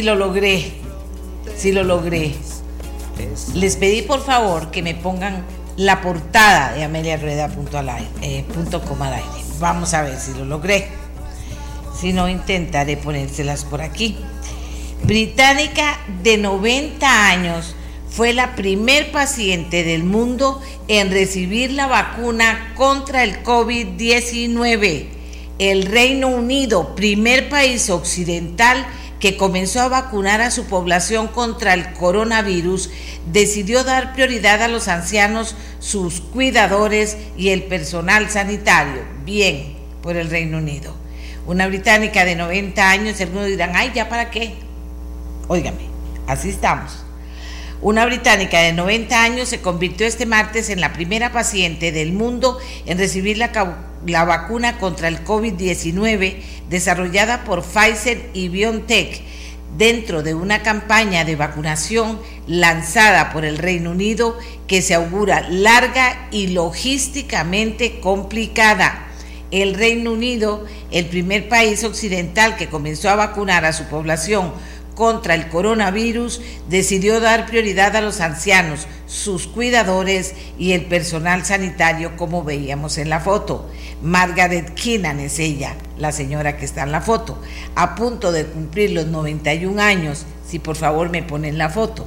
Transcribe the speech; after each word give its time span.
Si 0.00 0.06
lo 0.06 0.14
logré, 0.14 0.72
si 1.58 1.72
lo 1.72 1.84
logré. 1.84 2.32
Les 3.52 3.76
pedí 3.76 4.00
por 4.00 4.24
favor 4.24 4.70
que 4.70 4.82
me 4.82 4.94
pongan 4.94 5.44
la 5.76 6.00
portada 6.00 6.72
de 6.72 6.84
Amelia 6.84 7.18
Rueda 7.18 7.48
punto 7.48 7.76
al 7.76 7.90
eh, 8.22 8.46
al 8.48 9.12
aire. 9.12 9.28
Vamos 9.58 9.92
a 9.92 10.00
ver 10.00 10.18
si 10.18 10.32
lo 10.32 10.46
logré. 10.46 10.88
Si 12.00 12.14
no, 12.14 12.30
intentaré 12.30 12.96
ponérselas 12.96 13.66
por 13.66 13.82
aquí. 13.82 14.16
Británica 15.02 15.98
de 16.22 16.38
90 16.38 17.28
años 17.28 17.76
fue 18.08 18.32
la 18.32 18.56
primer 18.56 19.12
paciente 19.12 19.84
del 19.84 20.02
mundo 20.02 20.62
en 20.88 21.10
recibir 21.10 21.72
la 21.72 21.88
vacuna 21.88 22.72
contra 22.74 23.22
el 23.22 23.42
COVID-19. 23.42 25.08
El 25.58 25.84
Reino 25.84 26.28
Unido, 26.28 26.96
primer 26.96 27.50
país 27.50 27.90
occidental 27.90 28.86
que 29.20 29.36
comenzó 29.36 29.80
a 29.82 29.88
vacunar 29.88 30.40
a 30.40 30.50
su 30.50 30.64
población 30.64 31.28
contra 31.28 31.74
el 31.74 31.92
coronavirus, 31.92 32.90
decidió 33.30 33.84
dar 33.84 34.14
prioridad 34.14 34.62
a 34.62 34.68
los 34.68 34.88
ancianos, 34.88 35.54
sus 35.78 36.20
cuidadores 36.20 37.18
y 37.36 37.50
el 37.50 37.64
personal 37.64 38.30
sanitario. 38.30 39.02
Bien, 39.24 39.76
por 40.02 40.16
el 40.16 40.30
Reino 40.30 40.58
Unido. 40.58 40.94
Una 41.46 41.66
británica 41.66 42.24
de 42.24 42.34
90 42.34 42.90
años, 42.90 43.20
algunos 43.20 43.46
dirán, 43.46 43.72
ay, 43.74 43.92
¿ya 43.94 44.08
para 44.08 44.30
qué? 44.30 44.54
Óigame, 45.48 45.88
así 46.26 46.48
estamos. 46.48 47.04
Una 47.82 48.04
británica 48.04 48.60
de 48.60 48.72
90 48.74 49.22
años 49.22 49.48
se 49.48 49.62
convirtió 49.62 50.06
este 50.06 50.26
martes 50.26 50.68
en 50.68 50.80
la 50.80 50.92
primera 50.92 51.32
paciente 51.32 51.92
del 51.92 52.12
mundo 52.12 52.58
en 52.84 52.98
recibir 52.98 53.38
la, 53.38 53.50
la 54.06 54.24
vacuna 54.24 54.78
contra 54.78 55.08
el 55.08 55.24
COVID-19 55.24 56.42
desarrollada 56.70 57.44
por 57.44 57.62
Pfizer 57.62 58.30
y 58.32 58.48
BioNTech 58.48 59.20
dentro 59.76 60.22
de 60.22 60.34
una 60.34 60.62
campaña 60.62 61.24
de 61.24 61.36
vacunación 61.36 62.20
lanzada 62.46 63.32
por 63.32 63.44
el 63.44 63.58
Reino 63.58 63.90
Unido 63.90 64.38
que 64.66 64.80
se 64.80 64.94
augura 64.94 65.46
larga 65.50 66.28
y 66.30 66.48
logísticamente 66.48 68.00
complicada. 68.00 69.08
El 69.50 69.74
Reino 69.74 70.12
Unido, 70.12 70.64
el 70.92 71.06
primer 71.06 71.48
país 71.48 71.82
occidental 71.82 72.56
que 72.56 72.68
comenzó 72.68 73.10
a 73.10 73.16
vacunar 73.16 73.64
a 73.64 73.72
su 73.72 73.84
población 73.86 74.52
contra 74.94 75.34
el 75.34 75.48
coronavirus 75.48 76.40
decidió 76.68 77.20
dar 77.20 77.46
prioridad 77.46 77.96
a 77.96 78.00
los 78.00 78.20
ancianos, 78.20 78.86
sus 79.06 79.46
cuidadores 79.46 80.34
y 80.58 80.72
el 80.72 80.86
personal 80.86 81.44
sanitario 81.44 82.16
como 82.16 82.44
veíamos 82.44 82.98
en 82.98 83.08
la 83.08 83.20
foto. 83.20 83.68
Margaret 84.02 84.74
Keenan 84.74 85.20
es 85.20 85.38
ella, 85.38 85.74
la 85.98 86.12
señora 86.12 86.56
que 86.56 86.64
está 86.64 86.82
en 86.82 86.92
la 86.92 87.00
foto, 87.00 87.38
a 87.74 87.94
punto 87.94 88.32
de 88.32 88.46
cumplir 88.46 88.90
los 88.92 89.06
91 89.06 89.80
años, 89.80 90.26
si 90.46 90.58
por 90.58 90.76
favor 90.76 91.10
me 91.10 91.22
ponen 91.22 91.58
la 91.58 91.70
foto, 91.70 92.06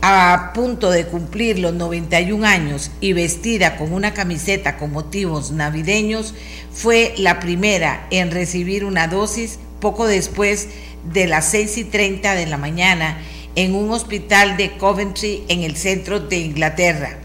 a 0.00 0.52
punto 0.54 0.90
de 0.90 1.06
cumplir 1.06 1.58
los 1.58 1.74
91 1.74 2.46
años 2.46 2.90
y 3.00 3.12
vestida 3.12 3.76
con 3.76 3.92
una 3.92 4.14
camiseta 4.14 4.76
con 4.76 4.92
motivos 4.92 5.50
navideños, 5.50 6.34
fue 6.72 7.14
la 7.16 7.40
primera 7.40 8.06
en 8.10 8.30
recibir 8.30 8.84
una 8.84 9.08
dosis. 9.08 9.58
Poco 9.80 10.06
después 10.06 10.68
de 11.04 11.26
las 11.26 11.50
6 11.50 11.78
y 11.78 11.84
30 11.84 12.34
de 12.34 12.46
la 12.46 12.56
mañana 12.56 13.18
en 13.54 13.74
un 13.74 13.90
hospital 13.90 14.56
de 14.56 14.76
Coventry 14.76 15.44
en 15.48 15.62
el 15.62 15.76
centro 15.76 16.20
de 16.20 16.38
Inglaterra. 16.38 17.18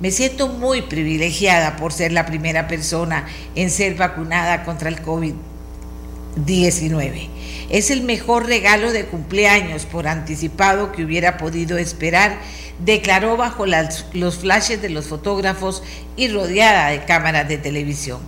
Me 0.00 0.10
siento 0.10 0.48
muy 0.48 0.82
privilegiada 0.82 1.76
por 1.76 1.92
ser 1.92 2.12
la 2.12 2.26
primera 2.26 2.68
persona 2.68 3.26
en 3.54 3.70
ser 3.70 3.94
vacunada 3.94 4.64
contra 4.64 4.88
el 4.88 5.02
COVID-19. 5.02 7.28
Es 7.70 7.90
el 7.90 8.02
mejor 8.02 8.46
regalo 8.46 8.92
de 8.92 9.06
cumpleaños 9.06 9.86
por 9.86 10.06
anticipado 10.06 10.92
que 10.92 11.04
hubiera 11.04 11.38
podido 11.38 11.78
esperar, 11.78 12.38
declaró 12.84 13.36
bajo 13.36 13.64
los 13.64 14.36
flashes 14.36 14.82
de 14.82 14.90
los 14.90 15.06
fotógrafos 15.06 15.82
y 16.16 16.28
rodeada 16.28 16.90
de 16.90 17.04
cámaras 17.04 17.48
de 17.48 17.58
televisión. 17.58 18.20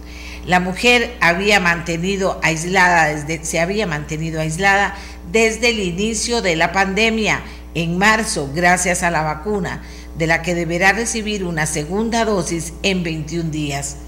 La 0.48 0.60
mujer 0.60 1.14
había 1.20 1.60
mantenido 1.60 2.40
aislada 2.42 3.08
desde, 3.08 3.44
se 3.44 3.60
había 3.60 3.86
mantenido 3.86 4.40
aislada 4.40 4.96
desde 5.30 5.68
el 5.68 5.78
inicio 5.78 6.40
de 6.40 6.56
la 6.56 6.72
pandemia 6.72 7.42
en 7.74 7.98
marzo 7.98 8.50
gracias 8.54 9.02
a 9.02 9.10
la 9.10 9.20
vacuna, 9.20 9.82
de 10.16 10.26
la 10.26 10.40
que 10.40 10.54
deberá 10.54 10.92
recibir 10.92 11.44
una 11.44 11.66
segunda 11.66 12.24
dosis 12.24 12.72
en 12.82 13.02
21 13.02 13.50
días. 13.50 13.98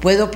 Puedo, 0.00 0.32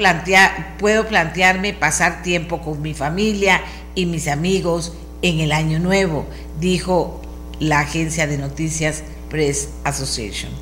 puedo 0.78 1.08
plantearme 1.08 1.72
pasar 1.74 2.22
tiempo 2.22 2.62
con 2.62 2.80
mi 2.80 2.94
familia 2.94 3.60
y 3.96 4.06
mis 4.06 4.28
amigos 4.28 4.92
en 5.20 5.40
el 5.40 5.50
año 5.50 5.80
nuevo, 5.80 6.28
dijo 6.60 7.20
la 7.58 7.80
agencia 7.80 8.28
de 8.28 8.38
noticias 8.38 9.02
Press 9.28 9.70
Association. 9.82 10.52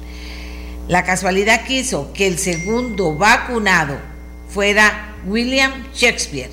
La 0.88 1.04
casualidad 1.04 1.66
quiso 1.66 2.10
que 2.14 2.26
el 2.26 2.38
segundo 2.38 3.14
vacunado 3.16 4.07
fuera 4.58 5.14
William 5.24 5.70
Shakespeare, 5.94 6.50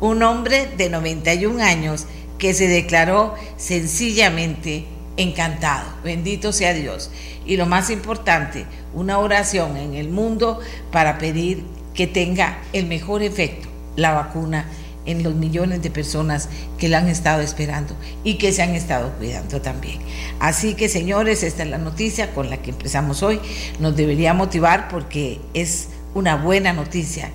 un 0.00 0.24
hombre 0.24 0.68
de 0.76 0.90
91 0.90 1.62
años 1.62 2.06
que 2.38 2.52
se 2.52 2.66
declaró 2.66 3.36
sencillamente 3.56 4.84
encantado. 5.16 5.88
Bendito 6.02 6.52
sea 6.52 6.74
Dios. 6.74 7.12
Y 7.44 7.56
lo 7.56 7.66
más 7.66 7.90
importante, 7.90 8.66
una 8.94 9.20
oración 9.20 9.76
en 9.76 9.94
el 9.94 10.08
mundo 10.08 10.58
para 10.90 11.18
pedir 11.18 11.62
que 11.94 12.08
tenga 12.08 12.58
el 12.72 12.86
mejor 12.86 13.22
efecto 13.22 13.68
la 13.94 14.10
vacuna 14.10 14.66
en 15.04 15.22
los 15.22 15.36
millones 15.36 15.82
de 15.82 15.90
personas 15.90 16.48
que 16.78 16.88
la 16.88 16.98
han 16.98 17.08
estado 17.08 17.42
esperando 17.42 17.94
y 18.24 18.38
que 18.38 18.50
se 18.50 18.62
han 18.62 18.74
estado 18.74 19.12
cuidando 19.18 19.62
también. 19.62 20.00
Así 20.40 20.74
que 20.74 20.88
señores, 20.88 21.44
esta 21.44 21.62
es 21.62 21.70
la 21.70 21.78
noticia 21.78 22.34
con 22.34 22.50
la 22.50 22.56
que 22.56 22.70
empezamos 22.70 23.22
hoy. 23.22 23.38
Nos 23.78 23.94
debería 23.94 24.34
motivar 24.34 24.88
porque 24.88 25.38
es 25.54 25.90
una 26.16 26.36
buena 26.36 26.72
noticia, 26.72 27.30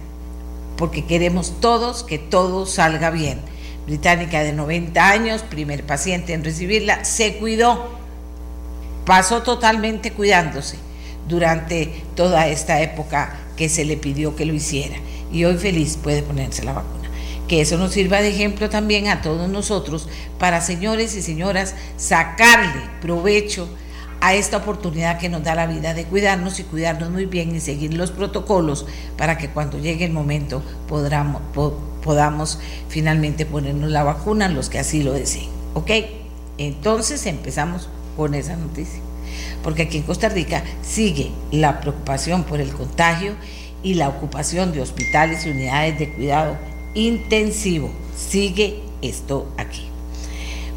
porque 0.82 1.06
queremos 1.06 1.62
todos 1.62 2.02
que 2.02 2.18
todo 2.18 2.66
salga 2.66 3.12
bien 3.12 3.38
británica 3.86 4.42
de 4.42 4.52
90 4.52 5.10
años, 5.10 5.44
primer 5.44 5.86
paciente 5.86 6.34
en 6.34 6.44
recibirla, 6.44 7.06
se 7.06 7.38
cuidó, 7.38 7.92
pasó 9.06 9.44
totalmente 9.44 10.10
cuidándose 10.10 10.78
durante 11.30 12.04
toda 12.16 12.48
esta 12.48 12.82
época 12.82 13.38
que 13.56 13.70
se 13.70 13.86
le 13.86 13.96
pidió 13.96 14.36
que 14.36 14.48
lo 14.48 14.56
hiciera. 14.56 14.96
Y 15.32 15.44
hoy 15.44 15.58
feliz 15.58 16.00
puede 16.02 16.24
ponerse 16.24 16.64
la 16.64 16.74
vacuna. 16.74 17.12
Que 17.48 17.62
eso 17.62 17.78
nos 17.78 17.92
sirva 17.92 18.20
de 18.24 18.30
ejemplo 18.30 18.68
también 18.68 19.08
a 19.08 19.22
todos 19.22 19.48
nosotros 19.50 20.10
para, 20.40 20.62
señores 20.62 21.16
y 21.16 21.22
señoras, 21.22 21.76
sacarle 21.96 22.82
provecho 23.04 23.70
a 24.22 24.36
esta 24.36 24.58
oportunidad 24.58 25.20
que 25.20 25.30
nos 25.30 25.44
da 25.44 25.56
la 25.56 25.66
vida 25.66 25.96
de 25.96 26.06
cuidarnos 26.06 26.60
y 26.60 26.64
cuidarnos 26.64 27.10
muy 27.10 27.26
bien 27.26 27.56
y 27.56 27.60
seguir 27.60 27.96
los 27.96 28.12
protocolos 28.12 28.86
para 29.18 29.38
que 29.38 29.50
cuando 29.50 29.80
llegue 29.80 30.06
el 30.06 30.14
momento 30.14 30.64
podamos, 30.88 31.42
podamos 32.04 32.60
finalmente 32.88 33.48
ponernos 33.48 33.90
la 33.90 34.04
vacuna 34.04 34.48
los 34.48 34.70
que 34.70 34.80
así 34.80 35.02
lo 35.02 35.14
deseen. 35.14 35.50
¿Ok? 35.74 35.90
Entonces 36.60 37.26
empezamos 37.26 37.90
con 38.16 38.36
esa 38.36 38.56
noticia. 38.56 39.02
Porque 39.64 39.84
aquí 39.84 39.98
en 39.98 40.04
Costa 40.04 40.30
Rica 40.30 40.64
sigue 40.84 41.32
la 41.52 41.82
preocupación 41.82 42.44
por 42.44 42.62
el 42.62 42.72
contagio 42.72 43.34
y 43.82 43.96
la 43.96 44.10
ocupación 44.10 44.72
de 44.72 44.82
hospitales 44.82 45.46
y 45.46 45.50
unidades 45.50 45.98
de 45.98 46.14
cuidado 46.14 46.58
intensivo. 46.94 47.90
Sigue 48.16 48.82
esto 49.02 49.52
aquí. 49.58 49.88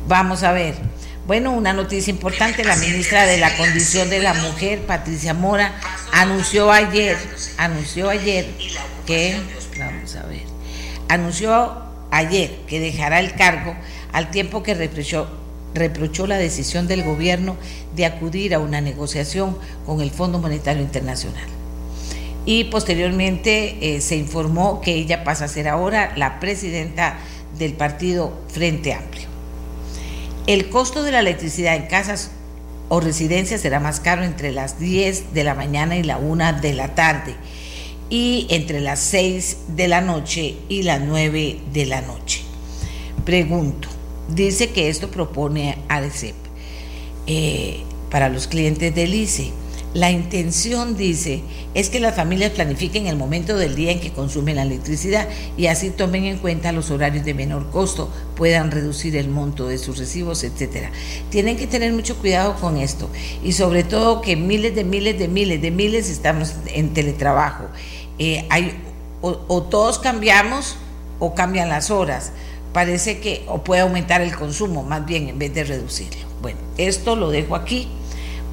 Vamos 0.08 0.42
a 0.42 0.52
ver. 0.52 0.93
Bueno, 1.26 1.52
una 1.52 1.72
noticia 1.72 2.10
importante, 2.10 2.64
la 2.64 2.76
ministra 2.76 3.24
de 3.24 3.38
la 3.38 3.56
Condición 3.56 4.10
de 4.10 4.18
la 4.18 4.34
Mujer, 4.34 4.80
Patricia 4.80 5.32
Mora, 5.32 5.72
anunció 6.12 6.70
ayer, 6.70 7.16
anunció 7.56 8.10
ayer 8.10 8.46
que, 9.06 9.34
anunció 11.08 11.82
ayer 12.10 12.54
que 12.66 12.78
dejará 12.78 13.20
el 13.20 13.34
cargo 13.36 13.74
al 14.12 14.30
tiempo 14.30 14.62
que 14.62 14.74
reprochó, 14.74 15.26
reprochó 15.72 16.26
la 16.26 16.36
decisión 16.36 16.88
del 16.88 17.02
gobierno 17.02 17.56
de 17.96 18.04
acudir 18.04 18.54
a 18.54 18.58
una 18.58 18.82
negociación 18.82 19.56
con 19.86 20.02
el 20.02 20.10
Fondo 20.10 20.38
Monetario 20.38 20.82
Internacional. 20.82 21.46
Y 22.44 22.64
posteriormente 22.64 23.78
eh, 23.96 24.02
se 24.02 24.16
informó 24.16 24.82
que 24.82 24.92
ella 24.92 25.24
pasa 25.24 25.46
a 25.46 25.48
ser 25.48 25.68
ahora 25.68 26.12
la 26.16 26.38
presidenta 26.38 27.16
del 27.58 27.72
partido 27.72 28.38
Frente 28.52 28.92
Amplio. 28.92 29.33
El 30.46 30.68
costo 30.68 31.02
de 31.02 31.12
la 31.12 31.20
electricidad 31.20 31.74
en 31.74 31.86
casas 31.86 32.30
o 32.90 33.00
residencias 33.00 33.62
será 33.62 33.80
más 33.80 34.00
caro 34.00 34.24
entre 34.24 34.52
las 34.52 34.78
10 34.78 35.32
de 35.32 35.42
la 35.42 35.54
mañana 35.54 35.96
y 35.96 36.02
la 36.02 36.18
1 36.18 36.60
de 36.60 36.74
la 36.74 36.94
tarde 36.94 37.34
y 38.10 38.46
entre 38.50 38.80
las 38.80 39.00
6 39.00 39.56
de 39.68 39.88
la 39.88 40.02
noche 40.02 40.56
y 40.68 40.82
las 40.82 41.00
9 41.00 41.60
de 41.72 41.86
la 41.86 42.02
noche. 42.02 42.42
Pregunto, 43.24 43.88
dice 44.28 44.68
que 44.70 44.90
esto 44.90 45.10
propone 45.10 45.78
ADCEP 45.88 46.34
eh, 47.26 47.80
para 48.10 48.28
los 48.28 48.46
clientes 48.46 48.94
del 48.94 49.14
ICE 49.14 49.63
la 49.94 50.10
intención, 50.10 50.96
dice, 50.96 51.44
es 51.72 51.88
que 51.88 52.00
las 52.00 52.16
familias 52.16 52.50
planifiquen 52.50 53.06
el 53.06 53.16
momento 53.16 53.56
del 53.56 53.76
día 53.76 53.92
en 53.92 54.00
que 54.00 54.12
consumen 54.12 54.56
la 54.56 54.62
electricidad 54.62 55.28
y 55.56 55.68
así 55.68 55.90
tomen 55.90 56.24
en 56.24 56.38
cuenta 56.38 56.72
los 56.72 56.90
horarios 56.90 57.24
de 57.24 57.32
menor 57.32 57.70
costo, 57.70 58.10
puedan 58.36 58.72
reducir 58.72 59.16
el 59.16 59.28
monto 59.28 59.68
de 59.68 59.78
sus 59.78 59.96
recibos, 59.98 60.42
etcétera. 60.42 60.90
Tienen 61.30 61.56
que 61.56 61.68
tener 61.68 61.92
mucho 61.92 62.16
cuidado 62.16 62.56
con 62.56 62.76
esto 62.76 63.08
y 63.44 63.52
sobre 63.52 63.84
todo 63.84 64.20
que 64.20 64.34
miles 64.34 64.74
de 64.74 64.82
miles 64.82 65.16
de 65.16 65.28
miles 65.28 65.62
de 65.62 65.70
miles 65.70 66.10
estamos 66.10 66.54
en 66.66 66.92
teletrabajo. 66.92 67.66
Eh, 68.18 68.46
hay, 68.50 68.76
o, 69.20 69.62
todos 69.62 70.00
cambiamos 70.00 70.74
o 71.20 71.36
cambian 71.36 71.68
las 71.68 71.92
horas. 71.92 72.32
Parece 72.72 73.20
que 73.20 73.44
o 73.46 73.62
puede 73.62 73.82
aumentar 73.82 74.22
el 74.22 74.34
consumo 74.34 74.82
más 74.82 75.06
bien 75.06 75.28
en 75.28 75.38
vez 75.38 75.54
de 75.54 75.62
reducirlo. 75.62 76.26
Bueno, 76.42 76.58
esto 76.78 77.14
lo 77.14 77.30
dejo 77.30 77.54
aquí 77.54 77.88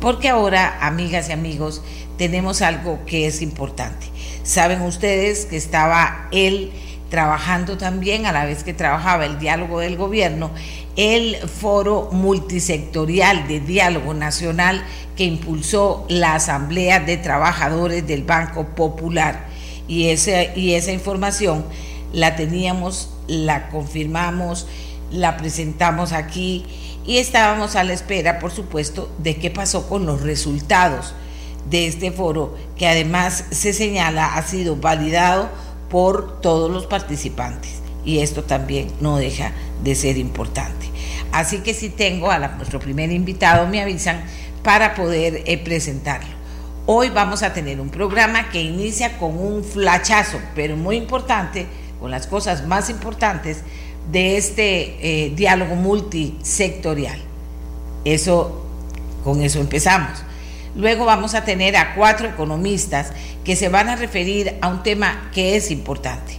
porque 0.01 0.27
ahora, 0.27 0.79
amigas 0.81 1.29
y 1.29 1.31
amigos, 1.31 1.81
tenemos 2.17 2.61
algo 2.61 2.99
que 3.05 3.27
es 3.27 3.41
importante. 3.41 4.07
Saben 4.43 4.81
ustedes 4.81 5.45
que 5.45 5.55
estaba 5.55 6.27
él 6.31 6.71
trabajando 7.09 7.77
también, 7.77 8.25
a 8.25 8.31
la 8.31 8.45
vez 8.45 8.63
que 8.63 8.73
trabajaba 8.73 9.25
el 9.25 9.37
diálogo 9.37 9.79
del 9.79 9.97
gobierno, 9.97 10.49
el 10.95 11.35
foro 11.35 12.09
multisectorial 12.11 13.47
de 13.47 13.59
diálogo 13.59 14.13
nacional 14.13 14.83
que 15.15 15.25
impulsó 15.25 16.05
la 16.09 16.35
Asamblea 16.35 16.99
de 16.99 17.17
Trabajadores 17.17 18.07
del 18.07 18.23
Banco 18.23 18.69
Popular. 18.75 19.45
Y 19.87 20.07
esa, 20.07 20.55
y 20.55 20.73
esa 20.73 20.93
información 20.93 21.65
la 22.13 22.35
teníamos, 22.35 23.13
la 23.27 23.69
confirmamos, 23.69 24.67
la 25.11 25.37
presentamos 25.37 26.13
aquí 26.13 26.65
y 27.05 27.17
estábamos 27.17 27.75
a 27.75 27.83
la 27.83 27.93
espera, 27.93 28.39
por 28.39 28.51
supuesto, 28.51 29.11
de 29.17 29.35
qué 29.35 29.49
pasó 29.49 29.87
con 29.89 30.05
los 30.05 30.21
resultados 30.21 31.13
de 31.69 31.87
este 31.87 32.11
foro, 32.11 32.55
que 32.77 32.87
además 32.87 33.45
se 33.51 33.73
señala 33.73 34.35
ha 34.35 34.43
sido 34.43 34.75
validado 34.75 35.49
por 35.89 36.41
todos 36.41 36.71
los 36.71 36.85
participantes. 36.85 37.81
Y 38.03 38.19
esto 38.19 38.43
también 38.43 38.91
no 38.99 39.17
deja 39.17 39.51
de 39.83 39.93
ser 39.95 40.17
importante. 40.17 40.87
Así 41.31 41.59
que 41.59 41.73
si 41.73 41.89
tengo 41.89 42.31
a 42.31 42.39
nuestro 42.39 42.79
primer 42.79 43.11
invitado, 43.11 43.67
me 43.67 43.81
avisan 43.81 44.23
para 44.63 44.95
poder 44.95 45.43
eh, 45.45 45.57
presentarlo. 45.57 46.41
Hoy 46.87 47.09
vamos 47.09 47.43
a 47.43 47.53
tener 47.53 47.79
un 47.79 47.89
programa 47.89 48.49
que 48.49 48.61
inicia 48.61 49.17
con 49.17 49.37
un 49.37 49.63
flachazo, 49.63 50.39
pero 50.55 50.75
muy 50.75 50.97
importante, 50.97 51.67
con 51.99 52.09
las 52.09 52.25
cosas 52.25 52.65
más 52.65 52.89
importantes 52.89 53.63
de 54.09 54.37
este 54.37 55.25
eh, 55.25 55.31
diálogo 55.35 55.75
multisectorial. 55.75 57.19
Eso, 58.05 58.65
con 59.23 59.41
eso 59.41 59.59
empezamos. 59.59 60.23
Luego 60.75 61.05
vamos 61.05 61.35
a 61.35 61.43
tener 61.43 61.75
a 61.75 61.95
cuatro 61.95 62.27
economistas 62.27 63.11
que 63.43 63.55
se 63.55 63.69
van 63.69 63.89
a 63.89 63.95
referir 63.95 64.55
a 64.61 64.69
un 64.69 64.83
tema 64.83 65.29
que 65.33 65.55
es 65.55 65.69
importante. 65.69 66.37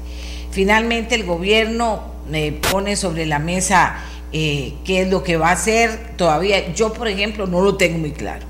Finalmente 0.51 1.15
el 1.15 1.25
gobierno 1.25 2.03
me 2.31 2.53
pone 2.53 2.97
sobre 2.97 3.27
la 3.27 3.39
mesa 3.39 3.97
eh, 4.33 4.75
qué 4.85 5.03
es 5.03 5.11
lo 5.11 5.23
que 5.23 5.37
va 5.37 5.51
a 5.51 5.53
hacer. 5.53 6.15
Todavía 6.17 6.73
yo, 6.75 6.93
por 6.93 7.09
ejemplo, 7.09 7.47
no 7.47 7.61
lo 7.61 7.77
tengo 7.77 7.99
muy 7.99 8.13
claro. 8.13 8.47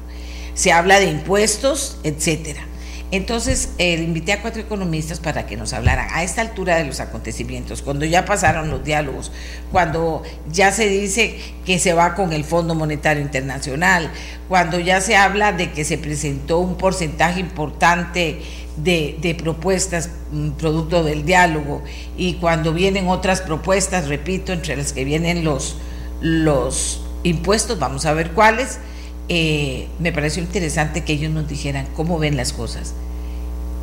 Se 0.55 0.73
habla 0.73 1.01
de 1.01 1.07
impuestos, 1.07 1.99
etcétera. 2.05 2.65
Entonces, 3.13 3.75
eh, 3.77 3.93
invité 3.93 4.33
a 4.33 4.41
cuatro 4.41 4.63
economistas 4.63 5.21
para 5.21 5.45
que 5.45 5.59
nos 5.59 5.75
hablaran 5.75 6.09
a 6.13 6.23
esta 6.23 6.41
altura 6.41 6.77
de 6.77 6.85
los 6.85 6.99
acontecimientos, 6.99 7.83
cuando 7.83 8.07
ya 8.07 8.25
pasaron 8.25 8.71
los 8.71 8.83
diálogos, 8.85 9.31
cuando 9.71 10.23
ya 10.51 10.73
se 10.73 10.89
dice 10.89 11.39
que 11.67 11.79
se 11.79 11.93
va 11.93 12.15
con 12.15 12.33
el 12.33 12.43
Fondo 12.43 12.75
Monetario 12.75 13.23
Internacional, 13.23 14.11
cuando 14.49 14.81
ya 14.81 15.03
se 15.03 15.15
habla 15.15 15.53
de 15.53 15.73
que 15.73 15.85
se 15.85 15.99
presentó 15.99 16.59
un 16.61 16.79
porcentaje 16.79 17.39
importante 17.39 18.41
de, 18.79 19.37
propuestas 19.39 20.09
mm, 20.31 20.53
producto 20.53 21.05
del 21.05 21.27
diálogo 21.27 21.83
y 22.17 22.37
cuando 22.37 22.73
vienen 22.73 23.09
otras 23.09 23.43
propuestas, 23.43 24.09
repito, 24.09 24.55
entre 24.55 24.75
las 24.75 24.95
que 24.95 25.05
vienen 25.05 25.45
los, 25.45 25.77
los 26.23 27.05
impuestos, 27.25 27.79
vamos 27.79 28.07
a 28.07 28.15
ver 28.15 28.31
cuáles 28.31 28.79
eh, 29.29 29.89
me 29.99 30.13
pareció 30.13 30.43
interesante 30.43 31.05
que 31.05 31.15
ellos 31.15 31.33
nos 31.33 31.49
dijeran 31.49 31.87
cómo 31.95 32.19
ven 32.19 32.37
las 32.37 32.53
cosas, 32.53 32.95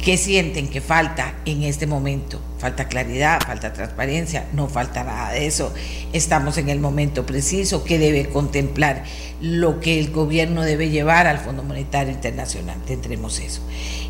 qué 0.04 0.18
sienten 0.18 0.68
que 0.68 0.82
falta 0.82 1.36
en 1.46 1.64
este 1.64 1.88
momento. 1.88 2.42
Falta 2.58 2.90
claridad, 2.90 3.40
falta 3.46 3.72
transparencia, 3.72 4.48
no 4.54 4.68
falta 4.68 5.04
nada 5.04 5.32
de 5.32 5.48
eso. 5.48 5.74
Estamos 6.12 6.58
en 6.58 6.70
el 6.70 6.80
momento 6.80 7.26
preciso 7.26 7.84
que 7.84 7.98
debe 7.98 8.30
contemplar 8.30 9.04
lo 9.42 9.80
que 9.80 10.00
el 10.00 10.12
gobierno 10.12 10.64
debe 10.64 10.90
llevar 10.90 11.28
al 11.28 11.40
Fondo 11.40 11.64
Monetario 11.64 12.12
Internacional. 12.12 12.78
Tendremos 12.86 13.40
eso. 13.40 13.62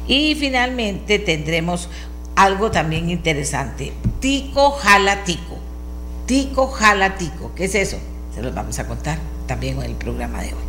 Y 0.07 0.35
finalmente 0.35 1.19
tendremos 1.19 1.89
algo 2.35 2.71
también 2.71 3.09
interesante. 3.09 3.93
Tico 4.19 4.71
jala 4.71 5.23
tico. 5.23 5.57
Tico 6.25 6.67
jala 6.67 7.17
tico. 7.17 7.51
¿Qué 7.55 7.65
es 7.65 7.75
eso? 7.75 7.97
Se 8.33 8.41
los 8.41 8.53
vamos 8.55 8.79
a 8.79 8.87
contar 8.87 9.38
también 9.49 9.79
en 9.79 9.85
el 9.85 9.95
programa 9.95 10.41
de 10.41 10.53
hoy. 10.53 10.63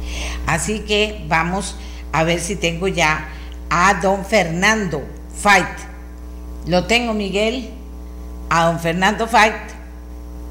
Así 0.46 0.80
que 0.80 1.22
vamos 1.28 1.76
a 2.12 2.24
ver 2.24 2.40
si 2.40 2.56
tengo 2.56 2.88
ya 2.88 3.28
a 3.68 3.94
don 4.00 4.24
Fernando 4.24 5.02
Fight. 5.36 5.68
Lo 6.66 6.86
tengo, 6.86 7.12
Miguel, 7.12 7.70
a 8.48 8.64
don 8.64 8.80
Fernando 8.80 9.28
Fight, 9.28 9.54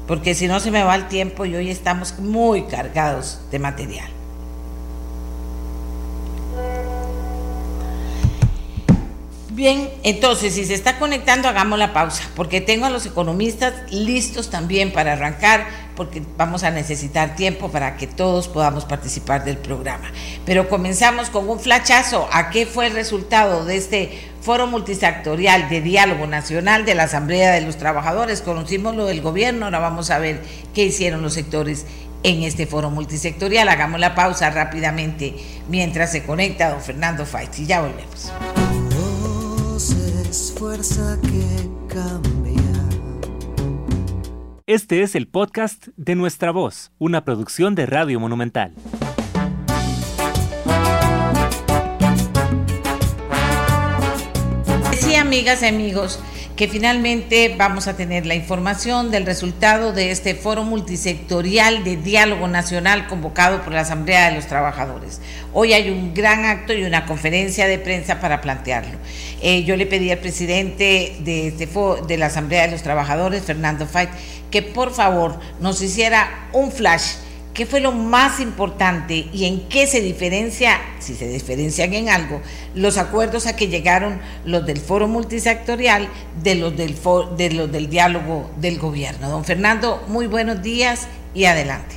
porque 0.06 0.34
si 0.34 0.46
no 0.46 0.60
se 0.60 0.70
me 0.70 0.84
va 0.84 0.94
el 0.94 1.08
tiempo 1.08 1.44
y 1.44 1.56
hoy 1.56 1.70
estamos 1.70 2.18
muy 2.20 2.62
cargados 2.62 3.40
de 3.50 3.58
material. 3.58 4.19
Bien, 9.60 9.90
entonces, 10.04 10.54
si 10.54 10.64
se 10.64 10.72
está 10.72 10.98
conectando, 10.98 11.46
hagamos 11.46 11.78
la 11.78 11.92
pausa, 11.92 12.22
porque 12.34 12.62
tengo 12.62 12.86
a 12.86 12.88
los 12.88 13.04
economistas 13.04 13.92
listos 13.92 14.48
también 14.48 14.90
para 14.90 15.12
arrancar, 15.12 15.66
porque 15.96 16.22
vamos 16.38 16.62
a 16.62 16.70
necesitar 16.70 17.36
tiempo 17.36 17.70
para 17.70 17.98
que 17.98 18.06
todos 18.06 18.48
podamos 18.48 18.86
participar 18.86 19.44
del 19.44 19.58
programa. 19.58 20.12
Pero 20.46 20.70
comenzamos 20.70 21.28
con 21.28 21.46
un 21.46 21.60
flachazo 21.60 22.26
a 22.32 22.48
qué 22.48 22.64
fue 22.64 22.86
el 22.86 22.94
resultado 22.94 23.66
de 23.66 23.76
este 23.76 24.30
foro 24.40 24.66
multisectorial 24.66 25.68
de 25.68 25.82
diálogo 25.82 26.26
nacional 26.26 26.86
de 26.86 26.94
la 26.94 27.02
Asamblea 27.02 27.52
de 27.52 27.60
los 27.60 27.76
Trabajadores. 27.76 28.40
Conocimos 28.40 28.96
lo 28.96 29.04
del 29.04 29.20
gobierno, 29.20 29.66
ahora 29.66 29.78
vamos 29.78 30.08
a 30.10 30.18
ver 30.18 30.40
qué 30.72 30.84
hicieron 30.84 31.20
los 31.20 31.34
sectores 31.34 31.84
en 32.22 32.44
este 32.44 32.66
foro 32.66 32.88
multisectorial. 32.88 33.68
Hagamos 33.68 34.00
la 34.00 34.14
pausa 34.14 34.48
rápidamente 34.48 35.34
mientras 35.68 36.12
se 36.12 36.24
conecta 36.24 36.70
don 36.70 36.80
Fernando 36.80 37.26
Faiz 37.26 37.58
y 37.58 37.66
ya 37.66 37.82
volvemos 37.82 38.32
fuerza 40.32 41.18
que 41.22 41.94
cambia. 41.94 42.62
Este 44.66 45.02
es 45.02 45.14
el 45.14 45.26
podcast 45.26 45.88
de 45.96 46.14
Nuestra 46.14 46.52
Voz, 46.52 46.92
una 46.98 47.24
producción 47.24 47.74
de 47.74 47.86
Radio 47.86 48.20
Monumental. 48.20 48.74
amigas 55.20 55.62
y 55.62 55.66
amigos, 55.66 56.18
que 56.60 56.68
finalmente 56.68 57.54
vamos 57.56 57.88
a 57.88 57.96
tener 57.96 58.26
la 58.26 58.34
información 58.34 59.10
del 59.10 59.24
resultado 59.24 59.94
de 59.94 60.10
este 60.10 60.34
foro 60.34 60.62
multisectorial 60.62 61.84
de 61.84 61.96
diálogo 61.96 62.48
nacional 62.48 63.06
convocado 63.06 63.62
por 63.62 63.72
la 63.72 63.80
Asamblea 63.80 64.28
de 64.28 64.36
los 64.36 64.46
Trabajadores. 64.46 65.22
Hoy 65.54 65.72
hay 65.72 65.88
un 65.88 66.12
gran 66.12 66.44
acto 66.44 66.74
y 66.74 66.84
una 66.84 67.06
conferencia 67.06 67.66
de 67.66 67.78
prensa 67.78 68.20
para 68.20 68.42
plantearlo. 68.42 68.98
Eh, 69.40 69.64
yo 69.64 69.74
le 69.74 69.86
pedí 69.86 70.10
al 70.10 70.18
presidente 70.18 71.16
de, 71.20 71.48
este 71.48 71.66
de 72.06 72.18
la 72.18 72.26
Asamblea 72.26 72.66
de 72.66 72.72
los 72.72 72.82
Trabajadores, 72.82 73.42
Fernando 73.42 73.86
Fait, 73.86 74.10
que 74.50 74.60
por 74.60 74.92
favor 74.92 75.40
nos 75.60 75.80
hiciera 75.80 76.50
un 76.52 76.72
flash 76.72 77.12
¿Qué 77.60 77.66
fue 77.66 77.80
lo 77.80 77.92
más 77.92 78.40
importante 78.40 79.28
y 79.34 79.44
en 79.44 79.68
qué 79.68 79.86
se 79.86 80.00
diferencia, 80.00 80.80
si 80.98 81.14
se 81.14 81.28
diferencian 81.28 81.92
en 81.92 82.08
algo, 82.08 82.40
los 82.74 82.96
acuerdos 82.96 83.46
a 83.46 83.54
que 83.54 83.68
llegaron 83.68 84.18
los 84.46 84.64
del 84.64 84.78
foro 84.78 85.08
multisectorial 85.08 86.08
de 86.42 86.54
los 86.54 86.74
del, 86.74 86.94
de 87.36 87.50
los 87.52 87.70
del 87.70 87.90
diálogo 87.90 88.50
del 88.56 88.78
gobierno? 88.78 89.28
Don 89.28 89.44
Fernando, 89.44 90.02
muy 90.08 90.26
buenos 90.26 90.62
días 90.62 91.06
y 91.34 91.44
adelante. 91.44 91.96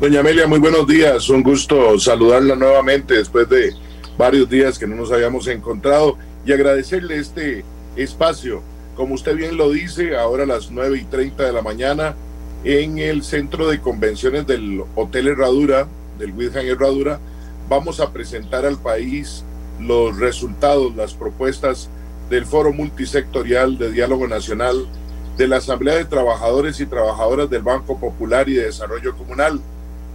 Doña 0.00 0.20
Amelia, 0.20 0.46
muy 0.46 0.58
buenos 0.58 0.86
días. 0.86 1.28
Un 1.28 1.42
gusto 1.42 1.98
saludarla 1.98 2.56
nuevamente 2.56 3.12
después 3.12 3.46
de 3.50 3.74
varios 4.16 4.48
días 4.48 4.78
que 4.78 4.86
no 4.86 4.96
nos 4.96 5.12
habíamos 5.12 5.46
encontrado 5.48 6.16
y 6.46 6.52
agradecerle 6.54 7.18
este 7.18 7.62
espacio. 7.94 8.62
Como 8.94 9.16
usted 9.16 9.36
bien 9.36 9.58
lo 9.58 9.70
dice, 9.70 10.16
ahora 10.16 10.44
a 10.44 10.46
las 10.46 10.70
9 10.70 10.98
y 10.98 11.04
30 11.04 11.44
de 11.44 11.52
la 11.52 11.60
mañana 11.60 12.16
en 12.64 12.98
el 12.98 13.22
centro 13.22 13.68
de 13.68 13.80
convenciones 13.80 14.46
del 14.46 14.82
Hotel 14.94 15.28
Herradura, 15.28 15.86
del 16.18 16.32
Wilhelm 16.32 16.68
Herradura, 16.68 17.20
vamos 17.68 18.00
a 18.00 18.12
presentar 18.12 18.64
al 18.64 18.78
país 18.78 19.44
los 19.80 20.18
resultados, 20.18 20.94
las 20.96 21.14
propuestas 21.14 21.88
del 22.30 22.46
Foro 22.46 22.72
Multisectorial 22.72 23.78
de 23.78 23.92
Diálogo 23.92 24.26
Nacional 24.26 24.86
de 25.36 25.46
la 25.46 25.58
Asamblea 25.58 25.96
de 25.96 26.06
Trabajadores 26.06 26.80
y 26.80 26.86
Trabajadoras 26.86 27.50
del 27.50 27.62
Banco 27.62 27.98
Popular 27.98 28.48
y 28.48 28.54
de 28.54 28.64
Desarrollo 28.64 29.14
Comunal, 29.16 29.60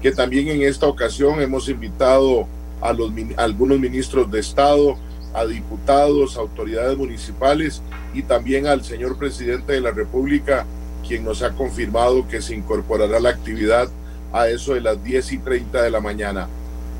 que 0.02 0.12
también 0.12 0.48
en 0.48 0.64
esta 0.64 0.88
ocasión 0.88 1.42
hemos 1.42 1.70
invitado 1.70 2.48
a, 2.82 2.92
los, 2.92 3.12
a 3.38 3.44
algunos 3.44 3.80
ministros 3.80 4.30
de 4.32 4.40
Estado, 4.40 4.98
a 5.34 5.46
diputados, 5.46 6.38
autoridades 6.38 6.98
municipales 6.98 7.82
y 8.14 8.24
también 8.24 8.68
al 8.68 8.84
señor 8.84 9.18
presidente 9.18 9.74
de 9.74 9.82
la 9.82 9.92
República, 9.92 10.66
quien 11.12 11.25
nos 11.25 11.41
ha 11.41 11.51
confirmado 11.51 12.25
que 12.25 12.41
se 12.41 12.56
incorporará 12.56 13.20
la 13.20 13.32
actividad 13.32 13.89
a 14.32 14.48
eso 14.48 14.75
de 14.75 14.80
las 14.80 15.03
10 15.03 15.34
y 15.34 15.38
30 15.39 15.82
de 15.82 15.91
la 15.91 16.00
mañana. 16.00 16.48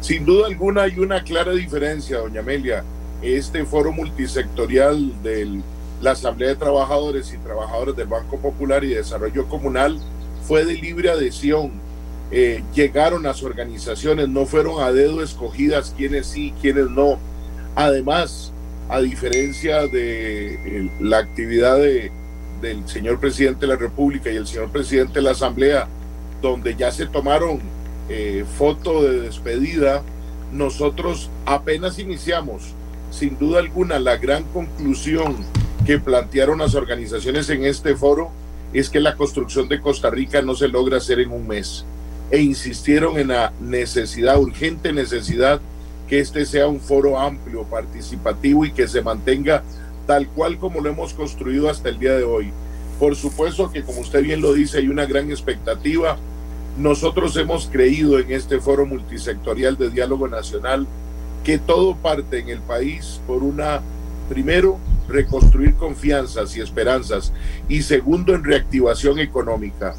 Sin 0.02 0.26
duda 0.26 0.48
alguna 0.48 0.82
hay 0.82 1.00
una 1.00 1.24
clara 1.24 1.54
diferencia, 1.54 2.18
doña 2.18 2.42
Amelia. 2.42 2.84
Este 3.22 3.64
foro 3.64 3.94
multisectorial 3.94 5.24
de 5.24 5.62
la 6.02 6.12
Asamblea 6.12 6.50
de 6.50 6.56
Trabajadores 6.58 7.34
y 7.34 7.38
Trabajadores 7.38 7.96
del 7.96 8.08
Banco 8.08 8.38
Popular 8.38 8.84
y 8.84 8.90
Desarrollo 8.90 9.48
Comunal 9.48 9.98
fue 10.46 10.66
de 10.66 10.74
libre 10.74 11.10
adhesión. 11.10 11.72
Eh, 12.32 12.66
llegaron 12.76 13.24
las 13.24 13.42
organizaciones, 13.44 14.28
no 14.28 14.46
fueron 14.46 14.84
a 14.84 14.92
dedo 14.92 15.24
escogidas 15.24 15.94
quienes 15.96 16.28
sí, 16.28 16.54
quienes 16.60 16.90
no. 16.90 17.18
Además, 17.76 18.52
a 18.90 19.00
diferencia 19.00 19.88
de 19.88 20.56
eh, 20.56 20.92
la 21.00 21.20
actividad 21.20 21.78
de, 21.78 22.12
del 22.62 22.88
señor 22.88 23.20
presidente 23.20 23.62
de 23.62 23.68
la 23.68 23.76
República 23.76 24.32
y 24.32 24.36
el 24.36 24.48
señor 24.48 24.70
presidente 24.70 25.16
de 25.16 25.22
la 25.22 25.32
Asamblea, 25.32 25.88
donde 26.42 26.76
ya 26.76 26.92
se 26.92 27.08
tomaron 27.08 27.60
eh, 28.10 28.46
foto 28.58 29.04
de 29.04 29.22
despedida, 29.22 30.04
nosotros 30.52 31.30
apenas 31.46 32.00
iniciamos. 32.00 32.74
Sin 33.10 33.38
duda 33.38 33.60
alguna, 33.60 34.00
la 34.00 34.18
gran 34.18 34.44
conclusión 34.46 35.36
que 35.86 35.98
plantearon 35.98 36.60
las 36.60 36.76
organizaciones 36.76 37.50
en 37.50 37.66
este 37.66 37.96
foro 37.96 38.32
es 38.74 38.90
que 38.90 39.00
la 39.00 39.16
construcción 39.16 39.68
de 39.68 39.82
Costa 39.82 40.10
Rica 40.10 40.42
no 40.42 40.56
se 40.56 40.68
logra 40.68 40.98
hacer 40.98 41.20
en 41.20 41.32
un 41.32 41.48
mes. 41.48 41.86
E 42.30 42.42
insistieron 42.42 43.18
en 43.18 43.30
la 43.30 43.52
necesidad, 43.60 44.40
urgente 44.40 44.94
necesidad, 44.94 45.60
que 46.08 46.20
este 46.20 46.46
sea 46.46 46.68
un 46.68 46.80
foro 46.80 47.20
amplio, 47.20 47.64
participativo 47.64 48.66
y 48.66 48.72
que 48.72 48.88
se 48.88 49.02
mantenga 49.02 49.64
tal 50.12 50.28
cual 50.28 50.58
como 50.58 50.82
lo 50.82 50.90
hemos 50.90 51.14
construido 51.14 51.70
hasta 51.70 51.88
el 51.88 51.98
día 51.98 52.12
de 52.12 52.26
hoy. 52.26 52.52
Por 53.00 53.16
supuesto 53.16 53.72
que, 53.72 53.82
como 53.82 54.02
usted 54.02 54.22
bien 54.22 54.42
lo 54.42 54.52
dice, 54.52 54.80
hay 54.80 54.90
una 54.90 55.06
gran 55.06 55.30
expectativa. 55.30 56.18
Nosotros 56.78 57.38
hemos 57.38 57.68
creído 57.68 58.20
en 58.20 58.30
este 58.30 58.60
foro 58.60 58.86
multisectorial 58.86 59.78
de 59.78 59.90
diálogo 59.90 60.28
nacional 60.28 60.86
que 61.46 61.58
todo 61.60 61.96
parte 61.96 62.40
en 62.40 62.50
el 62.50 62.60
país 62.60 63.22
por 63.26 63.42
una, 63.42 63.80
primero, 64.28 64.80
reconstruir 65.08 65.76
confianzas 65.76 66.58
y 66.58 66.60
esperanzas 66.60 67.32
y 67.70 67.82
segundo, 67.84 68.36
en 68.36 68.44
reactivación 68.44 69.18
económica. 69.18 69.96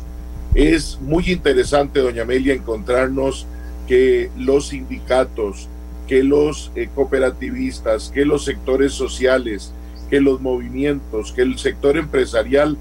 Es 0.55 0.99
muy 1.01 1.31
interesante, 1.31 2.01
doña 2.01 2.25
Amelia, 2.25 2.53
encontrarnos 2.53 3.47
que 3.89 4.31
los 4.37 4.69
sindicatos, 4.69 5.71
que 6.07 6.23
los 6.23 6.71
eh, 6.75 6.91
cooperativistas, 6.95 8.11
que 8.11 8.27
los 8.27 8.45
sectores 8.45 8.93
sociales, 8.93 9.73
que 10.13 10.21
los 10.21 10.43
movimientos, 10.43 11.33
que 11.33 11.41
el 11.41 11.59
sector 11.59 11.97
empresarial, 11.97 12.77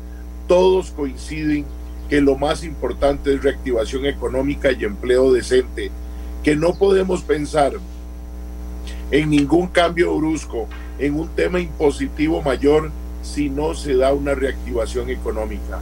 todos 0.50 0.92
coinciden 0.92 1.64
que 2.10 2.20
lo 2.20 2.36
más 2.36 2.62
importante 2.62 3.34
es 3.34 3.42
reactivación 3.42 4.06
económica 4.06 4.70
y 4.74 4.84
empleo 4.84 5.32
decente, 5.32 5.92
que 6.44 6.58
no 6.58 6.74
podemos 6.74 7.22
pensar 7.22 7.72
en 9.12 9.30
ningún 9.30 9.68
cambio 9.68 10.14
brusco, 10.18 10.68
en 11.00 11.16
un 11.16 11.30
tema 11.30 11.62
impositivo 11.62 12.42
mayor 12.42 12.92
si 13.24 13.50
no 13.50 13.76
se 13.76 13.96
da 13.96 14.12
una 14.12 14.36
reactivación 14.36 15.10
económica. 15.10 15.80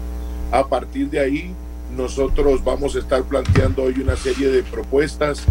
A 0.52 0.68
partir 0.68 1.10
de 1.10 1.20
ahí, 1.20 1.52
nosotros 1.98 2.64
vamos 2.64 2.96
a 2.96 3.00
estar 3.00 3.24
planteando 3.24 3.82
hoy 3.82 4.00
una 4.00 4.18
serie 4.18 4.50
de 4.50 4.62
propuestas 4.62 5.48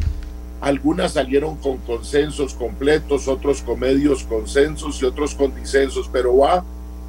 algunas 0.61 1.13
salieron 1.13 1.57
con 1.57 1.79
consensos 1.79 2.55
completos, 2.55 3.29
otros 3.29 3.63
con 3.63 3.81
medios 3.81 4.25
consensos 4.25 5.01
y 5.01 5.05
otros 5.05 5.35
con 5.35 5.55
disensos, 5.55 6.09
pero 6.13 6.37
va 6.37 6.65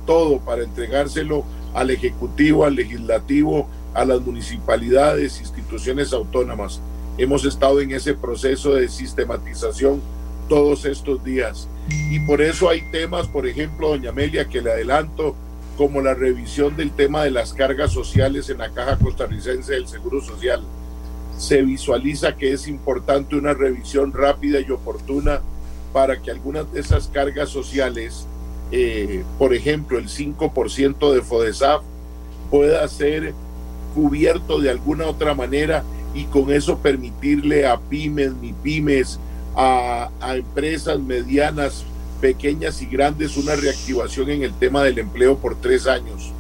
todo 0.05 0.39
para 0.39 0.63
entregárselo 0.63 1.43
al 1.73 1.89
Ejecutivo, 1.89 2.65
al 2.65 2.75
Legislativo, 2.75 3.67
a 3.93 4.05
las 4.05 4.21
municipalidades, 4.21 5.39
instituciones 5.39 6.13
autónomas. 6.13 6.79
Hemos 7.17 7.43
estado 7.43 7.81
en 7.81 7.91
ese 7.91 8.13
proceso 8.13 8.75
de 8.75 8.87
sistematización 8.87 10.01
todos 10.47 10.85
estos 10.85 11.23
días. 11.23 11.67
Y 11.89 12.19
por 12.19 12.41
eso 12.41 12.69
hay 12.69 12.83
temas, 12.91 13.27
por 13.27 13.47
ejemplo, 13.47 13.89
doña 13.89 14.11
Amelia, 14.11 14.47
que 14.47 14.61
le 14.61 14.71
adelanto, 14.71 15.35
como 15.75 16.01
la 16.01 16.13
revisión 16.13 16.75
del 16.75 16.91
tema 16.91 17.23
de 17.23 17.31
las 17.31 17.53
cargas 17.53 17.91
sociales 17.91 18.49
en 18.49 18.59
la 18.59 18.69
Caja 18.69 18.97
Costarricense 18.97 19.73
del 19.73 19.87
Seguro 19.87 20.21
Social 20.21 20.61
se 21.39 21.61
visualiza 21.61 22.35
que 22.35 22.51
es 22.51 22.67
importante 22.67 23.37
una 23.37 23.53
revisión 23.53 24.11
rápida 24.11 24.59
y 24.59 24.69
oportuna 24.71 25.39
para 25.93 26.21
que 26.21 26.31
algunas 26.31 26.71
de 26.73 26.81
esas 26.81 27.07
cargas 27.07 27.47
sociales, 27.47 28.27
eh, 28.73 29.23
por 29.37 29.53
ejemplo, 29.53 29.97
el 29.97 30.09
5% 30.09 31.13
de 31.13 31.21
FODESAF, 31.21 31.81
pueda 32.51 32.85
ser 32.89 33.33
cubierto 33.95 34.59
de 34.59 34.69
alguna 34.69 35.07
otra 35.07 35.33
manera 35.33 35.83
y 36.13 36.25
con 36.25 36.51
eso 36.51 36.79
permitirle 36.79 37.65
a 37.65 37.79
pymes, 37.79 38.33
ni 38.41 38.51
pymes, 38.51 39.17
a, 39.55 40.09
empresas 40.35 40.99
medianas, 40.99 41.85
pequeñas 42.19 42.81
y 42.81 42.85
grandes 42.85 43.37
una 43.37 43.55
reactivación 43.55 44.29
en 44.29 44.43
el 44.43 44.53
tema 44.53 44.83
del 44.83 44.99
empleo 44.99 45.37
por 45.37 45.55
tres 45.55 45.87
años. 45.87 46.33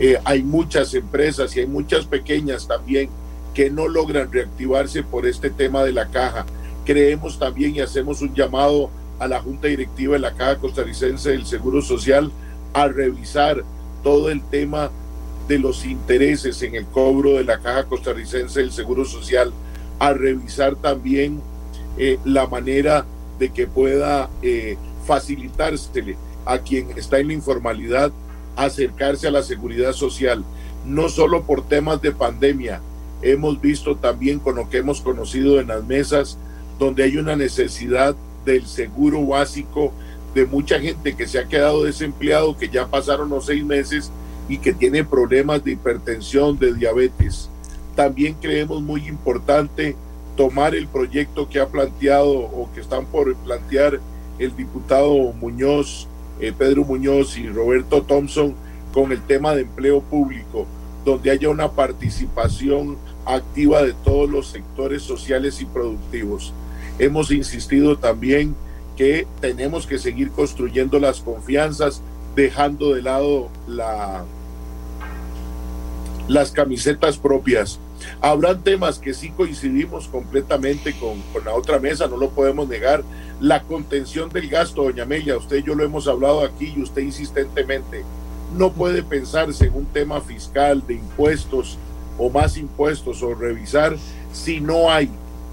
Eh, 0.00 0.18
hay 0.24 0.42
muchas 0.42 0.92
empresas 0.92 1.56
y 1.56 1.60
hay 1.60 1.66
muchas 1.66 2.04
pequeñas 2.04 2.66
también 2.66 3.08
que 3.54 3.70
no 3.70 3.88
logran 3.88 4.30
reactivarse 4.30 5.02
por 5.02 5.26
este 5.26 5.48
tema 5.48 5.84
de 5.84 5.92
la 5.92 6.08
caja. 6.08 6.44
Creemos 6.84 7.38
también 7.38 7.76
y 7.76 7.80
hacemos 7.80 8.20
un 8.20 8.34
llamado 8.34 8.90
a 9.18 9.28
la 9.28 9.40
Junta 9.40 9.68
Directiva 9.68 10.14
de 10.14 10.18
la 10.18 10.34
Caja 10.34 10.58
Costarricense 10.58 11.30
del 11.30 11.46
Seguro 11.46 11.80
Social 11.80 12.30
a 12.72 12.88
revisar 12.88 13.64
todo 14.02 14.30
el 14.30 14.42
tema 14.42 14.90
de 15.48 15.58
los 15.58 15.84
intereses 15.84 16.60
en 16.62 16.74
el 16.74 16.86
cobro 16.86 17.34
de 17.34 17.44
la 17.44 17.58
Caja 17.58 17.84
Costarricense 17.84 18.60
del 18.60 18.72
Seguro 18.72 19.04
Social, 19.04 19.52
a 19.98 20.12
revisar 20.12 20.74
también 20.76 21.40
eh, 21.96 22.18
la 22.24 22.46
manera 22.46 23.06
de 23.38 23.50
que 23.50 23.66
pueda 23.66 24.28
eh, 24.42 24.76
facilitársele 25.06 26.16
a 26.44 26.58
quien 26.58 26.90
está 26.96 27.18
en 27.18 27.28
la 27.28 27.34
informalidad 27.34 28.12
acercarse 28.56 29.28
a 29.28 29.30
la 29.30 29.42
seguridad 29.42 29.92
social, 29.92 30.44
no 30.84 31.08
solo 31.08 31.44
por 31.44 31.66
temas 31.66 32.00
de 32.02 32.12
pandemia, 32.12 32.80
hemos 33.32 33.60
visto 33.60 33.96
también 33.96 34.38
con 34.38 34.56
lo 34.56 34.68
que 34.68 34.78
hemos 34.78 35.00
conocido 35.00 35.60
en 35.60 35.68
las 35.68 35.84
mesas, 35.84 36.38
donde 36.78 37.02
hay 37.04 37.16
una 37.16 37.36
necesidad 37.36 38.14
del 38.44 38.66
seguro 38.66 39.24
básico 39.26 39.92
de 40.34 40.46
mucha 40.46 40.80
gente 40.80 41.14
que 41.14 41.26
se 41.26 41.38
ha 41.38 41.48
quedado 41.48 41.84
desempleado, 41.84 42.56
que 42.56 42.68
ya 42.68 42.86
pasaron 42.86 43.30
los 43.30 43.46
seis 43.46 43.64
meses 43.64 44.10
y 44.48 44.58
que 44.58 44.72
tiene 44.72 45.04
problemas 45.04 45.64
de 45.64 45.72
hipertensión, 45.72 46.58
de 46.58 46.74
diabetes. 46.74 47.48
También 47.94 48.34
creemos 48.40 48.82
muy 48.82 49.06
importante 49.08 49.96
tomar 50.36 50.74
el 50.74 50.88
proyecto 50.88 51.48
que 51.48 51.60
ha 51.60 51.68
planteado 51.68 52.30
o 52.30 52.68
que 52.74 52.80
están 52.80 53.06
por 53.06 53.34
plantear 53.36 54.00
el 54.38 54.56
diputado 54.56 55.32
Muñoz 55.40 56.08
eh, 56.40 56.52
Pedro 56.56 56.84
Muñoz 56.84 57.36
y 57.38 57.48
Roberto 57.48 58.02
Thompson 58.02 58.54
con 58.92 59.12
el 59.12 59.22
tema 59.22 59.54
de 59.54 59.62
empleo 59.62 60.00
público, 60.00 60.66
donde 61.04 61.30
haya 61.30 61.48
una 61.48 61.70
participación 61.70 62.96
activa 63.26 63.82
de 63.82 63.92
todos 63.92 64.28
los 64.30 64.48
sectores 64.48 65.02
sociales 65.02 65.60
y 65.60 65.64
productivos. 65.64 66.52
Hemos 66.98 67.30
insistido 67.30 67.98
también 67.98 68.54
que 68.96 69.26
tenemos 69.40 69.86
que 69.86 69.98
seguir 69.98 70.30
construyendo 70.30 70.98
las 70.98 71.20
confianzas, 71.20 72.02
dejando 72.36 72.94
de 72.94 73.02
lado 73.02 73.48
la, 73.66 74.24
las 76.28 76.52
camisetas 76.52 77.18
propias. 77.18 77.80
Habrán 78.20 78.62
temas 78.62 78.98
que 78.98 79.14
sí 79.14 79.30
coincidimos 79.30 80.08
completamente 80.08 80.92
con, 80.94 81.20
con, 81.32 81.44
la 81.44 81.54
otra 81.54 81.78
mesa, 81.78 82.06
no 82.06 82.16
lo 82.16 82.30
podemos 82.30 82.68
negar. 82.68 83.02
La 83.40 83.62
contención 83.62 84.30
del 84.30 84.48
gasto, 84.48 84.84
doña 84.84 85.02
Amelia, 85.02 85.36
usted 85.36 85.56
y 85.56 85.62
yo 85.64 85.74
lo 85.74 85.84
hemos 85.84 86.06
hablado 86.06 86.44
aquí 86.44 86.72
y 86.76 86.82
usted 86.82 87.02
insistentemente 87.02 88.04
no 88.56 88.72
puede 88.72 89.02
pensarse 89.02 89.66
en 89.66 89.74
un 89.74 89.86
tema 89.86 90.20
fiscal 90.20 90.86
de 90.86 90.94
impuestos 90.94 91.78
o 92.18 92.30
más 92.30 92.56
impuestos 92.56 93.22
o 93.22 93.34
revisar 93.34 93.96
si 94.32 94.60
no 94.60 94.90
hay 94.90 95.10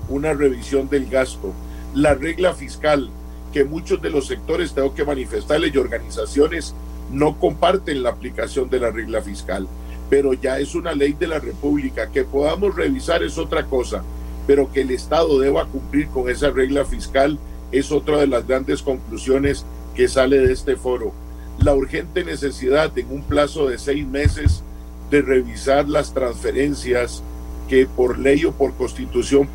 una 0.09 0.33
revisión 0.33 0.89
del 0.89 1.07
gasto. 1.09 1.53
La 1.93 2.13
regla 2.13 2.53
fiscal 2.53 3.09
que 3.51 3.65
muchos 3.65 4.01
de 4.01 4.09
los 4.09 4.27
sectores, 4.27 4.73
tengo 4.73 4.95
que 4.95 5.05
manifestarles, 5.05 5.73
y 5.73 5.77
organizaciones 5.77 6.73
no 7.11 7.37
comparten 7.37 8.03
la 8.03 8.11
aplicación 8.11 8.69
de 8.69 8.79
la 8.79 8.91
regla 8.91 9.21
fiscal, 9.21 9.67
pero 10.09 10.33
ya 10.33 10.59
es 10.59 10.75
una 10.75 10.93
ley 10.93 11.13
de 11.13 11.27
la 11.27 11.39
República. 11.39 12.09
Que 12.09 12.23
podamos 12.23 12.75
revisar 12.75 13.23
es 13.23 13.37
otra 13.37 13.65
cosa, 13.65 14.03
pero 14.47 14.71
que 14.71 14.81
el 14.81 14.91
Estado 14.91 15.39
deba 15.39 15.65
cumplir 15.65 16.07
con 16.07 16.29
esa 16.29 16.49
regla 16.49 16.85
fiscal 16.85 17.37
es 17.71 17.91
otra 17.91 18.17
de 18.17 18.27
las 18.27 18.47
grandes 18.47 18.81
conclusiones 18.81 19.65
que 19.95 20.07
sale 20.07 20.39
de 20.39 20.53
este 20.53 20.75
foro. 20.75 21.13
La 21.59 21.73
urgente 21.73 22.23
necesidad 22.23 22.97
en 22.97 23.11
un 23.11 23.23
plazo 23.23 23.67
de 23.67 23.77
seis 23.77 24.05
meses 24.07 24.63
de 25.11 25.21
revisar 25.21 25.87
las 25.89 26.13
transferencias 26.13 27.21
que 27.67 27.85
por 27.85 28.17
ley 28.17 28.45
o 28.45 28.53
por 28.53 28.73
constitución 28.73 29.47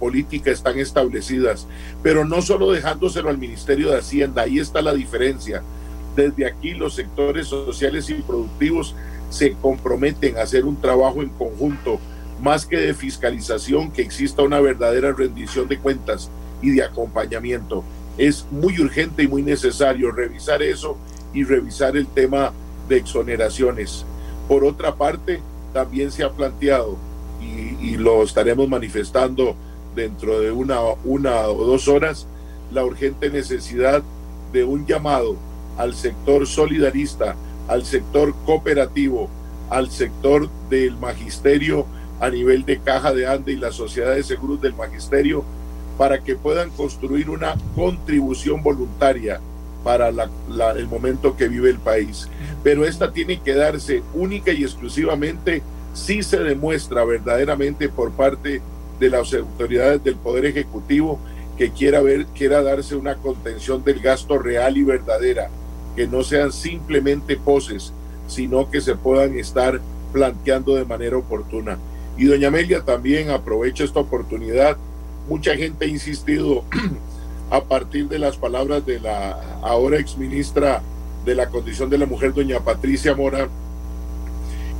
política 0.00 0.50
están 0.50 0.78
establecidas, 0.78 1.66
pero 2.02 2.24
no 2.24 2.42
solo 2.42 2.72
dejándoselo 2.72 3.28
al 3.28 3.38
Ministerio 3.38 3.90
de 3.90 3.98
Hacienda, 3.98 4.42
ahí 4.42 4.58
está 4.58 4.80
la 4.82 4.94
diferencia. 4.94 5.62
Desde 6.16 6.46
aquí 6.46 6.72
los 6.72 6.94
sectores 6.94 7.46
sociales 7.46 8.08
y 8.08 8.14
productivos 8.14 8.94
se 9.28 9.52
comprometen 9.52 10.38
a 10.38 10.42
hacer 10.42 10.64
un 10.64 10.80
trabajo 10.80 11.22
en 11.22 11.28
conjunto, 11.28 12.00
más 12.40 12.64
que 12.64 12.78
de 12.78 12.94
fiscalización, 12.94 13.90
que 13.90 14.02
exista 14.02 14.42
una 14.42 14.60
verdadera 14.60 15.12
rendición 15.12 15.68
de 15.68 15.78
cuentas 15.78 16.30
y 16.62 16.70
de 16.70 16.82
acompañamiento. 16.82 17.84
Es 18.16 18.46
muy 18.50 18.80
urgente 18.80 19.24
y 19.24 19.28
muy 19.28 19.42
necesario 19.42 20.10
revisar 20.10 20.62
eso 20.62 20.96
y 21.34 21.44
revisar 21.44 21.98
el 21.98 22.06
tema 22.06 22.52
de 22.88 22.96
exoneraciones. 22.96 24.06
Por 24.48 24.64
otra 24.64 24.94
parte, 24.94 25.40
también 25.72 26.10
se 26.10 26.24
ha 26.24 26.30
planteado, 26.30 26.96
y, 27.40 27.96
lo 27.96 28.22
estaremos 28.22 28.68
manifestando 28.68 29.54
dentro 29.94 30.40
de 30.40 30.50
una, 30.50 30.80
una 31.04 31.48
o 31.48 31.64
dos 31.64 31.88
horas, 31.88 32.26
la 32.70 32.84
urgente 32.84 33.30
necesidad 33.30 34.02
de 34.52 34.64
un 34.64 34.86
llamado 34.86 35.36
al 35.76 35.94
sector 35.94 36.46
solidarista, 36.46 37.36
al 37.68 37.84
sector 37.84 38.34
cooperativo, 38.44 39.28
al 39.70 39.90
sector 39.90 40.48
del 40.68 40.96
magisterio 40.96 41.86
a 42.20 42.30
nivel 42.30 42.64
de 42.64 42.78
Caja 42.78 43.12
de 43.12 43.26
Ande 43.26 43.52
y 43.52 43.56
la 43.56 43.72
Sociedad 43.72 44.14
de 44.14 44.22
Seguros 44.22 44.60
del 44.60 44.74
Magisterio 44.74 45.44
para 45.98 46.22
que 46.22 46.36
puedan 46.36 46.70
construir 46.70 47.30
una 47.30 47.56
contribución 47.74 48.62
voluntaria 48.62 49.40
para 49.82 50.08
el 50.08 50.88
momento 50.88 51.36
que 51.36 51.48
vive 51.48 51.70
el 51.70 51.78
país. 51.78 52.28
Pero 52.66 52.84
esta 52.84 53.12
tiene 53.12 53.38
que 53.38 53.54
darse 53.54 54.02
única 54.12 54.50
y 54.50 54.64
exclusivamente 54.64 55.62
si 55.94 56.24
se 56.24 56.40
demuestra 56.40 57.04
verdaderamente 57.04 57.88
por 57.88 58.10
parte 58.10 58.60
de 58.98 59.08
las 59.08 59.32
autoridades 59.34 60.02
del 60.02 60.16
Poder 60.16 60.46
Ejecutivo 60.46 61.20
que 61.56 61.70
quiera, 61.70 62.00
ver, 62.00 62.26
quiera 62.34 62.64
darse 62.64 62.96
una 62.96 63.14
contención 63.14 63.84
del 63.84 64.00
gasto 64.00 64.36
real 64.40 64.76
y 64.76 64.82
verdadera, 64.82 65.48
que 65.94 66.08
no 66.08 66.24
sean 66.24 66.50
simplemente 66.50 67.36
poses, 67.36 67.92
sino 68.26 68.68
que 68.68 68.80
se 68.80 68.96
puedan 68.96 69.38
estar 69.38 69.80
planteando 70.12 70.74
de 70.74 70.84
manera 70.84 71.18
oportuna. 71.18 71.78
Y 72.18 72.24
doña 72.24 72.48
Amelia 72.48 72.82
también 72.82 73.30
aprovecha 73.30 73.84
esta 73.84 74.00
oportunidad. 74.00 74.76
Mucha 75.28 75.54
gente 75.54 75.84
ha 75.84 75.88
insistido 75.88 76.64
a 77.48 77.62
partir 77.62 78.08
de 78.08 78.18
las 78.18 78.36
palabras 78.36 78.84
de 78.84 78.98
la 78.98 79.60
ahora 79.62 80.00
exministra 80.00 80.82
de 81.26 81.34
la 81.34 81.50
condición 81.50 81.90
de 81.90 81.98
la 81.98 82.06
mujer, 82.06 82.32
doña 82.32 82.60
Patricia 82.60 83.14
Mora, 83.14 83.48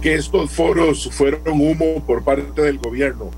que 0.01 0.15
estos 0.15 0.53
foros 0.53 1.11
fueron 1.13 1.61
humo 1.61 2.03
por 2.07 2.23
parte 2.23 2.63
del 2.63 2.79
gobierno. 2.79 3.31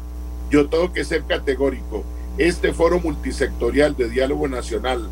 Yo 0.51 0.69
tengo 0.69 0.93
que 0.93 1.05
ser 1.05 1.25
categórico. 1.25 2.05
Este 2.37 2.73
foro 2.73 3.01
multisectorial 3.01 3.97
de 3.97 4.11
diálogo 4.11 4.47
nacional 4.47 5.09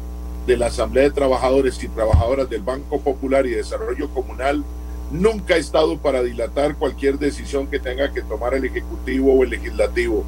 de 0.46 0.56
la 0.56 0.66
Asamblea 0.66 1.04
de 1.04 1.11
Trabajadores 1.11 1.82
y 1.82 1.88
Trabajadoras 1.88 2.48
del 2.50 2.62
Banco 2.62 3.00
Popular 3.00 3.46
y 3.46 3.50
Desarrollo 3.50 4.11
Comunal 4.11 4.62
nunca 5.11 5.54
ha 5.54 5.59
estado 5.59 5.96
para 5.96 6.22
dilatar 6.22 6.76
cualquier 6.76 7.18
decisión 7.18 7.66
que 7.66 7.78
tenga 7.78 8.12
que 8.12 8.22
tomar 8.22 8.54
el 8.54 8.66
Ejecutivo 8.66 9.32
o 9.32 9.42
el 9.42 9.50
Legislativo. 9.50 10.24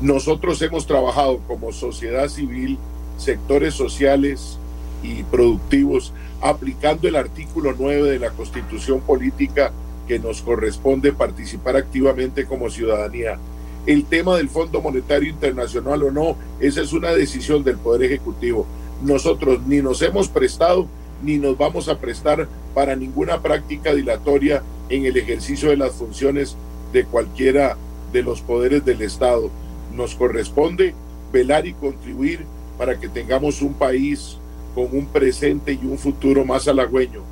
Nosotros 0.00 0.60
hemos 0.62 0.86
trabajado 0.86 1.40
como 1.46 1.70
sociedad 1.72 2.28
civil 2.28 2.78
sectores 3.18 3.74
sociales 3.74 4.58
y 5.02 5.22
productivos, 5.24 6.12
aplicando 6.40 7.08
el 7.08 7.16
artículo 7.16 7.74
9 7.78 8.10
de 8.10 8.18
la 8.18 8.30
Constitución 8.30 9.00
Política 9.00 9.72
que 10.08 10.18
nos 10.18 10.42
corresponde 10.42 11.12
participar 11.12 11.76
activamente 11.76 12.44
como 12.46 12.70
ciudadanía. 12.70 13.38
El 13.86 14.04
tema 14.04 14.36
del 14.36 14.48
Fondo 14.48 14.80
Monetario 14.80 15.30
Internacional 15.30 16.02
o 16.02 16.10
no, 16.10 16.36
esa 16.60 16.82
es 16.82 16.92
una 16.92 17.12
decisión 17.12 17.64
del 17.64 17.76
Poder 17.76 18.04
Ejecutivo. 18.04 18.66
Nosotros 19.02 19.60
ni 19.66 19.80
nos 19.80 20.02
hemos 20.02 20.28
prestado 20.28 20.86
ni 21.22 21.38
nos 21.38 21.56
vamos 21.56 21.88
a 21.88 21.98
prestar 21.98 22.48
para 22.74 22.96
ninguna 22.96 23.40
práctica 23.40 23.94
dilatoria 23.94 24.62
en 24.88 25.06
el 25.06 25.16
ejercicio 25.16 25.70
de 25.70 25.76
las 25.76 25.92
funciones 25.92 26.56
de 26.92 27.04
cualquiera 27.04 27.76
de 28.12 28.22
los 28.22 28.40
poderes 28.40 28.84
del 28.84 29.02
Estado. 29.02 29.50
Nos 29.94 30.14
corresponde 30.14 30.94
velar 31.32 31.66
y 31.66 31.74
contribuir 31.74 32.44
para 32.78 32.98
que 32.98 33.08
tengamos 33.08 33.62
un 33.62 33.74
país 33.74 34.38
con 34.74 34.88
un 34.92 35.06
presente 35.06 35.72
y 35.72 35.86
un 35.86 35.98
futuro 35.98 36.44
más 36.44 36.68
halagüeño. 36.68 37.22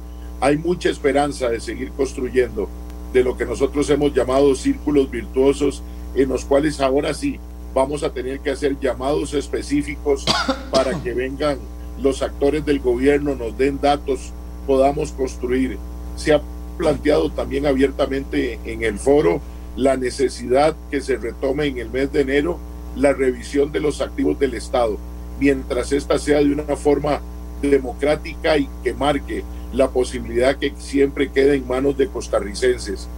Hay 0.40 0.56
mucha 0.56 0.90
esperanza 0.90 1.48
de 1.48 1.60
seguir 1.60 1.90
construyendo 1.92 2.68
de 3.12 3.24
lo 3.24 3.36
que 3.36 3.46
nosotros 3.46 3.88
hemos 3.90 4.14
llamado 4.14 4.54
círculos 4.54 5.10
virtuosos, 5.10 5.82
en 6.14 6.28
los 6.28 6.44
cuales 6.44 6.80
ahora 6.80 7.14
sí 7.14 7.38
vamos 7.74 8.02
a 8.02 8.12
tener 8.12 8.40
que 8.40 8.50
hacer 8.50 8.78
llamados 8.78 9.34
específicos 9.34 10.24
para 10.70 11.00
que 11.02 11.14
vengan 11.14 11.58
los 12.00 12.22
actores 12.22 12.64
del 12.64 12.80
gobierno, 12.80 13.34
nos 13.34 13.56
den 13.58 13.80
datos, 13.80 14.32
podamos 14.66 15.12
construir. 15.12 15.78
Se 16.16 16.32
ha 16.32 16.42
planteado 16.76 17.30
también 17.30 17.66
abiertamente 17.66 18.58
en 18.64 18.84
el 18.84 18.98
foro 18.98 19.40
la 19.76 19.96
necesidad 19.96 20.76
que 20.90 21.00
se 21.00 21.16
retome 21.16 21.66
en 21.66 21.78
el 21.78 21.90
mes 21.90 22.12
de 22.12 22.20
enero 22.20 22.58
la 22.96 23.12
revisión 23.12 23.72
de 23.72 23.80
los 23.80 24.00
activos 24.00 24.38
del 24.38 24.54
Estado 24.54 24.98
mientras 25.38 25.92
esta 25.92 26.18
sea 26.18 26.38
de 26.38 26.52
una 26.52 26.76
forma 26.76 27.20
democrática 27.62 28.56
y 28.56 28.68
que 28.82 28.94
marque 28.94 29.44
la 29.72 29.90
posibilidad 29.90 30.56
que 30.56 30.72
siempre 30.78 31.30
quede 31.30 31.56
en 31.56 31.68
manos 31.68 31.96
de 31.96 32.08
costarricenses. 32.08 33.08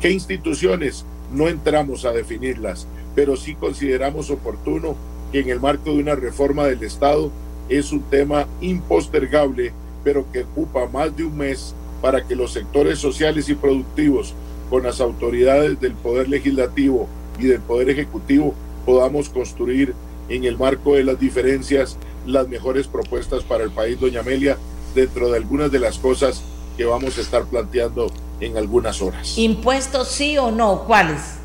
¿Qué 0.00 0.10
instituciones? 0.10 1.04
No 1.32 1.48
entramos 1.48 2.04
a 2.04 2.12
definirlas, 2.12 2.86
pero 3.14 3.36
sí 3.36 3.54
consideramos 3.54 4.30
oportuno 4.30 4.96
que 5.32 5.40
en 5.40 5.48
el 5.48 5.60
marco 5.60 5.92
de 5.92 6.02
una 6.02 6.14
reforma 6.14 6.66
del 6.66 6.82
Estado 6.82 7.30
es 7.68 7.92
un 7.92 8.02
tema 8.02 8.46
impostergable, 8.60 9.72
pero 10.02 10.30
que 10.30 10.42
ocupa 10.42 10.86
más 10.86 11.16
de 11.16 11.24
un 11.24 11.36
mes 11.36 11.74
para 12.02 12.26
que 12.26 12.36
los 12.36 12.52
sectores 12.52 12.98
sociales 12.98 13.48
y 13.48 13.54
productivos, 13.54 14.34
con 14.68 14.82
las 14.82 15.00
autoridades 15.00 15.80
del 15.80 15.92
Poder 15.92 16.28
Legislativo 16.28 17.08
y 17.38 17.44
del 17.44 17.60
Poder 17.60 17.90
Ejecutivo, 17.90 18.54
podamos 18.84 19.28
construir 19.30 19.94
en 20.28 20.44
el 20.44 20.58
marco 20.58 20.94
de 20.94 21.04
las 21.04 21.18
diferencias 21.18 21.96
las 22.26 22.48
mejores 22.48 22.86
propuestas 22.86 23.42
para 23.42 23.64
el 23.64 23.70
país, 23.70 24.00
doña 24.00 24.20
Amelia, 24.20 24.56
dentro 24.94 25.30
de 25.30 25.38
algunas 25.38 25.70
de 25.70 25.78
las 25.78 25.98
cosas 25.98 26.42
que 26.76 26.84
vamos 26.84 27.18
a 27.18 27.20
estar 27.20 27.44
planteando 27.44 28.10
en 28.40 28.56
algunas 28.56 29.02
horas. 29.02 29.36
¿Impuestos 29.38 30.08
sí 30.08 30.38
o 30.38 30.50
no? 30.50 30.84
¿Cuáles? 30.86 31.36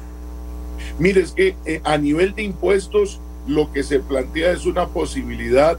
Mire, 0.97 1.21
es 1.21 1.31
que 1.31 1.55
eh, 1.65 1.81
a 1.83 1.97
nivel 1.97 2.33
de 2.35 2.43
impuestos 2.43 3.19
lo 3.47 3.71
que 3.71 3.83
se 3.83 3.99
plantea 3.99 4.51
es 4.51 4.65
una 4.65 4.87
posibilidad 4.87 5.77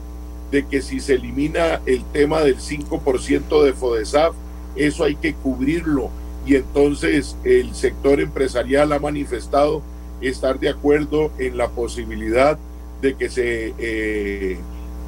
de 0.51 0.65
que 0.65 0.81
si 0.81 0.99
se 0.99 1.15
elimina 1.15 1.81
el 1.85 2.03
tema 2.05 2.41
del 2.41 2.57
5% 2.57 3.63
de 3.63 3.73
FODESAF, 3.73 4.35
eso 4.75 5.03
hay 5.03 5.15
que 5.15 5.33
cubrirlo 5.33 6.09
y 6.45 6.55
entonces 6.55 7.35
el 7.43 7.75
sector 7.75 8.19
empresarial 8.19 8.91
ha 8.93 8.99
manifestado 8.99 9.81
estar 10.21 10.59
de 10.59 10.69
acuerdo 10.69 11.31
en 11.37 11.57
la 11.57 11.69
posibilidad 11.69 12.57
de 12.57 12.70
que 13.01 13.29
se 13.29 13.73
eh, 13.77 14.57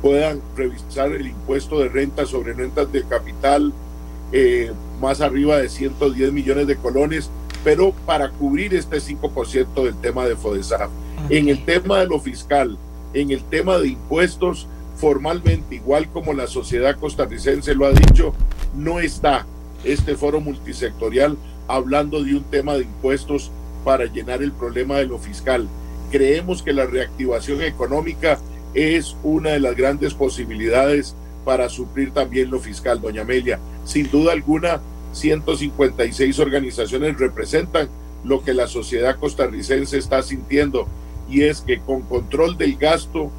puedan 0.01 0.41
revisar 0.55 1.11
el 1.11 1.27
impuesto 1.27 1.79
de 1.79 1.89
renta 1.89 2.25
sobre 2.25 2.53
rentas 2.53 2.91
de 2.91 3.03
capital 3.03 3.73
eh, 4.31 4.71
más 4.99 5.21
arriba 5.21 5.57
de 5.57 5.69
110 5.69 6.33
millones 6.33 6.67
de 6.67 6.75
colones, 6.75 7.29
pero 7.63 7.93
para 8.05 8.29
cubrir 8.31 8.73
este 8.73 8.97
5% 8.97 9.83
del 9.83 9.95
tema 9.97 10.25
de 10.25 10.35
FODESAF. 10.35 10.89
En 11.29 11.49
el 11.49 11.63
tema 11.63 11.99
de 11.99 12.07
lo 12.07 12.19
fiscal, 12.19 12.77
en 13.13 13.31
el 13.31 13.43
tema 13.43 13.77
de 13.77 13.89
impuestos, 13.89 14.67
formalmente, 14.95 15.75
igual 15.75 16.09
como 16.11 16.33
la 16.33 16.47
sociedad 16.47 16.97
costarricense 16.99 17.75
lo 17.75 17.85
ha 17.85 17.91
dicho, 17.91 18.33
no 18.75 18.99
está 18.99 19.45
este 19.83 20.15
foro 20.15 20.39
multisectorial 20.41 21.37
hablando 21.67 22.23
de 22.23 22.35
un 22.35 22.43
tema 22.43 22.73
de 22.73 22.83
impuestos 22.83 23.51
para 23.83 24.05
llenar 24.05 24.41
el 24.41 24.51
problema 24.51 24.97
de 24.97 25.05
lo 25.05 25.19
fiscal. 25.19 25.67
Creemos 26.13 26.61
que 26.61 26.73
la 26.73 26.85
reactivación 26.85 27.63
económica 27.63 28.37
es 28.75 29.17
una 29.23 29.49
de 29.49 29.59
las 29.59 29.75
grandes 29.75 30.13
posibilidades 30.13 31.15
para 31.43 31.69
suplir 31.69 32.11
también 32.11 32.51
lo 32.51 32.59
fiscal, 32.59 33.01
doña 33.01 33.23
Amelia. 33.23 33.59
Sin 33.83 34.11
duda 34.11 34.31
alguna, 34.31 34.79
156 35.13 36.37
organizaciones 36.37 37.17
representan 37.17 37.89
lo 38.23 38.43
que 38.43 38.53
la 38.53 38.67
sociedad 38.67 39.15
costarricense 39.15 39.97
está 39.97 40.21
sintiendo 40.21 40.87
y 41.27 41.45
es 41.45 41.61
que 41.61 41.79
con 41.79 42.03
control 42.03 42.57
del 42.57 42.77
gasto 42.77 43.31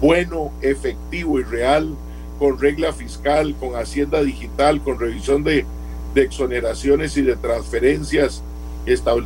bueno, 0.00 0.52
efectivo 0.62 1.40
y 1.40 1.42
real, 1.42 1.94
con 2.38 2.58
regla 2.58 2.94
fiscal, 2.94 3.54
con 3.60 3.76
hacienda 3.76 4.22
digital, 4.22 4.80
con 4.80 4.98
revisión 4.98 5.44
de, 5.44 5.66
exoneraciones 6.14 7.18
y 7.18 7.22
de 7.22 7.36
transferencias 7.36 8.42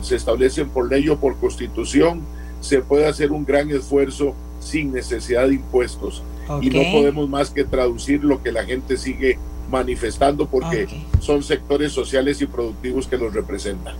se 0.02 0.16
establecen 0.16 0.68
por 0.68 0.90
ley 0.90 1.08
o 1.08 1.18
por 1.18 1.38
constitución, 1.38 2.22
se 2.60 2.80
puede 2.80 3.06
hacer 3.06 3.32
un 3.32 3.44
gran 3.44 3.70
esfuerzo 3.70 4.34
sin 4.60 4.92
necesidad 4.92 5.48
de 5.48 5.54
impuestos. 5.54 6.22
Y 6.60 6.70
no 6.70 6.82
podemos 6.92 7.28
más 7.28 7.50
que 7.50 7.64
traducir 7.64 8.22
lo 8.22 8.42
que 8.42 8.52
la 8.52 8.64
gente 8.64 8.96
sigue 8.96 9.38
manifestando 9.70 10.46
porque 10.46 10.86
son 11.20 11.42
sectores 11.42 11.92
sociales 11.92 12.40
y 12.42 12.46
productivos 12.46 13.06
que 13.06 13.16
los 13.16 13.32
representan. 13.32 13.94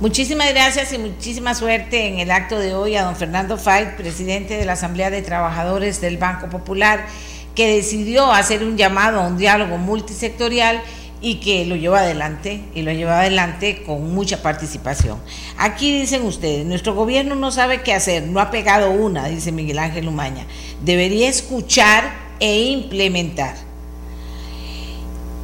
Muchísimas 0.00 0.50
gracias 0.50 0.92
y 0.94 0.98
muchísima 0.98 1.54
suerte 1.54 2.06
en 2.08 2.18
el 2.18 2.30
acto 2.30 2.58
de 2.58 2.74
hoy 2.74 2.96
a 2.96 3.04
don 3.04 3.16
Fernando 3.16 3.58
Fait, 3.58 3.96
presidente 3.96 4.56
de 4.56 4.64
la 4.64 4.72
Asamblea 4.72 5.10
de 5.10 5.20
Trabajadores 5.20 6.00
del 6.00 6.16
Banco 6.16 6.48
Popular, 6.48 7.06
que 7.54 7.76
decidió 7.76 8.32
hacer 8.32 8.64
un 8.64 8.78
llamado 8.78 9.20
a 9.20 9.26
un 9.26 9.36
diálogo 9.36 9.76
multisectorial 9.76 10.82
y 11.22 11.36
que 11.36 11.66
lo 11.66 11.76
lleva 11.76 12.00
adelante 12.00 12.64
y 12.74 12.82
lo 12.82 12.92
lleva 12.92 13.20
adelante 13.20 13.82
con 13.84 14.14
mucha 14.14 14.42
participación. 14.42 15.18
Aquí 15.58 15.92
dicen 15.92 16.24
ustedes, 16.24 16.64
nuestro 16.66 16.94
gobierno 16.94 17.34
no 17.34 17.50
sabe 17.50 17.82
qué 17.82 17.92
hacer, 17.92 18.26
no 18.26 18.40
ha 18.40 18.50
pegado 18.50 18.90
una, 18.90 19.28
dice 19.28 19.52
Miguel 19.52 19.78
Ángel 19.78 20.08
Umaña. 20.08 20.46
Debería 20.82 21.28
escuchar 21.28 22.10
e 22.40 22.62
implementar. 22.62 23.54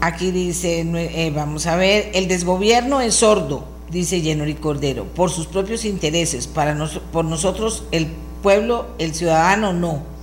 Aquí 0.01 0.31
dice, 0.31 0.81
eh, 0.81 1.33
vamos 1.35 1.67
a 1.67 1.77
ver, 1.77 2.11
el 2.15 2.29
desgobierno 2.29 3.01
es 3.01 3.15
sordo, 3.17 3.65
dice 3.91 4.21
Yenori 4.21 4.55
Cordero, 4.55 5.05
por 5.05 5.31
sus 5.31 5.47
propios 5.47 5.85
intereses, 5.85 6.47
para 6.47 6.77
por 7.13 7.25
nosotros 7.25 7.85
el 7.93 8.09
pueblo, 8.43 8.87
el 8.99 9.15
ciudadano 9.15 9.73
no. 9.73 10.16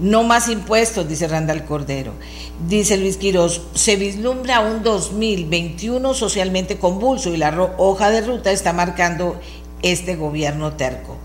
No 0.00 0.22
más 0.22 0.48
impuestos, 0.48 1.08
dice 1.08 1.28
Randall 1.28 1.64
Cordero. 1.64 2.12
Dice 2.68 2.96
Luis 2.96 3.16
Quiroz, 3.16 3.62
se 3.74 3.96
vislumbra 3.96 4.60
un 4.60 4.82
2021 4.82 6.14
socialmente 6.14 6.78
convulso 6.78 7.32
y 7.34 7.36
la 7.36 7.74
hoja 7.78 8.10
de 8.10 8.22
ruta 8.22 8.50
está 8.50 8.72
marcando 8.72 9.40
este 9.82 10.16
gobierno 10.16 10.72
terco. 10.72 11.16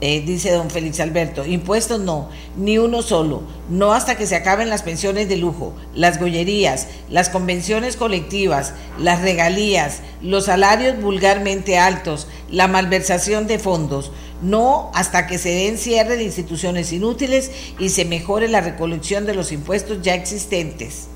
Eh, 0.00 0.22
dice 0.24 0.52
don 0.52 0.70
Félix 0.70 1.00
Alberto, 1.00 1.44
impuestos 1.44 1.98
no, 1.98 2.28
ni 2.56 2.78
uno 2.78 3.02
solo, 3.02 3.42
no 3.68 3.92
hasta 3.92 4.16
que 4.16 4.28
se 4.28 4.36
acaben 4.36 4.68
las 4.68 4.82
pensiones 4.82 5.28
de 5.28 5.36
lujo, 5.36 5.74
las 5.92 6.20
gollerías, 6.20 6.86
las 7.10 7.30
convenciones 7.30 7.96
colectivas, 7.96 8.74
las 9.00 9.22
regalías, 9.22 10.02
los 10.22 10.44
salarios 10.44 11.00
vulgarmente 11.02 11.78
altos, 11.78 12.28
la 12.48 12.68
malversación 12.68 13.48
de 13.48 13.58
fondos, 13.58 14.12
no 14.42 14.90
hasta 14.94 15.26
que 15.26 15.38
se 15.38 15.50
den 15.50 15.78
cierre 15.78 16.16
de 16.16 16.24
instituciones 16.24 16.92
inútiles 16.92 17.50
y 17.78 17.90
se 17.90 18.04
mejore 18.04 18.48
la 18.48 18.60
recolección 18.60 19.26
de 19.26 19.34
los 19.34 19.52
impuestos 19.52 20.02
ya 20.02 20.14
existentes. 20.14 21.08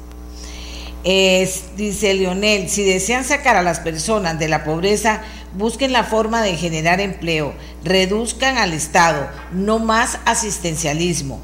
dice 1.04 2.14
Leonel, 2.14 2.68
si 2.68 2.84
desean 2.84 3.24
sacar 3.24 3.56
a 3.56 3.62
las 3.62 3.80
personas 3.80 4.38
de 4.38 4.48
la 4.48 4.64
pobreza, 4.64 5.22
busquen 5.56 5.92
la 5.92 6.04
forma 6.04 6.42
de 6.42 6.56
generar 6.56 7.00
empleo, 7.00 7.54
reduzcan 7.84 8.58
al 8.58 8.72
Estado, 8.72 9.28
no 9.52 9.78
más 9.78 10.18
asistencialismo. 10.24 11.40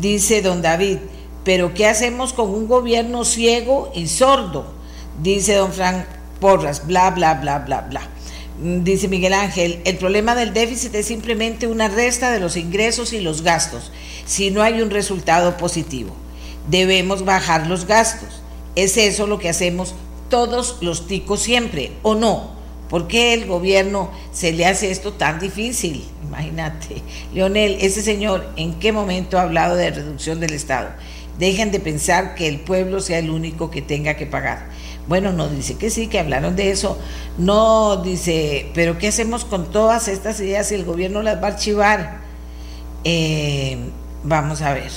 Dice 0.00 0.42
don 0.42 0.62
David, 0.62 0.98
pero 1.44 1.72
¿qué 1.72 1.86
hacemos 1.86 2.32
con 2.32 2.50
un 2.50 2.68
gobierno 2.68 3.24
ciego 3.24 3.90
y 3.94 4.06
sordo? 4.06 4.74
Dice 5.22 5.54
don 5.54 5.72
Frank 5.72 6.04
Porras, 6.40 6.86
bla, 6.86 7.10
bla, 7.10 7.34
bla, 7.34 7.60
bla, 7.60 7.80
bla. 7.80 8.02
Dice 8.60 9.06
Miguel 9.06 9.34
Ángel, 9.34 9.80
el 9.84 9.98
problema 9.98 10.34
del 10.34 10.52
déficit 10.52 10.92
es 10.96 11.06
simplemente 11.06 11.68
una 11.68 11.86
resta 11.86 12.32
de 12.32 12.40
los 12.40 12.56
ingresos 12.56 13.12
y 13.12 13.20
los 13.20 13.42
gastos, 13.42 13.92
si 14.26 14.50
no 14.50 14.62
hay 14.62 14.82
un 14.82 14.90
resultado 14.90 15.56
positivo. 15.56 16.12
Debemos 16.68 17.24
bajar 17.24 17.68
los 17.68 17.86
gastos. 17.86 18.42
Es 18.74 18.96
eso 18.96 19.28
lo 19.28 19.38
que 19.38 19.48
hacemos 19.48 19.94
todos 20.28 20.78
los 20.80 21.06
ticos 21.06 21.40
siempre, 21.40 21.92
¿o 22.02 22.16
no? 22.16 22.58
¿Por 22.90 23.06
qué 23.06 23.32
el 23.32 23.46
gobierno 23.46 24.10
se 24.32 24.52
le 24.52 24.66
hace 24.66 24.90
esto 24.90 25.12
tan 25.12 25.38
difícil? 25.38 26.04
Imagínate. 26.26 27.02
Leonel, 27.32 27.76
ese 27.80 28.02
señor, 28.02 28.50
¿en 28.56 28.74
qué 28.80 28.90
momento 28.90 29.38
ha 29.38 29.42
hablado 29.42 29.76
de 29.76 29.90
reducción 29.90 30.40
del 30.40 30.54
Estado? 30.54 30.88
Dejen 31.38 31.70
de 31.70 31.78
pensar 31.78 32.34
que 32.34 32.48
el 32.48 32.58
pueblo 32.58 33.00
sea 33.00 33.20
el 33.20 33.30
único 33.30 33.70
que 33.70 33.82
tenga 33.82 34.14
que 34.14 34.26
pagar. 34.26 34.68
Bueno, 35.08 35.32
no 35.32 35.48
dice 35.48 35.76
que 35.76 35.88
sí, 35.88 36.06
que 36.06 36.18
hablaron 36.18 36.54
de 36.54 36.70
eso. 36.70 36.98
No 37.38 37.96
dice, 37.96 38.70
pero 38.74 38.98
¿qué 38.98 39.08
hacemos 39.08 39.46
con 39.46 39.70
todas 39.70 40.06
estas 40.06 40.38
ideas 40.40 40.68
si 40.68 40.74
el 40.74 40.84
gobierno 40.84 41.22
las 41.22 41.42
va 41.42 41.48
a 41.48 41.50
archivar? 41.52 42.18
Eh, 43.04 43.78
vamos 44.22 44.60
a 44.60 44.74
ver. 44.74 44.92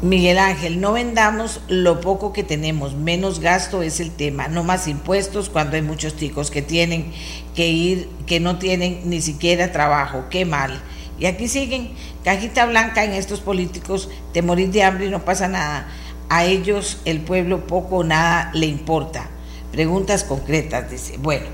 Miguel 0.00 0.38
Ángel, 0.38 0.80
no 0.80 0.92
vendamos 0.94 1.60
lo 1.68 2.00
poco 2.00 2.32
que 2.32 2.42
tenemos, 2.42 2.96
menos 2.96 3.38
gasto 3.38 3.82
es 3.82 4.00
el 4.00 4.10
tema, 4.10 4.48
no 4.48 4.64
más 4.64 4.88
impuestos 4.88 5.48
cuando 5.48 5.76
hay 5.76 5.82
muchos 5.82 6.16
chicos 6.16 6.50
que 6.50 6.60
tienen 6.60 7.12
que 7.54 7.68
ir, 7.68 8.08
que 8.26 8.40
no 8.40 8.58
tienen 8.58 9.02
ni 9.04 9.20
siquiera 9.20 9.70
trabajo, 9.70 10.24
qué 10.28 10.44
mal. 10.44 10.82
Y 11.20 11.26
aquí 11.26 11.46
siguen, 11.46 11.92
cajita 12.24 12.66
blanca 12.66 13.04
en 13.04 13.12
estos 13.12 13.38
políticos, 13.38 14.08
te 14.32 14.42
morís 14.42 14.72
de 14.72 14.82
hambre 14.82 15.06
y 15.06 15.10
no 15.10 15.24
pasa 15.24 15.46
nada. 15.46 15.86
A 16.34 16.44
ellos 16.44 16.96
el 17.04 17.20
pueblo 17.20 17.66
poco 17.66 17.96
o 17.96 18.04
nada 18.04 18.50
le 18.54 18.64
importa. 18.64 19.28
Preguntas 19.70 20.24
concretas, 20.24 20.90
dice. 20.90 21.18
Bueno, 21.18 21.44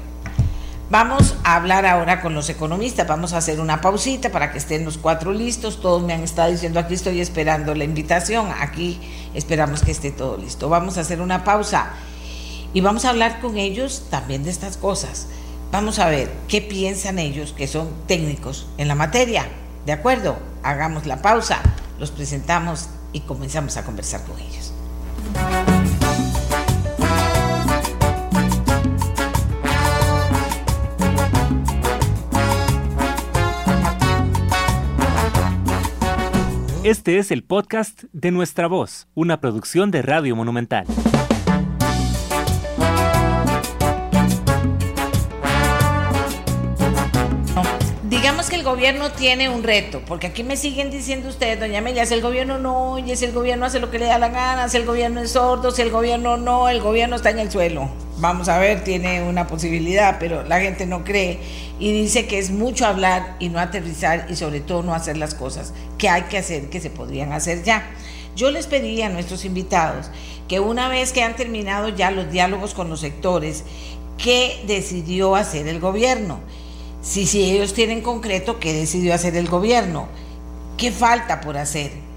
Vamos 0.88 1.34
a 1.44 1.56
hablar 1.56 1.84
ahora 1.84 2.22
con 2.22 2.32
los 2.32 2.48
economistas, 2.48 3.06
vamos 3.06 3.34
a 3.34 3.38
hacer 3.38 3.60
una 3.60 3.82
pausita 3.82 4.30
para 4.30 4.52
que 4.52 4.56
estén 4.56 4.86
los 4.86 4.96
cuatro 4.96 5.32
listos, 5.34 5.82
todos 5.82 6.02
me 6.02 6.14
han 6.14 6.22
estado 6.22 6.50
diciendo 6.50 6.80
aquí 6.80 6.94
estoy 6.94 7.20
esperando 7.20 7.74
la 7.74 7.84
invitación, 7.84 8.48
aquí 8.58 8.98
esperamos 9.34 9.82
que 9.82 9.90
esté 9.90 10.12
todo 10.12 10.38
listo. 10.38 10.70
Vamos 10.70 10.96
a 10.96 11.02
hacer 11.02 11.20
una 11.20 11.44
pausa 11.44 11.90
y 12.72 12.80
vamos 12.80 13.04
a 13.04 13.10
hablar 13.10 13.40
con 13.40 13.58
ellos 13.58 14.04
también 14.08 14.44
de 14.44 14.50
estas 14.50 14.78
cosas. 14.78 15.26
Vamos 15.72 15.98
a 15.98 16.08
ver 16.08 16.32
qué 16.48 16.62
piensan 16.62 17.18
ellos 17.18 17.52
que 17.52 17.66
son 17.66 17.90
técnicos 18.06 18.66
en 18.78 18.88
la 18.88 18.94
materia. 18.94 19.46
¿De 19.84 19.92
acuerdo? 19.92 20.38
Hagamos 20.62 21.04
la 21.04 21.20
pausa, 21.20 21.60
los 21.98 22.10
presentamos 22.12 22.88
y 23.12 23.20
comenzamos 23.20 23.76
a 23.76 23.84
conversar 23.84 24.22
con 24.24 24.38
ellos. 24.38 24.67
Este 36.88 37.18
es 37.18 37.30
el 37.30 37.44
podcast 37.44 38.04
de 38.14 38.30
Nuestra 38.30 38.66
Voz, 38.66 39.08
una 39.14 39.42
producción 39.42 39.90
de 39.90 40.00
Radio 40.00 40.34
Monumental. 40.34 40.86
Digamos 48.08 48.48
que 48.48 48.56
el 48.56 48.62
gobierno 48.62 49.12
tiene 49.12 49.50
un 49.50 49.62
reto, 49.62 50.00
porque 50.06 50.28
aquí 50.28 50.42
me 50.42 50.56
siguen 50.56 50.90
diciendo 50.90 51.28
ustedes, 51.28 51.60
doña 51.60 51.80
Amelia, 51.80 52.06
si 52.06 52.14
el 52.14 52.22
gobierno 52.22 52.58
no 52.58 52.92
oye, 52.92 53.14
si 53.16 53.26
el 53.26 53.32
gobierno 53.32 53.66
hace 53.66 53.80
lo 53.80 53.90
que 53.90 53.98
le 53.98 54.06
da 54.06 54.18
la 54.18 54.30
gana, 54.30 54.66
si 54.70 54.78
el 54.78 54.86
gobierno 54.86 55.20
es 55.20 55.32
sordo, 55.32 55.72
si 55.72 55.82
el 55.82 55.90
gobierno 55.90 56.38
no, 56.38 56.70
el 56.70 56.80
gobierno 56.80 57.16
está 57.16 57.28
en 57.28 57.38
el 57.38 57.50
suelo. 57.50 57.90
Vamos 58.16 58.48
a 58.48 58.56
ver, 58.56 58.82
tiene 58.82 59.22
una 59.24 59.46
posibilidad, 59.46 60.16
pero 60.18 60.42
la 60.42 60.58
gente 60.58 60.86
no 60.86 61.04
cree 61.04 61.38
y 61.78 61.92
dice 61.92 62.26
que 62.26 62.38
es 62.38 62.50
mucho 62.50 62.86
hablar 62.86 63.36
y 63.40 63.50
no 63.50 63.58
aterrizar 63.58 64.26
y 64.30 64.36
sobre 64.36 64.60
todo 64.60 64.82
no 64.82 64.94
hacer 64.94 65.18
las 65.18 65.34
cosas 65.34 65.74
que 65.98 66.08
hay 66.08 66.22
que 66.22 66.38
hacer, 66.38 66.70
que 66.70 66.80
se 66.80 66.88
podrían 66.88 67.34
hacer 67.34 67.62
ya. 67.62 67.90
Yo 68.34 68.50
les 68.50 68.66
pedí 68.66 69.02
a 69.02 69.10
nuestros 69.10 69.44
invitados 69.44 70.10
que 70.48 70.60
una 70.60 70.88
vez 70.88 71.12
que 71.12 71.22
han 71.22 71.36
terminado 71.36 71.90
ya 71.90 72.10
los 72.10 72.30
diálogos 72.30 72.72
con 72.72 72.88
los 72.88 73.00
sectores, 73.00 73.64
¿qué 74.16 74.64
decidió 74.66 75.36
hacer 75.36 75.68
el 75.68 75.78
gobierno? 75.78 76.40
Si, 77.00 77.26
si 77.26 77.50
ellos 77.50 77.74
tienen 77.74 78.00
concreto, 78.00 78.58
¿qué 78.58 78.72
decidió 78.72 79.14
hacer 79.14 79.36
el 79.36 79.48
gobierno? 79.48 80.08
¿Qué 80.76 80.90
falta 80.92 81.40
por 81.40 81.56
hacer? 81.56 82.08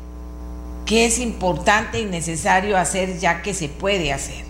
que 0.91 1.05
es 1.05 1.19
importante 1.19 2.01
y 2.01 2.05
necesario 2.05 2.77
hacer 2.77 3.17
ya 3.17 3.41
que 3.41 3.53
se 3.53 3.69
puede 3.69 4.11
hacer. 4.11 4.43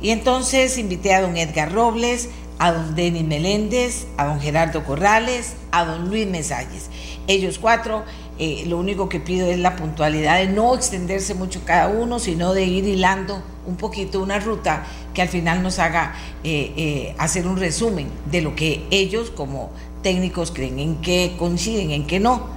Y 0.00 0.08
entonces 0.08 0.78
invité 0.78 1.12
a 1.12 1.20
don 1.20 1.36
Edgar 1.36 1.70
Robles, 1.70 2.30
a 2.58 2.72
don 2.72 2.94
Denis 2.94 3.24
Meléndez, 3.24 4.06
a 4.16 4.24
don 4.24 4.40
Gerardo 4.40 4.84
Corrales, 4.84 5.52
a 5.72 5.84
don 5.84 6.08
Luis 6.08 6.26
Mesalles. 6.26 6.88
Ellos 7.26 7.58
cuatro, 7.58 8.04
eh, 8.38 8.64
lo 8.66 8.76
único 8.76 9.08
que 9.08 9.18
pido 9.18 9.46
es 9.46 9.58
la 9.58 9.76
puntualidad 9.76 10.36
de 10.36 10.48
no 10.48 10.74
extenderse 10.74 11.34
mucho 11.34 11.62
cada 11.64 11.88
uno, 11.88 12.18
sino 12.18 12.52
de 12.52 12.64
ir 12.64 12.86
hilando 12.86 13.42
un 13.66 13.76
poquito 13.76 14.20
una 14.20 14.38
ruta 14.38 14.84
que 15.14 15.22
al 15.22 15.28
final 15.28 15.62
nos 15.62 15.78
haga 15.78 16.14
eh, 16.44 16.72
eh, 16.76 17.14
hacer 17.18 17.46
un 17.46 17.56
resumen 17.56 18.08
de 18.30 18.42
lo 18.42 18.54
que 18.54 18.84
ellos 18.90 19.30
como 19.30 19.70
técnicos 20.02 20.50
creen, 20.50 20.78
en 20.78 20.96
qué 20.96 21.34
coinciden, 21.38 21.92
en 21.92 22.06
qué 22.06 22.20
no. 22.20 22.48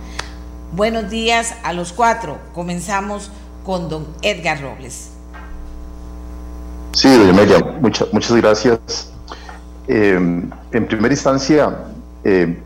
Buenos 0.74 1.10
días 1.10 1.56
a 1.64 1.72
los 1.72 1.94
cuatro. 1.94 2.38
Comenzamos 2.54 3.32
con 3.64 3.88
don 3.88 4.06
Edgar 4.22 4.62
Robles. 4.62 5.12
Sí, 6.92 7.08
doña 7.08 7.30
Amelia, 7.30 7.60
muchas, 7.80 8.12
muchas 8.12 8.36
gracias. 8.36 9.14
en 9.88 10.52
primera 10.72 11.14
instancia, 11.14 11.74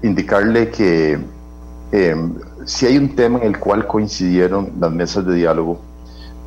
indicarle 0.01 0.69
que 0.71 1.19
si 2.65 2.85
hay 2.85 2.97
un 2.97 3.15
tema 3.15 3.39
en 3.39 3.47
el 3.47 3.59
cual 3.59 3.87
coincidieron 3.87 4.71
las 4.79 4.91
mesas 4.91 5.25
de 5.25 5.35
diálogo, 5.35 5.79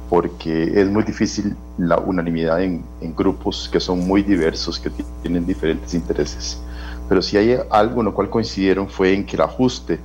porque 0.08 0.80
es 0.80 0.88
muy 0.88 1.02
difícil 1.02 1.56
la 1.78 1.98
unanimidad 1.98 2.62
en, 2.62 2.84
grupos 3.16 3.68
que 3.72 3.80
son 3.80 4.06
muy 4.06 4.22
diversos, 4.22 4.78
que 4.78 4.90
tienen 5.22 5.46
diferentes 5.46 5.94
intereses. 5.94 6.60
Pero 7.08 7.22
si 7.22 7.36
hay 7.36 7.58
algo 7.70 8.00
en 8.00 8.06
lo 8.06 8.14
cual 8.14 8.30
coincidieron 8.30 8.88
fue 8.88 9.14
en 9.14 9.24
que 9.24 9.36
el 9.36 9.42
ajuste 9.42 9.98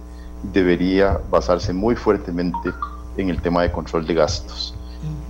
debería 0.54 1.20
basarse 1.30 1.74
muy 1.74 1.96
fuertemente 1.96 2.72
en 3.18 3.30
el 3.30 3.42
tema 3.42 3.64
de 3.64 3.72
control 3.72 4.06
de 4.06 4.14
gastos. 4.14 4.76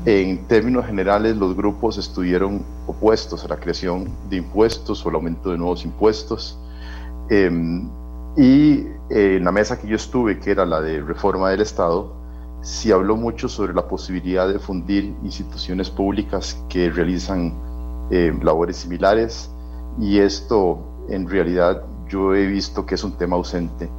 En 0.05 0.45
términos 0.47 0.85
generales, 0.85 1.37
los 1.37 1.55
grupos 1.55 1.97
estuvieron 1.97 2.61
opuestos 2.87 3.45
a 3.45 3.47
la 3.47 3.57
creación 3.57 4.09
de 4.29 4.37
impuestos 4.37 5.05
o 5.05 5.09
el 5.09 5.15
aumento 5.15 5.51
de 5.51 5.57
nuevos 5.57 5.85
impuestos. 5.85 6.57
Em, 7.29 7.87
y 8.37 8.87
eh, 9.09 9.37
en 9.37 9.43
la 9.43 9.51
mesa 9.51 9.79
que 9.79 9.87
yo 9.87 9.95
estuve, 9.95 10.39
que 10.39 10.51
era 10.51 10.65
la 10.65 10.81
de 10.81 11.01
reforma 11.01 11.49
del 11.49 11.61
Estado, 11.61 12.13
se 12.61 12.93
habló 12.93 13.15
mucho 13.15 13.49
sobre 13.49 13.73
la 13.73 13.87
posibilidad 13.87 14.47
de 14.47 14.59
fundir 14.59 15.15
instituciones 15.23 15.89
públicas 15.89 16.63
que 16.69 16.89
realizan 16.89 17.53
eh, 18.11 18.37
labores 18.41 18.77
similares 18.77 19.49
y 19.99 20.19
esto 20.19 20.79
en 21.09 21.27
realidad 21.27 21.83
yo 22.07 22.35
he 22.35 22.45
visto 22.45 22.85
que 22.85 22.95
es 22.95 23.03
un 23.03 23.13
tema 23.13 23.35
ausente 23.35 23.89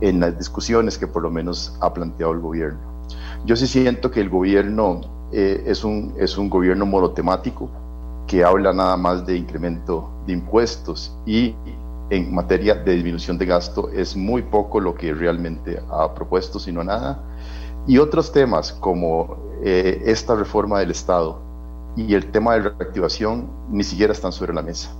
en 0.00 0.20
las 0.20 0.38
discusiones 0.38 0.98
que 0.98 1.06
por 1.06 1.22
lo 1.22 1.30
menos 1.30 1.76
ha 1.80 1.92
planteado 1.92 2.32
el 2.32 2.40
gobierno. 2.40 2.78
Yo 3.44 3.56
sí 3.56 3.66
siento 3.66 4.10
que 4.10 4.20
el 4.20 4.30
gobierno 4.30 5.00
eh, 5.32 5.64
es, 5.66 5.84
un, 5.84 6.14
es 6.18 6.38
un 6.38 6.48
gobierno 6.48 6.86
monotemático 6.86 7.70
que 8.26 8.44
habla 8.44 8.72
nada 8.72 8.96
más 8.96 9.26
de 9.26 9.36
incremento 9.36 10.10
de 10.26 10.34
impuestos 10.34 11.16
y 11.26 11.54
en 12.12 12.34
materia 12.34 12.74
de 12.74 12.92
disminución 12.92 13.38
de 13.38 13.46
gasto 13.46 13.88
es 13.88 14.14
muy 14.14 14.42
poco 14.42 14.80
lo 14.80 14.94
que 14.94 15.14
realmente 15.14 15.80
ha 15.90 16.12
propuesto, 16.14 16.58
sino 16.58 16.84
nada. 16.84 17.24
Y 17.86 17.96
otros 17.96 18.30
temas 18.30 18.70
como 18.70 19.38
eh, 19.64 20.02
esta 20.04 20.34
reforma 20.34 20.80
del 20.80 20.90
Estado 20.90 21.40
y 21.96 22.12
el 22.12 22.26
tema 22.30 22.52
de 22.54 22.68
reactivación 22.68 23.48
ni 23.70 23.82
siquiera 23.82 24.12
están 24.12 24.30
sobre 24.30 24.52
la 24.52 24.60
mesa. 24.60 24.94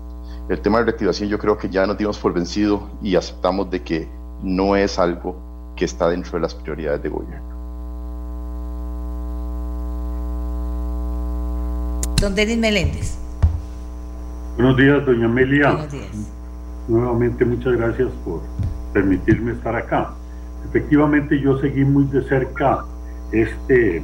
El 0.48 0.61
tema 0.62 0.79
de 0.79 0.85
reactivación 0.85 1.29
yo 1.29 1.38
creo 1.38 1.59
que 1.59 1.68
ya 1.68 1.87
nos 1.87 1.98
dimos 1.98 2.18
por 2.18 2.33
vencido 2.33 2.88
y 3.03 3.14
aceptamos 3.14 3.70
de 3.70 3.83
que 3.83 4.09
no 4.42 4.75
es 4.75 4.98
algo 4.98 5.37
que 5.77 5.85
está 5.85 6.09
dentro 6.09 6.33
de 6.33 6.40
las 6.40 6.55
prioridades 6.55 7.03
de 7.03 7.09
gobierno. 7.11 7.53
Don 12.22 12.35
Denis 12.35 12.57
Meléndez. 12.57 13.18
Buenos 14.57 14.79
días, 14.79 15.05
doña 15.05 15.27
Amelia. 15.27 15.72
Buenos 15.72 15.92
días 15.92 16.41
nuevamente 16.88 17.45
muchas 17.45 17.75
gracias 17.77 18.09
por 18.25 18.40
permitirme 18.92 19.53
estar 19.53 19.75
acá. 19.75 20.11
Efectivamente 20.68 21.40
yo 21.40 21.59
seguí 21.59 21.85
muy 21.85 22.05
de 22.05 22.23
cerca 22.23 22.85
este, 23.33 24.03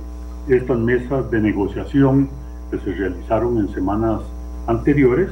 estas 0.49 0.79
mesas 0.79 1.31
de 1.31 1.41
negociación 1.41 2.29
que 2.71 2.79
se 2.79 2.93
realizaron 2.93 3.59
en 3.59 3.69
semanas 3.75 4.23
anteriores. 4.67 5.31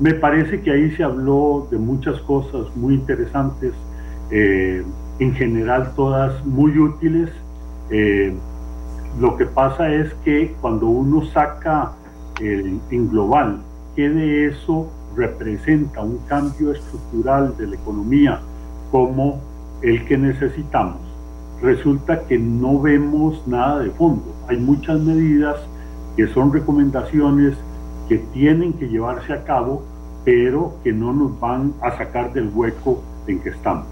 Me 0.00 0.14
parece 0.14 0.60
que 0.62 0.70
ahí 0.70 0.90
se 0.96 1.04
habló 1.04 1.68
de 1.70 1.78
muchas 1.78 2.20
cosas 2.22 2.74
muy 2.76 2.94
interesantes, 2.94 3.72
eh, 4.30 4.82
en 5.18 5.34
general 5.34 5.92
todas 5.94 6.44
muy 6.44 6.78
útiles. 6.78 7.30
Eh, 7.90 8.34
lo 9.20 9.36
que 9.36 9.44
pasa 9.44 9.92
es 9.92 10.12
que 10.24 10.54
cuando 10.60 10.86
uno 10.86 11.24
saca 11.26 11.92
el, 12.40 12.80
en 12.90 13.10
global 13.10 13.60
qué 13.94 14.08
de 14.08 14.46
eso 14.46 14.90
representa 15.16 16.00
un 16.02 16.18
cambio 16.28 16.72
estructural 16.72 17.56
de 17.56 17.66
la 17.66 17.76
economía 17.76 18.40
como 18.90 19.40
el 19.82 20.04
que 20.06 20.16
necesitamos, 20.16 21.00
resulta 21.60 22.20
que 22.26 22.38
no 22.38 22.80
vemos 22.80 23.42
nada 23.46 23.80
de 23.80 23.90
fondo. 23.90 24.24
Hay 24.48 24.58
muchas 24.58 25.00
medidas 25.00 25.56
que 26.16 26.26
son 26.28 26.52
recomendaciones 26.52 27.54
que 28.08 28.18
tienen 28.18 28.74
que 28.74 28.88
llevarse 28.88 29.32
a 29.32 29.44
cabo, 29.44 29.82
pero 30.24 30.74
que 30.84 30.92
no 30.92 31.12
nos 31.12 31.38
van 31.40 31.72
a 31.80 31.96
sacar 31.96 32.32
del 32.32 32.50
hueco 32.54 33.02
en 33.26 33.40
que 33.40 33.50
estamos. 33.50 33.86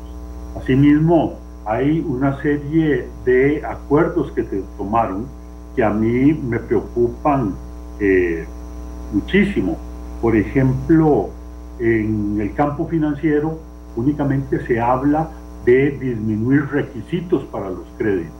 Asimismo, 0.56 1.34
hay 1.64 2.04
una 2.06 2.40
serie 2.42 3.08
de 3.24 3.64
acuerdos 3.64 4.32
que 4.32 4.44
se 4.44 4.62
tomaron 4.76 5.26
que 5.74 5.84
a 5.84 5.90
mí 5.90 6.32
me 6.32 6.58
preocupan 6.58 7.54
eh, 8.00 8.44
muchísimo 9.12 9.76
por 10.20 10.36
ejemplo, 10.36 11.30
en 11.78 12.38
el 12.40 12.52
campo 12.54 12.86
financiero 12.86 13.58
únicamente 13.96 14.64
se 14.66 14.80
habla 14.80 15.30
de 15.64 15.90
disminuir 15.92 16.66
requisitos 16.70 17.44
para 17.44 17.70
los 17.70 17.86
créditos. 17.96 18.34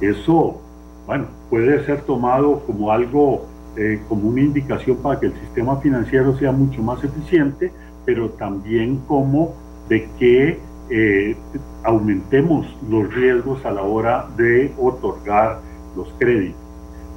Eso, 0.00 0.60
bueno, 1.06 1.26
puede 1.50 1.84
ser 1.84 2.02
tomado 2.02 2.60
como 2.60 2.92
algo, 2.92 3.46
eh, 3.76 4.00
como 4.08 4.28
una 4.28 4.40
indicación 4.40 4.96
para 4.98 5.18
que 5.18 5.26
el 5.26 5.34
sistema 5.34 5.76
financiero 5.78 6.36
sea 6.38 6.52
mucho 6.52 6.82
más 6.82 7.02
eficiente, 7.02 7.72
pero 8.04 8.30
también 8.30 9.00
como 9.08 9.54
de 9.88 10.08
que 10.18 10.60
eh, 10.90 11.36
aumentemos 11.82 12.66
los 12.88 13.12
riesgos 13.12 13.64
a 13.64 13.72
la 13.72 13.82
hora 13.82 14.28
de 14.36 14.72
otorgar 14.78 15.60
los 15.96 16.08
créditos. 16.18 16.60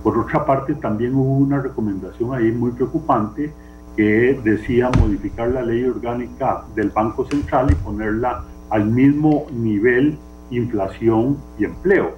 Por 0.04 0.18
otra 0.18 0.46
parte, 0.46 0.74
también 0.76 1.14
hubo 1.14 1.36
una 1.36 1.62
recomendación 1.62 2.34
ahí 2.34 2.52
muy 2.52 2.72
preocupante 2.72 3.52
que 4.00 4.40
decía 4.46 4.90
modificar 4.98 5.50
la 5.50 5.62
ley 5.62 5.84
orgánica 5.84 6.64
del 6.74 6.90
Banco 6.90 7.26
Central 7.26 7.68
y 7.70 7.76
ponerla 7.76 8.46
al 8.70 8.86
mismo 8.86 9.48
nivel 9.52 10.18
inflación 10.52 11.36
y 11.58 11.66
empleo. 11.66 12.14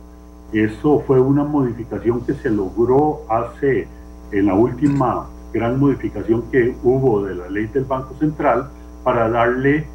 Eso 0.53 1.03
fue 1.07 1.19
una 1.19 1.43
modificación 1.43 2.21
que 2.21 2.35
se 2.35 2.51
logró 2.51 3.21
hace, 3.27 3.87
en 4.31 4.45
la 4.45 4.53
última 4.53 5.27
gran 5.51 5.79
modificación 5.79 6.43
que 6.51 6.75
hubo 6.83 7.23
de 7.23 7.33
la 7.33 7.49
ley 7.49 7.65
del 7.65 7.85
Banco 7.85 8.13
Central, 8.19 8.69
para 9.03 9.27
darle 9.27 9.87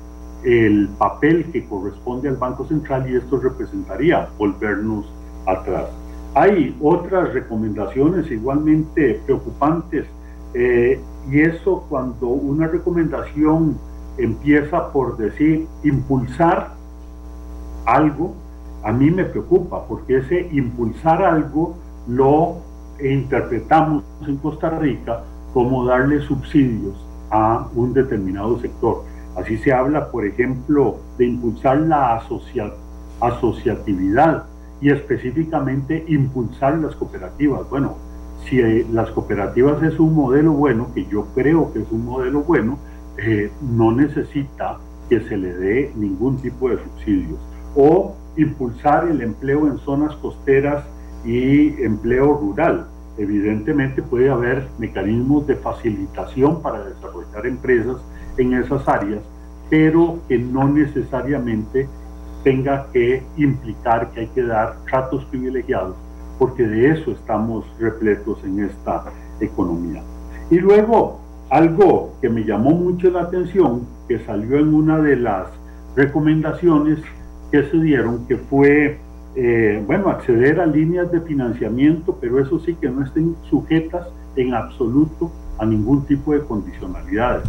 el 0.42 0.88
papel 0.98 1.44
que 1.52 1.66
corresponde 1.66 2.28
al 2.28 2.36
Banco 2.36 2.66
Central 2.66 3.08
y 3.08 3.14
esto 3.14 3.38
representaría 3.38 4.28
volvernos 4.36 5.06
atrás. 5.46 5.84
Hay 6.34 6.76
otras 6.82 7.32
recomendaciones 7.32 8.28
igualmente 8.28 9.20
preocupantes 9.24 10.04
eh, 10.52 11.00
y 11.30 11.40
eso 11.40 11.84
cuando 11.88 12.28
una 12.28 12.68
recomendación 12.68 13.76
empieza 14.18 14.92
por 14.92 15.16
decir 15.16 15.66
impulsar 15.82 16.74
algo, 17.84 18.34
a 18.82 18.92
mí 18.92 19.10
me 19.10 19.24
preocupa 19.24 19.84
porque 19.86 20.18
ese 20.18 20.48
impulsar 20.52 21.22
algo 21.22 21.76
lo 22.08 22.56
interpretamos 23.02 24.04
en 24.26 24.36
Costa 24.36 24.70
Rica 24.70 25.24
como 25.52 25.84
darle 25.84 26.20
subsidios 26.20 26.94
a 27.30 27.66
un 27.74 27.92
determinado 27.92 28.60
sector. 28.60 29.02
Así 29.36 29.58
se 29.58 29.72
habla, 29.72 30.10
por 30.10 30.24
ejemplo, 30.24 30.96
de 31.18 31.26
impulsar 31.26 31.78
la 31.78 32.22
asociatividad 33.20 34.44
y 34.80 34.90
específicamente 34.90 36.04
impulsar 36.08 36.78
las 36.78 36.94
cooperativas. 36.94 37.68
Bueno, 37.68 37.96
si 38.48 38.60
eh, 38.60 38.86
las 38.92 39.10
cooperativas 39.10 39.82
es 39.82 39.98
un 39.98 40.14
modelo 40.14 40.52
bueno, 40.52 40.90
que 40.94 41.04
yo 41.06 41.26
creo 41.34 41.72
que 41.72 41.80
es 41.80 41.90
un 41.90 42.04
modelo 42.04 42.42
bueno, 42.42 42.78
eh, 43.18 43.50
no 43.60 43.92
necesita 43.92 44.78
que 45.08 45.20
se 45.20 45.36
le 45.36 45.54
dé 45.54 45.92
ningún 45.96 46.36
tipo 46.38 46.68
de 46.68 46.78
subsidios. 46.78 47.38
O 47.74 48.14
impulsar 48.36 49.08
el 49.08 49.20
empleo 49.20 49.66
en 49.66 49.78
zonas 49.78 50.14
costeras 50.16 50.84
y 51.24 51.82
empleo 51.82 52.34
rural. 52.34 52.86
Evidentemente 53.18 54.02
puede 54.02 54.28
haber 54.28 54.68
mecanismos 54.78 55.46
de 55.46 55.56
facilitación 55.56 56.60
para 56.60 56.84
desarrollar 56.84 57.46
empresas 57.46 57.96
en 58.36 58.54
esas 58.54 58.86
áreas, 58.86 59.22
pero 59.70 60.18
que 60.28 60.38
no 60.38 60.68
necesariamente 60.68 61.88
tenga 62.44 62.86
que 62.92 63.22
implicar 63.36 64.10
que 64.10 64.20
hay 64.20 64.26
que 64.28 64.42
dar 64.42 64.76
tratos 64.84 65.24
privilegiados 65.24 65.96
porque 66.38 66.66
de 66.66 66.90
eso 66.90 67.12
estamos 67.12 67.64
repletos 67.78 68.38
en 68.44 68.64
esta 68.64 69.04
economía. 69.40 70.02
Y 70.50 70.58
luego, 70.58 71.20
algo 71.50 72.14
que 72.20 72.28
me 72.28 72.44
llamó 72.44 72.70
mucho 72.70 73.10
la 73.10 73.22
atención, 73.22 73.86
que 74.08 74.18
salió 74.20 74.58
en 74.58 74.74
una 74.74 75.00
de 75.00 75.16
las 75.16 75.46
recomendaciones 75.96 76.98
que 77.50 77.64
se 77.64 77.76
dieron, 77.78 78.26
que 78.26 78.36
fue, 78.36 78.98
eh, 79.34 79.82
bueno, 79.86 80.10
acceder 80.10 80.60
a 80.60 80.66
líneas 80.66 81.10
de 81.10 81.20
financiamiento, 81.20 82.16
pero 82.20 82.40
eso 82.40 82.58
sí 82.60 82.74
que 82.74 82.88
no 82.88 83.04
estén 83.04 83.36
sujetas 83.48 84.08
en 84.36 84.54
absoluto 84.54 85.30
a 85.58 85.64
ningún 85.64 86.04
tipo 86.04 86.32
de 86.32 86.40
condicionalidades. 86.40 87.44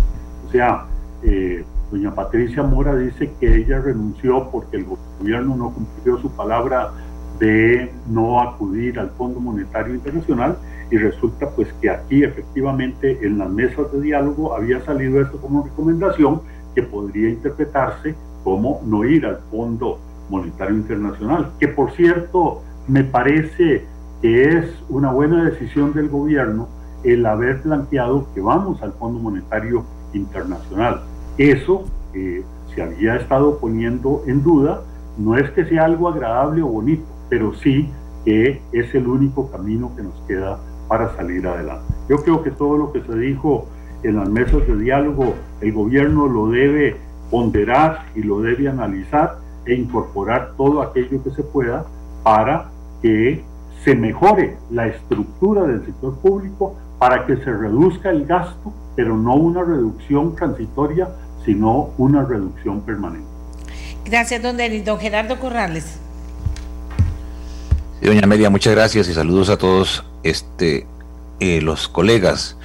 O 0.47 0.52
sea, 0.52 0.86
eh, 1.23 1.63
doña 1.91 2.13
Patricia 2.13 2.63
Mora 2.63 2.95
dice 2.95 3.32
que 3.39 3.58
ella 3.58 3.80
renunció 3.80 4.50
porque 4.52 4.78
el 4.78 4.86
gobierno 5.19 5.56
no 5.56 5.71
cumplió 5.71 6.17
su 6.19 6.30
palabra 6.32 6.91
de 7.39 7.91
no 8.08 8.41
acudir 8.41 9.00
al 9.00 9.10
Fondo 9.12 9.39
Monetario 9.39 9.93
Internacional 9.93 10.58
y 10.89 10.97
resulta 10.97 11.50
pues 11.50 11.67
que 11.82 11.89
aquí 11.89 12.23
efectivamente 12.23 13.19
en 13.21 13.38
las 13.38 13.50
mesas 13.50 13.91
de 13.91 14.02
diálogo 14.02 14.56
había 14.56 14.84
salido 14.86 15.21
esto 15.21 15.38
como 15.38 15.63
recomendación 15.63 16.41
que 16.73 16.84
podría 16.84 17.30
interpretarse 17.30 18.15
como 18.43 18.82
no 18.86 19.04
ir 19.04 19.26
al 19.26 19.39
Fondo 19.52 20.00
Monetario 20.30 20.76
Internacional, 20.76 21.52
que 21.60 21.67
por 21.67 21.91
cierto 21.91 22.62
me 22.88 23.04
parece 23.04 23.86
que 24.21 24.58
es 24.58 24.65
una 24.89 25.12
buena 25.12 25.43
decisión 25.43 25.93
del 25.93 26.10
gobierno 26.10 26.67
el 27.04 27.26
haber 27.26 27.62
planteado 27.62 28.28
que 28.34 28.41
vamos 28.41 28.82
al 28.82 28.93
Fondo 28.93 29.19
Monetario 29.19 29.84
Internacional. 30.13 31.02
Eso 31.38 31.86
que 32.13 32.43
se 32.73 32.82
había 32.82 33.15
estado 33.15 33.60
poniendo 33.60 34.23
en 34.28 34.43
duda 34.43 34.82
no 35.17 35.38
es 35.38 35.50
que 35.52 35.65
sea 35.65 35.86
algo 35.86 36.10
agradable 36.10 36.62
o 36.62 36.67
bonito, 36.67 37.06
pero 37.30 37.54
sí 37.56 37.90
que 38.26 38.62
es 38.72 38.94
el 38.94 39.08
único 39.08 39.50
camino 39.50 39.92
que 39.96 40.04
nos 40.04 40.16
queda 40.28 40.60
para 40.88 41.16
salir 41.16 41.48
adelante. 41.48 41.94
Yo 42.10 42.18
creo 42.18 42.44
que 42.44 42.52
todo 42.52 42.78
lo 42.78 42.92
que 42.92 43.02
se 43.02 43.16
dijo 43.18 43.68
en 44.04 44.18
las 44.18 44.30
mesas 44.30 44.68
de 44.68 44.78
diálogo, 44.78 45.34
el 45.62 45.74
gobierno 45.74 46.28
lo 46.28 46.50
debe 46.50 46.98
ponderar 47.32 48.06
y 48.16 48.24
lo 48.24 48.42
debe 48.42 48.70
analizar 48.70 49.38
e 49.66 49.74
incorporar 49.74 50.54
todo 50.56 50.82
aquello 50.82 51.24
que 51.24 51.32
se 51.32 51.44
pueda 51.44 51.86
para 52.24 52.70
que 53.02 53.44
se 53.84 53.96
mejore 53.96 54.58
la 54.72 54.88
estructura 54.88 55.63
del 55.63 55.86
sector 55.86 56.18
público, 56.18 56.76
para 57.00 57.26
que 57.26 57.38
se 57.38 57.52
reduzca 57.52 58.10
el 58.10 58.26
gasto, 58.26 58.74
pero 58.96 59.16
no 59.18 59.36
una 59.36 59.63
reducción 59.63 60.36
transitoria, 60.36 61.10
sino 61.46 61.92
una 61.98 62.24
reducción 62.24 62.82
permanente. 62.82 63.28
Gracias, 64.06 64.42
don 64.42 64.58
Denis. 64.58 64.86
Don 64.86 65.00
Gerardo 65.00 65.40
Corrales 65.40 66.00
doña 68.08 68.22
Amelia, 68.24 68.50
muchas 68.50 68.74
gracias 68.74 69.10
y 69.10 69.13
saludos 69.13 69.50
a 69.50 69.58
todos 69.58 70.06
este, 70.24 70.88
eh, 71.41 71.62
los 71.62 71.89
colegas. 71.89 72.56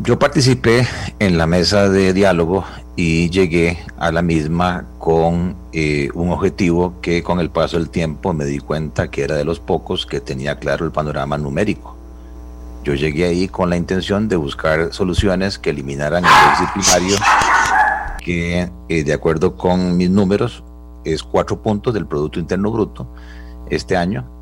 Yo 0.00 0.18
participé 0.18 0.88
en 1.18 1.36
la 1.36 1.46
mesa 1.46 1.90
de 1.90 2.14
diálogo 2.14 2.64
y 2.96 3.28
llegué 3.28 3.78
a 3.98 4.10
la 4.10 4.22
misma 4.22 4.86
con 4.98 5.54
eh, 5.72 6.08
un 6.14 6.30
objetivo 6.30 6.94
que 7.02 7.22
con 7.22 7.40
el 7.40 7.50
paso 7.50 7.76
del 7.76 7.90
tiempo 7.90 8.32
me 8.32 8.46
di 8.46 8.58
cuenta 8.58 9.10
que 9.10 9.22
era 9.22 9.36
de 9.36 9.44
los 9.44 9.60
pocos 9.60 10.06
que 10.06 10.20
tenía 10.20 10.58
claro 10.58 10.86
el 10.86 10.92
panorama 10.92 11.36
numérico. 11.36 11.94
Yo 12.84 12.94
llegué 12.94 13.26
ahí 13.26 13.48
con 13.48 13.68
la 13.68 13.76
intención 13.76 14.28
de 14.28 14.36
buscar 14.36 14.94
soluciones 14.94 15.58
que 15.58 15.70
eliminaran 15.70 16.24
el 16.24 16.30
déficit 16.30 16.72
primario, 16.72 17.16
que 18.24 18.70
eh, 18.88 19.04
de 19.04 19.12
acuerdo 19.12 19.56
con 19.56 19.96
mis 19.98 20.08
números 20.08 20.64
es 21.04 21.22
cuatro 21.22 21.60
puntos 21.60 21.92
del 21.92 22.06
Producto 22.06 22.38
Interno 22.40 22.70
Bruto 22.70 23.06
este 23.68 23.96
año 23.96 24.34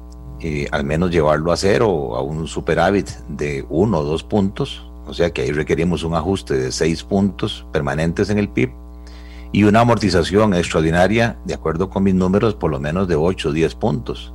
eh, 0.43 0.69
al 0.73 0.85
menos 0.85 1.11
llevarlo 1.11 1.53
a 1.53 1.57
cero 1.57 1.89
o 1.89 2.17
a 2.17 2.23
un 2.23 2.49
superávit 2.49 3.09
de 3.29 3.65
uno 3.69 4.01
o 4.01 4.03
dos 4.03 4.25
puntos, 4.25 4.91
o 5.07 5.15
sea 5.15 5.31
que 5.31 5.43
ahí 5.43 5.53
requerimos 5.53 6.03
un 6.03 6.15
ajuste 6.15 6.55
de 6.55 6.73
seis 6.73 7.05
puntos 7.05 7.65
permanentes 7.73 8.29
en 8.29 8.39
el 8.39 8.49
PIB 8.49 8.73
y 9.53 9.65
una 9.65 9.81
amortización 9.81 10.55
extraordinaria, 10.55 11.39
de 11.45 11.55
acuerdo 11.55 11.91
con 11.91 12.03
mis 12.03 12.15
números, 12.15 12.55
por 12.55 12.71
lo 12.71 12.81
menos 12.81 13.07
de 13.07 13.17
8 13.17 13.51
o 13.51 13.53
10 13.53 13.75
puntos. 13.75 14.33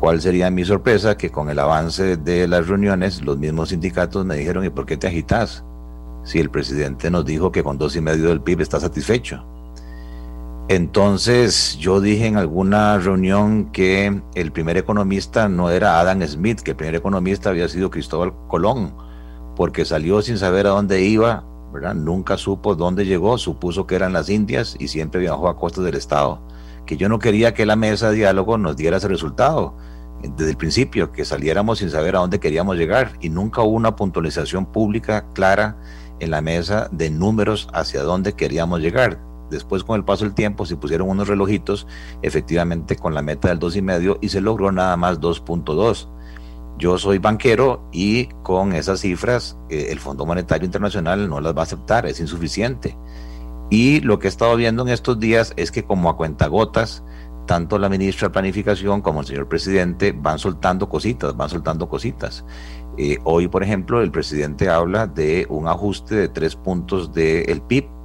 ¿Cuál 0.00 0.20
sería 0.22 0.50
mi 0.50 0.64
sorpresa? 0.64 1.16
Que 1.18 1.30
con 1.30 1.50
el 1.50 1.58
avance 1.58 2.16
de 2.16 2.48
las 2.48 2.66
reuniones, 2.66 3.22
los 3.22 3.36
mismos 3.36 3.68
sindicatos 3.68 4.24
me 4.24 4.36
dijeron, 4.36 4.64
¿y 4.64 4.70
por 4.70 4.86
qué 4.86 4.96
te 4.96 5.06
agitas? 5.06 5.62
Si 6.24 6.38
el 6.38 6.50
presidente 6.50 7.10
nos 7.10 7.26
dijo 7.26 7.52
que 7.52 7.62
con 7.62 7.76
dos 7.76 7.96
y 7.96 8.00
medio 8.00 8.28
del 8.28 8.40
PIB 8.40 8.62
está 8.62 8.80
satisfecho. 8.80 9.44
Entonces 10.70 11.76
yo 11.78 12.00
dije 12.00 12.28
en 12.28 12.36
alguna 12.36 12.96
reunión 12.96 13.72
que 13.72 14.22
el 14.36 14.52
primer 14.52 14.76
economista 14.76 15.48
no 15.48 15.68
era 15.68 15.98
Adam 15.98 16.22
Smith, 16.22 16.60
que 16.60 16.70
el 16.70 16.76
primer 16.76 16.94
economista 16.94 17.50
había 17.50 17.66
sido 17.66 17.90
Cristóbal 17.90 18.32
Colón, 18.46 18.94
porque 19.56 19.84
salió 19.84 20.22
sin 20.22 20.38
saber 20.38 20.68
a 20.68 20.70
dónde 20.70 21.02
iba. 21.02 21.42
Nunca 21.96 22.36
supo 22.36 22.76
dónde 22.76 23.04
llegó, 23.04 23.36
supuso 23.36 23.84
que 23.88 23.96
eran 23.96 24.12
las 24.12 24.30
Indias 24.30 24.76
y 24.78 24.86
siempre 24.86 25.20
viajó 25.20 25.48
a 25.48 25.56
costas 25.56 25.82
del 25.82 25.96
Estado. 25.96 26.40
Que 26.86 26.96
yo 26.96 27.08
no 27.08 27.18
quería 27.18 27.52
que 27.52 27.66
la 27.66 27.74
mesa 27.74 28.10
de 28.10 28.18
diálogo 28.18 28.56
nos 28.56 28.76
diera 28.76 28.98
ese 28.98 29.08
resultado 29.08 29.74
desde 30.22 30.52
el 30.52 30.56
principio, 30.56 31.10
que 31.10 31.24
saliéramos 31.24 31.80
sin 31.80 31.90
saber 31.90 32.14
a 32.14 32.20
dónde 32.20 32.38
queríamos 32.38 32.76
llegar 32.76 33.14
y 33.20 33.28
nunca 33.28 33.60
hubo 33.62 33.74
una 33.74 33.96
puntualización 33.96 34.66
pública 34.66 35.26
clara 35.34 35.78
en 36.20 36.30
la 36.30 36.40
mesa 36.40 36.88
de 36.92 37.10
números 37.10 37.68
hacia 37.72 38.04
dónde 38.04 38.34
queríamos 38.34 38.78
llegar 38.78 39.29
Después, 39.50 39.84
con 39.84 39.96
el 39.96 40.04
paso 40.04 40.24
del 40.24 40.34
tiempo, 40.34 40.64
se 40.64 40.76
pusieron 40.76 41.08
unos 41.08 41.28
relojitos, 41.28 41.86
efectivamente, 42.22 42.96
con 42.96 43.14
la 43.14 43.22
meta 43.22 43.48
del 43.48 43.58
2,5 43.58 44.18
y 44.20 44.28
se 44.28 44.40
logró 44.40 44.70
nada 44.72 44.96
más 44.96 45.20
2.2. 45.20 46.08
Yo 46.78 46.96
soy 46.96 47.18
banquero 47.18 47.82
y 47.92 48.26
con 48.42 48.72
esas 48.72 49.00
cifras 49.00 49.58
eh, 49.68 49.88
el 49.90 50.00
Fondo 50.00 50.24
Monetario 50.24 50.64
Internacional 50.64 51.28
no 51.28 51.40
las 51.40 51.54
va 51.54 51.60
a 51.60 51.64
aceptar, 51.64 52.06
es 52.06 52.20
insuficiente. 52.20 52.96
Y 53.68 54.00
lo 54.00 54.18
que 54.18 54.28
he 54.28 54.30
estado 54.30 54.56
viendo 54.56 54.82
en 54.82 54.88
estos 54.88 55.20
días 55.20 55.52
es 55.56 55.70
que 55.70 55.84
como 55.84 56.08
a 56.08 56.16
cuentagotas, 56.16 57.04
tanto 57.46 57.78
la 57.78 57.88
ministra 57.88 58.28
de 58.28 58.32
Planificación 58.32 59.02
como 59.02 59.20
el 59.20 59.26
señor 59.26 59.48
presidente 59.48 60.12
van 60.12 60.38
soltando 60.38 60.88
cositas, 60.88 61.36
van 61.36 61.50
soltando 61.50 61.88
cositas. 61.88 62.44
Eh, 62.96 63.18
hoy, 63.24 63.48
por 63.48 63.62
ejemplo, 63.62 64.00
el 64.00 64.10
presidente 64.10 64.68
habla 64.68 65.06
de 65.06 65.46
un 65.48 65.68
ajuste 65.68 66.14
de 66.14 66.28
tres 66.28 66.56
puntos 66.56 67.12
del 67.12 67.60
PIB 67.62 67.99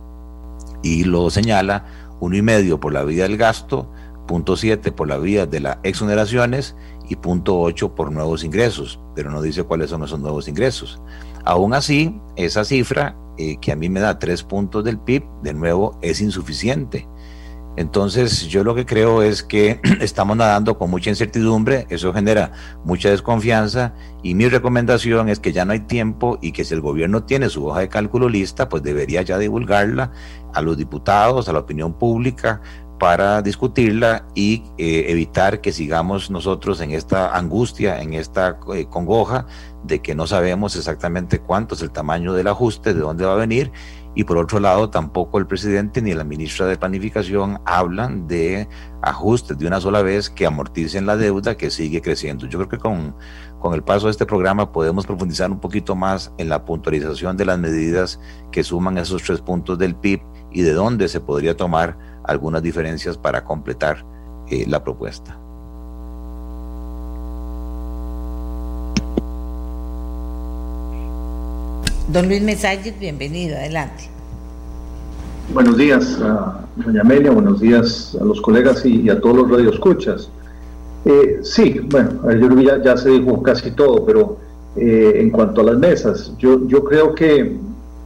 y 0.86 1.04
lo 1.04 1.32
señala, 1.32 1.84
uno 2.19 2.38
y 2.38 2.43
medio 2.43 2.80
por 2.80 2.93
la 2.93 3.04
vía 3.04 3.24
del 3.24 3.38
gasto, 3.38 3.91
punto 4.28 4.56
siete 4.56 4.91
por 4.91 5.08
la 5.08 5.17
vía 5.17 5.48
de 5.48 5.60
las 5.60 5.78
exoneraciones 5.82 6.76
y 7.10 7.15
punto 7.15 7.60
ocho 7.60 7.95
por 7.95 8.12
nuevos 8.12 8.43
ingresos, 8.43 9.00
pero 9.15 9.32
no 9.32 9.41
dice 9.41 9.63
cuáles 9.63 9.89
son 9.89 10.04
esos 10.04 10.19
nuevos 10.19 10.48
ingresos. 10.48 11.02
Aún 11.43 11.74
así, 11.74 12.21
esa 12.36 12.63
cifra 12.63 13.17
eh, 13.39 13.58
que 13.58 13.71
a 13.71 13.76
mí 13.76 13.89
me 13.89 14.00
da 14.00 14.19
tres 14.19 14.43
puntos 14.43 14.84
del 14.84 15.00
PIB, 15.00 15.24
de 15.41 15.56
nuevo, 15.56 15.98
es 16.04 16.21
insuficiente. 16.21 17.08
Entonces 17.78 18.48
yo 18.48 18.64
lo 18.64 18.74
que 18.74 18.86
creo 18.86 19.22
es 19.22 19.44
que 19.44 19.80
estamos 20.02 20.38
nadando 20.38 20.78
con 20.78 20.90
mucha 20.90 21.10
incertidumbre, 21.10 21.88
eso 21.90 22.14
genera 22.14 22.52
mucha 22.84 23.10
desconfianza 23.10 23.94
y 24.24 24.34
mi 24.34 24.48
recomendación 24.48 25.30
es 25.30 25.40
que 25.40 25.52
ya 25.52 25.66
no 25.66 25.74
hay 25.74 25.82
tiempo 25.82 26.40
y 26.42 26.52
que 26.52 26.64
si 26.64 26.74
el 26.74 26.82
gobierno 26.82 27.24
tiene 27.24 27.50
su 27.50 27.66
hoja 27.66 27.82
de 27.82 27.90
cálculo 27.90 28.30
lista, 28.30 28.70
pues 28.70 28.84
debería 28.84 29.22
ya 29.22 29.38
divulgarla 29.38 30.12
a 30.54 30.62
los 30.62 30.78
diputados, 30.78 31.50
a 31.50 31.54
la 31.54 31.60
opinión 31.60 31.94
pública 31.94 32.62
para 33.00 33.42
discutirla 33.42 34.26
y 34.36 34.64
eh, 34.78 35.08
evitar 35.10 35.60
que 35.60 35.74
sigamos 35.74 36.32
nosotros 36.32 36.80
en 36.80 36.92
esta 36.92 37.36
angustia, 37.36 38.02
en 38.02 38.14
esta 38.14 38.58
eh, 38.74 38.86
congoja 38.86 39.48
de 39.84 40.02
que 40.02 40.16
no 40.16 40.28
sabemos 40.28 40.78
exactamente 40.78 41.40
cuánto 41.40 41.76
es 41.76 41.82
el 41.82 41.92
tamaño 41.92 42.34
del 42.34 42.48
ajuste, 42.48 42.94
de 42.94 43.02
dónde 43.02 43.26
va 43.26 43.34
a 43.34 43.38
venir 43.38 43.72
y 44.15 44.23
por 44.23 44.38
otro 44.38 44.60
lado 44.60 44.89
tampoco 44.89 45.38
el 45.38 45.45
presidente 45.45 46.01
ni 46.01 46.13
la 46.13 46.23
ministra 46.23 46.65
de 46.65 46.78
Planificación 46.78 47.60
hablan 47.65 48.28
de 48.28 48.67
ajustes 49.01 49.58
de 49.58 49.67
una 49.67 49.82
sola 49.82 50.01
vez 50.01 50.30
que 50.30 50.45
amorticen 50.45 51.06
la 51.06 51.17
deuda 51.17 51.58
que 51.58 51.69
sigue 51.69 52.01
creciendo. 52.01 52.47
Yo 52.47 52.60
creo 52.60 52.69
que 52.69 52.78
con, 52.80 53.15
con 53.60 53.73
el 53.73 53.84
paso 53.84 54.08
de 54.08 54.12
este 54.12 54.25
programa 54.25 54.71
podemos 54.71 55.06
profundizar 55.06 55.51
un 55.51 55.60
poquito 55.60 55.95
más 55.95 56.34
en 56.38 56.49
la 56.49 56.63
puntualización 56.63 57.36
de 57.36 57.45
las 57.45 57.60
medidas 57.60 58.19
que 58.51 58.63
suman 58.63 58.97
esos 58.97 59.21
tres 59.21 59.41
puntos 59.41 59.78
del 59.78 59.95
PIB 59.95 60.21
y 60.51 60.62
de 60.62 60.73
dónde 60.73 61.10
se 61.10 61.19
podría 61.19 61.58
tomar 61.58 61.97
algunas 62.23 62.63
diferencias 62.63 63.18
para 63.18 63.43
completar 63.43 64.05
eh, 64.47 64.66
la 64.68 64.84
propuesta. 64.84 65.38
Don 72.08 72.28
Luis 72.28 72.41
Mesalles, 72.43 72.99
bienvenido, 72.99 73.58
adelante. 73.58 74.03
Buenos 75.51 75.76
días, 75.76 76.20
a 76.22 76.64
doña 76.76 77.01
Amelia, 77.01 77.32
buenos 77.32 77.60
días 77.60 78.16
a 78.22 78.24
los 78.24 78.41
colegas 78.41 78.86
y, 78.86 79.10
a 79.10 79.20
todos 79.20 79.38
los 79.38 79.49
radioescuchas. 79.49 80.30
Eh, 81.03 81.39
sí, 81.41 81.80
bueno, 81.89 82.22
ya, 82.62 82.84
ya, 82.84 82.95
se 82.95 83.10
dijo 83.10 83.41
casi 83.41 83.72
todo, 83.72 84.06
pero 84.06 84.38
eh, 84.76 85.14
en 85.16 85.32
cuanto 85.32 85.62
a 85.62 85.64
las 85.64 85.80
mesas, 85.80 86.32
yo, 86.38 86.68
creo 86.84 87.16
que 87.16 87.58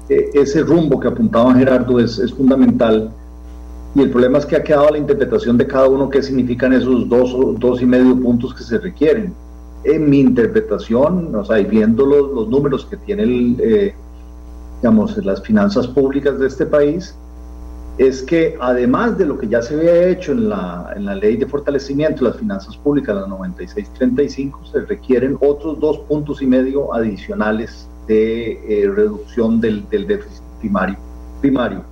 eh, 0.07 0.29
ese 0.33 0.61
rumbo 0.61 0.97
que 0.97 1.09
apuntaba 1.09 1.53
Gerardo 1.55 1.99
es, 1.99 2.19
es, 2.19 2.33
fundamental 2.33 3.11
y 3.95 4.01
el 4.01 4.11
problema 4.11 4.37
es 4.37 4.45
que 4.45 4.55
ha 4.55 4.63
quedado 4.63 4.91
la 4.91 4.97
interpretación 4.97 5.57
de 5.57 5.67
cada 5.67 5.89
uno 5.89 6.09
qué 6.09 6.23
significan 6.23 6.71
esos 6.71 7.09
dos, 7.09 7.35
dos 7.59 7.81
y 7.81 7.85
medio 7.85 8.15
puntos 8.17 8.55
que 8.55 8.63
se 8.63 8.77
requieren. 8.77 9.33
En 9.83 10.09
mi 10.09 10.19
interpretación, 10.19 11.33
o 11.35 11.45
sea, 11.45 11.59
y 11.59 11.65
viendo 11.65 12.05
los, 12.05 12.31
los 12.31 12.49
números 12.49 12.85
que 12.85 12.97
tiene 12.97 13.23
el, 13.23 13.93
digamos, 14.81 15.17
las 15.25 15.41
finanzas 15.41 15.87
públicas 15.87 16.39
de 16.39 16.47
este 16.47 16.65
país, 16.65 17.15
es 17.99 18.23
que 18.23 18.57
además 18.61 19.17
de 19.17 19.25
lo 19.25 19.37
que 19.37 19.47
ya 19.49 19.61
se 19.61 19.75
había 19.75 20.07
hecho 20.07 20.31
en 20.31 20.47
la, 20.47 20.93
en 20.95 21.05
la 21.05 21.15
ley 21.15 21.35
de 21.35 21.45
fortalecimiento 21.45 22.23
de 22.23 22.31
las 22.31 22.39
finanzas 22.39 22.77
públicas, 22.77 23.13
la 23.13 23.27
9635, 23.27 24.65
se 24.71 24.79
requieren 24.85 25.37
otros 25.41 25.77
dos 25.81 25.99
puntos 26.07 26.41
y 26.41 26.47
medio 26.47 26.93
adicionales 26.93 27.89
de 28.07 28.53
eh, 28.53 28.89
reducción 28.89 29.59
del, 29.59 29.87
del, 29.89 30.07
déficit 30.07 30.41
primario. 30.61 30.97
primario. 31.41 31.83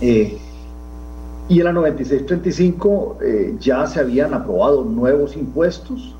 Eh, 0.00 0.36
y 1.48 1.60
en 1.60 1.64
la 1.64 1.72
9635 1.72 3.18
eh, 3.22 3.56
ya 3.60 3.86
se 3.86 4.00
habían 4.00 4.34
aprobado 4.34 4.84
nuevos 4.84 5.36
impuestos 5.36 6.16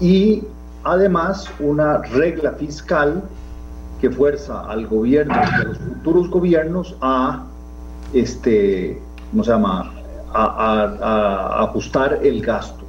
y 0.00 0.42
además 0.84 1.48
una 1.60 1.98
regla 1.98 2.52
fiscal 2.52 3.22
que 4.00 4.10
fuerza 4.10 4.62
al 4.62 4.86
gobierno 4.86 5.34
y 5.34 5.54
a 5.54 5.64
los 5.64 5.78
futuros 5.78 6.30
gobiernos 6.30 6.96
a, 7.00 7.44
este, 8.14 9.00
¿cómo 9.30 9.44
se 9.44 9.50
llama?, 9.50 9.92
a, 10.32 11.64
ajustar 11.64 12.20
el 12.22 12.40
gasto. 12.40 12.84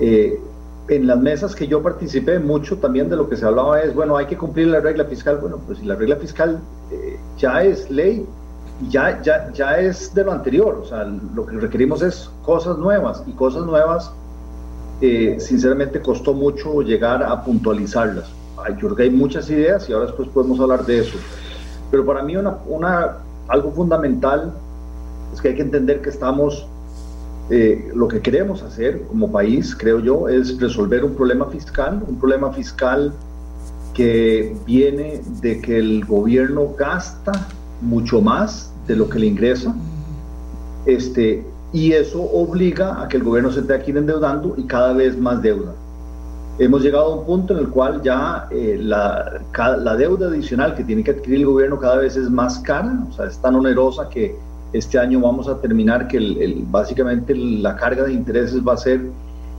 Eh, 0.00 0.40
en 0.88 1.06
las 1.06 1.18
mesas 1.18 1.54
que 1.54 1.66
yo 1.66 1.82
participé, 1.82 2.38
mucho 2.38 2.78
también 2.78 3.08
de 3.08 3.16
lo 3.16 3.28
que 3.28 3.36
se 3.36 3.44
hablaba 3.46 3.80
es, 3.80 3.94
bueno, 3.94 4.16
hay 4.16 4.26
que 4.26 4.36
cumplir 4.36 4.68
la 4.68 4.80
regla 4.80 5.04
fiscal. 5.04 5.38
Bueno, 5.38 5.58
pues 5.66 5.78
si 5.78 5.86
la 5.86 5.94
regla 5.94 6.16
fiscal 6.16 6.60
eh, 6.90 7.18
ya 7.38 7.62
es 7.62 7.90
ley, 7.90 8.26
ya, 8.90 9.20
ya, 9.22 9.50
ya 9.52 9.78
es 9.78 10.14
de 10.14 10.24
lo 10.24 10.32
anterior. 10.32 10.78
O 10.82 10.86
sea, 10.86 11.04
lo 11.34 11.46
que 11.46 11.56
requerimos 11.56 12.02
es 12.02 12.30
cosas 12.44 12.76
nuevas 12.78 13.22
y 13.26 13.32
cosas 13.32 13.64
nuevas, 13.64 14.12
eh, 15.00 15.36
sinceramente, 15.38 16.00
costó 16.00 16.34
mucho 16.34 16.82
llegar 16.82 17.22
a 17.22 17.42
puntualizarlas 17.42 18.30
yo 18.72 18.78
creo 18.78 18.96
que 18.96 19.02
hay 19.04 19.10
muchas 19.10 19.48
ideas 19.50 19.88
y 19.88 19.92
ahora 19.92 20.06
después 20.06 20.28
podemos 20.28 20.58
hablar 20.60 20.84
de 20.86 21.00
eso. 21.00 21.18
Pero 21.90 22.04
para 22.04 22.22
mí 22.22 22.36
una, 22.36 23.16
algo 23.48 23.72
fundamental 23.72 24.52
es 25.32 25.40
que 25.40 25.48
hay 25.48 25.54
que 25.54 25.62
entender 25.62 26.00
que 26.00 26.10
estamos, 26.10 26.66
eh, 27.50 27.90
lo 27.94 28.08
que 28.08 28.20
queremos 28.20 28.62
hacer 28.62 29.02
como 29.02 29.30
país, 29.30 29.76
creo 29.76 30.00
yo, 30.00 30.28
es 30.28 30.58
resolver 30.58 31.04
un 31.04 31.14
problema 31.14 31.46
fiscal, 31.46 32.02
un 32.06 32.18
problema 32.18 32.52
fiscal 32.52 33.12
que 33.92 34.56
viene 34.66 35.20
de 35.40 35.60
que 35.60 35.78
el 35.78 36.04
gobierno 36.04 36.74
gasta 36.76 37.32
mucho 37.80 38.20
más 38.20 38.72
de 38.88 38.96
lo 38.96 39.08
que 39.08 39.18
le 39.18 39.26
ingresa, 39.26 39.74
este, 40.86 41.44
y 41.74 41.92
eso 41.92 42.22
obliga 42.22 43.02
a 43.02 43.08
que 43.08 43.16
el 43.16 43.24
gobierno 43.24 43.50
se 43.50 43.60
esté 43.60 43.74
aquí 43.74 43.90
endeudando 43.90 44.54
y 44.56 44.62
cada 44.62 44.92
vez 44.92 45.18
más 45.18 45.42
deuda. 45.42 45.74
Hemos 46.56 46.82
llegado 46.82 47.06
a 47.06 47.16
un 47.16 47.26
punto 47.26 47.52
en 47.52 47.58
el 47.58 47.68
cual 47.68 48.00
ya 48.00 48.46
eh, 48.52 48.78
la, 48.80 49.42
la, 49.78 49.96
deuda 49.96 50.28
adicional 50.28 50.76
que 50.76 50.84
tiene 50.84 51.02
que 51.02 51.10
adquirir 51.10 51.40
el 51.40 51.46
gobierno 51.46 51.80
cada 51.80 51.96
vez 51.96 52.14
es 52.14 52.30
más 52.30 52.60
cara, 52.60 53.04
o 53.10 53.12
sea, 53.12 53.26
es 53.26 53.38
tan 53.38 53.56
onerosa 53.56 54.08
que 54.08 54.36
este 54.72 55.00
año 55.00 55.18
vamos 55.18 55.48
a 55.48 55.60
terminar 55.60 56.06
que 56.06 56.18
el, 56.18 56.64
básicamente 56.70 57.34
la 57.34 57.74
carga 57.74 58.04
de 58.04 58.12
intereses 58.12 58.62
va 58.64 58.74
a 58.74 58.76
ser 58.76 59.00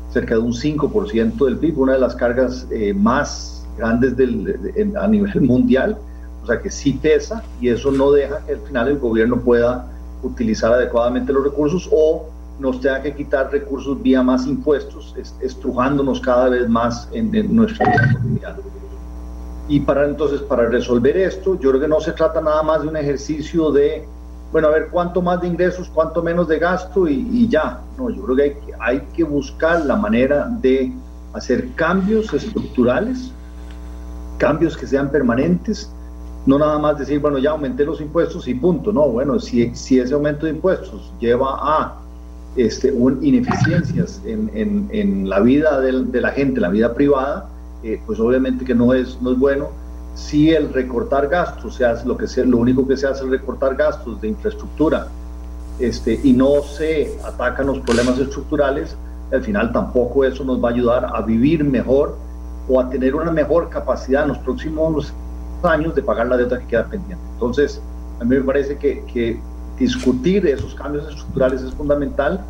cerca 0.09 0.36
de 0.36 0.39
un 0.39 0.53
5% 0.53 1.45
del 1.45 1.57
PIB, 1.57 1.78
una 1.80 1.93
de 1.93 1.99
las 1.99 2.16
cargas 2.16 2.66
eh, 2.72 2.93
más 2.93 3.68
grandes 3.78 4.16
del, 4.16 4.95
a 4.97 5.05
nivel 5.05 5.41
mundial, 5.41 5.97
o 6.43 6.45
sea 6.45 6.61
que 6.61 6.72
sí 6.72 6.93
pesa 6.93 7.43
y 7.59 7.68
eso 7.68 7.91
no 7.91 8.13
deja 8.13 8.39
que 8.45 8.53
al 8.53 8.61
final 8.61 8.88
el 8.88 8.99
gobierno 8.99 9.41
pueda 9.41 9.91
utilizar 10.26 10.73
adecuadamente 10.73 11.32
los 11.32 11.43
recursos 11.43 11.89
o 11.91 12.30
nos 12.59 12.80
tenga 12.80 13.01
que 13.01 13.13
quitar 13.13 13.51
recursos 13.51 14.01
vía 14.01 14.23
más 14.23 14.47
impuestos, 14.47 15.15
estrujándonos 15.41 16.19
cada 16.21 16.49
vez 16.49 16.69
más 16.69 17.09
en, 17.11 17.55
nuestra 17.55 17.86
vida. 18.26 18.57
Y 19.67 19.80
para 19.82 20.05
entonces, 20.05 20.41
para 20.41 20.67
resolver 20.69 21.17
esto, 21.17 21.59
yo 21.59 21.69
creo 21.71 21.82
que 21.82 21.88
no 21.88 21.99
se 21.99 22.13
trata 22.13 22.39
nada 22.39 22.63
más 22.63 22.84
de 22.84 22.88
un 22.88 22.95
ejercicio 22.95 23.71
de, 23.71 24.07
bueno, 24.51 24.67
a 24.67 24.71
ver 24.71 24.88
cuánto 24.89 25.21
más 25.21 25.41
de 25.41 25.47
ingresos, 25.47 25.89
cuánto 25.93 26.21
menos 26.23 26.47
de 26.47 26.59
gasto 26.59 27.07
y, 27.07 27.47
ya. 27.49 27.82
No, 27.97 28.09
yo 28.09 28.23
creo 28.23 28.36
que 28.36 28.43
hay, 28.43 28.55
hay 28.80 29.01
que 29.13 29.23
buscar 29.23 29.86
la 29.86 29.95
manera 29.95 30.47
de 30.61 30.93
hacer 31.34 31.73
cambios 31.76 32.34
estructurales, 32.34 33.32
cambios 34.38 34.78
que 34.78 34.88
sean 34.88 35.09
permanentes, 35.09 35.91
no 36.46 36.60
nada 36.60 36.78
más 36.78 37.00
decir, 37.00 37.20
bueno, 37.20 37.39
ya 37.39 37.52
aumenté 37.52 37.86
los 37.86 38.02
impuestos 38.02 38.48
y 38.48 38.54
punto. 38.54 38.91
No, 38.93 39.08
bueno, 39.10 39.39
si, 39.39 39.74
si 39.76 40.00
ese 40.00 40.14
aumento 40.14 40.46
de 40.46 40.52
impuestos 40.52 41.12
lleva 41.20 41.58
a 41.60 41.96
este, 42.56 42.93
ineficiencias 43.22 44.22
en, 44.26 44.88
en, 44.91 45.30
la 45.30 45.39
vida 45.39 45.82
de, 45.82 46.22
la 46.22 46.32
gente, 46.32 46.60
la 46.62 46.70
vida 46.70 46.93
privada, 46.93 47.48
eh, 47.84 48.00
pues 48.06 48.20
obviamente 48.20 48.64
que 48.64 48.76
no 48.76 48.93
es, 48.93 49.20
no 49.22 49.32
es 49.32 49.39
bueno. 49.39 49.70
Si 50.14 50.52
el 50.52 50.72
recortar 50.72 51.28
gastos, 51.28 51.76
se 51.76 51.86
hace 51.86 52.08
lo, 52.08 52.16
que 52.16 52.28
sea, 52.28 52.46
lo 52.46 52.58
único 52.58 52.88
que 52.88 52.96
se 52.96 53.08
hace 53.08 53.26
es 53.26 53.30
recortar 53.30 53.76
gastos 53.76 54.22
de 54.22 54.30
infraestructura 54.30 55.08
este, 55.80 56.20
y 56.24 56.32
no 56.32 56.62
se 56.62 57.18
atacan 57.26 57.68
los 57.68 57.80
problemas 57.80 58.18
estructurales, 58.20 58.96
al 59.32 59.43
final 59.43 59.74
tampoco 59.74 60.24
eso 60.24 60.46
nos 60.46 60.64
va 60.64 60.70
a 60.70 60.72
ayudar 60.72 61.12
a 61.14 61.22
vivir 61.22 61.64
mejor 61.64 62.16
o 62.70 62.80
a 62.80 62.89
tener 62.89 63.16
una 63.16 63.32
mejor 63.32 63.70
capacidad 63.70 64.24
en 64.24 64.30
los 64.30 64.38
próximos 64.38 65.12
años 65.64 65.95
de 65.95 66.01
pagar 66.01 66.28
la 66.28 66.38
deuda 66.38 66.60
que 66.60 66.68
queda 66.68 66.86
pendiente. 66.86 67.24
Entonces, 67.34 67.82
a 68.20 68.24
mí 68.24 68.36
me 68.36 68.41
parece 68.41 68.78
que, 68.78 69.03
que 69.06 69.39
discutir 69.78 70.45
esos 70.47 70.76
cambios 70.76 71.08
estructurales 71.10 71.62
es 71.62 71.74
fundamental 71.74 72.43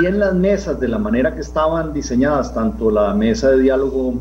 y 0.00 0.06
en 0.06 0.18
las 0.18 0.34
mesas 0.34 0.80
de 0.80 0.88
la 0.88 0.98
manera 0.98 1.34
que 1.34 1.40
estaban 1.40 1.92
diseñadas, 1.92 2.54
tanto 2.54 2.90
la 2.90 3.14
mesa 3.14 3.50
de 3.50 3.60
diálogo 3.60 4.14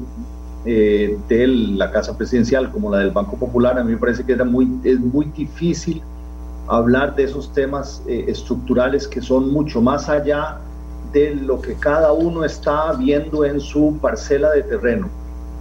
eh, 0.66 1.18
de 1.28 1.48
la 1.48 1.92
Casa 1.92 2.18
Presidencial 2.18 2.72
como 2.72 2.92
la 2.92 3.00
del 3.00 3.12
Banco 3.12 3.38
Popular, 3.38 3.78
a 3.80 3.84
mí 3.84 3.92
me 3.94 3.98
parece 3.98 4.24
que 4.24 4.34
era 4.34 4.46
muy, 4.46 4.80
es 4.84 5.00
muy 5.00 5.26
difícil 5.26 6.02
hablar 6.68 7.16
de 7.16 7.24
esos 7.24 7.54
temas 7.54 8.02
eh, 8.08 8.26
estructurales 8.28 9.08
que 9.08 9.22
son 9.22 9.52
mucho 9.52 9.82
más 9.82 10.10
allá 10.10 10.58
de 11.14 11.36
lo 11.36 11.62
que 11.62 11.76
cada 11.76 12.12
uno 12.12 12.44
está 12.44 12.94
viendo 12.94 13.46
en 13.46 13.60
su 13.60 13.98
parcela 14.02 14.52
de 14.52 14.64
terreno. 14.64 15.10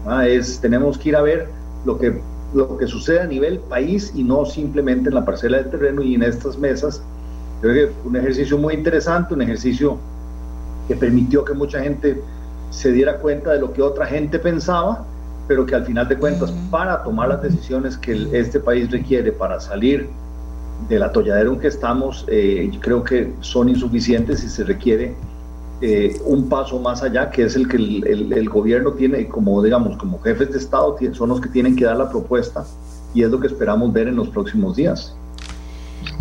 ¿ah? 0.07 0.27
Es, 0.27 0.59
tenemos 0.61 0.99
que 0.99 1.11
ir 1.11 1.17
a 1.17 1.23
ver 1.23 1.49
lo 1.85 1.99
que 1.99 2.21
lo 2.55 2.79
que 2.79 2.87
sucede 2.87 3.21
a 3.21 3.27
nivel 3.27 3.59
país 3.59 4.13
y 4.15 4.23
no 4.23 4.45
simplemente 4.45 5.09
en 5.09 5.17
la 5.17 5.25
parcela 5.25 5.59
de 5.59 5.65
terreno 5.65 6.03
y 6.03 6.15
en 6.15 6.23
estas 6.23 6.57
mesas. 6.57 7.03
Creo 7.61 7.75
que 7.75 8.09
un 8.09 8.17
ejercicio 8.17 8.57
muy 8.59 8.75
interesante, 8.75 9.35
un 9.35 9.43
ejercicio 9.43 9.99
que 10.89 10.95
permitió 10.97 11.45
que 11.45 11.53
mucha 11.53 11.81
gente 11.81 12.23
se 12.71 12.93
diera 12.93 13.19
cuenta 13.19 13.53
de 13.53 13.61
lo 13.61 13.73
que 13.73 13.83
otra 13.83 14.07
gente 14.07 14.39
pensaba, 14.39 15.05
pero 15.49 15.67
que 15.67 15.75
al 15.75 15.85
final 15.85 16.09
de 16.09 16.17
cuentas, 16.17 16.53
para 16.71 17.03
tomar 17.03 17.29
las 17.29 17.43
decisiones 17.43 17.97
que 17.97 18.29
este 18.33 18.61
país 18.61 18.91
requiere 18.91 19.33
para 19.33 19.61
salir 19.61 20.09
del 20.89 21.03
atolladero 21.03 21.55
en 21.55 21.61
que 21.61 21.69
estamos, 21.69 22.25
eh, 22.29 22.71
creo 22.81 23.05
que 23.05 23.33
son 23.41 23.69
insuficientes 23.69 24.43
y 24.45 24.49
se 24.49 24.65
requiere 24.65 25.15
eh, 25.81 26.20
un 26.25 26.49
paso 26.49 26.79
más 26.79 27.03
allá, 27.03 27.31
que 27.31 27.45
es 27.45 27.57
el 27.57 27.68
que 27.68 27.77
el, 27.77 28.49
gobierno 28.49 28.93
tiene, 28.93 29.29
como 29.29 29.62
digamos, 29.62 29.97
como 29.97 30.20
jefes 30.20 30.53
de 30.53 30.59
Estado, 30.59 30.97
son 31.12 31.29
los 31.29 31.41
que 31.41 31.49
tienen 31.49 31.77
que 31.77 31.85
dar 31.85 31.97
la 31.97 32.09
propuesta 32.09 32.64
y 33.12 33.22
es 33.22 33.31
lo 33.31 33.41
que 33.41 33.47
esperamos 33.47 33.93
ver 33.93 34.09
en 34.09 34.16
los 34.16 34.29
próximos 34.29 34.77
días. 34.77 35.14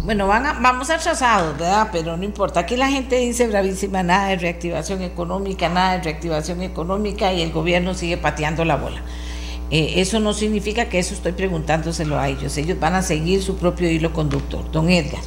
Bueno, 0.05 0.27
van 0.27 0.61
vamos 0.61 0.89
atrasados, 0.89 1.57
¿verdad? 1.57 1.89
Pero 1.91 2.17
no 2.17 2.23
importa. 2.23 2.61
Aquí 2.61 2.75
la 2.75 2.89
gente 2.89 3.17
dice 3.17 3.47
bravísima, 3.47 4.03
nada 4.03 4.27
de 4.27 4.37
reactivación 4.37 5.01
económica, 5.01 5.69
nada 5.69 5.97
de 5.97 6.03
reactivación 6.03 6.61
económica 6.61 7.31
y 7.31 7.41
el 7.41 7.51
gobierno 7.51 7.93
sigue 7.93 8.17
pateando 8.17 8.65
la 8.65 8.75
bola. 8.75 9.01
Eh, 9.71 10.01
eso 10.01 10.19
no 10.19 10.33
significa 10.33 10.89
que 10.89 10.99
eso 10.99 11.13
estoy 11.13 11.31
preguntándoselo 11.31 12.19
a 12.19 12.27
ellos. 12.27 12.57
Ellos 12.57 12.79
van 12.79 12.95
a 12.95 13.01
seguir 13.01 13.41
su 13.41 13.55
propio 13.55 13.89
hilo 13.89 14.11
conductor. 14.11 14.69
Don 14.71 14.89
Edgar. 14.89 15.21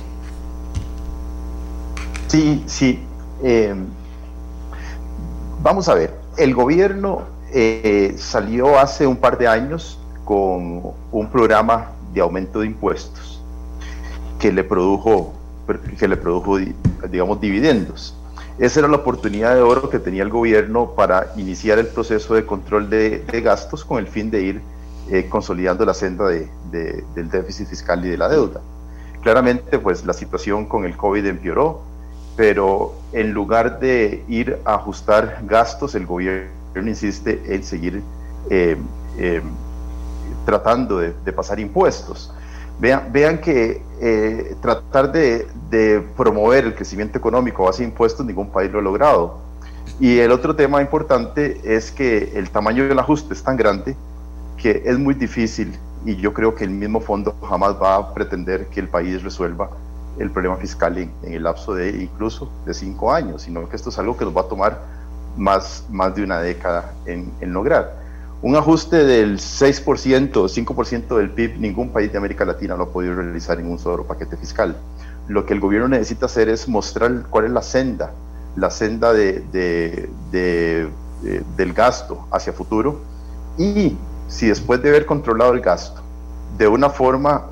Sí, 2.29 2.63
sí. 2.67 3.01
Eh, 3.43 3.75
Vamos 5.67 5.89
a 5.89 5.95
ver, 5.95 6.15
el 6.37 6.55
gobierno 6.55 7.23
eh, 7.53 8.15
salió 8.19 8.79
hace 8.79 9.05
un 9.05 9.17
par 9.17 9.37
de 9.37 9.49
años 9.49 9.99
con 10.25 10.93
un 11.11 11.29
programa 11.29 11.91
de 12.15 12.21
aumento 12.21 12.61
de 12.61 12.67
impuestos 12.67 13.43
que 14.39 14.53
le 14.53 14.63
produjo, 14.63 15.35
que 15.99 16.07
le 16.07 16.17
produjo 16.17 16.59
digamos, 17.11 17.41
dividendos. 17.41 18.15
Esa 18.61 18.79
era 18.79 18.89
la 18.89 18.99
oportunidad 18.99 19.57
de 19.57 19.63
oro 19.63 19.91
que 19.91 19.99
tenía 19.99 20.23
el 20.23 20.31
gobierno 20.31 20.93
para 20.93 21.33
iniciar 21.37 21.81
el 21.81 21.89
proceso 21.89 22.35
de 22.35 22.47
control 22.47 22.89
de, 22.89 23.25
gastos 23.43 23.85
con 23.85 23.99
el 23.99 24.07
fin 24.07 24.31
de 24.31 24.43
ir 24.43 24.61
eh, 25.11 25.27
consolidando 25.29 25.85
la 25.85 25.95
senda 25.95 26.29
de, 26.29 26.49
del 26.71 27.29
déficit 27.29 27.67
fiscal 27.67 28.05
y 28.05 28.11
de 28.11 28.17
la 28.17 28.29
deuda. 28.29 28.61
Claramente, 29.21 29.81
pues 29.81 30.07
la 30.07 30.13
situación 30.13 30.67
con 30.67 30.85
el 30.85 30.97
COVID 30.97 31.27
empeoró, 31.27 31.83
pero 32.37 32.95
en 33.13 33.33
lugar 33.33 33.81
de 33.81 34.23
ir 34.29 34.59
a 34.65 34.75
ajustar 34.75 35.41
gastos, 35.45 35.95
el 35.95 36.07
gobierno 36.07 36.51
insiste 36.75 37.43
en 37.47 37.65
seguir 37.65 38.03
eh, 38.51 38.77
eh, 39.19 39.43
tratando 40.45 40.99
de, 40.99 41.33
pasar 41.33 41.59
impuestos. 41.59 42.33
Vean, 42.79 43.11
vean 43.11 43.39
que 43.39 43.83
eh, 44.01 44.55
tratar 44.61 45.11
de, 45.11 45.47
promover 46.17 46.67
el 46.67 46.75
crecimiento 46.75 47.19
económico 47.19 47.65
a 47.65 47.67
base 47.67 47.83
de 47.83 47.89
impuestos, 47.89 48.25
ningún 48.25 48.51
país 48.51 48.71
lo 48.71 48.81
ha 48.81 48.83
logrado. 48.83 49.39
Y 49.99 50.19
el 50.19 50.31
otro 50.31 50.55
tema 50.55 50.83
importante 50.83 51.61
es 51.65 51.91
que 51.91 52.33
el 52.35 52.51
tamaño 52.51 52.87
del 52.87 52.99
ajuste 52.99 53.33
es 53.33 53.43
tan 53.43 53.57
grande 53.57 53.97
que 54.59 54.83
es 54.85 54.99
muy 54.99 55.15
difícil 55.15 55.73
y 56.05 56.17
yo 56.17 56.33
creo 56.35 56.55
que 56.55 56.65
el 56.65 56.71
mismo 56.71 57.01
fondo 57.01 57.35
jamás 57.49 57.81
va 57.81 57.97
a 57.97 58.15
pretender 58.15 58.67
que 58.67 58.81
el 58.81 58.89
país 58.89 59.23
resuelva 59.23 59.71
el 60.19 60.31
problema 60.31 60.57
fiscal 60.57 60.99
en, 60.99 61.13
el 61.23 61.43
lapso 61.43 61.75
de 61.75 61.91
incluso 61.91 62.51
de 62.65 62.75
cinco 62.75 63.13
años, 63.13 63.43
sino 63.43 63.69
que 63.69 63.77
esto 63.77 63.91
es 63.91 63.99
algo 63.99 64.17
que 64.17 64.25
nos 64.25 64.37
va 64.37 64.43
a 64.43 64.49
tomar 64.49 64.81
más, 65.37 65.85
más 65.91 66.15
de 66.15 66.23
una 66.23 66.41
década 66.41 66.93
en, 67.05 67.31
en 67.41 67.53
lograr. 67.53 68.05
Un 68.43 68.55
ajuste 68.55 69.05
del 69.05 69.39
6% 69.39 70.37
o 70.37 70.45
5% 70.45 71.17
del 71.17 71.31
PIB, 71.31 71.59
ningún 71.59 71.91
país 71.91 72.13
de 72.13 72.19
América 72.19 72.45
Latina 72.45 72.77
lo 72.77 72.85
ha 72.85 72.91
podido 72.91 73.15
realizar 73.15 73.59
en 73.59 73.71
un 73.71 73.79
solo 73.79 74.05
paquete 74.05 74.37
fiscal. 74.37 74.77
Lo 75.29 75.47
que 75.47 75.55
el 75.55 75.61
gobierno 75.61 75.89
necesita 75.89 76.27
hacer 76.27 76.49
es 76.49 76.69
mostrar 76.69 77.25
cuál 77.31 77.47
es 77.47 77.51
la 77.51 77.63
senda, 77.63 78.13
la 78.55 78.71
senda 78.71 79.13
de, 79.13 79.41
de, 79.53 80.09
de, 80.31 80.89
del 81.57 81.73
gasto 81.73 82.27
hacia 82.31 82.53
futuro 82.53 83.01
y 83.59 83.97
si 84.29 84.49
después 84.49 84.83
de 84.83 84.91
haber 84.91 85.07
controlado 85.07 85.53
el 85.55 85.61
gasto 85.61 86.03
de 86.59 86.69
una 86.69 86.91
forma 86.91 87.47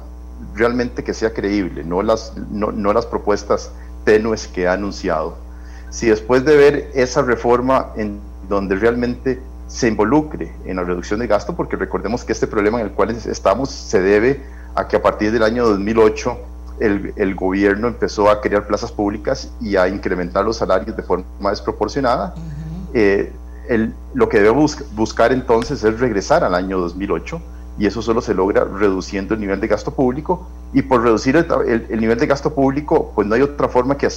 realmente 0.54 1.04
que 1.04 1.14
sea 1.14 1.32
creíble, 1.32 1.84
no 1.84 2.02
las, 2.02 2.34
no, 2.50 2.72
no 2.72 2.92
las 2.92 3.06
propuestas 3.06 3.70
tenues 4.04 4.46
que 4.46 4.68
ha 4.68 4.74
anunciado, 4.74 5.36
si 5.90 6.08
después 6.08 6.44
de 6.44 6.56
ver 6.56 6.90
esa 6.94 7.22
reforma 7.22 7.92
en 7.96 8.18
donde 8.48 8.76
realmente 8.76 9.40
se 9.66 9.88
involucre 9.88 10.52
en 10.64 10.76
la 10.76 10.84
reducción 10.84 11.20
de 11.20 11.26
gasto, 11.26 11.56
porque 11.56 11.76
recordemos 11.76 12.24
que 12.24 12.32
este 12.32 12.46
problema 12.46 12.80
en 12.80 12.86
el 12.86 12.92
cual 12.92 13.10
estamos 13.10 13.70
se 13.70 14.00
debe 14.00 14.42
a 14.74 14.86
que 14.88 14.96
a 14.96 15.02
partir 15.02 15.32
del 15.32 15.42
año 15.42 15.66
2008 15.66 16.38
el, 16.80 17.12
el 17.16 17.34
gobierno 17.34 17.88
empezó 17.88 18.28
a 18.28 18.40
crear 18.40 18.66
plazas 18.66 18.92
públicas 18.92 19.50
y 19.60 19.76
a 19.76 19.88
incrementar 19.88 20.44
los 20.44 20.56
salarios 20.56 20.96
de 20.96 21.02
forma 21.02 21.50
desproporcionada. 21.50 22.34
Eh, 22.92 23.32
el, 23.68 23.94
lo 24.12 24.28
que 24.28 24.38
debemos 24.38 24.78
buscar 24.94 25.32
entonces 25.32 25.82
es 25.84 25.98
regresar 26.00 26.44
al 26.44 26.54
año 26.54 26.78
2008 26.78 27.40
y 27.78 27.86
eso 27.86 28.02
solo 28.02 28.20
se 28.20 28.34
logra 28.34 28.64
reduciendo 28.64 29.34
el 29.34 29.40
nivel 29.40 29.60
de 29.60 29.66
gasto 29.66 29.92
público 29.92 30.46
y 30.72 30.82
por 30.82 31.02
reducir 31.02 31.36
el, 31.36 31.86
el, 31.88 32.00
nivel 32.00 32.18
de 32.18 32.26
gasto 32.26 32.54
público 32.54 33.12
pues 33.14 33.26
no 33.26 33.34
hay 33.34 33.42
otra 33.42 33.68
forma 33.68 33.96
que, 33.96 34.08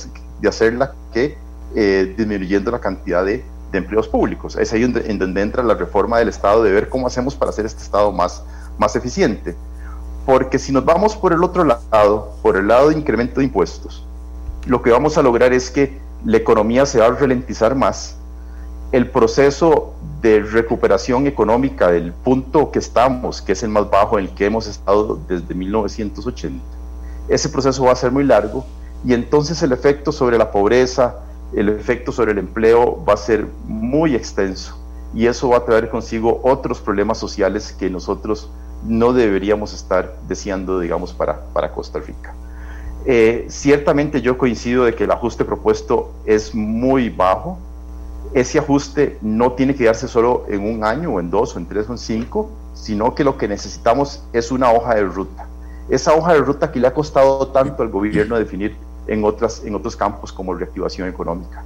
de 0.42 0.48
hacerla 0.48 0.94
que 1.12 1.38
eh, 1.76 2.14
disminuyendo 2.16 2.70
la 2.72 2.80
cantidad 2.80 3.26
de 3.26 3.44
de 3.72 3.78
empleos 3.78 4.08
públicos. 4.08 4.56
Es 4.56 4.74
ahí 4.74 4.82
donde, 4.82 5.10
en 5.10 5.20
donde 5.20 5.42
entra 5.42 5.64
la 5.64 5.76
reforma 5.76 6.20
del 6.20 6.30
Estado 6.30 6.64
de 6.64 6.72
ver 6.72 6.90
cómo 6.90 7.08
hacemos 7.08 7.36
para 7.36 7.50
hacer 7.50 7.66
este 7.66 7.84
Estado 7.84 8.12
más, 8.12 8.44
más 8.78 8.96
eficiente. 8.96 9.56
Porque 10.26 10.60
si 10.60 10.72
nos 10.72 10.86
vamos 10.86 11.16
por 11.16 11.34
el 11.34 11.44
otro 11.44 11.64
lado, 11.64 12.34
por 12.42 12.58
el 12.58 12.68
lado 12.68 12.90
de 12.90 12.98
incremento 12.98 13.40
de 13.40 13.46
impuestos, 13.46 14.06
lo 14.66 14.82
que 14.82 14.92
vamos 14.92 15.18
a 15.18 15.22
lograr 15.22 15.54
es 15.54 15.70
que 15.72 15.98
la 16.26 16.38
economía 16.38 16.86
se 16.86 17.00
va 17.00 17.08
a 17.08 17.12
ralentizar 17.12 17.76
más, 17.76 18.18
el 18.92 19.10
proceso 19.10 19.94
de 20.22 20.42
recuperación 20.42 21.28
económica 21.28 21.92
del 21.92 22.12
punto 22.12 22.72
que 22.72 22.80
estamos, 22.80 23.42
que 23.42 23.52
es 23.52 23.64
el 23.64 23.70
más 23.70 23.90
bajo 23.90 24.18
en 24.18 24.26
el 24.26 24.32
que 24.32 24.46
hemos 24.46 24.68
estado 24.68 25.20
desde 25.28 25.54
1980, 25.54 26.64
ese 27.30 27.50
proceso 27.50 27.84
va 27.84 27.92
a 27.92 27.96
ser 27.96 28.12
muy 28.12 28.24
largo 28.24 28.66
y 29.06 29.14
entonces 29.14 29.62
el 29.62 29.72
efecto 29.72 30.12
sobre 30.12 30.38
la 30.38 30.52
pobreza, 30.52 31.16
el 31.54 31.70
efecto 31.70 32.12
sobre 32.12 32.32
el 32.32 32.40
empleo 32.40 33.04
va 33.06 33.14
a 33.14 33.18
ser 33.18 33.46
muy 33.68 34.16
extenso 34.16 34.78
y 35.14 35.28
eso 35.28 35.50
va 35.50 35.58
a 35.58 35.66
traer 35.66 35.90
consigo 35.90 36.42
otros 36.44 36.80
problemas 36.80 37.18
sociales 37.18 37.76
que 37.78 37.90
nosotros 37.90 38.50
no 38.86 39.14
deberíamos 39.14 39.74
estar 39.74 40.16
deseando, 40.28 40.80
digamos, 40.80 41.14
para, 41.14 41.42
para 41.54 41.72
Costa 41.72 42.00
Rica. 42.00 42.34
Eh, 43.06 43.46
ciertamente 43.50 44.22
yo 44.22 44.38
coincido 44.38 44.84
de 44.84 44.94
que 44.94 45.06
el 45.06 45.12
ajuste 45.12 45.46
propuesto 45.46 46.12
es 46.26 46.54
muy 46.54 47.10
bajo. 47.10 47.58
Ese 48.34 48.60
ajuste 48.60 49.18
no 49.22 49.54
tiene 49.54 49.76
que 49.76 49.86
darse 49.86 50.08
solo 50.08 50.46
en 50.50 50.64
un 50.64 50.84
año 50.84 51.14
o 51.14 51.20
en 51.20 51.30
dos 51.30 51.56
o 51.56 51.60
en 51.60 51.66
tres 51.66 51.90
o 51.90 51.94
en 51.94 51.98
cinco, 51.98 52.50
sino 52.74 53.16
que 53.16 53.24
lo 53.24 53.38
que 53.38 53.48
necesitamos 53.48 54.24
es 54.34 54.52
una 54.52 54.72
hoja 54.72 54.96
de 54.96 55.04
ruta. 55.04 55.48
Esa 55.90 56.14
hoja 56.14 56.34
de 56.34 56.40
ruta 56.40 56.72
que 56.72 56.80
le 56.80 56.88
ha 56.88 56.94
costado 56.94 57.48
tanto 57.48 57.82
al 57.82 57.90
gobierno 57.90 58.38
definir 58.38 58.76
en, 59.08 59.24
otras, 59.24 59.64
en 59.66 59.74
otros 59.76 59.96
campos 59.96 60.32
como 60.32 60.54
reactivación 60.54 61.08
económica. 61.08 61.64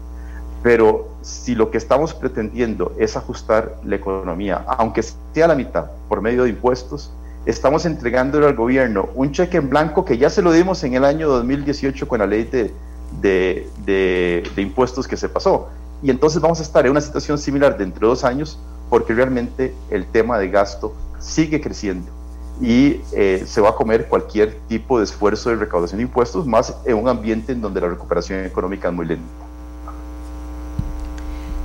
Pero 0.63 1.09
si 1.21 1.55
lo 1.55 1.71
que 1.71 1.77
estamos 1.77 2.13
pretendiendo 2.13 2.93
es 2.99 3.17
ajustar 3.17 3.77
la 3.83 3.95
economía, 3.95 4.63
aunque 4.67 5.01
sea 5.01 5.47
la 5.47 5.55
mitad 5.55 5.85
por 6.07 6.21
medio 6.21 6.43
de 6.43 6.49
impuestos, 6.49 7.11
estamos 7.47 7.85
entregándole 7.85 8.45
al 8.45 8.55
gobierno 8.55 9.09
un 9.15 9.31
cheque 9.31 9.57
en 9.57 9.69
blanco 9.69 10.05
que 10.05 10.19
ya 10.19 10.29
se 10.29 10.43
lo 10.43 10.51
dimos 10.51 10.83
en 10.83 10.93
el 10.93 11.03
año 11.03 11.27
2018 11.29 12.07
con 12.07 12.19
la 12.19 12.27
ley 12.27 12.43
de, 12.43 12.71
de, 13.19 13.67
de, 13.85 14.43
de 14.55 14.61
impuestos 14.61 15.07
que 15.07 15.17
se 15.17 15.27
pasó. 15.27 15.69
Y 16.03 16.09
entonces 16.09 16.41
vamos 16.41 16.59
a 16.59 16.63
estar 16.63 16.85
en 16.85 16.91
una 16.91 17.01
situación 17.01 17.37
similar 17.37 17.77
dentro 17.77 18.07
de 18.07 18.11
dos 18.11 18.23
años 18.23 18.59
porque 18.89 19.13
realmente 19.13 19.73
el 19.89 20.05
tema 20.05 20.37
de 20.37 20.49
gasto 20.49 20.93
sigue 21.19 21.61
creciendo 21.61 22.11
y 22.59 23.01
eh, 23.13 23.43
se 23.45 23.61
va 23.61 23.69
a 23.69 23.75
comer 23.75 24.07
cualquier 24.07 24.55
tipo 24.67 24.99
de 24.99 25.05
esfuerzo 25.05 25.49
de 25.49 25.55
recaudación 25.55 25.97
de 25.97 26.03
impuestos, 26.03 26.45
más 26.45 26.77
en 26.85 26.95
un 26.95 27.07
ambiente 27.07 27.53
en 27.53 27.61
donde 27.61 27.81
la 27.81 27.87
recuperación 27.89 28.45
económica 28.45 28.89
es 28.89 28.93
muy 28.93 29.05
lenta. 29.05 29.23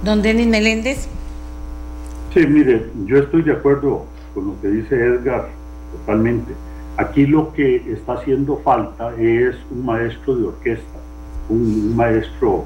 Don 0.05 0.23
Denis 0.23 0.47
Meléndez. 0.47 1.09
Sí, 2.33 2.47
mire, 2.47 2.91
yo 3.07 3.19
estoy 3.19 3.43
de 3.43 3.53
acuerdo 3.53 4.05
con 4.35 4.47
lo 4.47 4.61
que 4.61 4.69
dice 4.69 4.95
Edgar 4.95 5.49
totalmente. 5.93 6.53
Aquí 6.97 7.27
lo 7.27 7.53
que 7.53 7.77
está 7.93 8.15
haciendo 8.15 8.59
falta 8.59 9.15
es 9.19 9.55
un 9.71 9.85
maestro 9.85 10.37
de 10.37 10.47
orquesta, 10.47 10.99
un 11.49 11.95
maestro, 11.95 12.65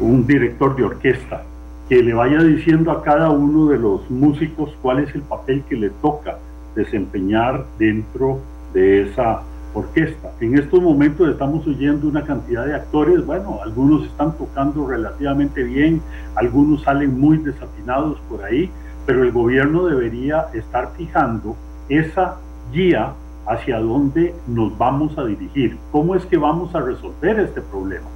un 0.00 0.26
director 0.26 0.76
de 0.76 0.84
orquesta, 0.84 1.42
que 1.88 2.02
le 2.02 2.14
vaya 2.14 2.42
diciendo 2.42 2.90
a 2.90 3.02
cada 3.02 3.30
uno 3.30 3.66
de 3.66 3.78
los 3.78 4.10
músicos 4.10 4.70
cuál 4.82 5.00
es 5.00 5.14
el 5.14 5.22
papel 5.22 5.62
que 5.68 5.76
le 5.76 5.90
toca 5.90 6.38
desempeñar 6.74 7.64
dentro 7.78 8.40
de 8.74 9.02
esa 9.02 9.42
orquesta. 9.72 10.32
En 10.40 10.58
estos 10.58 10.82
momentos 10.82 11.28
estamos 11.28 11.66
oyendo 11.66 12.08
una 12.08 12.24
cantidad 12.24 12.66
de 12.66 12.74
actores, 12.74 13.24
bueno, 13.24 13.60
algunos 13.62 14.04
están 14.04 14.36
tocando 14.36 14.86
relativamente 14.86 15.62
bien, 15.62 16.00
algunos 16.34 16.82
salen 16.82 17.18
muy 17.18 17.38
desafinados 17.38 18.18
por 18.28 18.42
ahí, 18.44 18.70
pero 19.06 19.22
el 19.22 19.32
gobierno 19.32 19.86
debería 19.86 20.46
estar 20.54 20.90
fijando 20.96 21.54
esa 21.88 22.36
guía 22.72 23.12
hacia 23.46 23.78
dónde 23.78 24.34
nos 24.48 24.76
vamos 24.76 25.16
a 25.18 25.24
dirigir, 25.24 25.78
cómo 25.92 26.16
es 26.16 26.26
que 26.26 26.36
vamos 26.36 26.74
a 26.74 26.80
resolver 26.80 27.38
este 27.38 27.60
problema. 27.60 28.06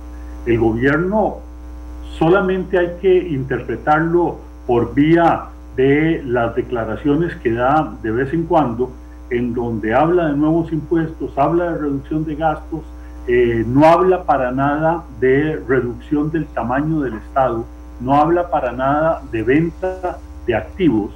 El 0.47 0.59
gobierno 0.59 1.39
solamente 2.19 2.79
hay 2.79 2.97
que 3.01 3.29
interpretarlo 3.29 4.39
por 4.67 4.95
vía 4.95 5.47
de 5.77 6.23
las 6.27 6.55
declaraciones 6.55 7.35
que 7.37 7.53
da 7.53 7.95
de 8.03 8.11
vez 8.11 8.33
en 8.33 8.45
cuando, 8.45 8.91
en 9.31 9.55
donde 9.55 9.95
habla 9.95 10.29
de 10.29 10.37
nuevos 10.37 10.73
impuestos, 10.73 11.37
habla 11.39 11.73
de 11.73 11.79
reducción 11.79 12.25
de 12.25 12.35
gastos, 12.35 12.81
eh, 13.27 13.65
no 13.67 13.87
habla 13.87 14.25
para 14.25 14.51
nada 14.51 15.05
de 15.21 15.57
reducción 15.69 16.31
del 16.31 16.47
tamaño 16.47 17.01
del 17.01 17.15
Estado, 17.15 17.65
no 18.01 18.15
habla 18.15 18.51
para 18.51 18.73
nada 18.73 19.23
de 19.31 19.43
venta 19.43 20.19
de 20.47 20.55
activos, 20.55 21.13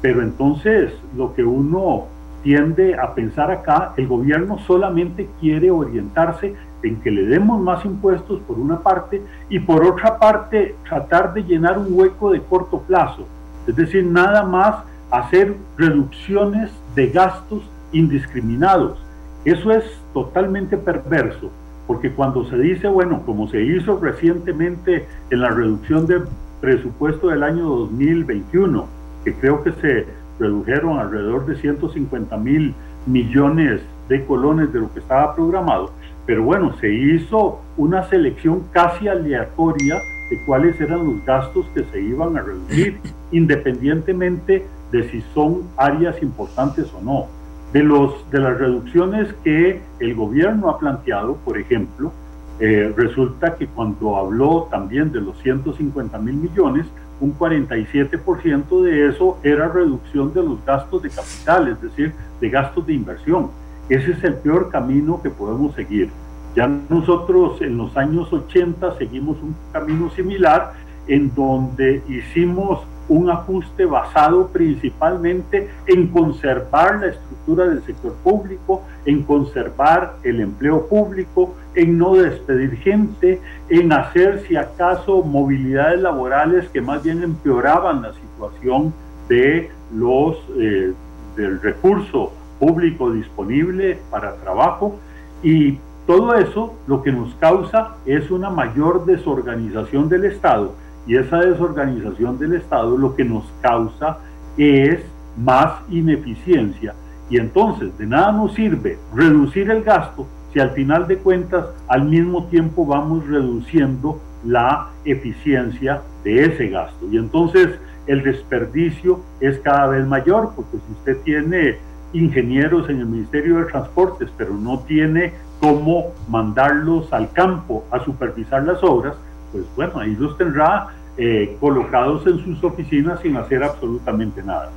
pero 0.00 0.22
entonces 0.22 0.92
lo 1.16 1.34
que 1.34 1.44
uno 1.44 2.06
tiende 2.42 2.98
a 2.98 3.14
pensar 3.14 3.50
acá, 3.50 3.92
el 3.96 4.08
gobierno 4.08 4.58
solamente 4.58 5.28
quiere 5.40 5.70
orientarse 5.70 6.54
en 6.82 7.00
que 7.00 7.10
le 7.10 7.26
demos 7.26 7.60
más 7.60 7.84
impuestos 7.84 8.40
por 8.40 8.58
una 8.58 8.80
parte 8.80 9.22
y 9.48 9.58
por 9.58 9.84
otra 9.84 10.18
parte 10.18 10.74
tratar 10.88 11.32
de 11.34 11.42
llenar 11.42 11.78
un 11.78 11.88
hueco 11.90 12.32
de 12.32 12.40
corto 12.40 12.80
plazo 12.80 13.26
es 13.66 13.76
decir, 13.76 14.04
nada 14.04 14.42
más 14.42 14.76
hacer 15.10 15.54
reducciones 15.76 16.70
de 16.94 17.08
gastos 17.08 17.62
indiscriminados. 17.92 18.98
Eso 19.44 19.70
es 19.72 19.84
totalmente 20.12 20.76
perverso, 20.76 21.50
porque 21.86 22.10
cuando 22.10 22.44
se 22.48 22.58
dice, 22.58 22.88
bueno, 22.88 23.22
como 23.24 23.48
se 23.48 23.62
hizo 23.62 23.98
recientemente 24.00 25.06
en 25.30 25.40
la 25.40 25.50
reducción 25.50 26.06
de 26.06 26.22
presupuesto 26.60 27.28
del 27.28 27.42
año 27.42 27.68
2021, 27.68 28.86
que 29.24 29.34
creo 29.34 29.62
que 29.62 29.72
se 29.72 30.06
redujeron 30.38 30.98
alrededor 30.98 31.46
de 31.46 31.56
150 31.56 32.36
mil 32.38 32.74
millones 33.06 33.80
de 34.08 34.24
colones 34.24 34.72
de 34.72 34.80
lo 34.80 34.92
que 34.92 35.00
estaba 35.00 35.34
programado, 35.34 35.92
pero 36.26 36.42
bueno, 36.44 36.76
se 36.80 36.92
hizo 36.92 37.60
una 37.76 38.08
selección 38.08 38.64
casi 38.72 39.08
aleatoria 39.08 40.00
de 40.30 40.44
cuáles 40.44 40.80
eran 40.80 41.06
los 41.06 41.24
gastos 41.24 41.66
que 41.74 41.84
se 41.84 42.00
iban 42.00 42.36
a 42.36 42.42
reducir, 42.42 42.98
independientemente 43.32 44.66
de 44.90 45.10
si 45.10 45.22
son 45.34 45.62
áreas 45.76 46.22
importantes 46.22 46.92
o 46.94 47.02
no. 47.02 47.26
De, 47.72 47.82
los, 47.82 48.30
de 48.30 48.38
las 48.38 48.58
reducciones 48.58 49.32
que 49.42 49.80
el 49.98 50.14
gobierno 50.14 50.68
ha 50.68 50.78
planteado, 50.78 51.36
por 51.36 51.56
ejemplo, 51.56 52.12
eh, 52.60 52.92
resulta 52.94 53.56
que 53.56 53.66
cuando 53.66 54.16
habló 54.16 54.68
también 54.70 55.10
de 55.10 55.20
los 55.20 55.38
150 55.38 56.18
mil 56.18 56.34
millones, 56.34 56.86
un 57.20 57.36
47% 57.38 58.82
de 58.82 59.08
eso 59.08 59.38
era 59.42 59.68
reducción 59.68 60.34
de 60.34 60.42
los 60.42 60.64
gastos 60.64 61.02
de 61.02 61.10
capital, 61.10 61.68
es 61.68 61.80
decir, 61.80 62.12
de 62.40 62.50
gastos 62.50 62.86
de 62.86 62.92
inversión. 62.92 63.50
Ese 63.88 64.12
es 64.12 64.24
el 64.24 64.34
peor 64.34 64.70
camino 64.70 65.20
que 65.22 65.30
podemos 65.30 65.74
seguir. 65.74 66.10
Ya 66.54 66.66
nosotros 66.66 67.62
en 67.62 67.78
los 67.78 67.96
años 67.96 68.32
80 68.32 68.98
seguimos 68.98 69.38
un 69.42 69.54
camino 69.72 70.10
similar 70.10 70.74
en 71.08 71.34
donde 71.34 72.02
hicimos 72.08 72.80
un 73.08 73.28
ajuste 73.30 73.84
basado 73.84 74.48
principalmente 74.48 75.68
en 75.86 76.06
conservar 76.08 77.00
la 77.00 77.08
estructura 77.08 77.66
del 77.66 77.82
sector 77.84 78.14
público, 78.22 78.82
en 79.04 79.22
conservar 79.22 80.16
el 80.22 80.40
empleo 80.40 80.86
público, 80.86 81.54
en 81.74 81.98
no 81.98 82.14
despedir 82.14 82.76
gente, 82.76 83.40
en 83.68 83.92
hacer 83.92 84.44
si 84.46 84.56
acaso 84.56 85.22
movilidades 85.22 86.00
laborales 86.00 86.68
que 86.68 86.80
más 86.80 87.02
bien 87.02 87.22
empeoraban 87.22 88.02
la 88.02 88.12
situación 88.12 88.94
de 89.28 89.70
los 89.94 90.36
eh, 90.58 90.92
del 91.36 91.60
recurso 91.60 92.32
público 92.62 93.10
disponible 93.10 93.98
para 94.08 94.36
trabajo 94.36 95.00
y 95.42 95.78
todo 96.06 96.36
eso 96.36 96.74
lo 96.86 97.02
que 97.02 97.10
nos 97.10 97.34
causa 97.34 97.96
es 98.06 98.30
una 98.30 98.50
mayor 98.50 99.04
desorganización 99.04 100.08
del 100.08 100.26
Estado 100.26 100.72
y 101.04 101.16
esa 101.16 101.38
desorganización 101.38 102.38
del 102.38 102.54
Estado 102.54 102.96
lo 102.96 103.16
que 103.16 103.24
nos 103.24 103.42
causa 103.60 104.18
es 104.56 105.00
más 105.36 105.72
ineficiencia. 105.90 106.94
Y 107.28 107.38
entonces 107.38 107.98
de 107.98 108.06
nada 108.06 108.30
nos 108.30 108.54
sirve 108.54 108.96
reducir 109.12 109.68
el 109.68 109.82
gasto 109.82 110.28
si 110.52 110.60
al 110.60 110.70
final 110.70 111.08
de 111.08 111.16
cuentas 111.16 111.66
al 111.88 112.04
mismo 112.04 112.44
tiempo 112.44 112.86
vamos 112.86 113.26
reduciendo 113.26 114.20
la 114.44 114.90
eficiencia 115.04 116.02
de 116.22 116.44
ese 116.44 116.68
gasto. 116.68 117.08
Y 117.10 117.16
entonces 117.16 117.70
el 118.06 118.22
desperdicio 118.22 119.18
es 119.40 119.58
cada 119.58 119.88
vez 119.88 120.06
mayor, 120.06 120.52
porque 120.54 120.76
si 120.76 120.92
usted 120.92 121.16
tiene 121.24 121.78
ingenieros 122.12 122.88
en 122.88 123.00
el 123.00 123.06
Ministerio 123.06 123.58
de 123.58 123.64
Transportes, 123.66 124.28
pero 124.36 124.54
no 124.54 124.80
tiene 124.80 125.32
cómo 125.60 126.12
mandarlos 126.28 127.12
al 127.12 127.30
campo 127.32 127.84
a 127.90 128.04
supervisar 128.04 128.64
las 128.64 128.82
obras, 128.82 129.14
pues 129.52 129.64
bueno, 129.76 130.00
ahí 130.00 130.16
los 130.16 130.36
tendrá 130.36 130.88
eh, 131.16 131.56
colocados 131.60 132.26
en 132.26 132.38
sus 132.44 132.62
oficinas 132.64 133.20
sin 133.20 133.36
hacer 133.36 133.62
absolutamente 133.62 134.42
nada. 134.42 134.70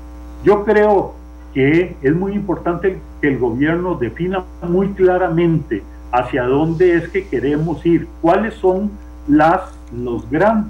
Yo 0.43 0.63
creo 0.63 1.13
que 1.53 1.95
es 2.01 2.15
muy 2.15 2.33
importante 2.33 2.99
que 3.21 3.29
el 3.29 3.39
gobierno 3.39 3.95
defina 3.95 4.43
muy 4.61 4.89
claramente 4.89 5.81
hacia 6.11 6.43
dónde 6.43 6.95
es 6.95 7.09
que 7.09 7.27
queremos 7.27 7.85
ir, 7.85 8.07
cuáles 8.21 8.53
son 8.55 8.91
las, 9.27 9.61
los, 9.97 10.29
gran, 10.29 10.69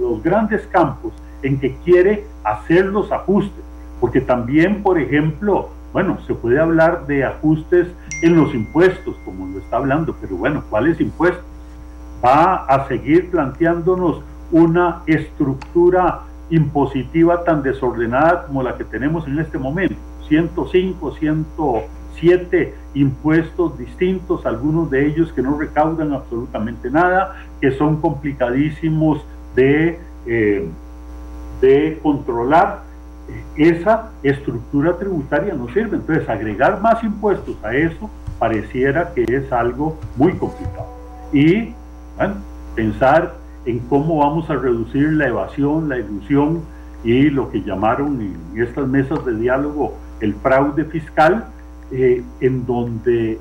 los 0.00 0.22
grandes 0.22 0.66
campos 0.68 1.12
en 1.42 1.58
que 1.58 1.76
quiere 1.84 2.24
hacer 2.44 2.86
los 2.86 3.10
ajustes, 3.12 3.62
porque 4.00 4.20
también, 4.20 4.82
por 4.82 4.98
ejemplo, 4.98 5.68
bueno, 5.92 6.18
se 6.26 6.34
puede 6.34 6.60
hablar 6.60 7.06
de 7.06 7.24
ajustes 7.24 7.88
en 8.22 8.36
los 8.36 8.54
impuestos, 8.54 9.16
como 9.24 9.48
lo 9.48 9.58
está 9.58 9.76
hablando, 9.76 10.14
pero 10.20 10.36
bueno, 10.36 10.62
¿cuáles 10.70 11.00
impuestos? 11.00 11.44
Va 12.24 12.64
a 12.66 12.86
seguir 12.86 13.30
planteándonos 13.30 14.22
una 14.52 15.02
estructura 15.06 16.20
impositiva 16.50 17.44
tan 17.44 17.62
desordenada 17.62 18.46
como 18.46 18.62
la 18.62 18.76
que 18.76 18.84
tenemos 18.84 19.26
en 19.26 19.38
este 19.38 19.58
momento. 19.58 19.94
105, 20.28 21.16
107 21.16 22.74
impuestos 22.94 23.78
distintos, 23.78 24.46
algunos 24.46 24.90
de 24.90 25.06
ellos 25.06 25.32
que 25.32 25.42
no 25.42 25.58
recaudan 25.58 26.12
absolutamente 26.12 26.90
nada, 26.90 27.36
que 27.60 27.72
son 27.72 28.00
complicadísimos 28.00 29.24
de, 29.56 29.98
eh, 30.26 30.68
de 31.60 31.98
controlar. 32.02 32.89
Esa 33.56 34.10
estructura 34.22 34.96
tributaria 34.96 35.54
no 35.54 35.66
sirve. 35.68 35.96
Entonces, 35.96 36.28
agregar 36.28 36.80
más 36.80 37.02
impuestos 37.02 37.56
a 37.64 37.74
eso 37.74 38.10
pareciera 38.38 39.12
que 39.14 39.22
es 39.22 39.52
algo 39.52 39.98
muy 40.16 40.32
complicado. 40.34 40.88
Y 41.32 41.74
pensar 42.74 43.34
en 43.66 43.78
cómo 43.80 44.18
vamos 44.18 44.48
a 44.50 44.56
reducir 44.56 45.12
la 45.12 45.28
evasión, 45.28 45.88
la 45.88 45.98
ilusión 45.98 46.62
y 47.04 47.30
lo 47.30 47.50
que 47.50 47.62
llamaron 47.62 48.20
en 48.20 48.62
estas 48.62 48.86
mesas 48.86 49.24
de 49.24 49.36
diálogo 49.36 49.94
el 50.20 50.34
fraude 50.34 50.84
fiscal, 50.84 51.46
eh, 51.90 52.22
en 52.40 52.66
donde 52.66 53.38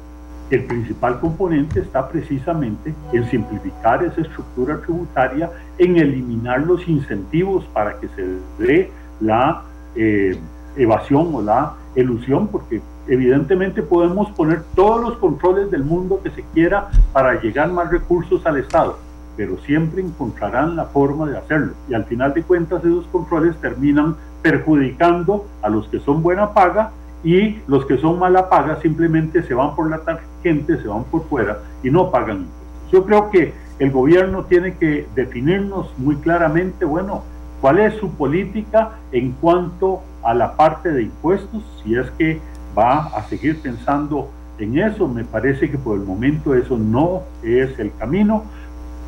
el 0.50 0.64
principal 0.64 1.20
componente 1.20 1.80
está 1.80 2.08
precisamente 2.10 2.94
en 3.14 3.30
simplificar 3.30 4.04
esa 4.04 4.22
estructura 4.22 4.80
tributaria, 4.82 5.52
en 5.78 5.98
eliminar 5.98 6.62
los 6.62 6.88
incentivos 6.88 7.66
para 7.66 8.00
que 8.00 8.08
se 8.10 8.26
dé 8.58 8.92
la 9.20 9.64
eh, 9.96 10.38
evasión 10.76 11.34
o 11.34 11.42
la 11.42 11.74
ilusión, 11.96 12.48
porque 12.48 12.82
evidentemente 13.08 13.82
podemos 13.82 14.30
poner 14.32 14.64
todos 14.76 15.02
los 15.02 15.18
controles 15.18 15.72
del 15.72 15.84
mundo 15.84 16.22
que 16.24 16.30
se 16.32 16.44
quiera 16.54 16.90
para 17.12 17.42
llegar 17.42 17.72
más 17.72 17.92
recursos 17.92 18.46
al 18.46 18.58
Estado 18.58 18.98
pero 19.40 19.58
siempre 19.60 20.02
encontrarán 20.02 20.76
la 20.76 20.84
forma 20.88 21.26
de 21.26 21.38
hacerlo. 21.38 21.72
Y 21.88 21.94
al 21.94 22.04
final 22.04 22.34
de 22.34 22.44
cuentas 22.44 22.84
esos 22.84 23.08
controles 23.08 23.56
terminan 23.62 24.18
perjudicando 24.42 25.46
a 25.62 25.70
los 25.70 25.88
que 25.88 26.02
son 26.02 26.22
buena 26.22 26.54
paga 26.54 26.92
y 27.24 27.60
los 27.66 27.86
que 27.86 27.96
son 27.96 28.20
mala 28.20 28.50
paga 28.50 28.82
simplemente 28.82 29.42
se 29.44 29.54
van 29.54 29.78
por 29.78 29.90
la 29.90 30.00
tangente, 30.00 30.82
se 30.82 30.90
van 30.90 31.06
por 31.06 31.24
fuera 31.30 31.60
y 31.82 31.90
no 31.90 32.12
pagan 32.12 32.48
Yo 32.92 33.06
creo 33.06 33.30
que 33.30 33.54
el 33.80 33.92
gobierno 33.92 34.44
tiene 34.44 34.76
que 34.76 35.08
definirnos 35.16 35.88
muy 35.98 36.18
claramente, 36.18 36.84
bueno, 36.84 37.24
cuál 37.62 37.80
es 37.80 37.96
su 37.96 38.12
política 38.12 38.92
en 39.12 39.32
cuanto 39.34 40.02
a 40.24 40.34
la 40.34 40.56
parte 40.56 40.92
de 40.92 41.04
impuestos, 41.04 41.64
si 41.84 41.96
es 41.96 42.10
que 42.12 42.40
va 42.78 43.08
a 43.08 43.24
seguir 43.24 43.62
pensando 43.62 44.30
en 44.58 44.78
eso, 44.78 45.08
me 45.08 45.24
parece 45.24 45.72
que 45.72 45.78
por 45.78 45.98
el 45.98 46.06
momento 46.06 46.54
eso 46.54 46.78
no 46.78 47.24
es 47.44 47.78
el 47.80 47.94
camino 47.98 48.44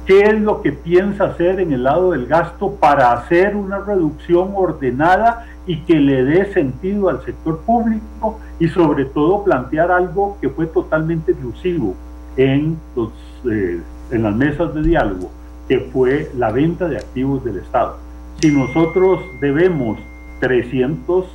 qué 0.05 0.23
es 0.23 0.41
lo 0.41 0.61
que 0.61 0.71
piensa 0.71 1.25
hacer 1.25 1.59
en 1.59 1.73
el 1.73 1.83
lado 1.83 2.11
del 2.11 2.25
gasto 2.25 2.71
para 2.71 3.13
hacer 3.13 3.55
una 3.55 3.79
reducción 3.79 4.51
ordenada 4.55 5.45
y 5.67 5.81
que 5.81 5.95
le 5.95 6.23
dé 6.23 6.51
sentido 6.53 7.09
al 7.09 7.23
sector 7.23 7.59
público 7.59 8.39
y 8.59 8.67
sobre 8.69 9.05
todo 9.05 9.43
plantear 9.43 9.91
algo 9.91 10.37
que 10.41 10.49
fue 10.49 10.65
totalmente 10.65 11.31
exclusivo 11.31 11.95
en, 12.35 12.77
los, 12.95 13.11
eh, 13.49 13.81
en 14.11 14.23
las 14.23 14.35
mesas 14.35 14.73
de 14.73 14.81
diálogo, 14.81 15.29
que 15.67 15.79
fue 15.79 16.31
la 16.35 16.51
venta 16.51 16.87
de 16.87 16.97
activos 16.97 17.43
del 17.43 17.57
Estado. 17.57 17.97
Si 18.41 18.51
nosotros 18.51 19.21
debemos 19.39 19.99
300 20.39 21.27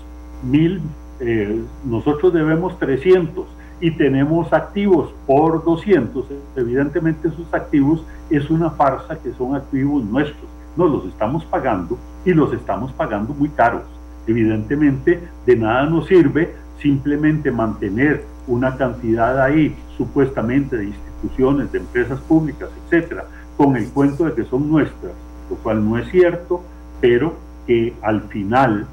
mil, 0.42 0.80
eh, 1.20 1.62
nosotros 1.84 2.32
debemos 2.32 2.76
300 2.80 3.46
y 3.80 3.92
tenemos 3.92 4.52
activos 4.52 5.14
por 5.24 5.64
200, 5.64 6.26
evidentemente 6.56 7.28
esos 7.28 7.46
activos 7.54 8.04
es 8.28 8.50
una 8.50 8.70
farsa 8.70 9.20
que 9.20 9.32
son 9.34 9.54
activos 9.54 10.02
nuestros. 10.02 10.48
Nos 10.76 10.90
los 10.90 11.04
estamos 11.04 11.44
pagando 11.44 11.96
y 12.24 12.32
los 12.32 12.52
estamos 12.52 12.90
pagando 12.90 13.32
muy 13.34 13.50
caros. 13.50 13.84
Evidentemente 14.26 15.20
de 15.46 15.56
nada 15.56 15.86
nos 15.86 16.08
sirve 16.08 16.56
simplemente 16.82 17.52
mantener 17.52 18.24
una 18.48 18.76
cantidad 18.76 19.40
ahí 19.40 19.76
supuestamente 19.96 20.76
de 20.76 20.86
instituciones, 20.86 21.70
de 21.70 21.78
empresas 21.78 22.18
públicas, 22.22 22.68
etcétera, 22.84 23.26
con 23.56 23.76
el 23.76 23.88
cuento 23.90 24.24
de 24.24 24.34
que 24.34 24.42
son 24.42 24.68
nuestras, 24.68 25.12
lo 25.48 25.56
cual 25.58 25.88
no 25.88 25.98
es 25.98 26.10
cierto, 26.10 26.62
pero 27.00 27.36
que 27.66 27.94
al 28.02 28.22
final 28.28 28.86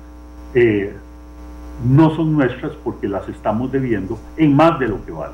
eh, 0.54 0.94
no 1.86 2.16
son 2.16 2.34
nuestras 2.34 2.74
porque 2.84 3.08
las 3.08 3.28
estamos 3.30 3.72
debiendo 3.72 4.20
en 4.38 4.56
más 4.56 4.80
de 4.80 4.88
lo 4.88 5.04
que 5.06 5.12
vale. 5.12 5.34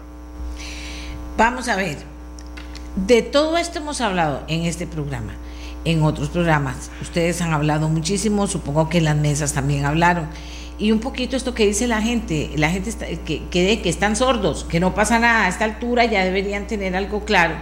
Vamos 1.37 1.67
a 1.69 1.75
ver, 1.75 1.97
de 3.07 3.21
todo 3.21 3.57
esto 3.57 3.79
hemos 3.79 4.01
hablado 4.01 4.43
en 4.47 4.63
este 4.63 4.87
programa, 4.87 5.33
en 5.85 6.03
otros 6.03 6.29
programas. 6.29 6.91
Ustedes 7.01 7.41
han 7.41 7.53
hablado 7.53 7.87
muchísimo, 7.89 8.47
supongo 8.47 8.89
que 8.89 8.97
en 8.97 9.05
las 9.05 9.15
mesas 9.15 9.53
también 9.53 9.85
hablaron. 9.85 10.27
Y 10.77 10.91
un 10.93 10.99
poquito 10.99 11.35
esto 11.35 11.53
que 11.53 11.65
dice 11.65 11.87
la 11.87 12.01
gente, 12.01 12.51
la 12.55 12.69
gente 12.69 12.91
que, 13.25 13.43
que, 13.49 13.81
que 13.81 13.89
están 13.89 14.15
sordos, 14.15 14.63
que 14.63 14.79
no 14.79 14.95
pasa 14.95 15.19
nada, 15.19 15.45
a 15.45 15.49
esta 15.49 15.65
altura 15.65 16.05
ya 16.05 16.23
deberían 16.23 16.67
tener 16.67 16.95
algo 16.95 17.25
claro 17.25 17.55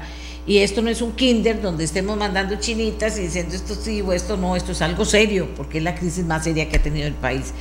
y 0.47 0.59
esto 0.59 0.81
no 0.81 0.89
es 0.89 1.01
un 1.01 1.11
kinder 1.11 1.61
donde 1.61 1.83
estemos 1.83 2.17
mandando 2.17 2.55
chinitas 2.55 3.17
y 3.17 3.23
diciendo 3.23 3.53
esto 3.53 3.75
sí 3.75 4.01
o 4.01 4.13
esto 4.13 4.37
no, 4.37 4.55
esto 4.55 4.71
es 4.71 4.81
algo 4.81 5.03
serio, 5.03 5.49
porque 5.57 5.79
es 5.79 5.83
la 5.83 5.93
crisis 5.93 6.23
más 6.23 6.45
seria 6.45 6.69
que 6.69 6.77
ha 6.77 6.81
tenido 6.81 7.05
el 7.05 7.13
país 7.13 7.53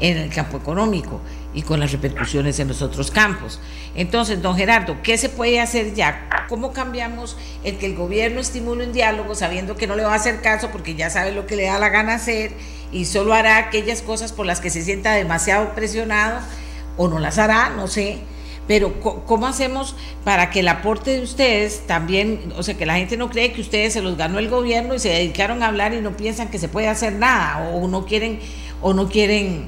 en 0.00 0.16
el 0.16 0.30
campo 0.30 0.56
económico 0.56 1.20
y 1.52 1.60
con 1.60 1.80
las 1.80 1.92
repercusiones 1.92 2.58
en 2.58 2.68
los 2.68 2.80
otros 2.80 3.10
campos. 3.10 3.60
Entonces, 3.94 4.40
don 4.40 4.56
Gerardo, 4.56 4.96
¿qué 5.02 5.18
se 5.18 5.28
puede 5.28 5.60
hacer 5.60 5.92
ya? 5.94 6.46
¿Cómo 6.48 6.72
cambiamos 6.72 7.36
el 7.62 7.76
que 7.76 7.84
el 7.84 7.94
gobierno 7.94 8.40
estimule 8.40 8.86
un 8.86 8.92
diálogo 8.94 9.34
sabiendo 9.34 9.76
que 9.76 9.86
no 9.86 9.94
le 9.94 10.04
va 10.04 10.14
a 10.14 10.16
hacer 10.16 10.40
caso 10.40 10.70
porque 10.72 10.94
ya 10.94 11.10
sabe 11.10 11.32
lo 11.32 11.46
que 11.46 11.56
le 11.56 11.64
da 11.64 11.78
la 11.78 11.90
gana 11.90 12.14
hacer 12.14 12.52
y 12.90 13.04
solo 13.04 13.34
hará 13.34 13.58
aquellas 13.58 14.00
cosas 14.00 14.32
por 14.32 14.46
las 14.46 14.60
que 14.60 14.70
se 14.70 14.80
sienta 14.80 15.12
demasiado 15.12 15.74
presionado 15.74 16.40
o 16.96 17.06
no 17.06 17.18
las 17.18 17.36
hará, 17.36 17.68
no 17.68 17.86
sé? 17.86 18.20
Pero 18.70 19.00
¿cómo 19.00 19.48
hacemos 19.48 19.96
para 20.22 20.50
que 20.50 20.60
el 20.60 20.68
aporte 20.68 21.10
de 21.10 21.22
ustedes 21.22 21.88
también, 21.88 22.52
o 22.56 22.62
sea, 22.62 22.78
que 22.78 22.86
la 22.86 22.94
gente 22.94 23.16
no 23.16 23.28
cree 23.28 23.52
que 23.52 23.62
ustedes 23.62 23.94
se 23.94 24.00
los 24.00 24.16
ganó 24.16 24.38
el 24.38 24.48
gobierno 24.48 24.94
y 24.94 25.00
se 25.00 25.08
dedicaron 25.08 25.64
a 25.64 25.66
hablar 25.66 25.92
y 25.92 26.00
no 26.00 26.16
piensan 26.16 26.52
que 26.52 26.58
se 26.60 26.68
puede 26.68 26.86
hacer 26.86 27.14
nada 27.14 27.68
o 27.74 27.88
no 27.88 28.06
quieren 28.06 28.38
o 28.80 28.94
no 28.94 29.08
quieren 29.08 29.64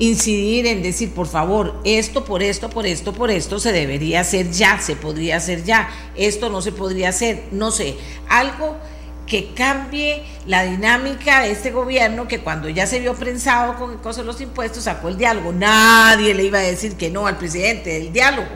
incidir 0.00 0.66
en 0.66 0.82
decir, 0.82 1.14
por 1.14 1.28
favor, 1.28 1.80
esto 1.84 2.24
por 2.24 2.42
esto, 2.42 2.68
por 2.68 2.84
esto, 2.84 3.12
por 3.12 3.30
esto 3.30 3.60
se 3.60 3.70
debería 3.70 4.22
hacer 4.22 4.50
ya, 4.50 4.80
se 4.80 4.96
podría 4.96 5.36
hacer 5.36 5.62
ya, 5.62 5.88
esto 6.16 6.50
no 6.50 6.62
se 6.62 6.72
podría 6.72 7.10
hacer, 7.10 7.44
no 7.52 7.70
sé, 7.70 7.94
algo 8.28 8.76
que 9.26 9.52
cambie 9.54 10.24
la 10.46 10.64
dinámica 10.64 11.42
de 11.42 11.52
este 11.52 11.70
gobierno 11.70 12.28
que 12.28 12.40
cuando 12.40 12.68
ya 12.68 12.86
se 12.86 13.00
vio 13.00 13.14
prensado 13.14 13.76
con 13.76 13.92
el 13.92 13.98
costo 13.98 14.22
de 14.22 14.26
los 14.26 14.40
impuestos 14.40 14.84
sacó 14.84 15.08
el 15.08 15.16
diálogo. 15.16 15.52
Nadie 15.52 16.34
le 16.34 16.44
iba 16.44 16.58
a 16.58 16.62
decir 16.62 16.96
que 16.96 17.10
no 17.10 17.26
al 17.26 17.38
presidente 17.38 17.90
del 17.90 18.12
diálogo. 18.12 18.48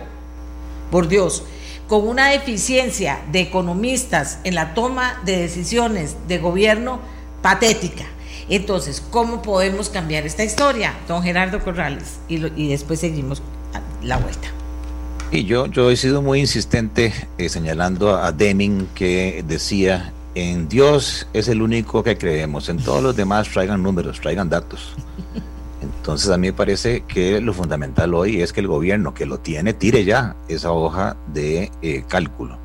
Por 0.91 1.09
Dios, 1.09 1.45
con 1.89 2.07
una 2.07 2.29
deficiencia 2.31 3.21
de 3.31 3.41
economistas 3.41 4.39
en 4.45 4.55
la 4.55 4.75
toma 4.75 5.21
de 5.25 5.39
decisiones 5.39 6.17
de 6.29 6.39
gobierno 6.39 7.01
patética. 7.43 8.05
Entonces, 8.49 9.03
¿cómo 9.11 9.43
podemos 9.43 9.89
cambiar 9.89 10.27
esta 10.27 10.45
historia, 10.45 10.95
don 11.09 11.23
Gerardo 11.23 11.62
Corrales? 11.62 12.19
Y, 12.29 12.69
después 12.69 13.01
seguimos 13.01 13.43
la 14.03 14.19
vuelta. 14.19 14.49
Y 15.33 15.45
yo, 15.45 15.67
yo 15.67 15.91
he 15.91 15.97
sido 15.97 16.23
muy 16.23 16.41
insistente 16.41 17.12
eh, 17.39 17.49
señalando 17.49 18.17
a 18.17 18.31
Deming 18.31 18.89
que 18.95 19.45
decía 19.47 20.12
en 20.37 20.68
Dios 20.68 21.26
es 21.32 21.49
el 21.49 21.62
único 21.62 22.03
que 22.03 22.18
creemos, 22.18 22.68
en 22.68 22.76
todos 22.76 23.03
los 23.03 23.16
demás 23.16 23.49
traigan 23.49 23.82
números, 23.82 24.20
traigan 24.20 24.51
datos. 24.51 24.93
Entonces 25.80 26.28
a 26.28 26.37
mí 26.37 26.49
me 26.49 26.53
parece 26.53 27.05
que 27.09 27.41
lo 27.41 27.55
fundamental 27.55 28.12
hoy 28.12 28.43
es 28.43 28.53
que 28.53 28.61
el 28.61 28.66
gobierno 28.66 29.14
que 29.14 29.24
lo 29.24 29.39
tiene 29.39 29.72
tire 29.72 30.05
ya 30.05 30.37
esa 30.49 30.72
hoja 30.72 31.16
de 31.32 31.72
eh, 31.80 32.05
cálculo. 32.07 32.59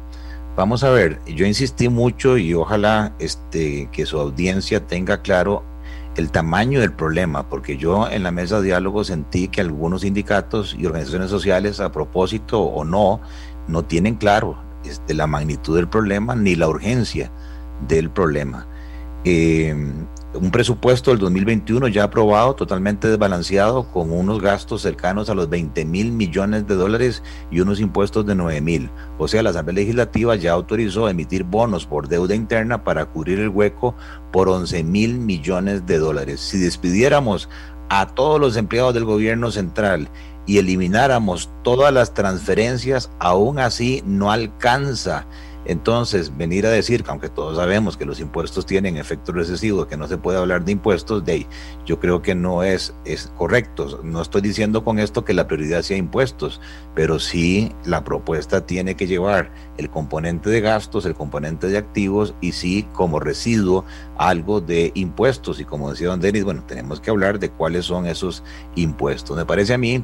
Vamos 0.58 0.84
a 0.84 0.90
ver, 0.90 1.22
yo 1.26 1.46
insistí 1.46 1.88
mucho 1.88 2.38
y 2.38 2.54
ojalá 2.54 3.14
este, 3.20 3.88
que 3.94 4.06
su 4.06 4.20
audiencia 4.20 4.86
tenga 4.86 5.22
claro 5.22 5.64
el 6.18 6.30
tamaño 6.30 6.82
del 6.82 6.92
problema, 6.92 7.48
porque 7.48 7.78
yo 7.78 8.10
en 8.10 8.24
la 8.24 8.32
mesa 8.32 8.60
de 8.60 8.66
diálogo 8.66 9.06
sentí 9.06 9.48
que 9.48 9.62
algunos 9.62 10.02
sindicatos 10.02 10.76
y 10.78 10.86
organizaciones 10.86 11.30
sociales, 11.30 11.80
a 11.80 11.90
propósito 11.90 12.60
o 12.60 12.84
no, 12.84 13.22
no 13.70 13.86
tienen 13.86 14.16
claro 14.16 14.58
este, 14.84 15.14
la 15.14 15.26
magnitud 15.26 15.78
del 15.78 15.88
problema 15.88 16.36
ni 16.36 16.56
la 16.56 16.68
urgencia 16.68 17.32
del 17.88 18.10
problema. 18.10 18.68
Eh, 19.24 19.76
un 20.34 20.50
presupuesto 20.50 21.12
del 21.12 21.20
2021 21.20 21.90
ya 21.90 22.06
aprobado, 22.06 22.56
totalmente 22.56 23.10
desbalanceado, 23.10 23.84
con 23.92 24.12
unos 24.12 24.42
gastos 24.42 24.82
cercanos 24.82 25.30
a 25.30 25.34
los 25.34 25.50
20 25.50 25.84
mil 25.84 26.12
millones 26.12 26.66
de 26.68 26.76
dólares 26.76 27.22
y 27.52 27.60
unos 27.60 27.82
impuestos 27.82 28.26
de 28.26 28.34
9 28.34 28.62
mil. 28.62 28.90
O 29.18 29.28
sea, 29.28 29.44
la 29.44 29.50
Asamblea 29.50 29.76
Legislativa 29.76 30.36
ya 30.38 30.54
autorizó 30.54 31.10
emitir 31.10 31.44
bonos 31.44 31.86
por 31.86 32.08
deuda 32.08 32.34
interna 32.34 32.84
para 32.84 33.06
cubrir 33.06 33.40
el 33.40 33.50
hueco 33.50 33.94
por 34.32 34.48
11 34.48 34.84
mil 34.86 35.20
millones 35.20 35.86
de 35.86 35.98
dólares. 35.98 36.40
Si 36.40 36.58
despidiéramos 36.58 37.50
a 37.90 38.08
todos 38.08 38.40
los 38.40 38.56
empleados 38.56 38.94
del 38.94 39.04
gobierno 39.04 39.52
central 39.52 40.08
y 40.46 40.60
elimináramos 40.60 41.52
todas 41.62 41.94
las 41.94 42.14
transferencias, 42.14 43.12
aún 43.20 43.60
así 43.60 44.02
no 44.06 44.32
alcanza 44.32 45.28
entonces, 45.66 46.36
venir 46.36 46.66
a 46.66 46.72
decir 46.72 47.04
que 47.04 47.12
aunque 47.12 47.30
todos 47.30 47.58
sabemos 47.58 47.96
que 47.96 48.06
los 48.06 48.20
impuestos 48.20 48.66
tienen 48.66 48.98
efecto 48.98 49.32
recesivo, 49.32 49.88
que 49.88 49.96
no 49.96 50.08
se 50.08 50.18
puede 50.18 50.40
hablar 50.40 50.66
de 50.66 50.72
impuestos, 50.72 51.24
de 51.24 51.46
yo 51.86 52.00
creo 52.00 52.22
que 52.22 52.34
no 52.34 52.64
es, 52.64 52.96
es 53.06 53.32
correcto. 53.38 54.02
No 54.04 54.22
estoy 54.22 54.42
diciendo 54.42 54.84
con 54.84 54.98
esto 54.98 55.24
que 55.24 55.36
la 55.36 55.48
prioridad 55.48 55.84
sea 55.84 55.98
impuestos, 55.98 56.60
pero 56.96 57.20
sí 57.20 57.74
la 57.86 58.04
propuesta 58.04 58.66
tiene 58.66 58.96
que 58.96 59.06
llevar 59.06 59.52
el 59.78 59.90
componente 59.92 60.50
de 60.50 60.62
gastos, 60.62 61.06
el 61.06 61.14
componente 61.14 61.68
de 61.68 61.78
activos 61.78 62.34
y 62.42 62.54
sí 62.54 62.88
como 62.94 63.20
residuo 63.20 63.86
algo 64.18 64.62
de 64.62 64.92
impuestos. 64.96 65.60
Y 65.60 65.66
como 65.66 65.92
decía 65.92 66.08
don 66.08 66.22
Denis, 66.22 66.44
bueno, 66.44 66.64
tenemos 66.66 67.00
que 67.00 67.12
hablar 67.12 67.38
de 67.38 67.52
cuáles 67.52 67.86
son 67.86 68.08
esos 68.08 68.44
impuestos. 68.76 69.38
Me 69.38 69.46
parece 69.46 69.76
a 69.76 69.78
mí 69.78 70.04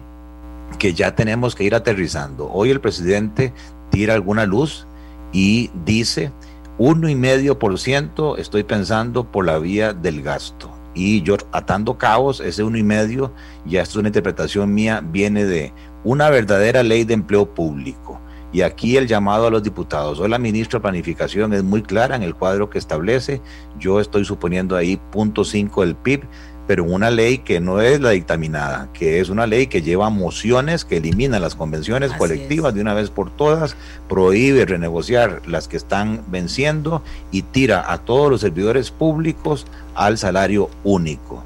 que 0.77 0.93
ya 0.93 1.15
tenemos 1.15 1.55
que 1.55 1.63
ir 1.63 1.73
aterrizando. 1.73 2.47
Hoy 2.51 2.69
el 2.69 2.79
presidente 2.79 3.53
tira 3.89 4.13
alguna 4.13 4.45
luz 4.45 4.85
y 5.31 5.69
dice 5.85 6.31
uno 6.77 7.09
y 7.09 7.15
medio 7.15 7.57
por 7.57 7.79
ciento 7.79 8.37
estoy 8.37 8.63
pensando 8.63 9.31
por 9.31 9.45
la 9.45 9.57
vía 9.57 9.93
del 9.93 10.21
gasto. 10.21 10.71
Y 10.93 11.21
yo 11.21 11.37
atando 11.51 11.97
cabos, 11.97 12.39
ese 12.39 12.63
uno 12.63 12.77
y 12.77 12.83
medio, 12.83 13.31
ya 13.65 13.81
esto 13.81 13.93
es 13.93 13.97
una 13.97 14.09
interpretación 14.09 14.73
mía, 14.73 15.01
viene 15.03 15.45
de 15.45 15.71
una 16.03 16.29
verdadera 16.29 16.81
ley 16.81 17.03
de 17.03 17.13
empleo 17.13 17.53
público. 17.53 18.19
Y 18.51 18.61
aquí 18.61 18.97
el 18.97 19.07
llamado 19.07 19.47
a 19.47 19.51
los 19.51 19.61
diputados. 19.61 20.19
Hoy 20.19 20.29
la 20.29 20.39
ministra 20.39 20.79
de 20.79 20.83
Planificación 20.83 21.53
es 21.53 21.63
muy 21.63 21.83
clara 21.83 22.15
en 22.15 22.23
el 22.23 22.33
cuadro 22.33 22.69
que 22.69 22.79
establece. 22.79 23.41
Yo 23.77 23.99
estoy 23.99 24.25
suponiendo 24.25 24.75
ahí 24.75 24.97
punto 25.11 25.43
cinco 25.43 25.81
del 25.81 25.95
PIB 25.95 26.23
pero 26.67 26.83
una 26.83 27.09
ley 27.09 27.39
que 27.39 27.59
no 27.59 27.81
es 27.81 28.01
la 28.01 28.11
dictaminada, 28.11 28.89
que 28.93 29.19
es 29.19 29.29
una 29.29 29.47
ley 29.47 29.67
que 29.67 29.81
lleva 29.81 30.09
mociones 30.09 30.85
que 30.85 30.97
elimina 30.97 31.39
las 31.39 31.55
convenciones 31.55 32.11
colectivas 32.13 32.73
de 32.73 32.81
una 32.81 32.93
vez 32.93 33.09
por 33.09 33.31
todas, 33.31 33.75
prohíbe 34.09 34.65
renegociar 34.65 35.41
las 35.47 35.67
que 35.67 35.77
están 35.77 36.23
venciendo 36.27 37.01
y 37.31 37.43
tira 37.43 37.91
a 37.91 37.99
todos 37.99 38.29
los 38.29 38.41
servidores 38.41 38.91
públicos 38.91 39.65
al 39.95 40.17
salario 40.17 40.69
único 40.83 41.43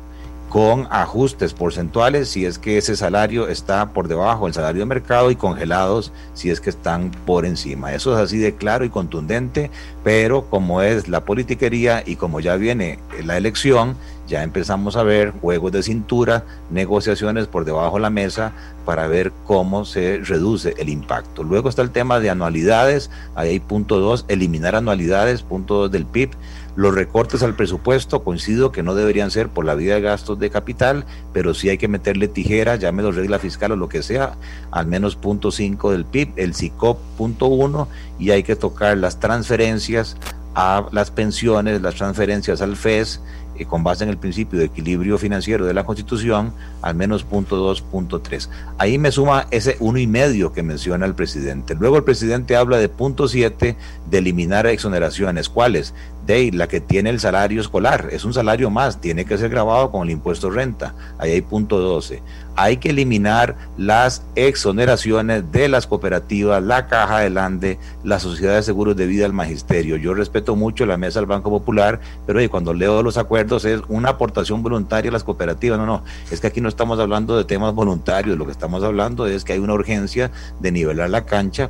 con 0.52 0.86
ajustes 0.92 1.54
porcentuales 1.54 2.28
si 2.28 2.46
es 2.46 2.60
que 2.60 2.78
ese 2.78 2.98
salario 2.98 3.48
está 3.48 3.94
por 3.94 4.10
debajo 4.10 4.46
del 4.46 4.54
salario 4.54 4.82
de 4.82 4.86
mercado 4.86 5.32
y 5.32 5.38
congelados 5.38 6.12
si 6.34 6.50
es 6.50 6.60
que 6.60 6.70
están 6.70 7.10
por 7.26 7.46
encima. 7.46 7.94
Eso 7.94 8.14
es 8.14 8.20
así 8.20 8.38
de 8.38 8.56
claro 8.56 8.84
y 8.84 8.90
contundente, 8.90 9.72
pero 10.04 10.50
como 10.50 10.82
es 10.82 11.08
la 11.08 11.24
politiquería 11.24 12.04
y 12.06 12.18
como 12.18 12.42
ya 12.42 12.58
viene 12.58 13.00
la 13.24 13.38
elección, 13.38 13.96
ya 14.32 14.44
empezamos 14.44 14.96
a 14.96 15.04
ver 15.04 15.32
juegos 15.32 15.74
de 15.74 15.84
cintura, 15.84 16.46
negociaciones 16.70 17.48
por 17.48 17.66
debajo 17.66 17.98
de 17.98 18.02
la 18.02 18.10
mesa 18.10 18.54
para 18.86 19.08
ver 19.08 19.34
cómo 19.46 19.84
se 19.84 20.22
reduce 20.24 20.74
el 20.78 20.88
impacto. 20.88 21.44
Luego 21.44 21.68
está 21.68 21.82
el 21.82 21.92
tema 21.92 22.22
de 22.22 22.30
anualidades, 22.30 23.12
ahí 23.36 23.50
hay 23.50 23.60
punto 23.60 24.00
dos, 24.00 24.26
eliminar 24.30 24.76
anualidades, 24.76 25.44
punto 25.44 25.76
dos 25.76 25.92
del 25.92 26.06
PIB. 26.06 26.32
Los 26.78 26.96
recortes 26.96 27.44
al 27.44 27.56
presupuesto, 27.56 28.24
coincido 28.24 28.72
que 28.72 28.84
no 28.84 28.96
deberían 28.96 29.32
ser 29.32 29.50
por 29.50 29.66
la 29.66 29.76
vía 29.76 29.96
de 29.96 30.02
gastos 30.02 30.40
de 30.40 30.50
capital, 30.50 31.06
pero 31.34 31.54
sí 31.54 31.68
hay 31.68 31.78
que 31.78 31.90
meterle 31.90 32.30
tijera, 32.30 32.78
llámelo 32.78 33.12
regla 33.12 33.38
fiscal 33.38 33.74
o 33.74 33.76
lo 33.76 33.90
que 33.90 34.02
sea, 34.02 34.38
al 34.72 34.88
menos 34.88 35.18
punto 35.18 35.52
5 35.52 35.92
del 35.92 36.06
PIB, 36.06 36.32
el 36.38 36.54
SICOP 36.54 36.98
punto 37.18 37.48
1, 37.48 37.90
y 38.18 38.32
hay 38.32 38.44
que 38.44 38.56
tocar 38.56 38.98
las 38.98 39.20
transferencias 39.20 40.16
a 40.56 40.86
las 40.92 41.12
pensiones, 41.12 41.82
las 41.82 41.96
transferencias 41.96 42.62
al 42.62 42.76
FES, 42.76 43.22
y 43.62 43.66
con 43.66 43.84
base 43.84 44.04
en 44.04 44.10
el 44.10 44.18
principio 44.18 44.60
de 44.60 44.66
equilibrio 44.66 45.18
financiero 45.18 45.66
de 45.66 45.74
la 45.74 45.86
Constitución, 45.86 46.54
al 46.82 46.96
menos 46.96 47.24
punto 47.24 47.56
2, 47.56 47.82
punto 47.82 48.20
3. 48.20 48.50
Ahí 48.78 48.98
me 48.98 49.12
suma 49.12 49.48
ese 49.52 49.78
uno 49.80 50.00
y 50.00 50.08
medio 50.08 50.52
que 50.52 50.64
menciona 50.64 51.06
el 51.06 51.14
presidente. 51.16 51.76
Luego 51.76 51.98
el 51.98 52.04
presidente 52.04 52.56
habla 52.56 52.78
de 52.78 52.90
punto 52.90 53.28
7 53.28 53.78
de 54.10 54.18
eliminar 54.18 54.66
exoneraciones. 54.66 55.48
¿Cuáles? 55.48 55.94
De 56.26 56.52
la 56.52 56.68
que 56.68 56.82
tiene 56.82 57.12
el 57.12 57.20
salario 57.20 57.62
escolar. 57.62 58.10
Es 58.12 58.26
un 58.26 58.34
salario 58.34 58.70
más, 58.70 59.00
tiene 59.00 59.26
que 59.26 59.38
ser 59.38 59.50
grabado 59.50 59.92
con 59.92 60.04
el 60.04 60.12
impuesto 60.12 60.50
renta. 60.50 60.96
Ahí 61.20 61.32
hay 61.32 61.42
punto 61.42 61.80
12 61.80 62.22
hay 62.56 62.78
que 62.78 62.90
eliminar 62.90 63.56
las 63.78 64.24
exoneraciones 64.36 65.52
de 65.52 65.68
las 65.68 65.88
cooperativas, 65.88 66.62
la 66.62 66.88
Caja 66.88 67.20
del 67.20 67.38
Ande, 67.38 67.80
la 68.04 68.20
Sociedad 68.20 68.56
de 68.56 68.64
Seguros 68.64 68.96
de 68.96 69.06
Vida 69.06 69.26
al 69.26 69.34
Magisterio. 69.34 69.98
Yo 69.98 70.14
respeto 70.14 70.56
mucho 70.56 70.86
la 70.86 70.98
mesa 70.98 71.20
del 71.20 71.28
Banco 71.28 71.50
Popular, 71.50 72.00
pero 72.26 72.40
cuando 72.50 72.74
leo 72.74 73.04
los 73.04 73.18
acuerdos 73.18 73.66
es 73.66 73.82
una 73.88 74.10
aportación 74.10 74.64
voluntaria 74.64 75.10
a 75.10 75.14
las 75.14 75.24
cooperativas. 75.24 75.78
No, 75.78 75.86
no, 75.86 76.04
es 76.30 76.40
que 76.40 76.48
aquí 76.48 76.62
no 76.62 76.70
estamos 76.70 77.00
hablando 77.00 77.38
de 77.38 77.46
temas 77.46 77.74
voluntarios, 77.74 78.38
lo 78.38 78.46
que 78.46 78.52
estamos 78.52 78.84
hablando 78.84 79.28
es 79.28 79.44
que 79.44 79.54
hay 79.54 79.60
una 79.60 79.74
urgencia 79.74 80.32
de 80.60 80.72
nivelar 80.72 81.10
la 81.10 81.26
cancha 81.26 81.70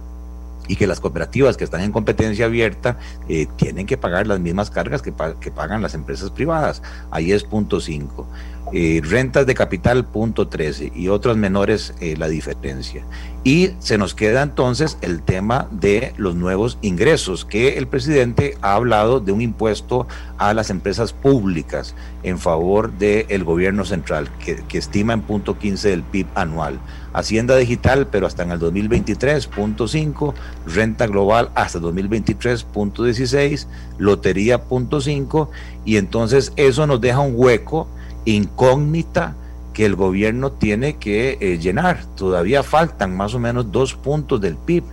y 0.72 0.78
que 0.78 0.88
las 0.88 1.02
cooperativas 1.02 1.58
que 1.58 1.66
están 1.66 1.82
en 1.82 1.92
competencia 1.92 2.46
abierta 2.46 2.98
eh, 3.28 3.46
tienen 3.58 3.86
que 3.86 3.98
pagar 3.98 4.26
las 4.26 4.40
mismas 4.40 4.72
cargas 4.72 5.02
que, 5.02 5.14
que, 5.42 5.52
pagan 5.52 5.82
las 5.82 5.96
empresas 5.96 6.32
privadas. 6.32 6.82
Ahí 7.12 7.34
es 7.34 7.44
punto 7.44 7.82
5. 7.82 8.26
Eh, 8.74 9.02
rentas 9.04 9.46
de 9.46 9.54
capital 9.54 10.06
punto 10.06 10.48
13 10.48 10.94
y 10.96 11.10
otras 11.10 11.36
menores 11.36 11.94
eh, 12.00 12.16
la 12.18 12.30
diferencia. 12.30 13.04
Y 13.44 13.72
se 13.80 13.98
nos 13.98 14.16
queda 14.16 14.44
entonces 14.44 14.98
el 15.02 15.24
tema 15.24 15.68
de 15.72 16.14
los 16.16 16.36
nuevos 16.36 16.78
ingresos, 16.82 17.44
que 17.44 17.78
el 17.78 17.88
presidente 17.88 18.58
ha 18.62 18.76
hablado 18.76 19.20
de 19.20 19.34
un 19.34 19.42
impuesto 19.42 20.08
a 20.38 20.54
las 20.54 20.70
empresas 20.70 21.12
públicas 21.12 21.96
en 22.24 22.40
favor 22.40 22.94
del 22.94 23.44
gobierno 23.44 23.84
central, 23.84 24.30
que, 24.40 24.64
estima 24.78 25.12
en 25.12 25.22
punto 25.22 25.60
15 25.60 25.90
del 25.90 26.04
PIB 26.04 26.28
anual. 26.36 26.80
Hacienda 27.14 27.58
digital, 27.58 28.08
pero 28.08 28.28
hasta 28.28 28.44
en 28.44 28.52
el 28.52 28.60
2023, 28.60 29.48
punto 29.48 29.88
5, 29.88 30.34
renta 30.66 31.08
global 31.08 31.50
hasta 31.56 31.80
2023, 31.80 32.64
punto 32.64 33.04
16, 33.04 33.68
lotería, 33.98 34.64
punto 34.64 35.02
5, 35.02 35.50
y 35.86 35.98
entonces 35.98 36.54
eso 36.56 36.88
nos 36.88 37.02
deja 37.02 37.20
un 37.20 37.34
hueco 37.36 37.88
incógnita 38.26 39.36
que 39.74 39.86
el 39.86 39.96
gobierno 39.96 40.52
tiene 40.52 40.98
que 40.98 41.38
eh, 41.40 41.58
llenar. 41.58 42.06
Todavía 42.16 42.64
faltan 42.64 43.16
más 43.16 43.34
o 43.34 43.40
menos 43.40 43.72
dos 43.72 43.94
puntos 43.94 44.40
del 44.42 44.56
PIB. 44.56 44.84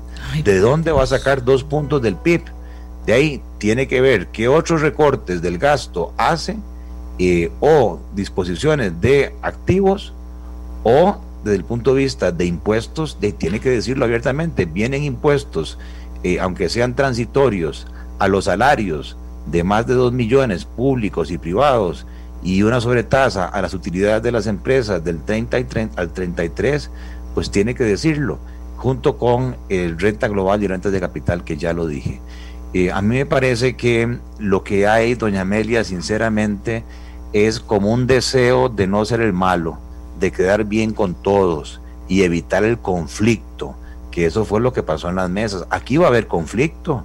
¿De 0.44 0.58
dónde 0.58 0.92
va 0.92 1.02
a 1.02 1.06
sacar 1.06 1.44
dos 1.44 1.64
puntos 1.64 2.02
del 2.02 2.16
PIB? 2.16 2.42
De 3.06 3.12
ahí 3.12 3.42
tiene 3.58 3.88
que 3.88 4.00
ver 4.00 4.28
qué 4.28 4.48
otros 4.48 4.80
recortes 4.80 5.40
del 5.42 5.58
gasto 5.58 6.12
hace 6.16 6.56
eh, 7.18 7.50
o 7.60 8.00
disposiciones 8.14 9.00
de 9.00 9.34
activos 9.42 10.12
o 10.84 11.18
desde 11.44 11.56
el 11.56 11.64
punto 11.64 11.94
de 11.94 12.02
vista 12.02 12.32
de 12.32 12.44
impuestos, 12.44 13.18
tiene 13.38 13.60
que 13.60 13.70
decirlo 13.70 14.04
abiertamente, 14.04 14.64
vienen 14.64 15.04
impuestos, 15.04 15.78
eh, 16.22 16.40
aunque 16.40 16.68
sean 16.68 16.94
transitorios, 16.94 17.86
a 18.18 18.28
los 18.28 18.46
salarios 18.46 19.16
de 19.46 19.64
más 19.64 19.86
de 19.86 19.94
2 19.94 20.12
millones 20.12 20.64
públicos 20.64 21.30
y 21.30 21.38
privados 21.38 22.06
y 22.42 22.62
una 22.62 22.80
sobretasa 22.80 23.46
a 23.46 23.62
las 23.62 23.74
utilidades 23.74 24.22
de 24.22 24.32
las 24.32 24.46
empresas 24.46 25.02
del 25.02 25.22
30 25.22 25.56
al 25.96 26.12
33, 26.12 26.90
pues 27.34 27.50
tiene 27.50 27.74
que 27.74 27.84
decirlo, 27.84 28.38
junto 28.76 29.16
con 29.16 29.56
el 29.68 29.98
renta 29.98 30.28
global 30.28 30.62
y 30.62 30.66
rentas 30.66 30.92
de 30.92 31.00
capital 31.00 31.44
que 31.44 31.56
ya 31.56 31.72
lo 31.72 31.86
dije. 31.86 32.20
Eh, 32.74 32.92
a 32.92 33.00
mí 33.00 33.16
me 33.16 33.26
parece 33.26 33.76
que 33.76 34.18
lo 34.38 34.62
que 34.62 34.86
hay, 34.86 35.14
doña 35.14 35.40
Amelia, 35.40 35.84
sinceramente, 35.84 36.84
es 37.32 37.60
como 37.60 37.92
un 37.92 38.06
deseo 38.06 38.68
de 38.68 38.86
no 38.86 39.04
ser 39.04 39.20
el 39.20 39.32
malo, 39.32 39.78
de 40.18 40.32
quedar 40.32 40.64
bien 40.64 40.92
con 40.92 41.14
todos 41.14 41.80
y 42.08 42.22
evitar 42.22 42.64
el 42.64 42.78
conflicto, 42.78 43.74
que 44.10 44.26
eso 44.26 44.44
fue 44.44 44.60
lo 44.60 44.72
que 44.72 44.82
pasó 44.82 45.08
en 45.08 45.16
las 45.16 45.30
mesas. 45.30 45.66
Aquí 45.70 45.96
va 45.96 46.06
a 46.06 46.08
haber 46.08 46.26
conflicto, 46.26 47.04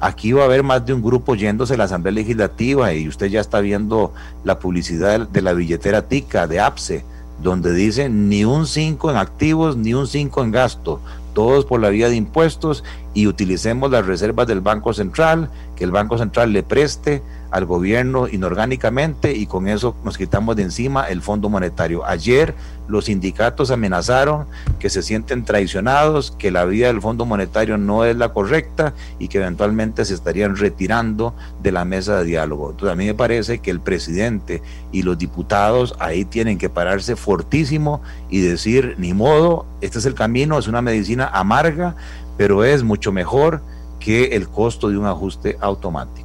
aquí 0.00 0.32
va 0.32 0.42
a 0.42 0.46
haber 0.46 0.62
más 0.62 0.84
de 0.86 0.94
un 0.94 1.02
grupo 1.02 1.34
yéndose 1.34 1.74
a 1.74 1.76
la 1.76 1.84
Asamblea 1.84 2.12
Legislativa 2.12 2.92
y 2.92 3.08
usted 3.08 3.26
ya 3.26 3.40
está 3.40 3.60
viendo 3.60 4.12
la 4.44 4.58
publicidad 4.58 5.28
de 5.28 5.42
la 5.42 5.52
billetera 5.52 6.02
TICA, 6.02 6.46
de 6.46 6.60
APSE, 6.60 7.04
donde 7.42 7.72
dice 7.72 8.08
ni 8.08 8.44
un 8.44 8.66
5 8.66 9.10
en 9.10 9.16
activos, 9.16 9.76
ni 9.76 9.94
un 9.94 10.06
5 10.06 10.42
en 10.44 10.50
gasto, 10.52 11.00
todos 11.34 11.64
por 11.64 11.80
la 11.80 11.88
vía 11.88 12.08
de 12.08 12.16
impuestos 12.16 12.84
y 13.12 13.26
utilicemos 13.26 13.90
las 13.90 14.06
reservas 14.06 14.46
del 14.46 14.60
Banco 14.60 14.92
Central, 14.94 15.50
que 15.74 15.84
el 15.84 15.90
Banco 15.90 16.16
Central 16.16 16.52
le 16.52 16.62
preste 16.62 17.22
al 17.54 17.66
gobierno 17.66 18.26
inorgánicamente 18.26 19.32
y 19.32 19.46
con 19.46 19.68
eso 19.68 19.94
nos 20.02 20.18
quitamos 20.18 20.56
de 20.56 20.64
encima 20.64 21.04
el 21.04 21.22
Fondo 21.22 21.48
Monetario. 21.48 22.04
Ayer 22.04 22.52
los 22.88 23.04
sindicatos 23.04 23.70
amenazaron 23.70 24.46
que 24.80 24.90
se 24.90 25.04
sienten 25.04 25.44
traicionados, 25.44 26.32
que 26.32 26.50
la 26.50 26.64
vía 26.64 26.88
del 26.88 27.00
Fondo 27.00 27.26
Monetario 27.26 27.78
no 27.78 28.04
es 28.04 28.16
la 28.16 28.32
correcta 28.32 28.92
y 29.20 29.28
que 29.28 29.38
eventualmente 29.38 30.04
se 30.04 30.14
estarían 30.14 30.56
retirando 30.56 31.32
de 31.62 31.70
la 31.70 31.84
mesa 31.84 32.18
de 32.18 32.24
diálogo. 32.24 32.72
Entonces 32.72 32.92
a 32.92 32.96
mí 32.96 33.06
me 33.06 33.14
parece 33.14 33.60
que 33.60 33.70
el 33.70 33.78
presidente 33.78 34.60
y 34.90 35.02
los 35.02 35.16
diputados 35.16 35.94
ahí 36.00 36.24
tienen 36.24 36.58
que 36.58 36.68
pararse 36.68 37.14
fortísimo 37.14 38.02
y 38.30 38.40
decir, 38.40 38.96
ni 38.98 39.14
modo, 39.14 39.64
este 39.80 40.00
es 40.00 40.06
el 40.06 40.14
camino, 40.14 40.58
es 40.58 40.66
una 40.66 40.82
medicina 40.82 41.30
amarga, 41.32 41.94
pero 42.36 42.64
es 42.64 42.82
mucho 42.82 43.12
mejor 43.12 43.62
que 44.00 44.34
el 44.34 44.48
costo 44.48 44.88
de 44.88 44.98
un 44.98 45.06
ajuste 45.06 45.56
automático. 45.60 46.23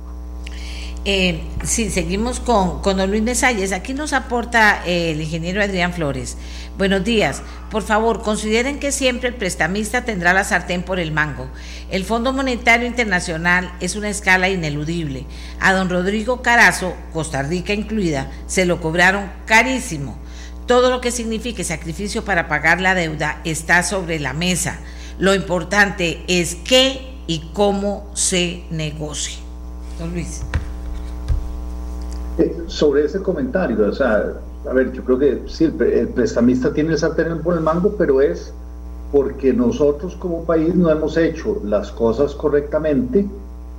Eh, 1.06 1.42
sí, 1.64 1.90
seguimos 1.90 2.40
con, 2.42 2.82
don 2.84 3.10
Luis 3.10 3.22
Mesalles. 3.22 3.72
Aquí 3.72 3.94
nos 3.94 4.12
aporta 4.12 4.84
eh, 4.86 5.12
el 5.12 5.22
ingeniero 5.22 5.64
Adrián 5.64 5.94
Flores. 5.94 6.38
Buenos 6.78 7.04
días. 7.04 7.42
Por 7.72 7.84
favor, 7.84 8.22
consideren 8.22 8.80
que 8.80 8.92
siempre 8.92 9.30
el 9.30 9.36
prestamista 9.36 10.04
tendrá 10.04 10.34
la 10.34 10.44
sartén 10.44 10.84
por 10.84 11.00
el 11.00 11.12
mango. 11.12 11.50
El 11.90 12.04
Fondo 12.04 12.34
Monetario 12.34 12.86
Internacional 12.86 13.74
es 13.80 13.96
una 13.96 14.10
escala 14.10 14.50
ineludible. 14.50 15.26
A 15.60 15.74
don 15.74 15.90
Rodrigo 15.90 16.42
Carazo, 16.42 16.96
Costa 17.14 17.44
Rica 17.44 17.74
incluida, 17.74 18.30
se 18.48 18.66
lo 18.66 18.82
cobraron 18.82 19.32
carísimo. 19.46 20.18
Todo 20.68 20.90
lo 20.90 21.02
que 21.02 21.12
signifique 21.12 21.64
sacrificio 21.64 22.26
para 22.26 22.48
pagar 22.48 22.82
la 22.82 22.94
deuda 22.94 23.42
está 23.46 23.84
sobre 23.84 24.20
la 24.20 24.34
mesa. 24.34 24.80
Lo 25.18 25.34
importante 25.34 26.24
es 26.28 26.56
qué 26.56 27.16
y 27.26 27.50
cómo 27.54 28.12
se 28.14 28.64
negocie. 28.70 29.38
Don 29.98 30.14
Luis. 30.14 30.42
Eh, 32.40 32.56
sobre 32.68 33.04
ese 33.04 33.22
comentario, 33.22 33.86
o 33.86 33.92
sea, 33.92 34.34
a 34.70 34.74
ver, 34.74 34.94
yo 34.94 35.04
creo 35.04 35.20
que 35.20 35.42
sí, 35.48 35.66
el, 35.66 36.08
prestamista 36.08 36.74
tiene 36.74 36.94
el 36.94 36.98
sartén 36.98 37.40
por 37.40 37.54
el 37.54 37.60
mango, 37.60 37.96
pero 37.98 38.22
es 38.22 38.54
porque 39.12 39.52
nosotros 39.52 40.16
como 40.16 40.46
país 40.46 40.74
no 40.74 40.90
hemos 40.90 41.18
hecho 41.18 41.62
las 41.66 41.92
cosas 41.92 42.34
correctamente 42.34 43.26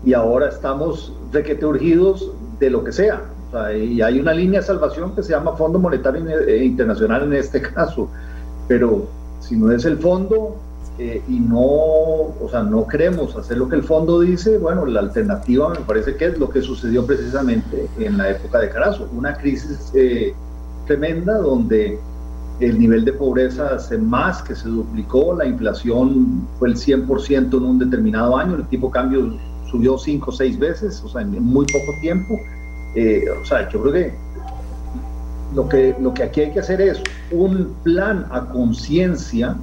y 0.04 0.12
ahora 0.12 0.50
estamos 0.50 1.10
requete 1.32 1.64
urgidos 1.64 2.32
de 2.58 2.68
lo 2.68 2.84
que 2.84 2.92
sea. 2.92 3.22
O 3.48 3.52
sea, 3.52 3.74
y 3.74 4.02
hay 4.02 4.20
una 4.20 4.34
línea 4.34 4.60
de 4.60 4.66
salvación 4.66 5.14
que 5.14 5.22
se 5.22 5.30
llama 5.30 5.56
Fondo 5.56 5.78
Monetario 5.78 6.28
eh, 6.28 6.62
Internacional 6.62 7.22
en 7.22 7.32
este 7.32 7.62
caso, 7.74 8.10
pero 8.68 9.06
si 9.40 9.56
no 9.56 9.72
es 9.72 9.86
el 9.86 9.96
fondo, 9.96 10.56
eh, 11.02 11.22
y 11.30 11.40
no, 11.40 11.58
o 11.58 12.48
sea, 12.50 12.62
no 12.62 12.86
queremos 12.86 13.34
hacer 13.34 13.56
lo 13.56 13.70
que 13.70 13.76
el 13.76 13.84
fondo 13.84 14.20
dice, 14.20 14.58
bueno, 14.58 14.84
la 14.84 15.00
alternativa 15.00 15.70
me 15.70 15.80
parece 15.80 16.14
que 16.14 16.26
es 16.26 16.38
lo 16.38 16.50
que 16.50 16.60
sucedió 16.60 17.06
precisamente 17.06 17.88
en 17.98 18.18
la 18.18 18.28
época 18.28 18.58
de 18.58 18.68
Carazo, 18.68 19.08
una 19.16 19.34
crisis 19.34 19.90
eh, 19.94 20.34
tremenda 20.86 21.38
donde 21.38 21.98
el 22.60 22.78
nivel 22.78 23.06
de 23.06 23.14
pobreza 23.14 23.78
se 23.78 23.96
más 23.96 24.42
que 24.42 24.54
se 24.54 24.68
duplicó, 24.68 25.34
la 25.34 25.46
inflación 25.46 26.46
fue 26.58 26.68
el 26.68 26.76
100% 26.76 27.56
en 27.56 27.62
un 27.62 27.78
determinado 27.78 28.36
año, 28.36 28.56
el 28.56 28.66
tipo 28.66 28.88
de 28.88 28.92
cambio 28.92 29.32
subió 29.70 29.96
5 29.96 30.28
o 30.28 30.32
6 30.34 30.58
veces, 30.58 31.02
o 31.02 31.08
sea, 31.08 31.22
en 31.22 31.30
muy 31.42 31.64
poco 31.64 31.94
tiempo. 32.02 32.38
Eh, 32.94 33.24
o 33.42 33.46
sea, 33.46 33.66
yo 33.70 33.80
creo 33.80 33.92
que 33.94 34.14
lo, 35.54 35.66
que 35.66 35.96
lo 35.98 36.12
que 36.12 36.24
aquí 36.24 36.42
hay 36.42 36.52
que 36.52 36.60
hacer 36.60 36.82
es 36.82 37.02
un 37.30 37.74
plan 37.84 38.26
a 38.30 38.44
conciencia 38.50 39.56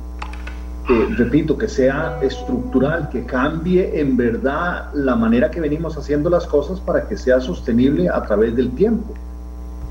repito, 0.88 1.58
que 1.58 1.68
sea 1.68 2.20
estructural, 2.22 3.10
que 3.10 3.26
cambie 3.26 4.00
en 4.00 4.16
verdad 4.16 4.90
la 4.94 5.16
manera 5.16 5.52
que 5.52 5.60
venimos 5.60 5.98
haciendo 5.98 6.30
las 6.30 6.46
cosas 6.46 6.80
para 6.80 7.08
que 7.08 7.18
sea 7.18 7.42
sostenible 7.42 8.10
a 8.10 8.22
través 8.24 8.56
del 8.56 8.72
tiempo. 8.72 9.14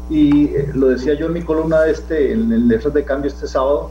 Y 0.09 0.47
eh, 0.47 0.71
lo 0.75 0.89
decía 0.89 1.15
yo 1.15 1.27
en 1.27 1.35
mi 1.35 1.43
columna 1.43 1.83
de 1.83 1.93
este, 1.93 2.33
en 2.33 2.51
el 2.53 2.69
Letras 2.69 2.95
de 2.95 3.05
Cambio 3.05 3.29
este 3.29 3.47
sábado, 3.47 3.91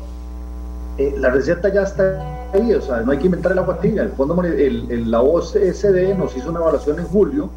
eh, 0.98 1.14
la 1.18 1.30
receta 1.30 1.72
ya 1.72 1.84
está 1.84 2.50
ahí, 2.54 2.74
o 2.74 2.82
sea, 2.82 3.02
no 3.02 3.12
hay 3.12 3.20
que 3.20 3.26
inventar 3.26 3.52
el 3.52 3.60
agua 3.60 3.78
El 3.84 4.10
fondo, 4.12 4.42
el, 4.44 5.12
la 5.12 5.22
OCDE 5.22 6.16
nos 6.16 6.36
hizo 6.36 6.50
una 6.50 6.60
evaluación 6.60 7.00
en 7.00 7.06
julio 7.06 7.50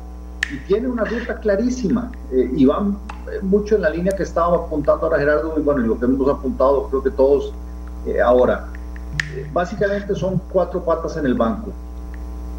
y 0.53 0.59
tiene 0.67 0.89
una 0.89 1.05
ruta 1.05 1.37
clarísima 1.37 2.11
eh, 2.33 2.51
y 2.55 2.65
va 2.65 2.85
mucho 3.43 3.77
en 3.77 3.83
la 3.83 3.91
línea 3.91 4.13
que 4.17 4.25
estaba 4.25 4.57
apuntando 4.57 5.07
ahora 5.07 5.19
Gerardo 5.19 5.55
y 5.57 5.61
bueno, 5.61 5.81
lo 5.83 5.99
que 5.99 6.07
hemos 6.07 6.29
apuntado 6.29 6.89
creo 6.89 7.03
que 7.03 7.11
todos 7.11 7.53
ahora 8.25 8.69
básicamente 9.53 10.15
son 10.15 10.41
cuatro 10.53 10.85
patas 10.85 11.17
en 11.17 11.27
el 11.27 11.35
banco. 11.35 11.73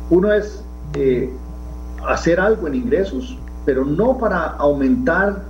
Uno 0.10 0.34
es 0.34 0.64
eh, 0.96 1.32
hacer 2.06 2.40
algo 2.40 2.68
en 2.68 2.76
ingresos, 2.76 3.38
pero 3.66 3.86
no 3.86 4.18
para 4.18 4.48
aumentar 4.58 5.44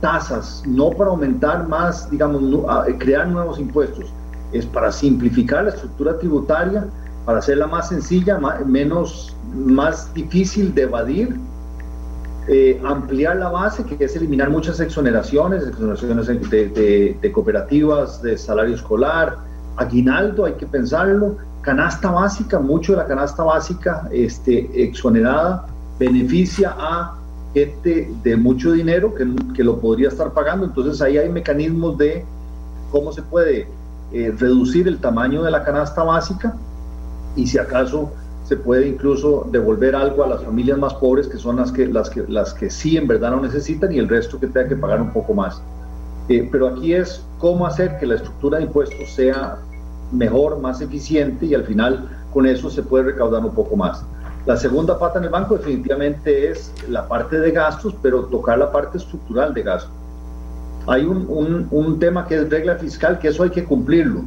tasas, 0.00 0.62
no 0.66 0.90
para 0.90 1.10
aumentar 1.10 1.68
más, 1.68 2.10
digamos, 2.10 2.42
crear 2.98 3.28
nuevos 3.28 3.58
impuestos, 3.58 4.06
es 4.52 4.66
para 4.66 4.90
simplificar 4.90 5.64
la 5.64 5.70
estructura 5.70 6.18
tributaria, 6.18 6.86
para 7.24 7.38
hacerla 7.38 7.66
más 7.66 7.88
sencilla, 7.88 8.40
menos, 8.66 9.36
más 9.54 10.12
difícil 10.14 10.74
de 10.74 10.82
evadir, 10.82 11.38
eh, 12.48 12.80
ampliar 12.84 13.36
la 13.36 13.50
base, 13.50 13.84
que 13.84 14.02
es 14.02 14.16
eliminar 14.16 14.50
muchas 14.50 14.80
exoneraciones, 14.80 15.64
exoneraciones 15.64 16.26
de 16.26 17.30
cooperativas, 17.32 18.22
de 18.22 18.36
salario 18.36 18.74
escolar, 18.74 19.49
aguinaldo, 19.76 20.44
hay 20.44 20.54
que 20.54 20.66
pensarlo, 20.66 21.36
canasta 21.62 22.10
básica, 22.10 22.58
mucho 22.58 22.92
de 22.92 22.98
la 22.98 23.06
canasta 23.06 23.42
básica 23.42 24.08
este, 24.12 24.70
exonerada 24.82 25.66
beneficia 25.98 26.74
a 26.78 27.16
gente 27.52 28.10
de 28.22 28.36
mucho 28.36 28.72
dinero 28.72 29.14
que, 29.14 29.26
que 29.54 29.64
lo 29.64 29.80
podría 29.80 30.08
estar 30.08 30.32
pagando, 30.32 30.64
entonces 30.66 31.00
ahí 31.02 31.18
hay 31.18 31.28
mecanismos 31.28 31.98
de 31.98 32.24
cómo 32.90 33.12
se 33.12 33.22
puede 33.22 33.68
eh, 34.12 34.34
reducir 34.36 34.88
el 34.88 34.98
tamaño 34.98 35.42
de 35.42 35.50
la 35.50 35.62
canasta 35.64 36.02
básica 36.02 36.56
y 37.36 37.46
si 37.46 37.58
acaso 37.58 38.10
se 38.44 38.56
puede 38.56 38.88
incluso 38.88 39.46
devolver 39.52 39.94
algo 39.94 40.24
a 40.24 40.26
las 40.26 40.42
familias 40.42 40.78
más 40.78 40.94
pobres 40.94 41.28
que 41.28 41.38
son 41.38 41.56
las 41.56 41.70
que, 41.70 41.86
las 41.86 42.10
que, 42.10 42.24
las 42.26 42.52
que 42.52 42.70
sí 42.70 42.96
en 42.96 43.06
verdad 43.06 43.30
no 43.30 43.40
necesitan 43.40 43.92
y 43.92 43.98
el 43.98 44.08
resto 44.08 44.40
que 44.40 44.48
tenga 44.48 44.68
que 44.68 44.74
pagar 44.74 45.00
un 45.00 45.12
poco 45.12 45.34
más. 45.34 45.62
Eh, 46.30 46.48
pero 46.48 46.68
aquí 46.68 46.94
es 46.94 47.26
cómo 47.38 47.66
hacer 47.66 47.98
que 47.98 48.06
la 48.06 48.14
estructura 48.14 48.58
de 48.58 48.64
impuestos 48.64 49.10
sea 49.10 49.58
mejor, 50.12 50.60
más 50.60 50.80
eficiente 50.80 51.44
y 51.46 51.54
al 51.54 51.64
final 51.64 52.08
con 52.32 52.46
eso 52.46 52.70
se 52.70 52.84
puede 52.84 53.06
recaudar 53.06 53.44
un 53.44 53.52
poco 53.52 53.74
más. 53.74 54.04
La 54.46 54.56
segunda 54.56 54.96
pata 54.96 55.18
en 55.18 55.24
el 55.24 55.30
banco 55.30 55.58
definitivamente 55.58 56.48
es 56.48 56.72
la 56.88 57.08
parte 57.08 57.40
de 57.40 57.50
gastos, 57.50 57.96
pero 58.00 58.26
tocar 58.26 58.58
la 58.58 58.70
parte 58.70 58.98
estructural 58.98 59.52
de 59.52 59.62
gastos. 59.64 59.90
Hay 60.86 61.04
un, 61.04 61.66
un, 61.68 61.98
tema 61.98 62.24
que 62.28 62.36
es 62.36 62.48
regla 62.48 62.76
fiscal, 62.76 63.18
que 63.18 63.26
eso 63.26 63.42
hay 63.42 63.50
que 63.50 63.64
cumplirlo. 63.64 64.22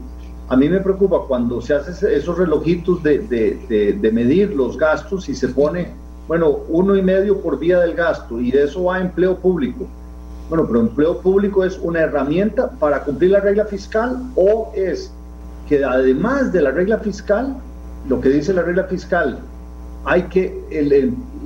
A 0.49 0.57
mí 0.57 0.67
me 0.67 0.81
preocupa 0.81 1.21
cuando 1.25 1.61
se 1.61 1.73
hacen 1.73 1.95
esos 2.11 2.37
relojitos 2.37 3.01
de, 3.01 3.19
de, 3.19 3.93
de, 3.93 4.11
medir 4.11 4.53
los 4.53 4.77
gastos 4.77 5.29
y 5.29 5.35
se 5.35 5.47
pone, 5.47 5.93
bueno, 6.27 6.49
uno 6.67 6.97
y 6.97 7.01
medio 7.01 7.39
por 7.39 7.57
vía 7.59 7.79
del 7.79 7.95
gasto 7.95 8.41
y 8.41 8.51
de 8.51 8.65
eso 8.65 8.83
va 8.83 8.97
a 8.97 9.01
empleo 9.01 9.37
público. 9.37 9.87
Bueno, 10.49 10.67
pero 10.67 10.81
empleo 10.81 11.19
público 11.19 11.63
es 11.63 11.79
una 11.81 12.01
herramienta 12.01 12.69
para 12.71 13.03
cumplir 13.03 13.31
la 13.31 13.39
regla 13.39 13.65
fiscal 13.65 14.21
o 14.35 14.71
es 14.75 15.11
que 15.67 15.83
además 15.83 16.51
de 16.51 16.61
la 16.61 16.71
regla 16.71 16.97
fiscal, 16.99 17.55
lo 18.09 18.19
que 18.19 18.29
dice 18.29 18.53
la 18.53 18.63
regla 18.63 18.83
fiscal, 18.83 19.39
hay 20.05 20.23
que, 20.23 20.53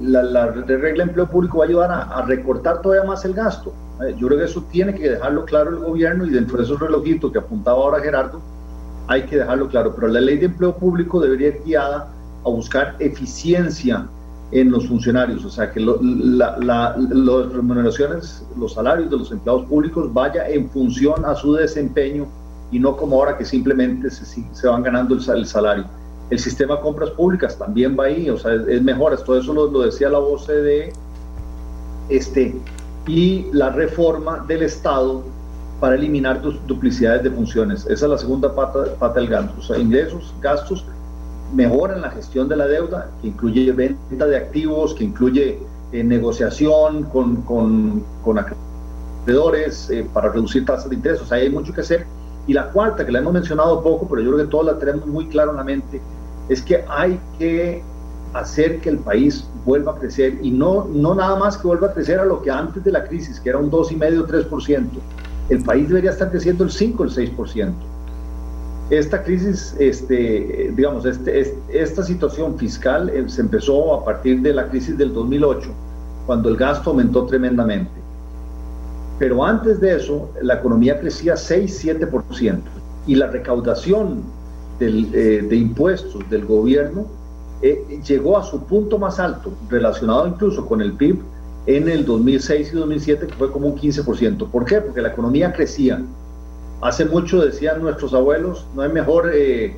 la, 0.01 0.47
regla 0.47 1.03
de 1.03 1.09
empleo 1.09 1.27
público 1.29 1.59
va 1.59 1.65
a 1.65 1.67
ayudar 1.67 1.91
a, 1.91 2.21
recortar 2.23 2.81
todavía 2.81 3.07
más 3.07 3.23
el 3.25 3.33
gasto. 3.33 3.71
Eh, 4.01 4.15
yo 4.17 4.27
creo 4.27 4.39
que 4.39 4.45
eso 4.45 4.63
tiene 4.71 4.95
que 4.95 5.09
dejarlo 5.09 5.45
claro 5.45 5.69
el 5.69 5.77
gobierno 5.77 6.25
y 6.25 6.31
dentro 6.31 6.57
de 6.57 6.63
esos 6.63 6.79
relojitos 6.79 7.31
que 7.31 7.37
apuntaba 7.37 7.77
ahora 7.77 7.99
Gerardo, 7.99 8.41
hay 9.07 9.23
que 9.23 9.37
dejarlo 9.37 9.67
claro. 9.67 9.93
Pero 9.95 10.07
la 10.07 10.19
ley 10.19 10.37
de 10.37 10.47
empleo 10.47 10.75
público 10.75 11.19
debería 11.19 11.49
ir 11.49 11.61
guiada 11.63 12.09
a 12.43 12.49
buscar 12.49 12.95
eficiencia 12.99 14.07
en 14.51 14.71
los 14.71 14.87
funcionarios, 14.87 15.43
o 15.43 15.49
sea, 15.49 15.71
que 15.71 15.81
las 15.81 17.51
remuneraciones, 17.51 18.45
los 18.57 18.73
salarios 18.73 19.09
de 19.09 19.17
los 19.17 19.31
empleados 19.31 19.65
públicos 19.65 20.13
vaya 20.13 20.47
en 20.47 20.69
función 20.69 21.25
a 21.25 21.35
su 21.35 21.53
desempeño 21.53 22.27
y 22.71 22.79
no 22.79 22.95
como 22.95 23.17
ahora 23.17 23.37
que 23.37 23.43
simplemente 23.43 24.09
se, 24.09 24.25
se 24.25 24.67
van 24.67 24.83
ganando 24.83 25.15
el, 25.15 25.45
salario. 25.45 25.85
El 26.29 26.39
sistema 26.39 26.75
de 26.75 26.81
compras 26.81 27.09
públicas 27.11 27.57
también 27.57 27.97
va 27.99 28.05
ahí, 28.05 28.29
o 28.29 28.37
sea, 28.37 28.53
es, 28.53 28.81
mejor, 28.81 29.17
todo 29.23 29.37
eso 29.37 29.53
lo, 29.53 29.81
decía 29.81 30.09
la 30.09 30.19
OCDE, 30.19 30.93
este, 32.09 32.55
y 33.05 33.47
la 33.51 33.69
reforma 33.69 34.45
del 34.47 34.63
Estado 34.63 35.23
para 35.81 35.95
eliminar 35.95 36.41
tus 36.41 36.65
duplicidades 36.67 37.23
de 37.23 37.31
funciones. 37.31 37.85
Esa 37.85 38.05
es 38.05 38.11
la 38.11 38.17
segunda 38.17 38.53
pata, 38.53 38.85
pata 38.97 39.19
del 39.19 39.29
gasto, 39.29 39.53
o 39.59 39.61
sea, 39.61 39.77
ingresos, 39.77 40.33
gastos 40.41 40.85
mejoran 41.53 42.01
la 42.01 42.11
gestión 42.11 42.47
de 42.47 42.57
la 42.57 42.67
deuda, 42.67 43.09
que 43.21 43.29
incluye 43.29 43.71
venta 43.71 44.25
de 44.25 44.37
activos, 44.37 44.93
que 44.93 45.03
incluye 45.03 45.59
eh, 45.91 46.03
negociación 46.03 47.03
con, 47.03 47.41
con, 47.43 48.03
con 48.23 48.39
acreedores 48.39 49.89
eh, 49.89 50.05
para 50.13 50.29
reducir 50.29 50.65
tasas 50.65 50.89
de 50.89 50.95
interés. 50.95 51.21
O 51.21 51.33
hay 51.33 51.49
mucho 51.49 51.73
que 51.73 51.81
hacer. 51.81 52.05
Y 52.47 52.53
la 52.53 52.69
cuarta, 52.69 53.05
que 53.05 53.11
la 53.11 53.19
hemos 53.19 53.33
mencionado 53.33 53.81
poco, 53.81 54.07
pero 54.07 54.21
yo 54.21 54.31
creo 54.33 54.45
que 54.45 54.51
todos 54.51 54.65
la 54.65 54.79
tenemos 54.79 55.05
muy 55.05 55.27
claro 55.27 55.51
en 55.51 55.57
la 55.57 55.63
mente, 55.63 56.01
es 56.47 56.61
que 56.61 56.83
hay 56.87 57.19
que 57.37 57.83
hacer 58.33 58.79
que 58.79 58.89
el 58.89 58.99
país 58.99 59.45
vuelva 59.65 59.93
a 59.93 59.95
crecer 59.95 60.37
y 60.41 60.51
no, 60.51 60.87
no 60.93 61.15
nada 61.15 61.37
más 61.37 61.57
que 61.57 61.67
vuelva 61.67 61.87
a 61.87 61.93
crecer 61.93 62.19
a 62.19 62.25
lo 62.25 62.41
que 62.41 62.51
antes 62.51 62.83
de 62.83 62.91
la 62.91 63.03
crisis, 63.03 63.39
que 63.39 63.49
era 63.49 63.57
un 63.57 63.69
2,5-3%. 63.69 64.85
El 65.49 65.63
país 65.63 65.87
debería 65.89 66.11
estar 66.11 66.29
creciendo 66.29 66.63
el 66.63 66.71
5, 66.71 67.03
el 67.03 67.09
6% 67.09 67.73
esta 68.89 69.21
crisis, 69.23 69.75
este, 69.79 70.71
digamos, 70.75 71.05
este, 71.05 71.55
esta 71.69 72.03
situación 72.03 72.57
fiscal 72.57 73.09
eh, 73.09 73.25
se 73.27 73.41
empezó 73.41 73.93
a 73.93 74.05
partir 74.05 74.41
de 74.41 74.53
la 74.53 74.69
crisis 74.69 74.97
del 74.97 75.13
2008, 75.13 75.69
cuando 76.25 76.49
el 76.49 76.55
gasto 76.55 76.91
aumentó 76.91 77.25
tremendamente. 77.25 77.91
Pero 79.19 79.43
antes 79.43 79.79
de 79.81 79.95
eso, 79.95 80.29
la 80.41 80.55
economía 80.55 80.99
crecía 80.99 81.33
6-7% 81.33 82.61
y 83.07 83.15
la 83.15 83.27
recaudación 83.27 84.21
eh, 84.79 85.45
de 85.49 85.55
impuestos 85.55 86.29
del 86.29 86.45
gobierno 86.45 87.07
eh, 87.61 87.99
llegó 88.07 88.37
a 88.37 88.43
su 88.43 88.63
punto 88.63 88.99
más 88.99 89.19
alto, 89.19 89.51
relacionado 89.69 90.27
incluso 90.27 90.65
con 90.65 90.81
el 90.81 90.93
PIB, 90.93 91.19
en 91.65 91.89
el 91.89 92.05
2006 92.05 92.71
y 92.71 92.75
2007, 92.75 93.27
que 93.27 93.33
fue 93.33 93.51
como 93.51 93.67
un 93.67 93.75
15%. 93.75 94.49
¿Por 94.49 94.63
qué? 94.63 94.79
Porque 94.79 95.01
la 95.01 95.09
economía 95.09 95.51
crecía 95.51 96.01
Hace 96.81 97.05
mucho 97.05 97.43
decían 97.43 97.81
nuestros 97.81 98.13
abuelos, 98.13 98.65
no 98.75 98.83
hay 98.83 98.89
mejor 98.89 99.31
eh, 99.33 99.75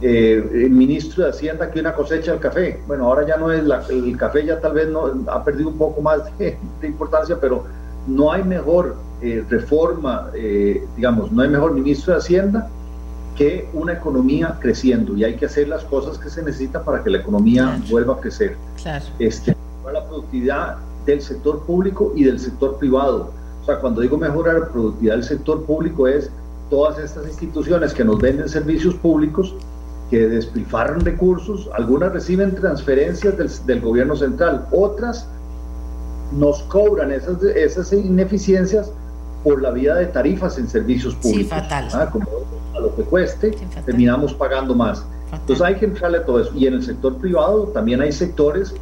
eh, 0.00 0.68
ministro 0.70 1.24
de 1.24 1.30
Hacienda 1.30 1.70
que 1.70 1.80
una 1.80 1.94
cosecha 1.94 2.32
del 2.32 2.40
café. 2.40 2.80
Bueno, 2.86 3.06
ahora 3.06 3.26
ya 3.26 3.36
no 3.36 3.52
es, 3.52 3.62
el 3.90 4.16
café 4.16 4.46
ya 4.46 4.58
tal 4.58 4.72
vez 4.72 4.88
no, 4.88 5.10
ha 5.28 5.44
perdido 5.44 5.68
un 5.68 5.76
poco 5.76 6.00
más 6.00 6.20
de, 6.38 6.56
importancia, 6.82 7.38
pero 7.38 7.64
no 8.06 8.32
hay 8.32 8.42
mejor 8.44 8.96
eh, 9.20 9.44
reforma, 9.48 10.30
digamos, 10.96 11.30
no 11.30 11.42
hay 11.42 11.48
mejor 11.48 11.74
ministro 11.74 12.14
de 12.14 12.18
Hacienda 12.18 12.68
que 13.36 13.68
una 13.72 13.94
economía 13.94 14.58
creciendo 14.60 15.16
y 15.16 15.24
hay 15.24 15.36
que 15.36 15.46
hacer 15.46 15.68
las 15.68 15.84
cosas 15.84 16.18
que 16.18 16.28
se 16.28 16.42
necesitan 16.42 16.84
para 16.84 17.02
que 17.02 17.10
la 17.10 17.18
economía 17.18 17.78
vuelva 17.90 18.14
a 18.14 18.20
crecer. 18.20 18.56
Claro. 18.82 19.04
Este, 19.18 19.56
la 19.90 20.04
productividad 20.06 20.76
del 21.06 21.20
sector 21.20 21.64
público 21.64 22.12
y 22.16 22.24
del 22.24 22.38
sector 22.38 22.78
privado 22.78 23.32
o 23.62 23.64
sea, 23.64 23.78
cuando 23.78 24.00
digo 24.00 24.18
mejorar 24.18 24.58
la 24.58 24.68
productividad 24.68 25.14
del 25.14 25.24
sector 25.24 25.64
público 25.64 26.08
es 26.08 26.30
todas 26.68 26.98
estas 26.98 27.26
instituciones 27.28 27.94
que 27.94 28.04
nos 28.04 28.18
venden 28.18 28.48
servicios 28.48 28.94
públicos, 28.94 29.54
que 30.10 30.26
despilfarran 30.26 31.00
recursos, 31.00 31.70
algunas 31.74 32.12
reciben 32.12 32.54
transferencias 32.54 33.66
del, 33.66 33.80
gobierno 33.80 34.16
central, 34.16 34.66
otras 34.72 35.28
nos 36.32 36.62
cobran 36.64 37.12
esas, 37.12 37.42
esas 37.42 37.92
ineficiencias 37.92 38.90
por 39.44 39.62
la 39.62 39.70
vía 39.70 39.94
de 39.94 40.06
tarifas 40.06 40.58
en 40.58 40.68
servicios 40.68 41.14
públicos. 41.14 41.42
Sí, 41.42 41.48
fatal. 41.48 41.88
¿ah? 41.92 42.08
Como 42.10 42.26
a 42.74 42.80
lo 42.80 42.94
que 42.96 43.02
cueste, 43.02 43.56
terminamos 43.84 44.34
pagando 44.34 44.74
más. 44.74 45.04
Entonces 45.32 45.64
hay 45.64 45.76
que 45.76 45.86
entrarle 45.86 46.18
a 46.18 46.24
todo 46.24 46.40
eso. 46.40 46.52
Y 46.54 46.66
en 46.66 46.74
el 46.74 46.82
sector 46.82 47.16
privado 47.16 47.64
también 47.68 48.00
hay 48.00 48.12
sectores 48.12 48.74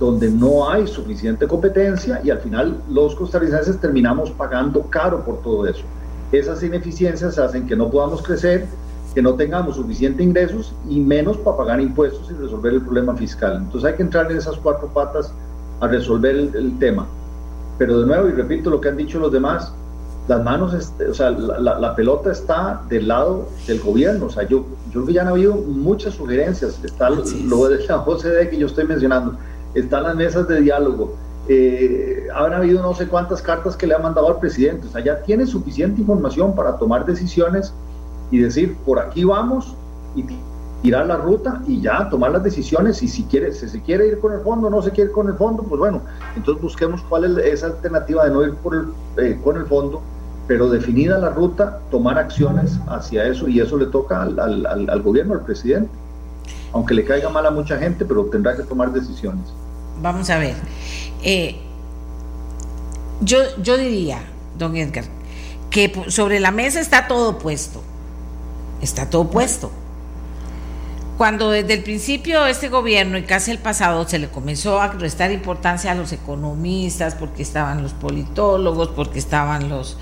donde 0.00 0.30
no 0.30 0.68
hay 0.68 0.86
suficiente 0.86 1.46
competencia 1.46 2.22
y 2.24 2.30
al 2.30 2.38
final 2.38 2.80
los 2.90 3.14
costarricenses 3.14 3.78
terminamos 3.78 4.30
pagando 4.30 4.80
caro 4.84 5.22
por 5.22 5.42
todo 5.42 5.66
eso. 5.66 5.84
Esas 6.32 6.62
ineficiencias 6.62 7.38
hacen 7.38 7.66
que 7.66 7.76
no 7.76 7.90
podamos 7.90 8.22
crecer, 8.22 8.66
que 9.14 9.20
no 9.20 9.34
tengamos 9.34 9.76
suficiente 9.76 10.22
ingresos 10.22 10.72
y 10.88 11.00
menos 11.00 11.36
para 11.36 11.58
pagar 11.58 11.80
impuestos 11.82 12.30
y 12.30 12.34
resolver 12.34 12.72
el 12.72 12.80
problema 12.80 13.14
fiscal. 13.14 13.58
Entonces 13.58 13.90
hay 13.90 13.96
que 13.96 14.02
entrar 14.02 14.30
en 14.30 14.38
esas 14.38 14.56
cuatro 14.56 14.88
patas 14.88 15.32
a 15.80 15.86
resolver 15.86 16.34
el, 16.34 16.78
tema. 16.78 17.06
Pero 17.76 18.00
de 18.00 18.06
nuevo, 18.06 18.28
y 18.28 18.32
repito 18.32 18.70
lo 18.70 18.80
que 18.80 18.88
han 18.88 18.96
dicho 18.96 19.18
los 19.18 19.32
demás, 19.32 19.72
las 20.28 20.42
manos, 20.42 20.72
o 21.10 21.14
sea, 21.14 21.30
la, 21.30 21.94
pelota 21.94 22.32
está 22.32 22.82
del 22.88 23.08
lado 23.08 23.48
del 23.66 23.80
gobierno. 23.80 24.26
O 24.26 24.30
sea, 24.30 24.44
yo, 24.44 24.64
yo 24.86 24.92
creo 24.92 25.06
que 25.06 25.12
ya 25.14 25.22
han 25.22 25.28
habido 25.28 25.54
muchas 25.54 26.14
sugerencias. 26.14 26.78
Está 26.84 27.10
lo 27.10 27.68
de 27.68 27.84
la 27.86 27.96
OCDE 27.96 28.48
que 28.48 28.56
yo 28.56 28.66
estoy 28.66 28.84
mencionando 28.84 29.36
están 29.74 30.04
las 30.04 30.16
mesas 30.16 30.48
de 30.48 30.60
diálogo, 30.60 31.14
eh, 31.48 32.28
habido 32.32 32.82
no 32.82 32.94
sé 32.94 33.08
cuántas 33.08 33.42
cartas 33.42 33.76
que 33.76 33.86
le 33.86 33.94
ha 33.94 33.98
mandado 33.98 34.28
al 34.28 34.38
presidente, 34.38 34.86
o 34.86 34.90
sea, 34.90 35.02
ya 35.02 35.22
tiene 35.22 35.46
suficiente 35.46 36.00
información 36.00 36.54
para 36.54 36.76
tomar 36.76 37.06
decisiones 37.06 37.72
y 38.30 38.38
decir, 38.38 38.76
por 38.84 38.98
aquí 38.98 39.24
vamos 39.24 39.74
y 40.14 40.24
tirar 40.82 41.06
la 41.06 41.16
ruta 41.16 41.60
y 41.66 41.80
ya 41.80 42.08
tomar 42.08 42.30
las 42.30 42.42
decisiones 42.42 43.02
y 43.02 43.08
si 43.08 43.24
quiere, 43.24 43.52
si 43.52 43.68
se 43.68 43.82
quiere 43.82 44.06
ir 44.06 44.20
con 44.20 44.32
el 44.32 44.40
fondo, 44.40 44.70
no 44.70 44.80
se 44.82 44.90
quiere 44.90 45.10
ir 45.10 45.14
con 45.14 45.28
el 45.28 45.34
fondo, 45.34 45.62
pues 45.62 45.78
bueno, 45.78 46.02
entonces 46.36 46.62
busquemos 46.62 47.02
cuál 47.08 47.24
es 47.38 47.46
esa 47.46 47.66
alternativa 47.66 48.24
de 48.24 48.30
no 48.30 48.42
ir 48.44 48.54
eh, 49.18 49.38
con 49.42 49.56
el 49.56 49.66
fondo, 49.66 50.00
pero 50.46 50.68
definida 50.68 51.18
la 51.18 51.30
ruta, 51.30 51.80
tomar 51.90 52.18
acciones 52.18 52.78
hacia 52.88 53.24
eso 53.24 53.48
y 53.48 53.60
eso 53.60 53.76
le 53.76 53.86
toca 53.86 54.22
al, 54.22 54.38
al 54.66 55.02
gobierno, 55.02 55.34
al 55.34 55.40
presidente 55.40 55.90
aunque 56.72 56.94
le 56.94 57.04
caiga 57.04 57.28
mal 57.28 57.46
a 57.46 57.50
mucha 57.50 57.78
gente, 57.78 58.04
pero 58.04 58.24
tendrá 58.26 58.56
que 58.56 58.62
tomar 58.62 58.92
decisiones. 58.92 59.46
Vamos 60.00 60.30
a 60.30 60.38
ver. 60.38 60.54
Eh, 61.22 61.56
yo, 63.20 63.38
yo 63.62 63.76
diría, 63.76 64.20
don 64.58 64.76
Edgar, 64.76 65.04
que 65.70 65.92
sobre 66.08 66.40
la 66.40 66.50
mesa 66.50 66.80
está 66.80 67.06
todo 67.06 67.38
puesto. 67.38 67.82
Está 68.80 69.10
todo 69.10 69.30
puesto. 69.30 69.70
Cuando 71.18 71.50
desde 71.50 71.74
el 71.74 71.82
principio 71.82 72.46
este 72.46 72.70
gobierno 72.70 73.18
y 73.18 73.24
casi 73.24 73.50
el 73.50 73.58
pasado 73.58 74.08
se 74.08 74.18
le 74.18 74.28
comenzó 74.28 74.80
a 74.80 74.88
restar 74.88 75.30
importancia 75.30 75.92
a 75.92 75.94
los 75.94 76.12
economistas, 76.12 77.14
porque 77.14 77.42
estaban 77.42 77.82
los 77.82 77.92
politólogos, 77.92 78.88
porque 78.88 79.18
estaban 79.18 79.68
los, 79.68 79.98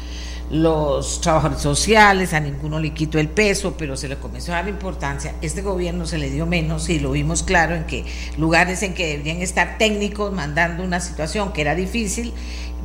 los 0.51 1.21
trabajadores 1.21 1.63
sociales, 1.63 2.33
a 2.33 2.41
ninguno 2.41 2.81
le 2.81 2.95
quitó 2.95 3.19
el 3.19 3.29
peso, 3.29 3.75
pero 3.77 3.97
se 3.97 4.09
le 4.09 4.17
comenzó 4.17 4.53
a 4.53 4.57
dar 4.57 4.69
importancia. 4.69 5.35
Este 5.43 5.63
gobierno 5.63 6.07
se 6.07 6.19
le 6.19 6.31
dio 6.31 6.47
menos 6.47 6.89
y 6.89 6.99
lo 6.99 7.11
vimos 7.13 7.43
claro 7.43 7.75
en 7.75 7.85
que 7.85 8.05
lugares 8.39 8.83
en 8.83 8.95
que 8.95 9.07
deberían 9.07 9.43
estar 9.43 9.77
técnicos 9.79 10.33
mandando 10.33 10.83
una 10.83 11.01
situación 11.01 11.53
que 11.53 11.61
era 11.61 11.75
difícil, 11.75 12.33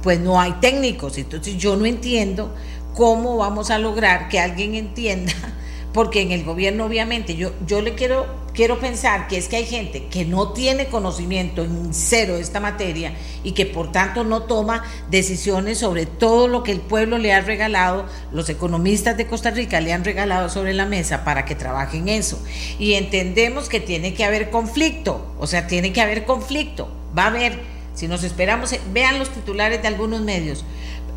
pues 0.02 0.20
no 0.20 0.42
hay 0.42 0.54
técnicos. 0.54 1.18
Entonces 1.18 1.58
yo 1.58 1.78
no 1.78 1.86
entiendo 1.86 2.54
cómo 2.94 3.38
vamos 3.38 3.70
a 3.72 3.80
lograr 3.80 4.28
que 4.28 4.40
alguien 4.40 4.76
entienda 4.76 5.34
porque 5.94 6.22
en 6.22 6.32
el 6.32 6.44
gobierno 6.44 6.86
obviamente 6.86 7.36
yo, 7.36 7.52
yo 7.68 7.82
le 7.82 7.94
quiero, 7.94 8.26
quiero 8.54 8.80
pensar 8.80 9.28
que 9.28 9.38
es 9.38 9.48
que 9.48 9.58
hay 9.58 9.66
gente 9.66 10.08
que 10.08 10.26
no 10.26 10.52
tiene 10.54 10.88
conocimiento 10.88 11.64
en 11.64 11.94
cero 11.94 12.36
de 12.36 12.42
esta 12.42 12.60
materia 12.60 13.14
y 13.44 13.52
que 13.52 13.66
por 13.66 13.92
tanto 13.92 14.24
no 14.24 14.44
toma 14.44 14.84
decisiones 15.12 15.78
sobre 15.78 16.06
todo 16.06 16.48
lo 16.48 16.64
que 16.64 16.72
el 16.72 16.80
pueblo 16.80 17.20
le 17.20 17.34
ha 17.34 17.42
regalado, 17.42 18.06
los 18.32 18.50
economistas 18.50 19.16
de 19.18 19.28
Costa 19.28 19.52
Rica 19.52 19.80
le 19.82 19.94
han 19.94 20.04
regalado 20.04 20.50
sobre 20.50 20.74
la 20.74 20.88
mesa 20.88 21.24
para 21.24 21.46
que 21.46 21.56
trabajen 21.56 22.10
eso. 22.10 22.42
Y 22.80 22.94
entendemos 22.94 23.70
que 23.70 23.80
tiene 23.80 24.16
que 24.16 24.24
haber 24.24 24.50
conflicto, 24.50 25.34
o 25.40 25.46
sea, 25.46 25.68
tiene 25.68 25.94
que 25.94 26.02
haber 26.02 26.26
conflicto, 26.26 26.90
va 27.18 27.26
a 27.26 27.28
haber, 27.28 27.60
si 27.94 28.08
nos 28.08 28.24
esperamos, 28.24 28.76
vean 28.92 29.20
los 29.20 29.30
titulares 29.30 29.82
de 29.82 29.88
algunos 29.88 30.22
medios 30.22 30.66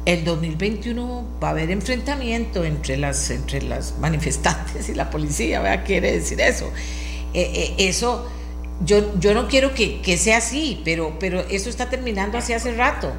el 0.06 0.24
2021 0.24 1.24
va 1.42 1.48
a 1.48 1.50
haber 1.50 1.70
enfrentamiento 1.72 2.64
entre 2.64 2.96
las, 2.96 3.28
entre 3.30 3.60
las 3.60 3.98
manifestantes 3.98 4.88
y 4.88 4.94
la 4.94 5.10
policía, 5.10 5.60
¿verdad? 5.60 5.84
Quiere 5.84 6.12
decir 6.12 6.40
eso. 6.40 6.70
Eh, 7.34 7.74
eh, 7.78 7.88
eso, 7.88 8.26
yo, 8.84 9.18
yo 9.18 9.34
no 9.34 9.48
quiero 9.48 9.74
que, 9.74 10.16
sea 10.16 10.38
así, 10.38 10.80
pero, 10.84 11.16
pero 11.18 11.40
eso 11.40 11.68
está 11.68 11.90
terminando 11.90 12.38
así 12.38 12.52
hace 12.52 12.72
rato. 12.72 13.12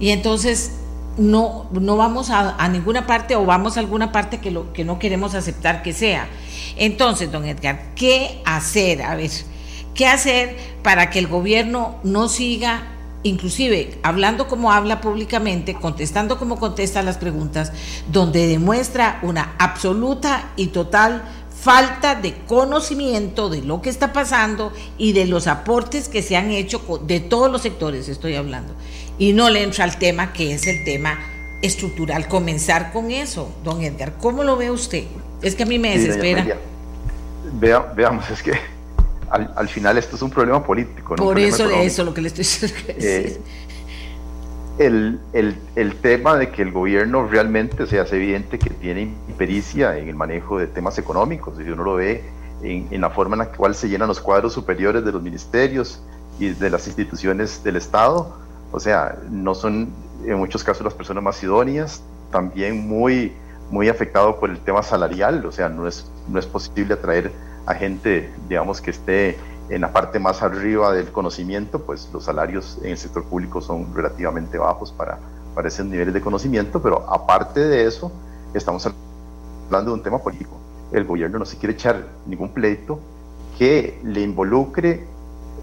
Y 0.00 0.10
entonces 0.10 0.72
no, 1.16 1.68
no 1.70 1.96
vamos 1.96 2.30
a, 2.30 2.56
a, 2.56 2.68
ninguna 2.68 3.06
parte 3.06 3.36
o 3.36 3.46
vamos 3.46 3.76
a 3.76 3.80
alguna 3.80 4.10
parte 4.10 4.38
que, 4.38 4.50
lo, 4.50 4.72
que 4.72 4.84
no 4.84 4.98
queremos 4.98 5.36
aceptar 5.36 5.84
que 5.84 5.92
sea. 5.92 6.28
Entonces, 6.76 7.30
don 7.30 7.44
Edgar, 7.44 7.94
¿qué 7.94 8.42
hacer? 8.44 9.02
A 9.02 9.14
ver, 9.14 9.30
¿qué 9.94 10.08
hacer 10.08 10.56
para 10.82 11.08
que 11.08 11.20
el 11.20 11.28
gobierno 11.28 12.00
no 12.02 12.28
siga 12.28 12.95
inclusive 13.26 13.98
hablando 14.02 14.48
como 14.48 14.72
habla 14.72 15.00
públicamente, 15.00 15.74
contestando 15.74 16.38
como 16.38 16.58
contesta 16.58 17.02
las 17.02 17.18
preguntas, 17.18 17.72
donde 18.10 18.46
demuestra 18.46 19.18
una 19.22 19.54
absoluta 19.58 20.50
y 20.56 20.68
total 20.68 21.22
falta 21.60 22.14
de 22.14 22.34
conocimiento 22.46 23.48
de 23.48 23.62
lo 23.62 23.82
que 23.82 23.90
está 23.90 24.12
pasando 24.12 24.72
y 24.98 25.12
de 25.12 25.26
los 25.26 25.46
aportes 25.46 26.08
que 26.08 26.22
se 26.22 26.36
han 26.36 26.50
hecho 26.50 26.80
de 27.02 27.20
todos 27.20 27.50
los 27.50 27.62
sectores, 27.62 28.08
estoy 28.08 28.36
hablando. 28.36 28.74
Y 29.18 29.32
no 29.32 29.50
le 29.50 29.62
entra 29.62 29.84
al 29.84 29.98
tema 29.98 30.32
que 30.32 30.52
es 30.52 30.66
el 30.66 30.84
tema 30.84 31.18
estructural. 31.62 32.28
Comenzar 32.28 32.92
con 32.92 33.10
eso, 33.10 33.50
don 33.64 33.82
Edgar. 33.82 34.14
¿Cómo 34.18 34.44
lo 34.44 34.56
ve 34.56 34.70
usted? 34.70 35.04
Es 35.42 35.54
que 35.54 35.62
a 35.62 35.66
mí 35.66 35.78
me 35.78 35.96
desespera. 35.98 36.58
Vea, 37.54 37.80
veamos, 37.96 38.28
es 38.30 38.42
que 38.42 38.75
al, 39.30 39.68
final 39.68 39.98
esto 39.98 40.16
es 40.16 40.22
un 40.22 40.30
problema 40.30 40.64
político. 40.64 41.16
¿no? 41.16 41.24
Por 41.24 41.38
eso, 41.38 41.68
eso 41.70 42.04
lo 42.04 42.14
que 42.14 42.22
le 42.22 42.28
estoy 42.28 42.44
diciendo. 42.44 42.76
Eh, 42.88 43.40
el, 44.78 45.20
el, 45.32 45.56
el, 45.74 45.94
tema 45.96 46.36
de 46.36 46.50
que 46.50 46.62
el 46.62 46.70
gobierno 46.70 47.26
realmente 47.26 47.86
se 47.86 47.98
hace 47.98 48.16
evidente 48.16 48.58
que 48.58 48.70
tiene 48.70 49.14
impericia 49.28 49.96
en 49.96 50.08
el 50.08 50.14
manejo 50.14 50.58
de 50.58 50.66
temas 50.66 50.98
económicos, 50.98 51.54
y 51.58 51.68
uno 51.68 51.82
lo 51.82 51.94
ve 51.94 52.24
en, 52.62 52.86
en, 52.90 53.00
la 53.00 53.10
forma 53.10 53.36
en 53.36 53.38
la 53.38 53.52
cual 53.52 53.74
se 53.74 53.88
llenan 53.88 54.08
los 54.08 54.20
cuadros 54.20 54.52
superiores 54.52 55.04
de 55.04 55.12
los 55.12 55.22
ministerios 55.22 56.02
y 56.38 56.48
de 56.50 56.68
las 56.68 56.86
instituciones 56.86 57.64
del 57.64 57.76
Estado, 57.76 58.36
o 58.70 58.80
sea, 58.80 59.18
no 59.30 59.54
son 59.54 59.88
en 60.24 60.38
muchos 60.38 60.62
casos 60.62 60.84
las 60.84 60.94
personas 60.94 61.22
más 61.22 61.42
idóneas, 61.42 62.02
también 62.30 62.86
muy, 62.86 63.32
muy 63.70 63.88
afectado 63.88 64.38
por 64.38 64.50
el 64.50 64.58
tema 64.58 64.82
salarial, 64.82 65.44
o 65.46 65.52
sea, 65.52 65.68
no 65.68 65.86
es, 65.86 66.10
no 66.28 66.38
es 66.38 66.46
posible 66.46 66.94
atraer 66.94 67.32
a 67.66 67.74
gente, 67.74 68.32
digamos, 68.48 68.80
que 68.80 68.90
esté 68.90 69.36
en 69.68 69.80
la 69.80 69.92
parte 69.92 70.18
más 70.18 70.42
arriba 70.42 70.92
del 70.92 71.10
conocimiento, 71.10 71.80
pues 71.80 72.08
los 72.12 72.24
salarios 72.24 72.78
en 72.82 72.92
el 72.92 72.98
sector 72.98 73.24
público 73.24 73.60
son 73.60 73.92
relativamente 73.94 74.58
bajos 74.58 74.92
para, 74.92 75.18
para 75.54 75.68
esos 75.68 75.86
niveles 75.86 76.14
de 76.14 76.20
conocimiento, 76.20 76.80
pero 76.80 77.04
aparte 77.12 77.60
de 77.60 77.86
eso, 77.86 78.12
estamos 78.54 78.88
hablando 79.66 79.90
de 79.90 79.96
un 79.96 80.02
tema 80.02 80.18
político. 80.18 80.56
El 80.92 81.04
gobierno 81.04 81.40
no 81.40 81.44
se 81.44 81.56
quiere 81.56 81.74
echar 81.74 82.06
ningún 82.26 82.50
pleito 82.50 83.00
que 83.58 84.00
le 84.04 84.20
involucre 84.20 85.04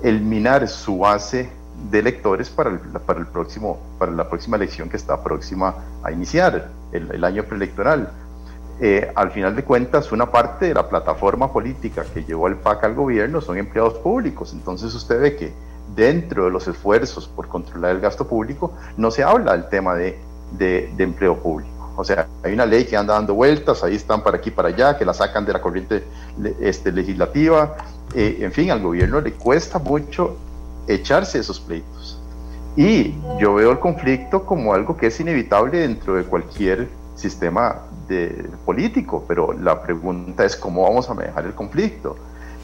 el 0.04 0.20
minar 0.20 0.68
su 0.68 0.98
base 1.00 1.50
de 1.90 2.00
electores 2.00 2.50
para, 2.50 2.72
el, 2.72 2.80
para, 2.80 3.20
el 3.20 3.28
próximo, 3.28 3.80
para 3.98 4.12
la 4.12 4.30
próxima 4.30 4.58
elección 4.58 4.90
que 4.90 4.98
está 4.98 5.24
próxima 5.24 5.76
a 6.04 6.12
iniciar, 6.12 6.70
el, 6.92 7.10
el 7.12 7.24
año 7.24 7.44
preelectoral. 7.44 8.12
Eh, 8.80 9.12
al 9.16 9.32
final 9.32 9.56
de 9.56 9.64
cuentas, 9.64 10.12
una 10.12 10.32
parte 10.32 10.66
de 10.66 10.74
la 10.74 10.90
plataforma 10.90 11.52
política 11.52 12.04
que 12.14 12.24
llevó 12.24 12.48
el 12.48 12.56
PAC 12.56 12.84
al 12.86 12.96
gobierno 12.96 13.40
son 13.40 13.58
empleados 13.58 13.96
públicos. 13.96 14.52
Entonces 14.54 14.94
usted 14.94 15.22
ve 15.22 15.36
que 15.36 15.54
dentro 15.96 16.46
de 16.46 16.52
los 16.52 16.68
esfuerzos 16.68 17.28
por 17.28 17.48
controlar 17.48 17.92
el 17.92 18.02
gasto 18.02 18.28
público 18.28 18.74
no 18.98 19.12
se 19.12 19.24
habla 19.24 19.52
del 19.54 19.70
tema 19.70 19.96
de, 19.96 20.18
de, 20.58 20.92
empleo 20.98 21.38
público. 21.38 21.72
O 21.96 22.04
sea, 22.04 22.28
hay 22.44 22.54
una 22.54 22.66
ley 22.66 22.86
que 22.86 22.98
anda 22.98 23.14
dando 23.14 23.36
vueltas, 23.36 23.84
ahí 23.84 23.96
están 23.96 24.24
para 24.24 24.38
aquí 24.38 24.50
para 24.50 24.70
allá, 24.70 24.98
que 24.98 25.06
la 25.06 25.14
sacan 25.14 25.46
de 25.46 25.54
la 25.54 25.62
corriente 25.62 26.04
este, 26.60 26.92
legislativa. 26.92 27.76
Eh, 28.16 28.40
en 28.42 28.52
fin, 28.52 28.72
al 28.72 28.82
gobierno 28.82 29.22
le 29.22 29.34
cuesta 29.34 29.78
mucho 29.78 30.36
echarse 30.88 31.38
esos 31.40 31.60
pleitos. 31.60 32.20
Y 32.76 33.14
yo 33.40 33.54
veo 33.54 33.72
el 33.72 33.80
conflicto 33.80 34.46
como 34.46 34.74
algo 34.74 34.98
que 34.98 35.08
es 35.08 35.20
inevitable 35.20 35.78
dentro 35.80 36.16
de 36.16 36.24
cualquier 36.24 36.90
sistema 37.16 37.84
de, 38.08 38.50
político, 38.66 39.26
pero 39.28 39.54
la 39.54 39.82
pregunta 39.82 40.46
es 40.46 40.56
cómo 40.56 40.84
vamos 40.84 41.10
a 41.10 41.14
manejar 41.14 41.46
el 41.46 41.54
conflicto. 41.54 42.16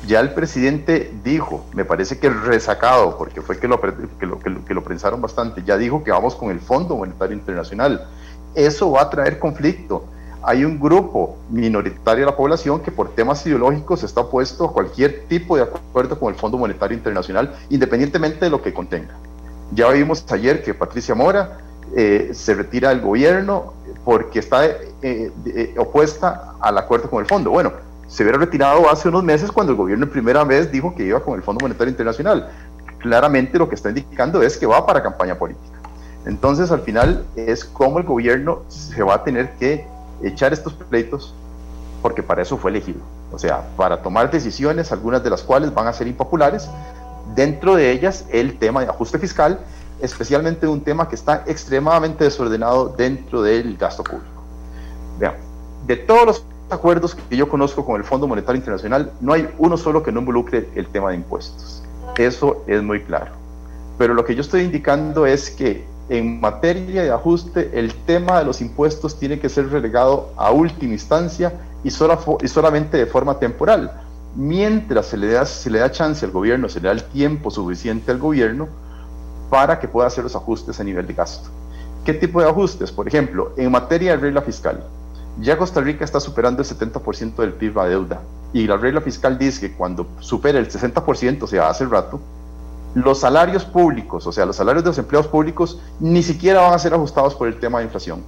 Ya 0.08 0.20
el 0.22 0.34
presidente 0.34 1.12
dijo, 1.24 1.66
me 1.74 1.84
parece 1.84 2.20
que 2.20 2.30
resacado, 2.30 3.18
porque 3.18 3.42
fue 3.42 3.60
que 3.60 3.68
lo, 3.68 3.82
que 3.82 4.26
lo, 4.26 4.40
que 4.40 4.74
lo, 4.74 4.84
pensaron 4.84 5.22
bastante, 5.22 5.64
ya 5.64 5.78
dijo 5.78 6.04
que 6.04 6.12
vamos 6.12 6.36
con 6.36 6.52
el 6.52 6.60
Fondo 6.60 6.96
Monetario 6.96 7.36
Internacional. 7.36 8.08
Eso 8.56 8.92
va 8.92 9.02
a 9.02 9.10
traer 9.10 9.40
conflicto. 9.40 10.06
Hay 10.42 10.64
un 10.64 10.80
grupo 10.80 11.38
minoritario 11.50 12.26
de 12.26 12.32
la 12.32 12.38
población 12.38 12.80
que 12.80 12.92
por 12.92 13.14
temas 13.14 13.46
ideológicos 13.46 14.04
está 14.04 14.22
opuesto 14.22 14.66
a 14.66 14.74
cualquier 14.74 15.26
tipo 15.28 15.58
de 15.58 15.64
acuerdo 15.64 16.18
con 16.18 16.34
el 16.34 16.40
Fondo 16.40 16.58
Monetario 16.58 16.96
Internacional, 16.98 17.54
independientemente 17.70 18.46
de 18.46 18.52
lo 18.52 18.62
que 18.62 18.74
contenga. 18.74 19.16
Ya 19.74 19.90
vimos 19.90 20.26
ayer 20.32 20.64
que 20.64 20.74
Patricia 20.74 21.14
Mora 21.14 21.60
eh, 21.96 22.32
se 22.34 22.54
retira 22.54 22.90
del 22.90 23.02
gobierno 23.02 23.74
porque 24.06 24.40
está 24.40 24.66
eh, 24.66 24.82
eh, 25.02 25.76
opuesta 25.78 26.54
al 26.60 26.78
acuerdo 26.78 27.10
con 27.10 27.22
el 27.22 27.28
fondo. 27.28 27.52
Bueno, 27.52 27.74
se 28.08 28.24
hubiera 28.24 28.38
retirado 28.38 28.90
hace 28.90 29.10
unos 29.10 29.24
meses 29.24 29.52
cuando 29.52 29.72
el 29.72 29.78
gobierno 29.78 30.06
en 30.06 30.12
primera 30.12 30.44
vez 30.44 30.72
dijo 30.72 30.96
que 30.96 31.04
iba 31.04 31.20
con 31.20 31.36
el 31.36 31.44
Fondo 31.44 31.64
Monetario 31.64 31.92
Internacional. 31.92 32.50
Claramente 33.00 33.58
lo 33.58 33.70
que 33.70 33.76
está 33.76 33.90
indicando 33.90 34.42
es 34.42 34.58
que 34.58 34.66
va 34.66 34.86
para 34.86 35.02
campaña 35.02 35.36
política. 35.36 35.78
Entonces, 36.26 36.72
al 36.72 36.82
final 36.82 37.26
es 37.36 37.64
como 37.64 38.00
el 38.00 38.06
gobierno 38.06 38.64
se 38.68 39.02
va 39.04 39.16
a 39.16 39.24
tener 39.24 39.52
que 39.54 39.86
echar 40.22 40.54
estos 40.54 40.74
pleitos 40.74 41.34
porque 42.02 42.24
para 42.24 42.42
eso 42.42 42.58
fue 42.58 42.72
elegido. 42.72 43.00
O 43.32 43.40
sea, 43.40 43.64
para 43.78 44.02
tomar 44.02 44.32
decisiones, 44.32 44.92
algunas 44.92 45.24
de 45.24 45.30
las 45.30 45.44
cuales 45.44 45.74
van 45.74 45.88
a 45.88 45.94
ser 45.94 46.08
impopulares, 46.08 46.70
dentro 47.36 47.76
de 47.76 47.92
ellas 47.92 48.26
el 48.30 48.58
tema 48.58 48.82
de 48.82 48.90
ajuste 48.90 49.20
fiscal 49.20 49.60
especialmente 50.02 50.68
un 50.68 50.82
tema 50.82 51.08
que 51.08 51.16
está 51.16 51.44
extremadamente 51.48 52.24
desordenado 52.24 52.90
dentro 52.90 53.42
del 53.42 53.78
gasto 53.78 54.04
público. 54.04 54.44
Vean, 55.20 55.34
de 55.88 55.96
todos 55.98 56.26
los 56.26 56.44
acuerdos 56.70 57.16
que 57.16 57.36
yo 57.36 57.50
conozco 57.50 57.86
con 57.86 57.98
el 57.98 58.04
Fondo 58.04 58.28
Monetario 58.28 58.58
Internacional, 58.58 59.12
no 59.22 59.34
hay 59.34 59.50
uno 59.58 59.78
solo 59.78 60.04
que 60.04 60.12
no 60.12 60.20
involucre 60.20 60.70
el 60.76 60.88
tema 60.88 61.10
de 61.10 61.16
impuestos. 61.16 61.84
Eso 62.18 62.64
es 62.68 62.82
muy 62.84 63.02
claro. 63.02 63.32
Pero 63.98 64.14
lo 64.14 64.24
que 64.24 64.36
yo 64.36 64.42
estoy 64.42 64.62
indicando 64.62 65.26
es 65.26 65.50
que 65.50 65.86
en 66.10 66.40
materia 66.40 67.04
de 67.04 67.12
ajuste, 67.12 67.70
el 67.74 67.94
tema 67.94 68.40
de 68.40 68.46
los 68.46 68.62
impuestos 68.62 69.20
tiene 69.20 69.40
que 69.40 69.48
ser 69.48 69.70
relegado 69.70 70.32
a 70.38 70.52
última 70.52 70.94
instancia 70.94 71.54
y, 71.84 71.90
y 71.90 72.48
solamente 72.48 72.98
de 72.98 73.06
forma 73.06 73.38
temporal. 73.38 73.92
Mientras 74.36 75.08
se 75.08 75.18
le, 75.18 75.32
da, 75.32 75.46
se 75.46 75.70
le 75.70 75.80
da 75.80 75.92
chance 75.92 76.26
al 76.26 76.32
gobierno, 76.32 76.68
se 76.70 76.80
le 76.80 76.88
da 76.88 76.94
el 76.94 77.04
tiempo 77.04 77.52
suficiente 77.52 78.12
al 78.12 78.18
gobierno, 78.20 78.68
para 79.50 79.80
que 79.80 79.88
pueda 79.88 80.08
hacer 80.08 80.24
los 80.24 80.36
ajustes 80.36 80.80
a 80.80 80.84
nivel 80.84 81.08
de 81.08 81.14
gasto. 81.14 81.50
¿Qué 82.06 82.14
tipo 82.14 82.42
de 82.42 82.50
ajustes? 82.50 82.92
Por 82.92 83.08
ejemplo, 83.08 83.54
en 83.58 83.72
materia 83.72 84.12
de 84.12 84.18
regla 84.18 84.42
fiscal, 84.42 84.84
ya 85.40 85.58
Costa 85.58 85.82
Rica 85.82 86.04
está 86.04 86.20
superando 86.20 86.62
el 86.62 86.68
70% 86.68 87.36
del 87.36 87.54
PIB 87.54 87.80
a 87.80 87.88
deuda 87.88 88.22
y 88.52 88.68
la 88.68 88.78
regla 88.78 89.02
fiscal 89.02 89.38
dice 89.38 89.62
que 89.62 89.76
cuando 89.76 90.08
supere 90.20 90.60
el 90.60 90.70
60%, 90.70 91.44
o 91.44 91.48
sea, 91.48 91.70
hace 91.70 91.86
rato, 91.86 92.20
los 92.96 93.20
salarios 93.20 93.64
públicos, 93.66 94.26
o 94.26 94.32
sea, 94.32 94.46
los 94.46 94.56
salarios 94.56 94.84
de 94.84 94.90
los 94.90 94.98
empleados 94.98 95.28
públicos, 95.28 95.80
ni 96.00 96.24
siquiera 96.24 96.62
van 96.62 96.74
a 96.74 96.80
ser 96.80 96.94
ajustados 96.94 97.36
por 97.36 97.48
el 97.48 97.60
tema 97.60 97.80
de 97.80 97.86
inflación. 97.86 98.24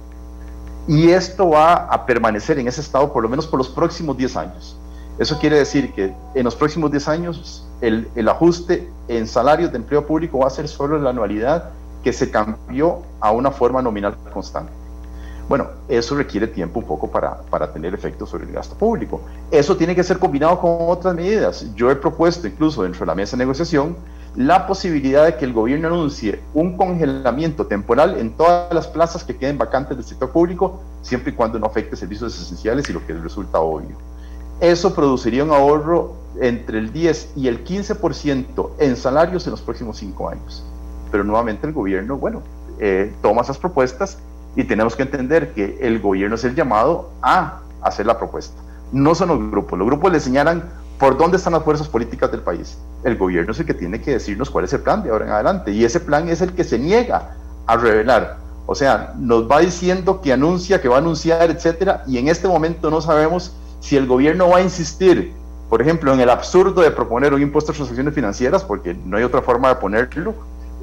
Y 0.86 1.10
esto 1.10 1.50
va 1.50 1.74
a 1.74 2.06
permanecer 2.06 2.58
en 2.58 2.68
ese 2.68 2.80
estado 2.80 3.12
por 3.12 3.22
lo 3.22 3.28
menos 3.28 3.46
por 3.46 3.58
los 3.58 3.68
próximos 3.68 4.16
10 4.16 4.36
años. 4.36 4.76
Eso 5.18 5.38
quiere 5.38 5.58
decir 5.58 5.92
que 5.92 6.14
en 6.34 6.44
los 6.44 6.56
próximos 6.56 6.90
10 6.90 7.08
años 7.08 7.66
el, 7.80 8.28
ajuste 8.28 8.88
en 9.08 9.26
salarios 9.26 9.70
de 9.70 9.76
empleo 9.76 10.06
público 10.06 10.38
va 10.38 10.46
a 10.46 10.50
ser 10.50 10.68
solo 10.68 10.98
la 10.98 11.10
anualidad 11.10 11.70
que 12.02 12.12
se 12.12 12.30
cambió 12.30 13.02
a 13.20 13.30
una 13.30 13.50
forma 13.50 13.82
nominal 13.82 14.16
constante. 14.32 14.72
Bueno, 15.48 15.66
eso 15.88 16.16
requiere 16.16 16.46
tiempo 16.46 16.80
un 16.80 16.86
poco 16.86 17.10
para, 17.10 17.42
para 17.42 17.72
tener 17.72 17.92
efecto 17.92 18.26
sobre 18.26 18.44
el 18.44 18.52
gasto 18.52 18.74
público. 18.74 19.20
Eso 19.50 19.76
tiene 19.76 19.94
que 19.94 20.02
ser 20.02 20.18
combinado 20.18 20.58
con 20.58 20.76
otras 20.88 21.14
medidas. 21.14 21.66
Yo 21.74 21.90
he 21.90 21.96
propuesto 21.96 22.46
incluso 22.46 22.82
dentro 22.82 23.00
de 23.00 23.06
la 23.06 23.14
mesa 23.14 23.36
de 23.36 23.44
negociación 23.44 23.96
la 24.34 24.66
posibilidad 24.66 25.26
de 25.26 25.36
que 25.36 25.44
el 25.44 25.52
gobierno 25.52 25.88
anuncie 25.88 26.40
un 26.54 26.76
congelamiento 26.78 27.66
temporal 27.66 28.18
en 28.18 28.30
todas 28.30 28.72
las 28.72 28.86
plazas 28.86 29.24
que 29.24 29.36
queden 29.36 29.58
vacantes 29.58 29.94
del 29.94 30.06
sector 30.06 30.30
público, 30.30 30.80
siempre 31.02 31.32
y 31.32 31.34
cuando 31.34 31.58
no 31.58 31.66
afecte 31.66 31.96
servicios 31.96 32.34
esenciales 32.40 32.88
y 32.88 32.94
lo 32.94 33.06
que 33.06 33.12
resulta 33.12 33.60
obvio 33.60 34.11
eso 34.62 34.94
produciría 34.94 35.42
un 35.42 35.50
ahorro 35.50 36.14
entre 36.40 36.78
el 36.78 36.92
10 36.92 37.32
y 37.36 37.48
el 37.48 37.64
15% 37.64 38.70
en 38.78 38.96
salarios 38.96 39.44
en 39.46 39.50
los 39.50 39.60
próximos 39.60 39.98
cinco 39.98 40.28
años. 40.28 40.64
Pero 41.10 41.24
nuevamente 41.24 41.66
el 41.66 41.72
gobierno, 41.72 42.16
bueno, 42.16 42.42
eh, 42.78 43.12
toma 43.22 43.42
esas 43.42 43.58
propuestas 43.58 44.18
y 44.54 44.62
tenemos 44.62 44.94
que 44.94 45.02
entender 45.02 45.52
que 45.52 45.78
el 45.80 46.00
gobierno 46.00 46.36
es 46.36 46.44
el 46.44 46.54
llamado 46.54 47.10
a 47.22 47.60
hacer 47.82 48.06
la 48.06 48.16
propuesta. 48.16 48.54
No 48.92 49.16
son 49.16 49.28
los 49.28 49.50
grupos, 49.50 49.76
los 49.76 49.86
grupos 49.86 50.12
le 50.12 50.20
señalan 50.20 50.62
por 50.96 51.18
dónde 51.18 51.38
están 51.38 51.54
las 51.54 51.64
fuerzas 51.64 51.88
políticas 51.88 52.30
del 52.30 52.42
país. 52.42 52.78
El 53.02 53.16
gobierno 53.16 53.50
es 53.50 53.58
el 53.58 53.66
que 53.66 53.74
tiene 53.74 54.00
que 54.00 54.12
decirnos 54.12 54.48
cuál 54.48 54.64
es 54.64 54.72
el 54.72 54.80
plan 54.80 55.02
de 55.02 55.10
ahora 55.10 55.26
en 55.26 55.32
adelante 55.32 55.72
y 55.72 55.84
ese 55.84 55.98
plan 55.98 56.28
es 56.28 56.40
el 56.40 56.52
que 56.52 56.62
se 56.62 56.78
niega 56.78 57.34
a 57.66 57.76
revelar. 57.76 58.36
O 58.66 58.76
sea, 58.76 59.12
nos 59.18 59.50
va 59.50 59.58
diciendo 59.58 60.20
que 60.20 60.32
anuncia, 60.32 60.80
que 60.80 60.88
va 60.88 60.96
a 60.96 60.98
anunciar, 61.00 61.50
etcétera, 61.50 62.04
y 62.06 62.18
en 62.18 62.28
este 62.28 62.46
momento 62.46 62.92
no 62.92 63.00
sabemos 63.00 63.56
si 63.82 63.96
el 63.96 64.06
gobierno 64.06 64.48
va 64.48 64.58
a 64.58 64.62
insistir, 64.62 65.32
por 65.68 65.82
ejemplo, 65.82 66.14
en 66.14 66.20
el 66.20 66.30
absurdo 66.30 66.82
de 66.82 66.92
proponer 66.92 67.34
un 67.34 67.42
impuesto 67.42 67.72
a 67.72 67.74
transacciones 67.74 68.14
financieras, 68.14 68.62
porque 68.62 68.94
no 69.04 69.16
hay 69.16 69.24
otra 69.24 69.42
forma 69.42 69.68
de 69.68 69.74
ponerlo, 69.74 70.34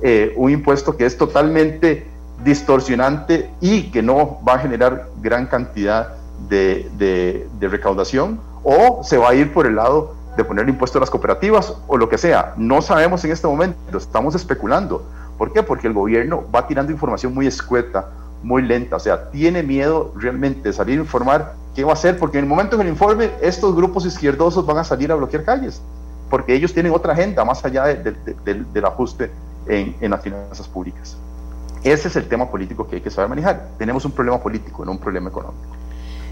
eh, 0.02 0.34
un 0.36 0.52
impuesto 0.52 0.96
que 0.98 1.06
es 1.06 1.18
totalmente 1.18 2.06
distorsionante 2.44 3.50
y 3.62 3.90
que 3.92 4.02
no 4.02 4.40
va 4.48 4.56
a 4.56 4.60
generar 4.60 5.08
gran 5.22 5.48
cantidad 5.48 6.16
de, 6.50 7.48
recaudación, 7.62 8.40
o 8.64 9.02
se 9.04 9.18
va 9.18 9.30
a 9.30 9.34
ir 9.34 9.54
por 9.54 9.66
el 9.66 9.78
lado 9.78 10.16
de 10.36 10.44
poner 10.44 10.66
el 10.66 10.72
impuesto 10.72 10.98
a 10.98 11.02
las 11.02 11.10
cooperativas 11.10 11.74
o 11.88 11.98
lo 11.98 12.10
que 12.10 12.18
sea. 12.18 12.54
No 12.58 12.82
sabemos 12.82 13.24
en 13.24 13.32
este 13.32 13.48
momento, 13.48 13.98
estamos 13.98 14.36
especulando. 14.36 15.06
¿Por 15.38 15.54
qué? 15.54 15.64
Porque 15.64 15.88
el 15.88 15.94
gobierno 15.94 16.44
va 16.54 16.68
tirando 16.68 16.92
información 16.92 17.34
muy 17.34 17.48
escueta, 17.48 18.10
muy 18.44 18.62
lenta, 18.62 18.98
o 18.98 19.00
sea, 19.00 19.30
tiene 19.30 19.64
miedo 19.64 20.14
realmente 20.18 20.70
de 20.70 20.74
salir 20.74 21.00
a 21.00 21.04
informar 21.04 21.59
¿Qué 21.76 21.84
va 21.84 21.92
a 21.92 21.94
hacer? 21.94 22.18
Porque 22.18 22.38
en 22.38 22.46
el 22.46 22.50
momento 22.50 22.76
en 22.76 22.82
el 22.82 22.88
informe, 22.90 23.32
estos 23.42 23.76
grupos 23.76 24.06
izquierdosos 24.06 24.66
van 24.66 24.78
a 24.78 24.84
salir 24.84 25.12
a 25.12 25.16
bloquear 25.16 25.44
calles, 25.44 25.82
porque 26.30 26.54
ellos 26.54 26.74
tienen 26.74 26.92
otra 26.94 27.14
agenda 27.14 27.46
más 27.46 27.64
allá 27.64 27.86
del 27.86 28.86
ajuste 28.86 29.32
en, 29.68 29.96
en 30.02 30.12
las 30.12 30.22
finanzas 30.22 30.68
públicas. 30.68 31.16
Ese 31.84 32.10
es 32.10 32.16
el 32.16 32.28
tema 32.28 32.50
político 32.50 32.88
que 32.88 32.98
hay 32.98 33.02
que 33.02 33.10
saber 33.10 33.30
manejar. 33.30 33.70
Tenemos 33.78 34.04
un 34.04 34.12
problema 34.12 34.42
político, 34.42 34.84
no 34.84 34.92
un 34.92 35.00
problema 35.00 35.30
económico. 35.30 35.80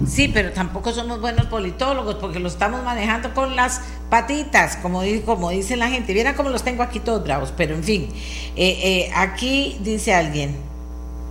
Sí, 0.05 0.29
pero 0.31 0.51
tampoco 0.51 0.91
somos 0.91 1.19
buenos 1.19 1.47
politólogos 1.47 2.15
porque 2.15 2.39
lo 2.39 2.49
estamos 2.49 2.83
manejando 2.83 3.33
con 3.33 3.55
las 3.55 3.81
patitas, 4.09 4.77
como, 4.77 5.01
como 5.25 5.49
dice 5.49 5.75
la 5.75 5.89
gente. 5.89 6.13
Vieran 6.13 6.35
cómo 6.35 6.49
los 6.49 6.63
tengo 6.63 6.83
aquí 6.83 6.99
todos 6.99 7.23
bravos, 7.23 7.51
pero 7.55 7.73
en 7.73 7.83
fin, 7.83 8.09
eh, 8.55 8.79
eh, 8.83 9.11
aquí 9.15 9.79
dice 9.81 10.13
alguien, 10.13 10.55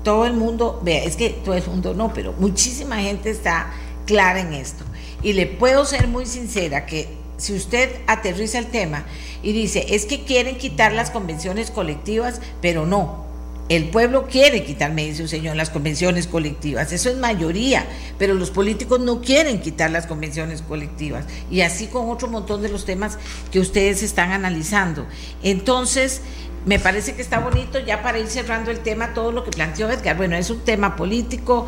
todo 0.02 0.26
el 0.26 0.32
mundo, 0.32 0.80
vea, 0.82 1.04
es 1.04 1.16
que 1.16 1.30
todo 1.30 1.54
el 1.54 1.64
mundo 1.66 1.94
no, 1.94 2.12
pero 2.12 2.32
muchísima 2.38 2.96
gente 2.96 3.30
está 3.30 3.72
clara 4.06 4.40
en 4.40 4.54
esto. 4.54 4.84
Y 5.22 5.34
le 5.34 5.46
puedo 5.46 5.84
ser 5.84 6.08
muy 6.08 6.26
sincera 6.26 6.86
que 6.86 7.08
si 7.36 7.54
usted 7.54 7.90
aterriza 8.06 8.58
el 8.58 8.66
tema 8.66 9.04
y 9.42 9.52
dice, 9.52 9.86
es 9.90 10.06
que 10.06 10.24
quieren 10.24 10.56
quitar 10.56 10.92
las 10.92 11.10
convenciones 11.10 11.70
colectivas, 11.70 12.40
pero 12.62 12.86
no, 12.86 13.26
el 13.68 13.88
pueblo 13.88 14.28
quiere 14.28 14.64
quitarme, 14.64 15.04
dice 15.06 15.22
un 15.22 15.28
señor, 15.28 15.56
las 15.56 15.70
convenciones 15.70 16.28
colectivas. 16.28 16.92
Eso 16.92 17.10
es 17.10 17.16
mayoría, 17.16 17.84
pero 18.16 18.34
los 18.34 18.50
políticos 18.50 19.00
no 19.00 19.20
quieren 19.20 19.60
quitar 19.60 19.90
las 19.90 20.06
convenciones 20.06 20.62
colectivas. 20.62 21.24
Y 21.50 21.62
así 21.62 21.88
con 21.88 22.08
otro 22.08 22.28
montón 22.28 22.62
de 22.62 22.68
los 22.68 22.84
temas 22.84 23.18
que 23.50 23.58
ustedes 23.58 24.04
están 24.04 24.30
analizando. 24.30 25.06
Entonces, 25.42 26.22
me 26.66 26.80
parece 26.80 27.14
que 27.14 27.22
está 27.22 27.38
bonito 27.38 27.78
ya 27.78 28.02
para 28.02 28.18
ir 28.18 28.26
cerrando 28.26 28.72
el 28.72 28.80
tema, 28.80 29.14
todo 29.14 29.30
lo 29.30 29.44
que 29.44 29.52
planteó 29.52 29.88
Edgar. 29.88 30.16
Bueno, 30.16 30.36
es 30.36 30.50
un 30.50 30.60
tema 30.60 30.96
político, 30.96 31.66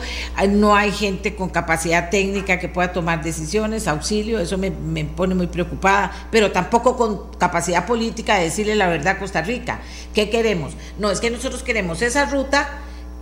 no 0.49 0.75
hay 0.75 0.91
gente 0.91 1.37
con 1.37 1.51
capacidad 1.51 2.11
técnica 2.11 2.59
que 2.59 2.69
pueda 2.69 2.93
tomar 2.93 3.23
decisiones, 3.23 3.87
auxilio, 3.87 4.41
eso 4.41 4.59
me, 4.59 4.73
pone 5.05 5.37
muy 5.37 5.47
preocupada, 5.47 6.11
pero 6.33 6.51
tampoco 6.51 6.97
con 6.97 7.31
capacidad 7.39 7.87
política 7.87 8.39
de 8.39 8.45
decirle 8.45 8.75
la 8.75 8.89
verdad 8.89 9.17
a 9.17 9.19
Costa 9.21 9.41
Rica. 9.41 9.81
¿Qué 10.13 10.31
queremos? 10.31 10.75
No, 10.99 11.13
es 11.13 11.21
que 11.21 11.31
nosotros 11.31 11.63
queremos 11.63 12.03
esa 12.03 12.25
ruta, 12.27 12.69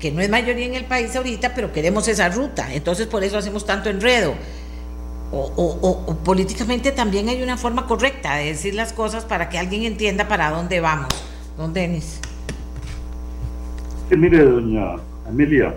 que 0.01 0.11
no 0.11 0.23
es 0.23 0.31
mayoría 0.31 0.65
en 0.65 0.75
el 0.75 0.87
país 0.87 1.15
ahorita, 1.15 1.55
pero 1.55 1.75
queremos 1.75 2.09
esa 2.09 2.31
ruta. 2.31 2.73
Entonces 2.73 3.07
por 3.07 3.23
eso 3.23 3.37
hacemos 3.37 3.67
tanto 3.67 3.91
enredo. 3.91 4.35
o, 5.31 6.17
políticamente 6.25 6.91
también 6.91 7.29
hay 7.29 7.43
una 7.43 7.59
forma 7.59 7.87
correcta 7.87 8.37
de 8.37 8.47
decir 8.47 8.75
las 8.75 8.95
cosas 8.95 9.27
para 9.27 9.51
que 9.51 9.59
alguien 9.59 9.83
entienda 9.83 10.27
para 10.27 10.49
dónde 10.49 10.81
vamos. 10.81 11.36
Don 11.57 11.73
Denis. 11.73 12.21
mire, 14.11 14.45
doña 14.45 14.97
Amelia, 15.27 15.75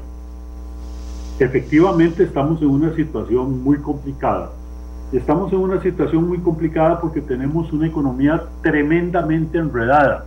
efectivamente 1.39 2.23
estamos 2.23 2.61
en 2.61 2.67
una 2.67 2.93
situación 2.95 3.63
muy 3.63 3.77
complicada. 3.77 4.51
Estamos 5.13 5.51
en 5.53 5.59
una 5.59 5.81
situación 5.81 6.27
muy 6.27 6.39
complicada 6.39 6.99
porque 6.99 7.21
tenemos 7.21 7.71
una 7.71 7.87
economía 7.87 8.43
tremendamente 8.61 9.57
enredada, 9.57 10.25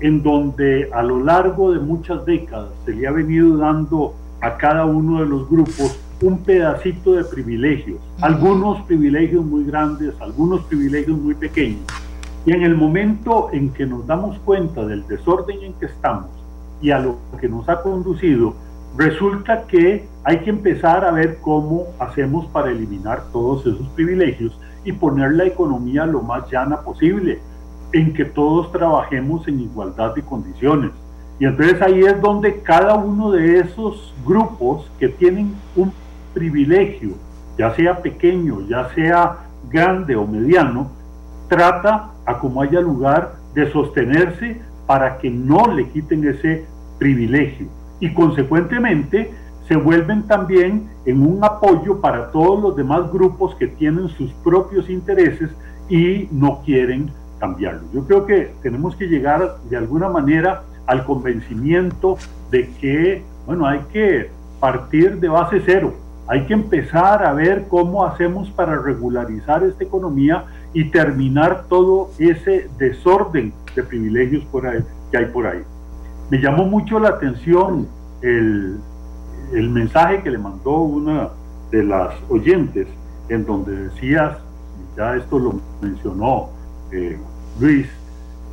en 0.00 0.22
donde 0.22 0.90
a 0.92 1.02
lo 1.02 1.24
largo 1.24 1.72
de 1.72 1.80
muchas 1.80 2.24
décadas 2.26 2.68
se 2.84 2.92
le 2.92 3.06
ha 3.06 3.12
venido 3.12 3.56
dando 3.56 4.14
a 4.40 4.56
cada 4.58 4.84
uno 4.84 5.20
de 5.20 5.26
los 5.26 5.48
grupos 5.48 5.98
un 6.20 6.38
pedacito 6.38 7.14
de 7.14 7.24
privilegios, 7.24 7.98
algunos 8.20 8.80
privilegios 8.82 9.44
muy 9.44 9.64
grandes, 9.64 10.14
algunos 10.20 10.60
privilegios 10.64 11.18
muy 11.18 11.34
pequeños 11.34 11.82
y 12.44 12.52
en 12.52 12.62
el 12.62 12.74
momento 12.74 13.50
en 13.52 13.70
que 13.70 13.86
nos 13.86 14.06
damos 14.06 14.38
cuenta 14.40 14.84
del 14.84 15.06
desorden 15.06 15.62
en 15.62 15.72
que 15.74 15.86
estamos 15.86 16.30
y 16.80 16.90
a 16.90 16.98
lo 16.98 17.18
que 17.40 17.48
nos 17.48 17.68
ha 17.68 17.82
conducido, 17.82 18.54
resulta 18.96 19.62
que 19.62 20.06
hay 20.24 20.38
que 20.38 20.50
empezar 20.50 21.04
a 21.04 21.12
ver 21.12 21.38
cómo 21.40 21.86
hacemos 22.00 22.46
para 22.46 22.70
eliminar 22.70 23.24
todos 23.32 23.60
esos 23.66 23.88
privilegios 23.90 24.58
y 24.84 24.92
poner 24.92 25.32
la 25.32 25.44
economía 25.44 26.04
lo 26.06 26.22
más 26.22 26.50
llana 26.50 26.80
posible, 26.80 27.40
en 27.92 28.12
que 28.12 28.24
todos 28.24 28.72
trabajemos 28.72 29.46
en 29.46 29.60
igualdad 29.60 30.14
de 30.14 30.22
condiciones. 30.22 30.90
Y 31.38 31.44
entonces 31.44 31.80
ahí 31.80 32.00
es 32.00 32.20
donde 32.20 32.60
cada 32.62 32.94
uno 32.94 33.30
de 33.30 33.60
esos 33.60 34.12
grupos 34.24 34.90
que 34.98 35.08
tienen 35.08 35.54
un 35.76 35.92
privilegio, 36.34 37.10
ya 37.56 37.74
sea 37.74 38.02
pequeño, 38.02 38.60
ya 38.68 38.88
sea 38.94 39.38
grande 39.70 40.16
o 40.16 40.26
mediano, 40.26 40.90
trata 41.52 42.12
a 42.24 42.38
como 42.38 42.62
haya 42.62 42.80
lugar 42.80 43.34
de 43.52 43.70
sostenerse 43.70 44.58
para 44.86 45.18
que 45.18 45.28
no 45.28 45.66
le 45.66 45.86
quiten 45.90 46.26
ese 46.26 46.64
privilegio 46.98 47.66
y 48.00 48.14
consecuentemente 48.14 49.30
se 49.68 49.76
vuelven 49.76 50.22
también 50.22 50.88
en 51.04 51.20
un 51.20 51.44
apoyo 51.44 52.00
para 52.00 52.30
todos 52.30 52.62
los 52.62 52.74
demás 52.74 53.12
grupos 53.12 53.54
que 53.56 53.66
tienen 53.66 54.08
sus 54.08 54.32
propios 54.42 54.88
intereses 54.88 55.50
y 55.90 56.26
no 56.32 56.62
quieren 56.64 57.10
cambiarlo. 57.38 57.82
Yo 57.92 58.06
creo 58.06 58.24
que 58.24 58.54
tenemos 58.62 58.96
que 58.96 59.06
llegar 59.06 59.58
de 59.68 59.76
alguna 59.76 60.08
manera 60.08 60.62
al 60.86 61.04
convencimiento 61.04 62.16
de 62.50 62.70
que, 62.80 63.22
bueno, 63.44 63.66
hay 63.66 63.80
que 63.92 64.30
partir 64.58 65.20
de 65.20 65.28
base 65.28 65.60
cero, 65.66 65.92
hay 66.26 66.46
que 66.46 66.54
empezar 66.54 67.26
a 67.26 67.34
ver 67.34 67.66
cómo 67.68 68.06
hacemos 68.06 68.50
para 68.50 68.78
regularizar 68.78 69.62
esta 69.64 69.84
economía 69.84 70.46
y 70.74 70.90
terminar 70.90 71.64
todo 71.68 72.10
ese 72.18 72.68
desorden 72.78 73.52
de 73.74 73.82
privilegios 73.82 74.44
por 74.46 74.66
ahí, 74.66 74.80
que 75.10 75.18
hay 75.18 75.26
por 75.26 75.46
ahí. 75.46 75.62
Me 76.30 76.38
llamó 76.38 76.64
mucho 76.64 76.98
la 76.98 77.10
atención 77.10 77.86
el, 78.22 78.78
el 79.52 79.70
mensaje 79.70 80.22
que 80.22 80.30
le 80.30 80.38
mandó 80.38 80.78
una 80.78 81.28
de 81.70 81.84
las 81.84 82.14
oyentes, 82.28 82.86
en 83.28 83.44
donde 83.44 83.88
decías, 83.88 84.38
ya 84.96 85.16
esto 85.16 85.38
lo 85.38 85.60
mencionó 85.80 86.50
eh, 86.90 87.18
Luis, 87.60 87.86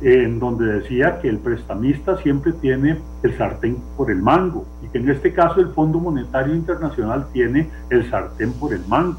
en 0.02 0.38
donde 0.38 0.80
decía 0.80 1.20
que 1.20 1.28
el 1.28 1.38
prestamista 1.38 2.16
siempre 2.18 2.52
tiene 2.52 2.98
el 3.22 3.36
sartén 3.36 3.76
por 3.96 4.10
el 4.10 4.22
mango 4.22 4.64
y 4.82 4.88
que 4.88 4.98
en 4.98 5.10
este 5.10 5.32
caso 5.32 5.60
el 5.60 5.68
Fondo 5.68 6.00
Monetario 6.00 6.54
Internacional 6.54 7.26
tiene 7.32 7.68
el 7.90 8.08
sartén 8.10 8.52
por 8.54 8.72
el 8.72 8.86
mango. 8.86 9.18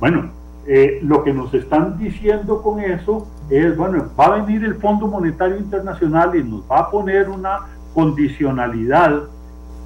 Bueno, 0.00 0.30
eh, 0.66 1.00
lo 1.02 1.22
que 1.22 1.32
nos 1.32 1.52
están 1.52 1.98
diciendo 1.98 2.62
con 2.62 2.80
eso 2.80 3.26
es, 3.50 3.76
bueno, 3.76 4.04
va 4.18 4.26
a 4.26 4.42
venir 4.42 4.64
el 4.64 4.76
Fondo 4.76 5.06
Monetario 5.06 5.58
Internacional 5.58 6.34
y 6.36 6.42
nos 6.42 6.62
va 6.70 6.80
a 6.80 6.90
poner 6.90 7.28
una 7.28 7.60
condicionalidad 7.92 9.24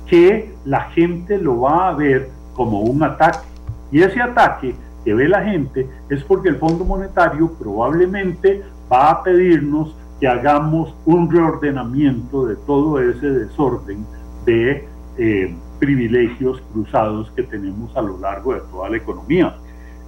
que 0.07 0.55
la 0.65 0.83
gente 0.91 1.39
lo 1.39 1.61
va 1.61 1.89
a 1.89 1.95
ver 1.95 2.31
como 2.55 2.81
un 2.81 3.03
ataque. 3.03 3.47
Y 3.91 4.03
ese 4.03 4.21
ataque 4.21 4.75
que 5.05 5.15
ve 5.15 5.29
la 5.29 5.43
gente 5.43 5.89
es 6.09 6.23
porque 6.25 6.49
el 6.49 6.57
Fondo 6.57 6.85
Monetario 6.85 7.53
probablemente 7.59 8.63
va 8.91 9.11
a 9.11 9.23
pedirnos 9.23 9.95
que 10.21 10.29
hagamos 10.29 10.95
un 11.07 11.31
reordenamiento 11.31 12.47
de 12.47 12.57
todo 12.57 13.01
ese 13.01 13.31
desorden 13.31 14.05
de 14.45 14.89
eh, 15.17 15.55
privilegios 15.79 16.61
cruzados 16.73 17.31
que 17.33 17.43
tenemos 17.43 17.97
a 17.97 18.03
lo 18.03 18.19
largo 18.19 18.55
de 18.55 18.61
toda 18.71 18.89
la 18.89 18.97
economía. 18.97 19.57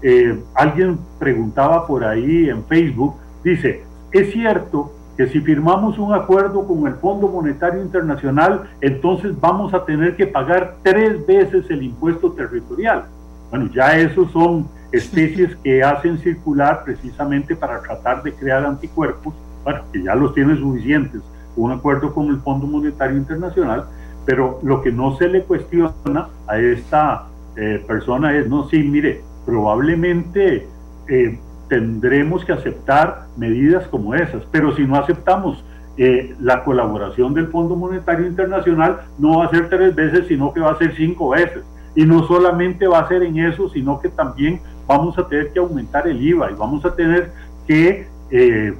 Eh, 0.02 0.38
alguien 0.54 0.98
preguntaba 1.18 1.86
por 1.86 2.04
ahí 2.04 2.48
en 2.48 2.64
Facebook, 2.64 3.14
dice, 3.44 3.82
es 4.12 4.32
cierto 4.32 4.92
que 5.16 5.26
si 5.28 5.40
firmamos 5.40 5.98
un 5.98 6.14
acuerdo 6.14 6.66
con 6.66 6.86
el 6.86 6.94
Fondo 6.94 7.28
Monetario 7.28 7.82
Internacional, 7.82 8.62
entonces 8.80 9.38
vamos 9.38 9.74
a 9.74 9.84
tener 9.84 10.16
que 10.16 10.26
pagar 10.26 10.76
tres 10.82 11.26
veces 11.26 11.68
el 11.68 11.82
impuesto 11.82 12.32
territorial. 12.32 13.04
Bueno, 13.50 13.68
ya 13.74 13.98
esos 13.98 14.30
son 14.30 14.66
especies 14.92 15.54
que 15.56 15.82
hacen 15.82 16.18
circular 16.18 16.84
precisamente 16.84 17.54
para 17.54 17.80
tratar 17.80 18.22
de 18.22 18.32
crear 18.32 18.64
anticuerpos, 18.64 19.34
bueno, 19.62 19.80
que 19.92 20.02
ya 20.02 20.14
los 20.14 20.32
tienen 20.34 20.56
suficientes, 20.58 21.20
un 21.56 21.72
acuerdo 21.72 22.14
con 22.14 22.28
el 22.28 22.40
Fondo 22.40 22.66
Monetario 22.66 23.16
Internacional, 23.16 23.84
pero 24.24 24.58
lo 24.62 24.80
que 24.80 24.90
no 24.90 25.16
se 25.16 25.28
le 25.28 25.42
cuestiona 25.42 26.28
a 26.46 26.58
esta 26.58 27.26
eh, 27.56 27.84
persona 27.86 28.34
es, 28.36 28.48
no, 28.48 28.68
sí, 28.68 28.82
mire, 28.82 29.22
probablemente 29.44 30.66
eh, 31.08 31.38
tendremos 31.68 32.44
que 32.44 32.52
aceptar 32.52 33.26
medidas 33.36 33.86
como 33.88 34.14
esas, 34.14 34.44
pero 34.50 34.74
si 34.74 34.84
no 34.84 34.96
aceptamos 34.96 35.64
eh, 35.96 36.34
la 36.40 36.64
colaboración 36.64 37.34
del 37.34 37.48
Fondo 37.48 37.76
Monetario 37.76 38.26
Internacional, 38.26 39.02
no 39.18 39.38
va 39.38 39.46
a 39.46 39.50
ser 39.50 39.68
tres 39.68 39.94
veces, 39.94 40.26
sino 40.28 40.52
que 40.52 40.60
va 40.60 40.70
a 40.72 40.78
ser 40.78 40.94
cinco 40.96 41.30
veces. 41.30 41.62
Y 41.94 42.04
no 42.04 42.26
solamente 42.26 42.86
va 42.86 43.00
a 43.00 43.08
ser 43.08 43.22
en 43.22 43.38
eso, 43.38 43.68
sino 43.68 44.00
que 44.00 44.08
también 44.08 44.60
vamos 44.86 45.18
a 45.18 45.26
tener 45.28 45.52
que 45.52 45.58
aumentar 45.58 46.06
el 46.06 46.20
IVA 46.20 46.52
y 46.52 46.54
vamos 46.54 46.84
a 46.84 46.94
tener 46.94 47.32
que 47.66 48.08
eh, 48.30 48.74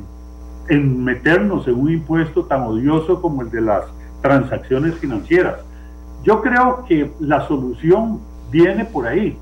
meternos 0.71 1.67
en 1.67 1.75
un 1.75 1.91
impuesto 1.91 2.45
tan 2.45 2.63
odioso 2.63 3.21
como 3.21 3.43
el 3.43 3.51
de 3.51 3.61
las 3.61 3.85
transacciones 4.23 4.95
financieras. 4.97 5.57
Yo 6.23 6.41
creo 6.43 6.85
que 6.87 7.11
la 7.21 7.47
solución 7.47 8.21
viene 8.51 8.85
por 8.85 9.07
ahí. 9.07 9.37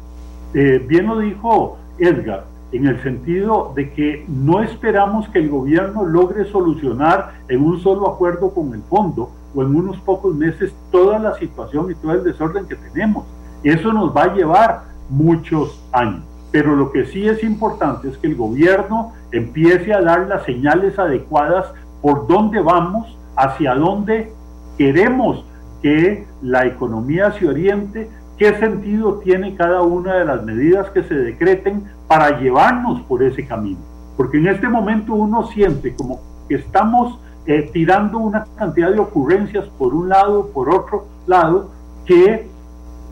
Eh, 0.54 0.84
bien 0.86 1.06
lo 1.06 1.18
dijo 1.18 1.78
Edgar, 1.98 2.44
en 2.72 2.86
el 2.86 3.02
sentido 3.02 3.72
de 3.74 3.92
que 3.92 4.24
no 4.28 4.62
esperamos 4.62 5.28
que 5.28 5.38
el 5.38 5.48
gobierno 5.48 6.04
logre 6.04 6.44
solucionar 6.46 7.32
en 7.48 7.62
un 7.62 7.80
solo 7.80 8.08
acuerdo 8.08 8.50
con 8.50 8.72
el 8.74 8.82
fondo 8.82 9.30
o 9.54 9.62
en 9.62 9.74
unos 9.74 9.96
pocos 9.98 10.34
meses 10.34 10.72
toda 10.90 11.18
la 11.18 11.34
situación 11.38 11.90
y 11.90 11.94
todo 11.94 12.12
el 12.12 12.24
desorden 12.24 12.66
que 12.66 12.76
tenemos. 12.76 13.24
Eso 13.62 13.92
nos 13.92 14.14
va 14.14 14.24
a 14.24 14.34
llevar 14.34 14.82
muchos 15.08 15.82
años. 15.92 16.22
Pero 16.50 16.76
lo 16.76 16.92
que 16.92 17.06
sí 17.06 17.26
es 17.26 17.42
importante 17.42 18.08
es 18.08 18.16
que 18.16 18.26
el 18.26 18.36
gobierno 18.36 19.12
empiece 19.32 19.92
a 19.92 20.00
dar 20.00 20.26
las 20.28 20.44
señales 20.44 20.98
adecuadas 20.98 21.66
por 22.00 22.26
dónde 22.26 22.60
vamos, 22.60 23.16
hacia 23.36 23.74
dónde 23.74 24.32
queremos 24.78 25.44
que 25.82 26.26
la 26.42 26.66
economía 26.66 27.32
se 27.32 27.46
oriente, 27.46 28.08
qué 28.38 28.56
sentido 28.58 29.18
tiene 29.18 29.56
cada 29.56 29.82
una 29.82 30.14
de 30.14 30.24
las 30.24 30.44
medidas 30.44 30.88
que 30.90 31.02
se 31.02 31.14
decreten 31.14 31.82
para 32.06 32.38
llevarnos 32.40 33.02
por 33.02 33.22
ese 33.22 33.44
camino. 33.46 33.80
Porque 34.16 34.38
en 34.38 34.48
este 34.48 34.68
momento 34.68 35.14
uno 35.14 35.46
siente 35.48 35.94
como 35.94 36.20
que 36.48 36.56
estamos 36.56 37.18
eh, 37.46 37.68
tirando 37.72 38.18
una 38.18 38.46
cantidad 38.56 38.92
de 38.92 38.98
ocurrencias 39.00 39.64
por 39.78 39.94
un 39.94 40.08
lado, 40.08 40.48
por 40.48 40.70
otro 40.70 41.06
lado, 41.26 41.70
que, 42.06 42.48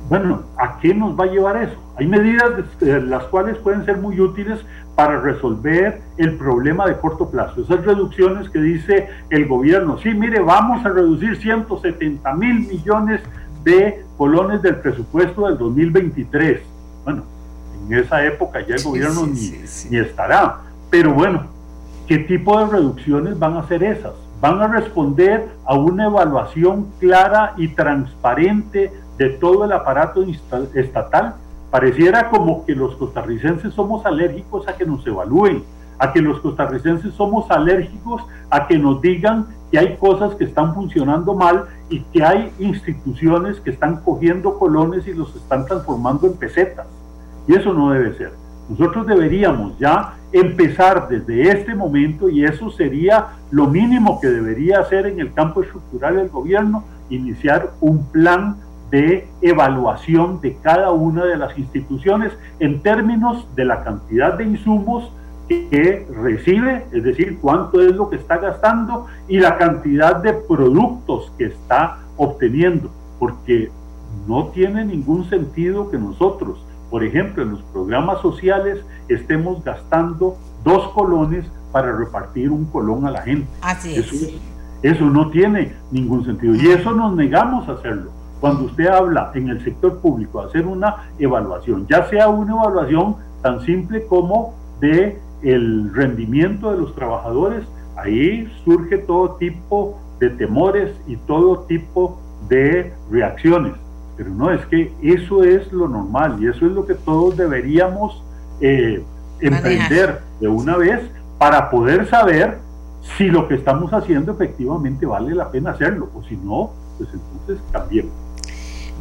bueno, 0.08 0.42
¿a 0.56 0.78
qué 0.78 0.94
nos 0.94 1.18
va 1.18 1.24
a 1.24 1.28
llevar 1.28 1.56
eso? 1.62 1.76
Hay 1.96 2.06
medidas 2.06 2.52
las 2.80 3.24
cuales 3.24 3.56
pueden 3.58 3.84
ser 3.84 3.96
muy 3.98 4.20
útiles 4.20 4.60
para 4.94 5.20
resolver 5.20 6.00
el 6.16 6.36
problema 6.36 6.86
de 6.86 6.96
corto 6.98 7.30
plazo. 7.30 7.62
Esas 7.62 7.84
reducciones 7.84 8.48
que 8.50 8.60
dice 8.60 9.08
el 9.30 9.46
gobierno, 9.46 9.98
sí, 9.98 10.14
mire, 10.14 10.40
vamos 10.40 10.84
a 10.84 10.90
reducir 10.90 11.36
170 11.36 12.34
mil 12.34 12.66
millones 12.68 13.20
de 13.64 14.05
colones 14.16 14.62
del 14.62 14.76
presupuesto 14.76 15.46
del 15.46 15.58
2023. 15.58 16.60
Bueno, 17.04 17.22
en 17.86 17.98
esa 17.98 18.24
época 18.24 18.60
ya 18.66 18.76
el 18.76 18.82
gobierno 18.82 19.26
ni, 19.26 19.52
ni 19.90 19.98
estará. 19.98 20.60
Pero 20.90 21.12
bueno, 21.12 21.44
¿qué 22.06 22.18
tipo 22.18 22.58
de 22.58 22.66
reducciones 22.66 23.38
van 23.38 23.56
a 23.56 23.66
ser 23.68 23.82
esas? 23.82 24.12
Van 24.40 24.60
a 24.60 24.68
responder 24.68 25.48
a 25.64 25.74
una 25.74 26.06
evaluación 26.06 26.88
clara 27.00 27.54
y 27.56 27.68
transparente 27.68 28.92
de 29.18 29.30
todo 29.30 29.64
el 29.64 29.72
aparato 29.72 30.24
estatal 30.74 31.36
Pareciera 31.70 32.30
como 32.30 32.64
que 32.64 32.74
los 32.74 32.94
costarricenses 32.96 33.74
somos 33.74 34.06
alérgicos 34.06 34.68
a 34.68 34.76
que 34.76 34.86
nos 34.86 35.04
evalúen, 35.06 35.64
a 35.98 36.12
que 36.12 36.20
los 36.20 36.40
costarricenses 36.40 37.14
somos 37.14 37.50
alérgicos 37.50 38.22
a 38.50 38.66
que 38.66 38.78
nos 38.78 39.00
digan 39.00 39.46
que 39.70 39.78
hay 39.78 39.96
cosas 39.96 40.34
que 40.34 40.44
están 40.44 40.74
funcionando 40.74 41.34
mal 41.34 41.64
y 41.88 42.00
que 42.00 42.22
hay 42.22 42.52
instituciones 42.58 43.60
que 43.60 43.70
están 43.70 44.00
cogiendo 44.02 44.58
colones 44.58 45.06
y 45.06 45.12
los 45.12 45.34
están 45.34 45.66
transformando 45.66 46.26
en 46.26 46.34
pesetas. 46.34 46.86
Y 47.48 47.54
eso 47.54 47.72
no 47.72 47.90
debe 47.90 48.16
ser. 48.16 48.32
Nosotros 48.68 49.06
deberíamos 49.06 49.78
ya 49.78 50.14
empezar 50.32 51.08
desde 51.08 51.50
este 51.50 51.74
momento, 51.74 52.28
y 52.28 52.44
eso 52.44 52.70
sería 52.70 53.28
lo 53.50 53.68
mínimo 53.68 54.20
que 54.20 54.28
debería 54.28 54.80
hacer 54.80 55.06
en 55.06 55.20
el 55.20 55.32
campo 55.32 55.62
estructural 55.62 56.16
del 56.16 56.28
gobierno, 56.28 56.84
iniciar 57.08 57.70
un 57.80 58.04
plan 58.06 58.56
de 58.90 59.28
evaluación 59.40 60.40
de 60.40 60.56
cada 60.56 60.90
una 60.90 61.24
de 61.24 61.36
las 61.36 61.56
instituciones 61.58 62.32
en 62.58 62.82
términos 62.82 63.46
de 63.54 63.64
la 63.64 63.82
cantidad 63.82 64.34
de 64.34 64.44
insumos 64.44 65.10
que 65.48 66.06
recibe, 66.10 66.86
es 66.92 67.04
decir, 67.04 67.38
cuánto 67.40 67.80
es 67.80 67.94
lo 67.94 68.10
que 68.10 68.16
está 68.16 68.38
gastando 68.38 69.06
y 69.28 69.38
la 69.38 69.56
cantidad 69.56 70.16
de 70.16 70.32
productos 70.32 71.32
que 71.38 71.46
está 71.46 71.98
obteniendo, 72.16 72.90
porque 73.18 73.70
no 74.26 74.48
tiene 74.48 74.84
ningún 74.84 75.28
sentido 75.28 75.90
que 75.90 75.98
nosotros, 75.98 76.64
por 76.90 77.04
ejemplo, 77.04 77.42
en 77.42 77.50
los 77.50 77.62
programas 77.62 78.20
sociales 78.20 78.80
estemos 79.08 79.62
gastando 79.62 80.36
dos 80.64 80.88
colones 80.88 81.46
para 81.70 81.92
repartir 81.92 82.50
un 82.50 82.64
colón 82.64 83.06
a 83.06 83.10
la 83.10 83.22
gente. 83.22 83.48
Así 83.60 83.94
es. 83.94 84.12
Eso, 84.12 84.36
eso 84.82 85.04
no 85.04 85.30
tiene 85.30 85.74
ningún 85.90 86.24
sentido 86.24 86.54
y 86.54 86.68
eso 86.68 86.92
nos 86.92 87.14
negamos 87.14 87.68
a 87.68 87.72
hacerlo 87.72 88.10
cuando 88.40 88.64
usted 88.64 88.86
habla 88.86 89.30
en 89.34 89.48
el 89.48 89.64
sector 89.64 89.98
público 89.98 90.40
hacer 90.40 90.66
una 90.66 91.08
evaluación, 91.18 91.86
ya 91.88 92.08
sea 92.08 92.28
una 92.28 92.52
evaluación 92.52 93.16
tan 93.42 93.60
simple 93.62 94.06
como 94.06 94.54
de 94.80 95.18
el 95.42 95.92
rendimiento 95.94 96.72
de 96.72 96.78
los 96.78 96.94
trabajadores, 96.94 97.64
ahí 97.96 98.50
surge 98.64 98.98
todo 98.98 99.36
tipo 99.36 99.98
de 100.18 100.30
temores 100.30 100.92
y 101.06 101.16
todo 101.16 101.60
tipo 101.60 102.20
de 102.48 102.92
reacciones. 103.10 103.74
Pero 104.16 104.30
no, 104.30 104.50
es 104.50 104.64
que 104.66 104.92
eso 105.02 105.44
es 105.44 105.70
lo 105.72 105.88
normal 105.88 106.38
y 106.40 106.48
eso 106.48 106.66
es 106.66 106.72
lo 106.72 106.86
que 106.86 106.94
todos 106.94 107.36
deberíamos 107.36 108.22
eh, 108.60 109.02
emprender 109.40 110.22
de 110.40 110.48
una 110.48 110.76
vez 110.76 111.00
para 111.38 111.70
poder 111.70 112.08
saber 112.08 112.58
si 113.16 113.24
lo 113.26 113.46
que 113.46 113.54
estamos 113.54 113.92
haciendo 113.92 114.32
efectivamente 114.32 115.06
vale 115.06 115.34
la 115.34 115.50
pena 115.50 115.70
hacerlo 115.70 116.10
o 116.14 116.22
si 116.24 116.36
no, 116.36 116.70
pues 116.98 117.10
entonces 117.12 117.58
cambiemos. 117.70 118.12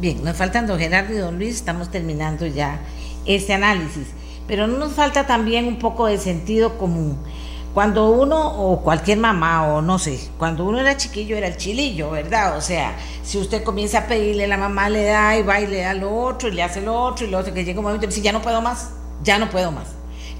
Bien, 0.00 0.22
nos 0.22 0.36
faltan 0.36 0.66
don 0.66 0.78
Gerardo 0.78 1.14
y 1.14 1.16
don 1.16 1.38
Luis, 1.38 1.56
estamos 1.56 1.90
terminando 1.90 2.46
ya 2.46 2.80
este 3.24 3.54
análisis, 3.54 4.12
pero 4.46 4.66
no 4.66 4.78
nos 4.78 4.92
falta 4.92 5.26
también 5.26 5.66
un 5.66 5.78
poco 5.78 6.06
de 6.06 6.18
sentido 6.18 6.78
común. 6.78 7.18
Cuando 7.74 8.10
uno, 8.10 8.38
o 8.58 8.80
cualquier 8.80 9.18
mamá, 9.18 9.66
o 9.66 9.82
no 9.82 9.98
sé, 9.98 10.18
cuando 10.38 10.64
uno 10.64 10.80
era 10.80 10.96
chiquillo 10.96 11.36
era 11.36 11.46
el 11.46 11.58
chilillo, 11.58 12.10
¿verdad? 12.10 12.56
O 12.56 12.62
sea, 12.62 12.96
si 13.22 13.36
usted 13.36 13.62
comienza 13.64 13.98
a 13.98 14.06
pedirle, 14.06 14.46
la 14.46 14.56
mamá 14.56 14.88
le 14.88 15.04
da 15.04 15.36
y 15.36 15.42
va 15.42 15.60
y 15.60 15.66
le 15.66 15.82
da 15.82 15.92
lo 15.92 16.16
otro, 16.16 16.48
y 16.48 16.52
le 16.52 16.62
hace 16.62 16.80
lo 16.80 16.98
otro, 16.98 17.26
y 17.26 17.30
lo 17.30 17.38
otro, 17.38 17.52
que 17.52 17.64
llega 17.64 17.78
un 17.78 17.84
momento 17.84 18.06
y 18.06 18.08
dice, 18.08 18.22
ya 18.22 18.32
no 18.32 18.40
puedo 18.40 18.62
más, 18.62 18.92
ya 19.22 19.38
no 19.38 19.50
puedo 19.50 19.72
más. 19.72 19.88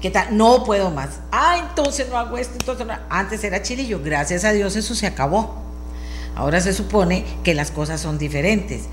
¿Qué 0.01 0.09
tal? 0.09 0.35
No 0.35 0.63
puedo 0.63 0.89
más. 0.89 1.19
Ah, 1.31 1.57
entonces 1.59 2.09
no 2.09 2.17
hago 2.17 2.39
esto, 2.39 2.53
entonces 2.59 2.87
no. 2.87 2.93
Antes 3.09 3.43
era 3.43 3.61
chilillo, 3.61 3.99
gracias 4.03 4.43
a 4.43 4.51
Dios 4.51 4.75
eso 4.75 4.95
se 4.95 5.05
acabó. 5.05 5.55
Ahora 6.35 6.59
se 6.61 6.73
supone 6.73 7.23
que 7.43 7.53
las 7.55 7.71
cosas 7.71 7.99
son 7.99 8.17
diferentes. 8.17 8.83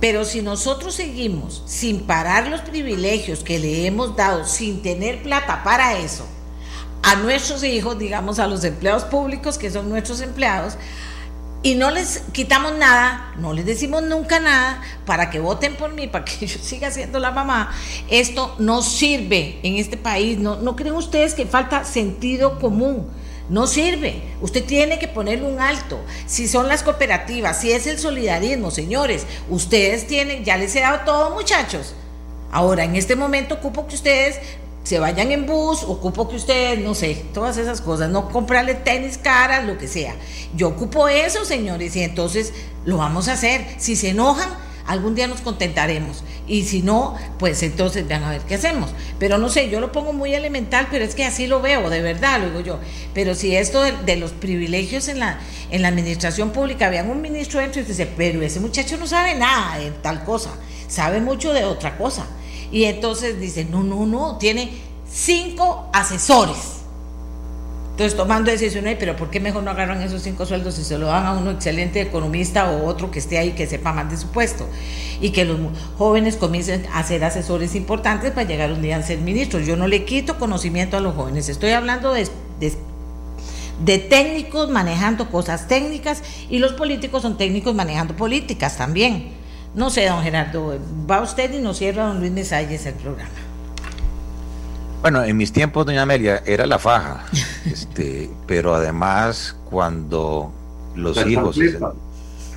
Pero 0.00 0.24
si 0.24 0.42
nosotros 0.42 0.94
seguimos 0.94 1.62
sin 1.66 2.00
parar 2.00 2.48
los 2.48 2.60
privilegios 2.60 3.42
que 3.42 3.58
le 3.58 3.86
hemos 3.86 4.14
dado, 4.14 4.44
sin 4.44 4.82
tener 4.82 5.22
plata 5.22 5.62
para 5.64 5.98
eso, 5.98 6.26
a 7.02 7.16
nuestros 7.16 7.62
hijos, 7.64 7.98
digamos 7.98 8.38
a 8.38 8.46
los 8.46 8.64
empleados 8.64 9.04
públicos 9.04 9.58
que 9.58 9.70
son 9.70 9.88
nuestros 9.88 10.20
empleados, 10.20 10.76
y 11.62 11.74
no 11.74 11.90
les 11.90 12.22
quitamos 12.32 12.76
nada, 12.76 13.32
no 13.38 13.52
les 13.52 13.66
decimos 13.66 14.02
nunca 14.02 14.38
nada 14.38 14.82
para 15.04 15.30
que 15.30 15.40
voten 15.40 15.74
por 15.74 15.92
mí, 15.92 16.06
para 16.06 16.24
que 16.24 16.46
yo 16.46 16.58
siga 16.60 16.90
siendo 16.90 17.18
la 17.18 17.30
mamá, 17.30 17.72
esto 18.08 18.54
no 18.58 18.82
sirve 18.82 19.58
en 19.62 19.76
este 19.76 19.96
país. 19.96 20.38
¿No, 20.38 20.56
no 20.56 20.76
creen 20.76 20.94
ustedes 20.94 21.34
que 21.34 21.46
falta 21.46 21.84
sentido 21.84 22.60
común? 22.60 23.08
No 23.48 23.66
sirve. 23.66 24.22
Usted 24.40 24.64
tiene 24.64 24.98
que 24.98 25.08
ponerle 25.08 25.46
un 25.46 25.60
alto. 25.60 26.00
Si 26.26 26.48
son 26.48 26.68
las 26.68 26.82
cooperativas, 26.82 27.60
si 27.60 27.72
es 27.72 27.86
el 27.86 27.98
solidarismo, 27.98 28.70
señores, 28.70 29.26
ustedes 29.48 30.06
tienen, 30.06 30.44
ya 30.44 30.56
les 30.56 30.74
he 30.74 30.80
dado 30.80 31.04
todo, 31.04 31.30
muchachos. 31.30 31.94
Ahora, 32.50 32.84
en 32.84 32.96
este 32.96 33.16
momento 33.16 33.56
ocupo 33.56 33.86
que 33.86 33.94
ustedes 33.94 34.40
se 34.82 35.00
vayan 35.00 35.32
en 35.32 35.46
bus, 35.46 35.82
ocupo 35.82 36.28
que 36.28 36.36
ustedes, 36.36 36.78
no 36.78 36.94
sé, 36.94 37.24
todas 37.34 37.56
esas 37.56 37.80
cosas, 37.80 38.08
no 38.08 38.30
comprarle 38.30 38.74
tenis 38.74 39.18
caras, 39.18 39.64
lo 39.64 39.78
que 39.78 39.88
sea. 39.88 40.14
Yo 40.54 40.68
ocupo 40.68 41.08
eso, 41.08 41.44
señores, 41.44 41.96
y 41.96 42.02
entonces 42.02 42.52
lo 42.84 42.98
vamos 42.98 43.28
a 43.28 43.32
hacer. 43.32 43.66
Si 43.78 43.96
se 43.96 44.10
enojan, 44.10 44.48
algún 44.86 45.14
día 45.14 45.26
nos 45.26 45.40
contentaremos. 45.40 46.22
Y 46.46 46.64
si 46.64 46.82
no, 46.82 47.14
pues 47.38 47.62
entonces 47.62 48.06
vean 48.06 48.22
a 48.24 48.30
ver 48.30 48.42
qué 48.42 48.54
hacemos. 48.54 48.90
Pero 49.18 49.38
no 49.38 49.48
sé, 49.48 49.68
yo 49.70 49.80
lo 49.80 49.92
pongo 49.92 50.12
muy 50.12 50.34
elemental, 50.34 50.88
pero 50.90 51.04
es 51.04 51.14
que 51.14 51.24
así 51.24 51.46
lo 51.46 51.60
veo, 51.60 51.90
de 51.90 52.02
verdad, 52.02 52.40
lo 52.40 52.46
digo 52.46 52.60
yo. 52.60 52.80
Pero 53.14 53.34
si 53.34 53.56
esto 53.56 53.82
de, 53.82 54.16
los 54.16 54.32
privilegios 54.32 55.08
en 55.08 55.18
la, 55.18 55.38
en 55.70 55.82
la 55.82 55.88
administración 55.88 56.50
pública, 56.50 56.88
vean 56.88 57.10
un 57.10 57.20
ministro 57.20 57.60
dentro 57.60 57.80
y 57.80 57.84
dice, 57.84 58.06
pero 58.06 58.42
ese 58.42 58.60
muchacho 58.60 58.96
no 58.96 59.06
sabe 59.06 59.34
nada 59.34 59.78
de 59.78 59.90
tal 59.90 60.24
cosa, 60.24 60.50
sabe 60.88 61.20
mucho 61.20 61.52
de 61.52 61.64
otra 61.64 61.96
cosa. 61.98 62.26
Y 62.70 62.84
entonces 62.84 63.40
dice, 63.40 63.64
no, 63.64 63.82
no, 63.82 64.06
no, 64.06 64.38
tiene 64.38 64.70
cinco 65.10 65.88
asesores 65.92 66.75
entonces, 67.96 68.14
tomando 68.14 68.50
decisiones, 68.50 68.98
pero 69.00 69.16
¿por 69.16 69.30
qué 69.30 69.40
mejor 69.40 69.62
no 69.62 69.70
agarran 69.70 70.02
esos 70.02 70.20
cinco 70.20 70.44
sueldos 70.44 70.78
y 70.78 70.84
se 70.84 70.98
lo 70.98 71.06
dan 71.06 71.24
a 71.24 71.32
uno 71.32 71.52
excelente 71.52 71.98
economista 72.02 72.70
o 72.70 72.84
otro 72.84 73.10
que 73.10 73.18
esté 73.18 73.38
ahí 73.38 73.52
que 73.52 73.66
sepa 73.66 73.94
más 73.94 74.10
de 74.10 74.18
su 74.18 74.28
puesto? 74.28 74.68
Y 75.22 75.30
que 75.30 75.46
los 75.46 75.58
jóvenes 75.96 76.36
comiencen 76.36 76.84
a 76.92 77.02
ser 77.04 77.24
asesores 77.24 77.74
importantes 77.74 78.32
para 78.32 78.46
llegar 78.46 78.70
un 78.70 78.82
día 78.82 78.98
a 78.98 79.02
ser 79.02 79.20
ministros. 79.20 79.64
Yo 79.64 79.76
no 79.76 79.88
le 79.88 80.04
quito 80.04 80.38
conocimiento 80.38 80.98
a 80.98 81.00
los 81.00 81.14
jóvenes, 81.14 81.48
estoy 81.48 81.70
hablando 81.70 82.12
de, 82.12 82.28
de 83.82 83.98
técnicos 83.98 84.68
manejando 84.68 85.30
cosas 85.30 85.66
técnicas 85.66 86.22
y 86.50 86.58
los 86.58 86.74
políticos 86.74 87.22
son 87.22 87.38
técnicos 87.38 87.74
manejando 87.74 88.14
políticas 88.14 88.76
también. 88.76 89.30
No 89.74 89.88
sé, 89.88 90.04
don 90.04 90.22
Gerardo, 90.22 90.78
va 91.10 91.22
usted 91.22 91.50
y 91.54 91.62
nos 91.62 91.78
cierra 91.78 92.08
don 92.08 92.20
Luis 92.20 92.30
Mesalles 92.30 92.84
el 92.84 92.92
programa. 92.92 93.45
Bueno, 95.06 95.22
en 95.22 95.36
mis 95.36 95.52
tiempos, 95.52 95.86
doña 95.86 96.02
Amelia, 96.02 96.42
era 96.46 96.66
la 96.66 96.80
faja. 96.80 97.24
este, 97.64 98.28
pero 98.44 98.74
además, 98.74 99.54
cuando 99.70 100.50
los 100.96 101.24
hijos 101.24 101.56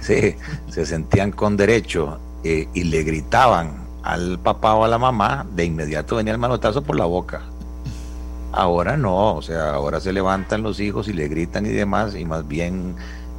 se, 0.02 0.36
se, 0.68 0.86
sentían 0.88 1.32
con 1.32 1.58
derecho 1.58 2.18
eh, 2.44 2.68
y 2.74 2.86
le 2.86 3.04
gritaban 3.04 3.86
al 4.02 4.40
papá 4.40 4.74
o 4.74 4.84
a 4.84 4.88
la 4.88 4.98
mamá, 4.98 5.46
de 5.54 5.66
inmediato 5.66 6.16
venía 6.16 6.34
el 6.34 6.40
manotazo 6.40 6.82
por 6.82 6.96
la 6.96 7.06
boca. 7.06 7.44
Ahora 8.52 8.98
no, 8.98 9.36
o 9.36 9.44
sea, 9.44 9.70
ahora 9.76 10.00
se 10.00 10.12
levantan 10.12 10.64
los 10.64 10.80
hijos 10.80 11.08
y 11.08 11.14
le 11.14 11.28
gritan 11.28 11.68
y 11.68 11.70
demás, 11.70 12.16
y 12.16 12.26
más 12.26 12.48
bien 12.48 12.96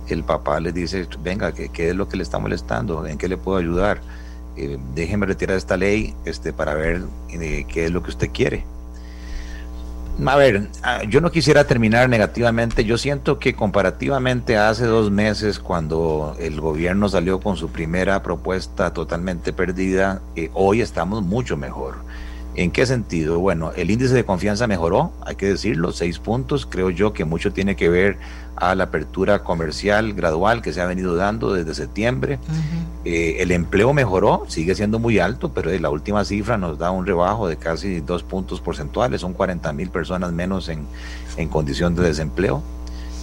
el 0.07 0.23
papá 0.23 0.61
les 0.61 0.73
dice, 0.73 1.09
venga, 1.21 1.51
¿qué, 1.51 1.69
qué 1.71 1.89
es 1.89 1.97
lo 1.97 2.09
que 2.09 2.17
le 2.17 2.23
está 2.23 2.39
molestando? 2.39 3.05
¿En 3.05 3.19
qué 3.19 3.27
le 3.27 3.37
puedo 3.37 3.59
ayudar? 3.59 4.03
eh, 4.57 4.79
déjeme 4.95 5.27
retirar 5.27 5.57
esta 5.57 5.77
ley 5.77 6.15
este, 6.25 6.53
para 6.53 6.75
ver 6.75 7.03
eh, 7.31 7.65
qué 7.69 7.87
es 7.87 7.91
lo 7.91 8.03
que 8.03 8.11
usted 8.11 8.31
quiere. 8.31 8.65
A 10.27 10.37
ver, 10.37 10.69
ah, 10.83 11.03
yo 11.05 11.21
no 11.21 11.31
quisiera 11.31 11.65
terminar 11.65 12.09
negativamente. 12.09 12.85
Yo 12.85 12.99
siento 12.99 13.39
que 13.39 13.55
comparativamente 13.55 14.57
hace 14.59 14.85
dos 14.85 15.11
meses, 15.11 15.59
cuando 15.59 16.37
el 16.39 16.61
gobierno 16.61 17.09
salió 17.09 17.41
con 17.41 17.57
su 17.57 17.71
primera 17.71 18.23
propuesta 18.23 18.93
totalmente 18.93 19.53
perdida, 19.53 20.21
eh, 20.37 20.51
hoy 20.53 20.83
estamos 20.83 21.23
mucho 21.23 21.57
mejor. 21.57 21.97
¿En 22.55 22.71
qué 22.71 22.85
sentido? 22.85 23.39
Bueno, 23.39 23.73
el 23.77 23.91
índice 23.91 24.13
de 24.13 24.25
confianza 24.25 24.67
mejoró, 24.67 25.13
hay 25.25 25.37
que 25.37 25.47
decirlo, 25.47 25.93
seis 25.93 26.19
puntos. 26.19 26.67
Creo 26.67 26.91
yo 26.91 27.13
que 27.13 27.25
mucho 27.25 27.53
tiene 27.53 27.75
que 27.75 27.89
ver 27.89 28.19
a 28.61 28.75
la 28.75 28.85
apertura 28.85 29.43
comercial 29.43 30.13
gradual 30.13 30.63
que 30.63 30.73
se 30.73 30.81
ha 30.81 30.87
venido 30.87 31.17
dando 31.17 31.53
desde 31.53 31.75
septiembre. 31.75 32.39
Eh, 33.05 33.37
el 33.41 33.51
empleo 33.51 33.93
mejoró, 33.95 34.45
sigue 34.49 34.75
siendo 34.75 34.99
muy 34.99 35.19
alto, 35.19 35.53
pero 35.53 35.71
la 35.79 35.91
última 35.91 36.25
cifra 36.25 36.59
nos 36.59 36.79
da 36.79 36.91
un 36.91 37.07
rebajo 37.07 37.49
de 37.49 37.57
casi 37.57 38.01
dos 38.01 38.23
puntos 38.23 38.61
porcentuales, 38.61 39.23
son 39.23 39.33
40 39.33 39.73
mil 39.73 39.91
personas 39.91 40.33
menos 40.33 40.69
en, 40.69 40.87
en 41.37 41.49
condición 41.49 41.95
de 41.95 42.03
desempleo 42.03 42.63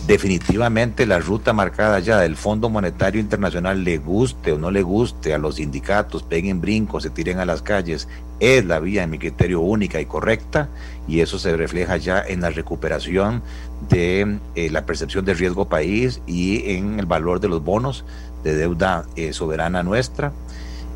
definitivamente 0.07 1.05
la 1.05 1.19
ruta 1.19 1.51
marcada 1.51 1.99
ya 1.99 2.17
del 2.19 2.37
Fondo 2.37 2.69
Monetario 2.69 3.19
Internacional, 3.19 3.83
le 3.83 3.97
guste 3.97 4.53
o 4.53 4.57
no 4.57 4.71
le 4.71 4.81
guste 4.81 5.33
a 5.33 5.37
los 5.37 5.55
sindicatos, 5.55 6.23
peguen 6.23 6.61
brincos, 6.61 7.03
se 7.03 7.09
tiren 7.09 7.39
a 7.39 7.45
las 7.45 7.61
calles, 7.61 8.07
es 8.39 8.63
la 8.63 8.79
vía, 8.79 9.03
en 9.03 9.09
mi 9.09 9.19
criterio, 9.19 9.59
única 9.59 9.99
y 9.99 10.05
correcta, 10.05 10.69
y 11.09 11.19
eso 11.19 11.37
se 11.37 11.57
refleja 11.57 11.97
ya 11.97 12.23
en 12.25 12.39
la 12.39 12.51
recuperación 12.51 13.43
de 13.89 14.39
eh, 14.55 14.69
la 14.69 14.85
percepción 14.85 15.25
de 15.25 15.33
riesgo 15.33 15.67
país 15.67 16.21
y 16.25 16.71
en 16.71 16.99
el 16.99 17.05
valor 17.05 17.41
de 17.41 17.49
los 17.49 17.61
bonos 17.61 18.05
de 18.45 18.55
deuda 18.55 19.03
eh, 19.17 19.33
soberana 19.33 19.83
nuestra. 19.83 20.31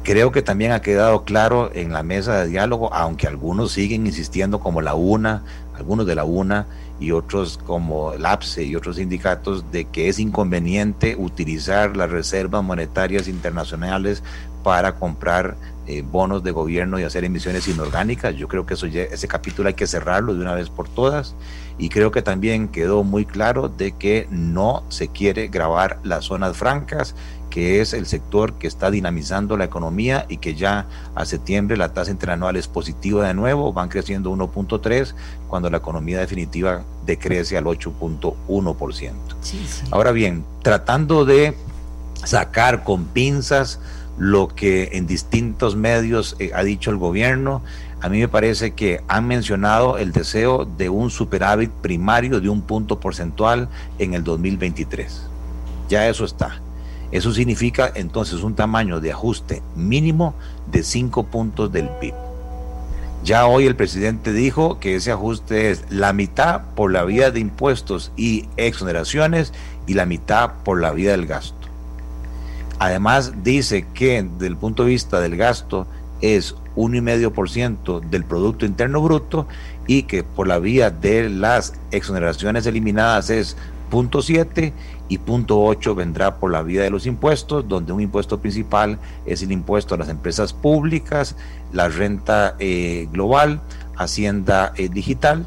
Creo 0.03 0.31
que 0.31 0.41
también 0.41 0.71
ha 0.71 0.81
quedado 0.81 1.25
claro 1.25 1.69
en 1.75 1.91
la 1.91 2.01
mesa 2.01 2.41
de 2.41 2.47
diálogo, 2.47 2.93
aunque 2.93 3.27
algunos 3.27 3.73
siguen 3.73 4.07
insistiendo 4.07 4.61
como 4.61 4.81
la 4.81 4.95
UNA, 4.95 5.43
algunos 5.75 6.07
de 6.07 6.15
la 6.15 6.23
UNA, 6.23 6.65
y 7.01 7.11
otros 7.11 7.57
como 7.57 8.13
el 8.13 8.25
APSE 8.25 8.63
y 8.63 8.75
otros 8.75 8.97
sindicatos 8.97 9.71
de 9.71 9.85
que 9.85 10.07
es 10.07 10.19
inconveniente 10.19 11.15
utilizar 11.17 11.97
las 11.97 12.11
reservas 12.11 12.63
monetarias 12.63 13.27
internacionales 13.27 14.23
para 14.63 14.95
comprar 14.95 15.57
eh, 15.87 16.03
bonos 16.03 16.43
de 16.43 16.51
gobierno 16.51 16.99
y 16.99 17.03
hacer 17.03 17.25
emisiones 17.25 17.67
inorgánicas. 17.67 18.35
Yo 18.35 18.47
creo 18.47 18.67
que 18.67 18.75
eso 18.75 18.85
ese 18.85 19.27
capítulo 19.27 19.67
hay 19.67 19.73
que 19.73 19.87
cerrarlo 19.87 20.35
de 20.35 20.41
una 20.41 20.53
vez 20.53 20.69
por 20.69 20.87
todas 20.87 21.35
y 21.79 21.89
creo 21.89 22.11
que 22.11 22.21
también 22.21 22.67
quedó 22.67 23.03
muy 23.03 23.25
claro 23.25 23.67
de 23.67 23.93
que 23.93 24.27
no 24.29 24.83
se 24.89 25.07
quiere 25.07 25.47
grabar 25.47 25.99
las 26.03 26.25
zonas 26.25 26.55
francas 26.55 27.15
que 27.51 27.81
es 27.81 27.93
el 27.93 28.07
sector 28.07 28.53
que 28.53 28.65
está 28.65 28.89
dinamizando 28.89 29.57
la 29.57 29.65
economía 29.65 30.25
y 30.29 30.37
que 30.37 30.55
ya 30.55 30.87
a 31.13 31.25
septiembre 31.25 31.77
la 31.77 31.93
tasa 31.93 32.09
interanual 32.09 32.55
es 32.55 32.67
positiva 32.67 33.27
de 33.27 33.35
nuevo, 33.35 33.73
van 33.73 33.89
creciendo 33.89 34.31
1.3 34.31 35.13
cuando 35.47 35.69
la 35.69 35.77
economía 35.77 36.19
definitiva 36.19 36.83
decrece 37.05 37.57
al 37.57 37.65
8.1%. 37.65 39.11
Ahora 39.91 40.11
bien, 40.13 40.45
tratando 40.63 41.25
de 41.25 41.55
sacar 42.23 42.83
con 42.83 43.05
pinzas 43.05 43.79
lo 44.17 44.47
que 44.47 44.89
en 44.93 45.05
distintos 45.05 45.75
medios 45.75 46.35
eh, 46.39 46.51
ha 46.55 46.63
dicho 46.63 46.89
el 46.89 46.97
gobierno, 46.97 47.61
a 48.01 48.09
mí 48.09 48.19
me 48.19 48.27
parece 48.27 48.71
que 48.71 49.01
han 49.07 49.27
mencionado 49.27 49.97
el 49.97 50.11
deseo 50.11 50.65
de 50.65 50.89
un 50.89 51.11
superávit 51.11 51.69
primario 51.69 52.39
de 52.39 52.49
un 52.49 52.61
punto 52.61 52.99
porcentual 52.99 53.67
en 53.99 54.13
el 54.13 54.23
2023. 54.23 55.27
Ya 55.89 56.07
eso 56.07 56.23
está. 56.23 56.61
Eso 57.11 57.33
significa 57.33 57.91
entonces 57.93 58.41
un 58.41 58.55
tamaño 58.55 58.99
de 58.99 59.11
ajuste 59.11 59.61
mínimo 59.75 60.33
de 60.71 60.83
5 60.83 61.25
puntos 61.27 61.71
del 61.71 61.89
PIB. 61.89 62.13
Ya 63.23 63.45
hoy 63.45 63.67
el 63.67 63.75
presidente 63.75 64.33
dijo 64.33 64.79
que 64.79 64.95
ese 64.95 65.11
ajuste 65.11 65.69
es 65.69 65.85
la 65.89 66.11
mitad 66.11 66.61
por 66.75 66.91
la 66.91 67.03
vía 67.03 67.29
de 67.29 67.39
impuestos 67.39 68.11
y 68.17 68.47
exoneraciones 68.57 69.53
y 69.85 69.93
la 69.93 70.07
mitad 70.07 70.53
por 70.63 70.81
la 70.81 70.91
vía 70.91 71.11
del 71.11 71.27
gasto. 71.27 71.67
Además 72.79 73.43
dice 73.43 73.85
que 73.93 74.23
desde 74.23 74.47
el 74.47 74.57
punto 74.57 74.83
de 74.83 74.89
vista 74.89 75.19
del 75.19 75.37
gasto 75.37 75.85
es 76.21 76.55
1,5% 76.75 77.99
del 78.09 78.23
Producto 78.23 78.65
Interno 78.65 79.01
Bruto 79.01 79.47
y 79.85 80.03
que 80.03 80.23
por 80.23 80.47
la 80.47 80.57
vía 80.57 80.89
de 80.89 81.29
las 81.29 81.73
exoneraciones 81.91 82.65
eliminadas 82.65 83.29
es 83.29 83.55
0.7 83.91 84.73
y 85.11 85.17
punto 85.17 85.61
8 85.61 85.93
vendrá 85.93 86.37
por 86.37 86.53
la 86.53 86.63
vía 86.63 86.83
de 86.83 86.89
los 86.89 87.05
impuestos, 87.05 87.67
donde 87.67 87.91
un 87.91 87.99
impuesto 87.99 88.39
principal 88.39 88.97
es 89.25 89.41
el 89.41 89.51
impuesto 89.51 89.93
a 89.93 89.97
las 89.97 90.07
empresas 90.07 90.53
públicas, 90.53 91.35
la 91.73 91.89
renta 91.89 92.55
eh, 92.59 93.09
global, 93.11 93.59
hacienda 93.97 94.71
eh, 94.77 94.87
digital. 94.87 95.45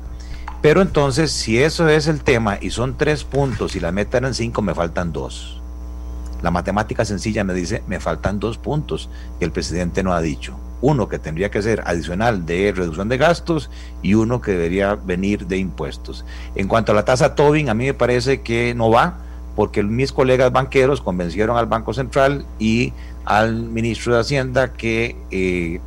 Pero 0.61 0.83
entonces, 0.83 1.31
si 1.31 1.63
eso 1.63 1.89
es 1.89 2.09
el 2.09 2.21
tema 2.21 2.59
y 2.61 2.73
son 2.73 2.99
tres 2.99 3.25
puntos 3.25 3.75
y 3.75 3.81
la 3.81 3.91
meta 3.91 4.19
eran 4.19 4.35
cinco, 4.35 4.61
me 4.61 4.75
faltan 4.75 5.15
dos. 5.15 5.63
La 6.43 6.51
matemática 6.51 7.07
sencilla 7.07 7.43
me 7.43 7.55
dice, 7.55 7.83
me 7.87 8.01
faltan 8.01 8.39
dos 8.39 8.59
puntos 8.59 9.09
que 9.39 9.47
el 9.47 9.51
presidente 9.51 10.03
no 10.03 10.13
ha 10.13 10.21
dicho. 10.21 10.59
Uno 10.83 11.09
que 11.09 11.19
tendría 11.19 11.51
que 11.51 11.63
ser 11.63 11.81
adicional 11.87 12.45
de 12.45 12.71
reducción 12.77 13.09
de 13.09 13.17
gastos 13.17 13.71
y 14.03 14.13
uno 14.13 14.43
que 14.43 14.51
debería 14.51 14.95
venir 14.95 15.47
de 15.47 15.57
impuestos. 15.57 16.27
En 16.55 16.69
cuanto 16.69 16.93
a 16.93 16.95
la 16.95 17.07
tasa 17.07 17.35
Tobin, 17.35 17.71
a 17.71 17.75
mí 17.75 17.87
me 17.87 17.95
parece 17.95 18.43
que 18.43 18.75
no 18.75 18.91
va 18.91 19.25
porque 19.57 19.83
mis 19.83 20.13
colegas 20.13 20.53
banqueros 20.53 21.01
convencieron 21.01 21.57
al 21.57 21.67
Banco 21.67 21.95
Central 21.95 22.47
y 22.59 22.93
al 23.25 23.65
ministro 23.65 24.15
de 24.15 24.21
Hacienda 24.21 24.73
que 24.73 25.17
eh, 25.31 25.81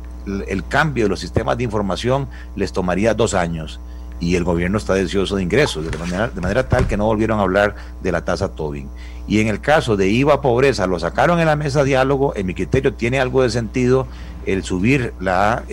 el 0.48 0.66
cambio 0.66 1.04
de 1.04 1.10
los 1.10 1.20
sistemas 1.20 1.56
de 1.58 1.64
información 1.64 2.28
les 2.56 2.72
tomaría 2.72 3.14
dos 3.14 3.34
años 3.34 3.80
y 4.20 4.34
el 4.34 4.44
gobierno 4.44 4.78
está 4.78 4.94
deseoso 4.94 5.36
de 5.36 5.42
ingresos, 5.42 5.90
de 5.90 5.96
manera, 5.96 6.28
de 6.28 6.40
manera 6.40 6.68
tal 6.68 6.86
que 6.86 6.96
no 6.96 7.06
volvieron 7.06 7.38
a 7.38 7.42
hablar 7.42 7.76
de 8.02 8.12
la 8.12 8.24
tasa 8.24 8.48
Tobin. 8.48 8.88
Y 9.28 9.40
en 9.40 9.48
el 9.48 9.60
caso 9.60 9.96
de 9.96 10.08
IVA 10.08 10.40
pobreza, 10.40 10.86
lo 10.86 10.98
sacaron 10.98 11.38
en 11.38 11.46
la 11.46 11.54
mesa 11.54 11.80
de 11.80 11.90
diálogo, 11.90 12.32
en 12.34 12.46
mi 12.46 12.54
criterio 12.54 12.94
tiene 12.94 13.20
algo 13.20 13.42
de 13.42 13.50
sentido 13.50 14.06
el 14.46 14.64
subir 14.64 15.12
la 15.20 15.64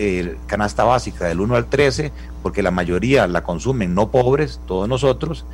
canasta 0.46 0.84
básica 0.84 1.24
del 1.24 1.40
1 1.40 1.56
al 1.56 1.66
13, 1.66 2.12
porque 2.42 2.62
la 2.62 2.70
mayoría 2.70 3.26
la 3.26 3.42
consumen 3.42 3.94
no 3.94 4.10
pobres, 4.10 4.60
todos 4.66 4.86
nosotros, 4.86 5.46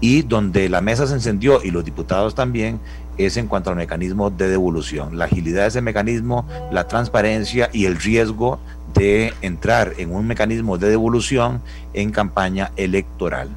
y 0.00 0.22
donde 0.22 0.68
la 0.68 0.82
mesa 0.82 1.06
se 1.06 1.14
encendió 1.14 1.62
y 1.64 1.70
los 1.70 1.84
diputados 1.84 2.34
también 2.34 2.78
es 3.16 3.38
en 3.38 3.46
cuanto 3.46 3.70
al 3.70 3.76
mecanismo 3.76 4.28
de 4.28 4.48
devolución, 4.48 5.16
la 5.16 5.24
agilidad 5.24 5.62
de 5.62 5.68
ese 5.68 5.80
mecanismo, 5.80 6.46
la 6.70 6.86
transparencia 6.86 7.70
y 7.72 7.86
el 7.86 7.96
riesgo 7.96 8.58
de 8.92 9.32
entrar 9.40 9.94
en 9.96 10.14
un 10.14 10.26
mecanismo 10.26 10.76
de 10.76 10.90
devolución 10.90 11.62
en 11.94 12.10
campaña 12.10 12.72
electoral. 12.76 13.48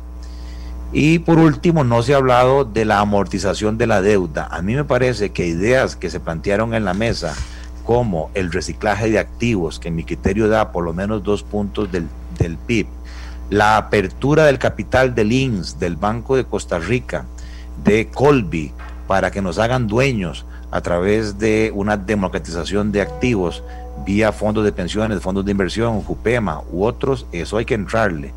Y 0.92 1.20
por 1.20 1.38
último, 1.38 1.84
no 1.84 2.02
se 2.02 2.14
ha 2.14 2.18
hablado 2.18 2.66
de 2.66 2.84
la 2.84 3.00
amortización 3.00 3.78
de 3.78 3.88
la 3.88 4.02
deuda. 4.02 4.48
A 4.52 4.62
mí 4.62 4.76
me 4.76 4.84
parece 4.84 5.30
que 5.32 5.46
ideas 5.46 5.96
que 5.96 6.10
se 6.10 6.20
plantearon 6.20 6.74
en 6.74 6.84
la 6.84 6.94
mesa, 6.94 7.36
como 7.86 8.32
el 8.34 8.52
reciclaje 8.52 9.10
de 9.10 9.20
activos, 9.20 9.80
que 9.80 9.92
mi 9.92 10.04
criterio 10.04 10.48
da 10.48 10.72
por 10.72 10.84
lo 10.84 10.94
menos 10.94 11.24
dos 11.24 11.44
puntos 11.44 11.92
del, 11.92 12.08
del 12.38 12.58
PIB, 12.58 12.88
la 13.50 13.78
apertura 13.78 14.46
del 14.46 14.58
capital 14.58 15.14
del 15.14 15.32
INS, 15.32 15.80
del 15.80 15.96
Banco 15.96 16.36
de 16.36 16.46
Costa 16.46 16.80
Rica, 16.80 17.26
de 17.84 18.10
Colby, 18.10 18.72
para 19.08 19.32
que 19.32 19.42
nos 19.42 19.58
hagan 19.60 19.88
dueños 19.88 20.46
a 20.72 20.82
través 20.82 21.40
de 21.40 21.72
una 21.74 21.98
democratización 21.98 22.92
de 22.92 23.02
activos 23.02 23.64
vía 24.06 24.32
fondos 24.32 24.64
de 24.64 24.72
pensiones, 24.72 25.22
fondos 25.22 25.46
de 25.46 25.52
inversión, 25.52 26.02
JUPEMA 26.02 26.62
u 26.72 26.84
otros, 26.86 27.26
eso 27.32 27.58
hay 27.58 27.66
que 27.66 27.74
entrarle. 27.74 28.34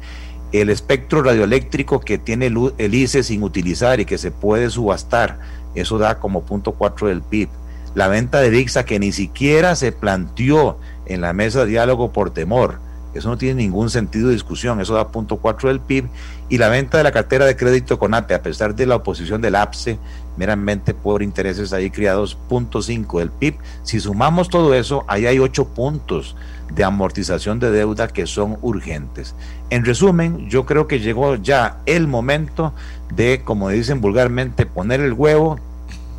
El 0.52 0.70
espectro 0.70 1.22
radioeléctrico 1.22 2.00
que 2.00 2.18
tiene 2.18 2.46
el 2.46 2.94
ICE 2.94 3.22
sin 3.22 3.42
utilizar 3.42 4.00
y 4.00 4.04
que 4.04 4.18
se 4.18 4.30
puede 4.30 4.70
subastar, 4.70 5.38
eso 5.74 5.98
da 5.98 6.18
como 6.18 6.42
punto 6.42 6.72
cuatro 6.72 7.08
del 7.08 7.22
PIB. 7.22 7.48
La 7.94 8.08
venta 8.08 8.40
de 8.40 8.50
VIXA 8.50 8.84
que 8.84 8.98
ni 8.98 9.12
siquiera 9.12 9.76
se 9.76 9.92
planteó 9.92 10.78
en 11.06 11.20
la 11.20 11.32
mesa 11.32 11.60
de 11.60 11.72
diálogo 11.72 12.12
por 12.12 12.30
temor 12.30 12.78
eso 13.14 13.28
no 13.28 13.36
tiene 13.36 13.62
ningún 13.62 13.90
sentido 13.90 14.28
de 14.28 14.34
discusión, 14.34 14.80
eso 14.80 14.94
da 14.94 15.08
punto 15.08 15.36
4 15.36 15.68
del 15.68 15.80
PIB. 15.80 16.08
Y 16.48 16.58
la 16.58 16.68
venta 16.68 16.98
de 16.98 17.04
la 17.04 17.12
cartera 17.12 17.44
de 17.44 17.56
crédito 17.56 17.98
con 17.98 18.14
APE, 18.14 18.34
a 18.34 18.42
pesar 18.42 18.74
de 18.74 18.86
la 18.86 18.96
oposición 18.96 19.42
del 19.42 19.54
APSE, 19.54 19.98
meramente 20.36 20.94
por 20.94 21.22
intereses 21.22 21.72
ahí 21.72 21.90
criados, 21.90 22.34
punto 22.48 22.80
5 22.80 23.18
del 23.18 23.30
PIB. 23.30 23.58
Si 23.82 24.00
sumamos 24.00 24.48
todo 24.48 24.74
eso, 24.74 25.04
ahí 25.08 25.26
hay 25.26 25.38
8 25.38 25.68
puntos 25.68 26.36
de 26.74 26.84
amortización 26.84 27.58
de 27.58 27.70
deuda 27.70 28.08
que 28.08 28.26
son 28.26 28.58
urgentes. 28.62 29.34
En 29.70 29.84
resumen, 29.84 30.48
yo 30.48 30.66
creo 30.66 30.86
que 30.86 31.00
llegó 31.00 31.36
ya 31.36 31.78
el 31.86 32.06
momento 32.06 32.72
de, 33.14 33.42
como 33.44 33.68
dicen 33.68 34.00
vulgarmente, 34.00 34.66
poner 34.66 35.00
el 35.00 35.12
huevo, 35.12 35.58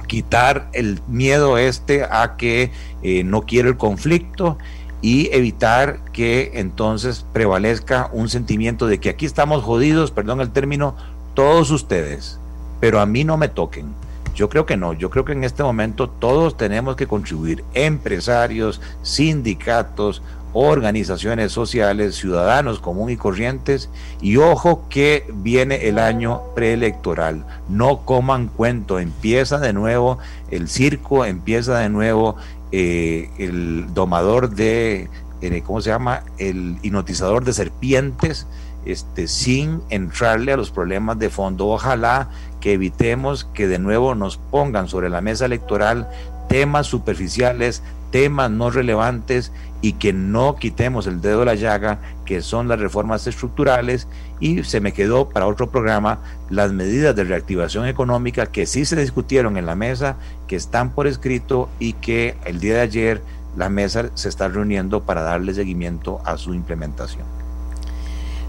quitar 0.08 0.70
el 0.74 1.00
miedo 1.08 1.58
este 1.58 2.04
a 2.04 2.36
que 2.38 2.72
eh, 3.02 3.24
no 3.24 3.42
quiere 3.42 3.70
el 3.70 3.78
conflicto 3.78 4.58
y 5.02 5.30
evitar 5.34 6.00
que 6.14 6.52
entonces 6.56 7.26
prevalezca 7.34 8.10
un 8.14 8.30
sentimiento 8.30 8.88
de 8.88 9.00
que 9.00 9.10
aquí 9.10 9.26
estamos 9.26 9.64
jodidos, 9.64 10.12
perdón 10.12 10.40
el 10.40 10.52
término, 10.52 10.96
todos 11.34 11.72
ustedes, 11.72 12.40
pero 12.80 13.00
a 13.00 13.06
mí 13.06 13.24
no 13.24 13.38
me 13.38 13.50
toquen. 13.50 13.94
Yo 14.36 14.50
creo 14.50 14.66
que 14.66 14.78
no, 14.78 14.94
yo 14.94 15.10
creo 15.10 15.26
que 15.26 15.34
en 15.34 15.44
este 15.44 15.62
momento 15.62 16.10
todos 16.10 16.58
tenemos 16.58 16.96
que 16.96 17.06
contribuir, 17.06 17.64
empresarios, 17.74 18.82
sindicatos, 19.04 20.22
organizaciones 20.54 21.52
sociales, 21.52 22.16
ciudadanos 22.16 22.80
común 22.80 23.10
y 23.10 23.18
corrientes, 23.18 23.90
y 24.22 24.38
ojo 24.38 24.86
que 24.90 25.26
viene 25.34 25.88
el 25.88 26.00
año 26.00 26.42
preelectoral. 26.56 27.46
No 27.68 28.06
coman 28.06 28.48
cuento, 28.48 29.00
empieza 29.00 29.58
de 29.60 29.74
nuevo 29.74 30.20
el 30.52 30.70
circo, 30.70 31.26
empieza 31.26 31.80
de 31.80 31.90
nuevo 31.90 32.36
eh, 32.72 33.30
el 33.38 33.94
domador 33.94 34.52
de, 34.52 35.10
eh, 35.42 35.64
¿cómo 35.66 35.82
se 35.82 35.90
llama? 35.90 36.24
El 36.38 36.78
hipnotizador 36.84 37.44
de 37.44 37.54
serpientes, 37.54 38.48
este, 38.86 39.28
sin 39.28 39.82
entrarle 39.90 40.54
a 40.54 40.58
los 40.58 40.72
problemas 40.72 41.18
de 41.18 41.30
fondo. 41.30 41.68
Ojalá 41.68 42.30
que 42.60 42.74
evitemos 42.74 43.46
que 43.54 43.68
de 43.68 43.80
nuevo 43.80 44.16
nos 44.16 44.38
pongan 44.38 44.88
sobre 44.88 45.10
la 45.10 45.22
mesa 45.22 45.46
electoral 45.46 46.10
temas 46.50 46.88
superficiales, 46.88 47.82
temas 48.12 48.52
no 48.52 48.70
relevantes 48.70 49.52
y 49.84 49.94
que 49.94 50.14
no 50.14 50.56
quitemos 50.56 51.08
el 51.08 51.20
dedo 51.20 51.42
de 51.42 51.46
la 51.46 51.56
llaga, 51.56 52.00
que 52.26 52.42
son 52.42 52.70
las 52.70 52.80
reformas 52.80 53.28
estructurales, 53.28 54.08
y 54.40 54.64
se 54.64 54.80
me 54.80 54.94
quedó 54.94 55.28
para 55.28 55.46
otro 55.46 55.70
programa 55.70 56.20
las 56.50 56.72
medidas 56.72 57.14
de 57.18 57.26
reactivación 57.26 57.86
económica 57.86 58.46
que 58.46 58.66
sí 58.66 58.86
se 58.86 58.96
discutieron 58.96 59.58
en 59.58 59.66
la 59.66 59.76
mesa, 59.76 60.16
que 60.48 60.56
están 60.56 60.92
por 60.92 61.06
escrito 61.06 61.70
y 61.80 61.94
que 61.94 62.38
el 62.46 62.62
día 62.62 62.76
de 62.76 62.80
ayer 62.80 63.22
la 63.58 63.68
mesa 63.68 64.10
se 64.14 64.30
está 64.30 64.48
reuniendo 64.48 65.04
para 65.04 65.22
darle 65.22 65.54
seguimiento 65.54 66.22
a 66.24 66.38
su 66.38 66.54
implementación. 66.54 67.26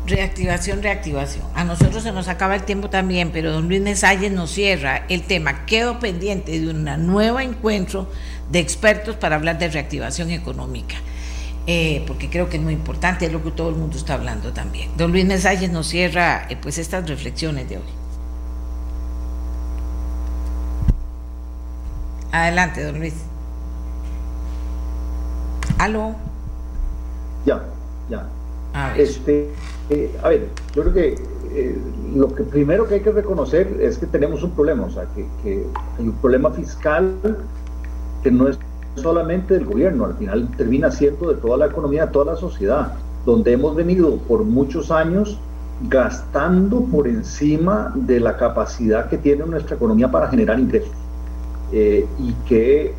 Reactivación, 0.07 0.85
reactivación. 0.85 1.45
A 1.57 1.65
nosotros 1.65 2.05
se 2.05 2.13
nos 2.13 2.29
acaba 2.29 2.55
el 2.55 2.63
tiempo 2.63 2.91
también, 2.91 3.31
pero 3.33 3.51
don 3.51 3.67
Luis 3.67 3.81
Mesalles 3.81 4.31
nos 4.31 4.53
cierra 4.53 5.05
el 5.09 5.23
tema. 5.23 5.67
Quedo 5.67 5.99
pendiente 5.99 6.61
de 6.61 6.71
un 6.71 6.85
nuevo 7.07 7.41
encuentro 7.41 8.09
de 8.53 8.61
expertos 8.61 9.17
para 9.17 9.35
hablar 9.35 9.59
de 9.59 9.69
reactivación 9.69 10.31
económica. 10.31 10.95
Eh, 11.67 12.05
porque 12.07 12.29
creo 12.29 12.51
que 12.51 12.59
es 12.59 12.63
muy 12.63 12.75
importante, 12.75 13.25
es 13.25 13.33
lo 13.33 13.43
que 13.43 13.51
todo 13.51 13.71
el 13.71 13.77
mundo 13.77 13.97
está 13.97 14.15
hablando 14.15 14.53
también. 14.53 14.91
Don 14.99 15.13
Luis 15.13 15.25
Mesalles 15.25 15.71
nos 15.71 15.87
cierra 15.87 16.47
eh, 16.51 16.59
pues 16.61 16.77
estas 16.77 17.09
reflexiones 17.09 17.69
de 17.71 17.79
hoy. 17.79 17.83
Adelante, 22.33 22.83
don 22.85 22.99
Luis. 22.99 23.15
¿Aló? 25.79 26.15
Ya, 27.47 27.63
ya. 28.11 28.27
A 28.75 28.91
ver, 28.91 29.01
este, 29.01 29.49
eh, 29.89 30.19
a 30.23 30.29
ver 30.29 30.49
yo 30.75 30.83
creo 30.83 30.95
que 30.95 31.35
lo 32.15 32.35
que 32.35 32.43
primero 32.43 32.89
que 32.89 32.95
hay 32.95 33.01
que 33.01 33.13
reconocer 33.13 33.79
es 33.81 33.99
que 33.99 34.07
tenemos 34.07 34.43
un 34.43 34.51
problema, 34.51 34.85
o 34.85 34.91
sea, 34.91 35.07
que, 35.15 35.25
que 35.43 35.65
hay 35.99 36.05
un 36.05 36.15
problema 36.15 36.51
fiscal 36.51 37.15
que 38.23 38.31
no 38.31 38.49
es 38.49 38.59
solamente 38.97 39.55
del 39.55 39.65
gobierno, 39.65 40.05
al 40.05 40.15
final 40.15 40.49
termina 40.57 40.91
siendo 40.91 41.31
de 41.31 41.37
toda 41.37 41.57
la 41.57 41.67
economía, 41.67 42.07
de 42.07 42.13
toda 42.13 42.33
la 42.33 42.37
sociedad, 42.37 42.93
donde 43.27 43.53
hemos 43.53 43.75
venido 43.75 44.17
por 44.19 44.45
muchos 44.45 44.91
años 44.91 45.39
gastando 45.89 46.81
por 46.83 47.09
encima 47.09 47.93
de 47.95 48.21
la 48.21 48.37
capacidad 48.37 49.09
que 49.09 49.19
tiene 49.19 49.45
nuestra 49.47 49.77
economía 49.77 50.11
para 50.11 50.29
generar 50.29 50.59
ingresos. 50.59 50.93
Eh, 51.73 52.07
y 52.21 52.33
que 52.49 52.95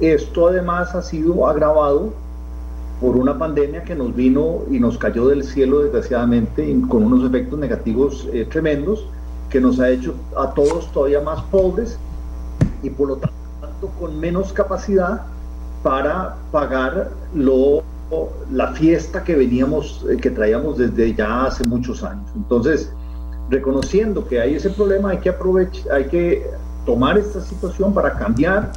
esto 0.00 0.48
además 0.48 0.94
ha 0.94 1.02
sido 1.02 1.46
agravado 1.48 2.12
por 3.00 3.16
una 3.16 3.38
pandemia 3.38 3.82
que 3.82 3.94
nos 3.94 4.14
vino 4.14 4.60
y 4.70 4.78
nos 4.78 4.98
cayó 4.98 5.28
del 5.28 5.42
cielo 5.42 5.80
desgraciadamente 5.80 6.76
con 6.88 7.04
unos 7.04 7.28
efectos 7.28 7.58
negativos 7.58 8.28
eh, 8.32 8.46
tremendos 8.48 9.06
que 9.48 9.60
nos 9.60 9.80
ha 9.80 9.88
hecho 9.88 10.14
a 10.36 10.52
todos 10.54 10.92
todavía 10.92 11.20
más 11.20 11.42
pobres 11.44 11.98
y 12.82 12.90
por 12.90 13.08
lo 13.08 13.16
tanto 13.16 13.88
con 13.98 14.18
menos 14.20 14.52
capacidad 14.52 15.22
para 15.82 16.36
pagar 16.50 17.10
lo, 17.34 17.82
la 18.52 18.72
fiesta 18.72 19.24
que 19.24 19.34
veníamos, 19.34 20.04
eh, 20.10 20.16
que 20.16 20.30
traíamos 20.30 20.78
desde 20.78 21.14
ya 21.14 21.46
hace 21.46 21.64
muchos 21.64 22.02
años. 22.02 22.28
Entonces, 22.36 22.92
reconociendo 23.48 24.26
que 24.26 24.40
hay 24.40 24.54
ese 24.54 24.70
problema, 24.70 25.10
hay 25.10 25.18
que 25.18 25.30
aprovechar, 25.30 25.92
hay 25.92 26.04
que 26.04 26.50
tomar 26.84 27.18
esta 27.18 27.40
situación 27.40 27.92
para 27.94 28.14
cambiar 28.14 28.72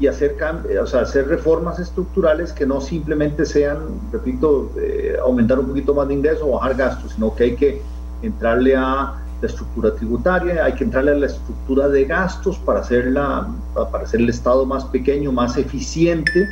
y 0.00 0.06
hacer, 0.06 0.36
o 0.80 0.86
sea, 0.86 1.00
hacer 1.00 1.26
reformas 1.26 1.78
estructurales 1.78 2.52
que 2.52 2.64
no 2.64 2.80
simplemente 2.80 3.44
sean, 3.44 3.78
repito, 4.12 4.70
eh, 4.80 5.16
aumentar 5.20 5.58
un 5.58 5.66
poquito 5.66 5.92
más 5.92 6.06
de 6.06 6.14
ingresos 6.14 6.42
o 6.42 6.52
bajar 6.52 6.76
gastos, 6.76 7.12
sino 7.12 7.34
que 7.34 7.44
hay 7.44 7.56
que 7.56 7.82
entrarle 8.22 8.76
a 8.76 9.14
la 9.40 9.48
estructura 9.48 9.94
tributaria, 9.94 10.64
hay 10.64 10.72
que 10.74 10.84
entrarle 10.84 11.12
a 11.12 11.14
la 11.14 11.26
estructura 11.26 11.88
de 11.88 12.04
gastos 12.04 12.58
para, 12.58 12.80
hacerla, 12.80 13.48
para 13.74 14.04
hacer 14.04 14.20
el 14.20 14.28
Estado 14.28 14.66
más 14.66 14.84
pequeño, 14.86 15.30
más 15.30 15.56
eficiente, 15.56 16.48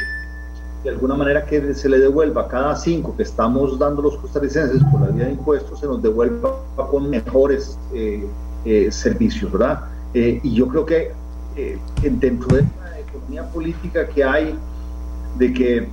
de 0.85 0.91
alguna 0.91 1.17
manera 1.17 1.45
que 1.45 1.75
se 1.75 1.89
le 1.89 1.99
devuelva 1.99 2.47
cada 2.47 2.77
cinco 2.77 3.17
que 3.17 3.25
estamos 3.25 3.77
dando 3.77 4.03
los 4.03 4.17
costarricenses 4.19 4.83
por 4.85 5.01
la 5.01 5.09
vía 5.09 5.25
de 5.25 5.33
impuestos, 5.33 5.81
se 5.81 5.87
nos 5.87 6.01
devuelva 6.01 6.61
con 6.77 7.11
mejores 7.11 7.77
eh, 7.93 8.25
eh, 8.65 8.93
servicios, 8.93 9.51
¿verdad? 9.51 9.81
Eh, 10.15 10.41
y 10.45 10.55
yo 10.55 10.69
creo 10.69 10.87
que 10.87 11.13
dentro 12.03 12.55
de 12.55 12.63
la 12.63 13.01
economía 13.01 13.51
política 13.51 14.07
que 14.07 14.23
hay, 14.23 14.57
de 15.39 15.53
que 15.53 15.89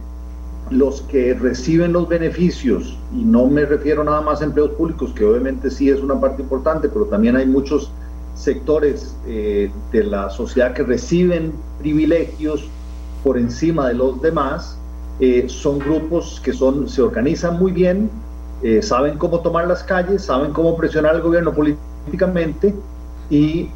los 0.70 1.02
que 1.04 1.34
reciben 1.34 1.94
los 1.94 2.08
beneficios, 2.08 2.98
y 3.14 3.24
no 3.24 3.48
me 3.48 3.66
refiero 3.66 4.04
nada 4.04 4.22
más 4.22 4.42
a 4.42 4.46
empleos 4.46 4.72
públicos, 4.72 5.12
que 5.14 5.26
obviamente 5.26 5.70
sí 5.70 5.90
es 5.90 6.00
una 6.02 6.20
parte 6.20 6.42
importante, 6.42 6.90
pero 6.90 7.06
también 7.06 7.36
hay 7.36 7.46
muchos 7.46 7.92
sectores 8.36 9.16
eh, 9.28 9.72
de 9.92 10.04
la 10.04 10.30
sociedad 10.30 10.74
que 10.74 10.84
reciben 10.84 11.54
privilegios 11.80 12.68
por 13.24 13.38
encima 13.38 13.88
de 13.88 13.94
los 13.94 14.22
demás, 14.22 14.78
eh, 15.20 15.46
son 15.48 15.80
grupos 15.80 16.42
que 16.44 16.54
son, 16.54 16.90
se 16.90 17.02
organizan 17.02 17.60
muy 17.60 17.72
bien, 17.72 18.10
eh, 18.64 18.82
saben 18.82 19.18
cómo 19.18 19.42
tomar 19.42 19.68
las 19.68 19.84
calles, 19.84 20.24
saben 20.24 20.52
cómo 20.52 20.76
presionar 20.76 21.16
al 21.16 21.22
gobierno 21.22 21.54
políticamente 21.54 22.74
y 23.30 23.70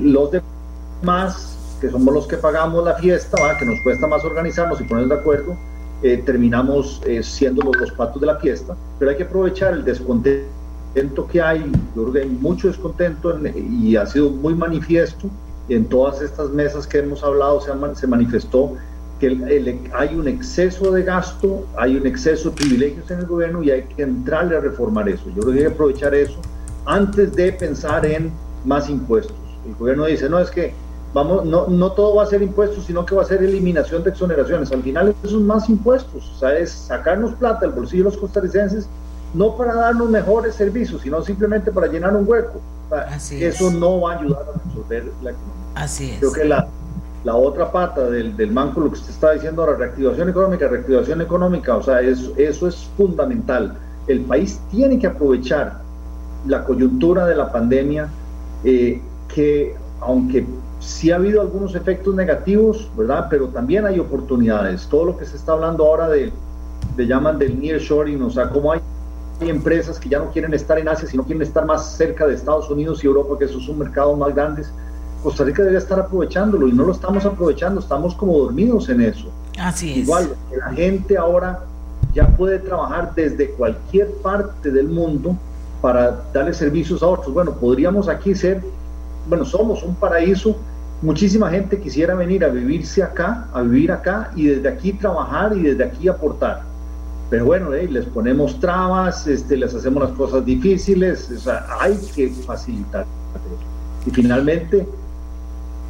los 0.00 0.30
demás, 0.30 1.78
que 1.80 1.90
somos 1.90 2.14
los 2.14 2.26
que 2.26 2.36
pagamos 2.36 2.84
la 2.84 2.94
fiesta, 2.94 3.36
que 3.58 3.64
nos 3.64 3.80
cuesta 3.80 4.06
más 4.06 4.24
organizarnos 4.24 4.80
y 4.80 4.84
ponernos 4.84 5.10
de 5.10 5.16
acuerdo, 5.16 5.56
eh, 6.02 6.22
terminamos 6.24 7.02
eh, 7.06 7.22
siendo 7.22 7.62
los, 7.62 7.76
los, 7.76 7.92
patos 7.92 8.20
de 8.20 8.26
la 8.26 8.36
fiesta, 8.36 8.76
pero 8.98 9.10
hay 9.10 9.16
que 9.16 9.24
aprovechar 9.24 9.74
el 9.74 9.84
descontento 9.84 11.26
que 11.30 11.42
hay, 11.42 11.70
yo 11.94 12.02
creo 12.02 12.12
que 12.12 12.20
hay 12.20 12.28
mucho 12.28 12.68
descontento 12.68 13.38
y 13.54 13.96
ha 13.96 14.06
sido 14.06 14.30
muy 14.30 14.54
manifiesto, 14.54 15.28
en 15.68 15.84
todas 15.86 16.22
estas 16.22 16.50
mesas 16.50 16.86
que 16.86 16.98
hemos 16.98 17.22
hablado 17.24 17.60
se, 17.60 17.72
se 17.94 18.06
manifestó 18.06 18.76
que 19.18 19.80
hay 19.94 20.14
un 20.14 20.28
exceso 20.28 20.92
de 20.92 21.02
gasto, 21.02 21.66
hay 21.76 21.96
un 21.96 22.06
exceso 22.06 22.50
de 22.50 22.56
privilegios 22.56 23.10
en 23.10 23.20
el 23.20 23.26
gobierno 23.26 23.62
y 23.62 23.70
hay 23.70 23.82
que 23.84 24.02
entrarle 24.02 24.56
a 24.56 24.60
reformar 24.60 25.08
eso. 25.08 25.24
Yo 25.34 25.42
creo 25.42 25.52
que 25.52 25.58
hay 25.58 25.66
que 25.66 25.72
aprovechar 25.72 26.14
eso 26.14 26.38
antes 26.84 27.34
de 27.34 27.52
pensar 27.52 28.04
en 28.04 28.30
más 28.64 28.90
impuestos. 28.90 29.36
El 29.66 29.74
gobierno 29.74 30.04
dice, 30.04 30.28
no, 30.28 30.38
es 30.38 30.50
que 30.50 30.74
vamos, 31.16 31.46
no, 31.46 31.66
no 31.66 31.92
todo 31.92 32.16
va 32.16 32.24
a 32.24 32.26
ser 32.26 32.42
impuestos, 32.42 32.84
sino 32.84 33.06
que 33.06 33.14
va 33.14 33.22
a 33.22 33.24
ser 33.24 33.42
eliminación 33.42 34.04
de 34.04 34.10
exoneraciones. 34.10 34.70
Al 34.70 34.82
final 34.82 35.14
eso 35.24 35.38
es 35.38 35.42
más 35.42 35.66
impuestos, 35.70 36.30
o 36.36 36.38
sea, 36.38 36.58
es 36.58 36.70
sacarnos 36.70 37.32
plata 37.36 37.60
del 37.60 37.70
bolsillo 37.70 38.04
de 38.04 38.10
los 38.10 38.18
costarricenses, 38.18 38.86
no 39.32 39.56
para 39.56 39.74
darnos 39.74 40.10
mejores 40.10 40.54
servicios, 40.54 41.00
sino 41.00 41.22
simplemente 41.22 41.72
para 41.72 41.86
llenar 41.86 42.14
un 42.14 42.28
hueco. 42.28 42.60
eso 43.30 43.70
no 43.70 44.02
va 44.02 44.12
a 44.12 44.18
ayudar 44.18 44.42
a 44.42 44.68
resolver 44.68 45.04
la 45.22 45.30
economía. 45.30 45.54
Así 45.74 46.10
es. 46.10 46.18
Creo 46.18 46.32
que 46.32 46.44
la, 46.44 46.68
la 47.24 47.34
otra 47.34 47.72
pata 47.72 48.10
del, 48.10 48.36
del 48.36 48.52
manco, 48.52 48.80
lo 48.80 48.90
que 48.90 48.98
usted 48.98 49.10
está 49.10 49.32
diciendo 49.32 49.62
ahora, 49.62 49.78
reactivación 49.78 50.28
económica, 50.28 50.68
reactivación 50.68 51.22
económica, 51.22 51.76
o 51.76 51.82
sea, 51.82 52.02
eso, 52.02 52.34
eso 52.36 52.68
es 52.68 52.90
fundamental. 52.94 53.74
El 54.06 54.20
país 54.20 54.60
tiene 54.70 54.98
que 54.98 55.06
aprovechar 55.06 55.80
la 56.46 56.62
coyuntura 56.62 57.26
de 57.26 57.36
la 57.36 57.50
pandemia, 57.50 58.10
eh, 58.64 59.00
que 59.34 59.74
aunque 60.02 60.46
sí 60.86 61.10
ha 61.10 61.16
habido 61.16 61.40
algunos 61.40 61.74
efectos 61.74 62.14
negativos, 62.14 62.88
¿verdad? 62.96 63.26
Pero 63.28 63.48
también 63.48 63.84
hay 63.86 63.98
oportunidades. 63.98 64.86
Todo 64.86 65.04
lo 65.06 65.18
que 65.18 65.26
se 65.26 65.36
está 65.36 65.52
hablando 65.52 65.84
ahora 65.84 66.08
de, 66.08 66.32
de 66.96 67.06
llaman 67.06 67.38
del 67.38 67.60
nearshoring, 67.60 68.22
o 68.22 68.30
sea, 68.30 68.48
cómo 68.48 68.72
hay, 68.72 68.80
empresas 69.40 70.00
que 70.00 70.08
ya 70.08 70.18
no 70.18 70.30
quieren 70.30 70.54
estar 70.54 70.78
en 70.78 70.88
Asia, 70.88 71.06
sino 71.06 71.22
quieren 71.22 71.42
estar 71.42 71.66
más 71.66 71.94
cerca 71.96 72.26
de 72.26 72.34
Estados 72.34 72.70
Unidos 72.70 73.04
y 73.04 73.06
Europa, 73.06 73.36
que 73.38 73.44
esos 73.44 73.66
son 73.66 73.78
mercados 73.78 74.16
más 74.16 74.34
grandes. 74.34 74.72
Costa 75.22 75.44
Rica 75.44 75.58
debería 75.58 75.80
estar 75.80 75.98
aprovechándolo 75.98 76.68
y 76.68 76.72
no 76.72 76.84
lo 76.84 76.92
estamos 76.92 77.26
aprovechando, 77.26 77.80
estamos 77.80 78.14
como 78.14 78.38
dormidos 78.38 78.88
en 78.88 79.02
eso. 79.02 79.26
Así 79.58 79.90
es. 79.90 79.96
Igual, 79.98 80.34
la 80.56 80.72
gente 80.72 81.18
ahora 81.18 81.64
ya 82.14 82.28
puede 82.28 82.60
trabajar 82.60 83.12
desde 83.14 83.50
cualquier 83.50 84.10
parte 84.22 84.70
del 84.70 84.88
mundo 84.88 85.36
para 85.82 86.22
darle 86.32 86.54
servicios 86.54 87.02
a 87.02 87.08
otros. 87.08 87.34
Bueno, 87.34 87.52
podríamos 87.52 88.08
aquí 88.08 88.34
ser, 88.34 88.62
bueno, 89.28 89.44
somos 89.44 89.82
un 89.82 89.94
paraíso 89.96 90.56
muchísima 91.02 91.50
gente 91.50 91.78
quisiera 91.78 92.14
venir 92.14 92.44
a 92.44 92.48
vivirse 92.48 93.02
acá, 93.02 93.48
a 93.52 93.62
vivir 93.62 93.92
acá 93.92 94.30
y 94.34 94.46
desde 94.46 94.68
aquí 94.68 94.92
trabajar 94.92 95.56
y 95.56 95.62
desde 95.62 95.84
aquí 95.84 96.08
aportar. 96.08 96.62
Pero 97.28 97.44
bueno, 97.44 97.74
eh, 97.74 97.88
les 97.88 98.06
ponemos 98.06 98.60
trabas, 98.60 99.26
este, 99.26 99.56
les 99.56 99.74
hacemos 99.74 100.02
las 100.02 100.12
cosas 100.12 100.44
difíciles, 100.44 101.30
o 101.30 101.38
sea, 101.38 101.66
hay 101.80 101.98
que 102.14 102.28
facilitar. 102.28 103.04
Y 104.06 104.10
finalmente, 104.10 104.86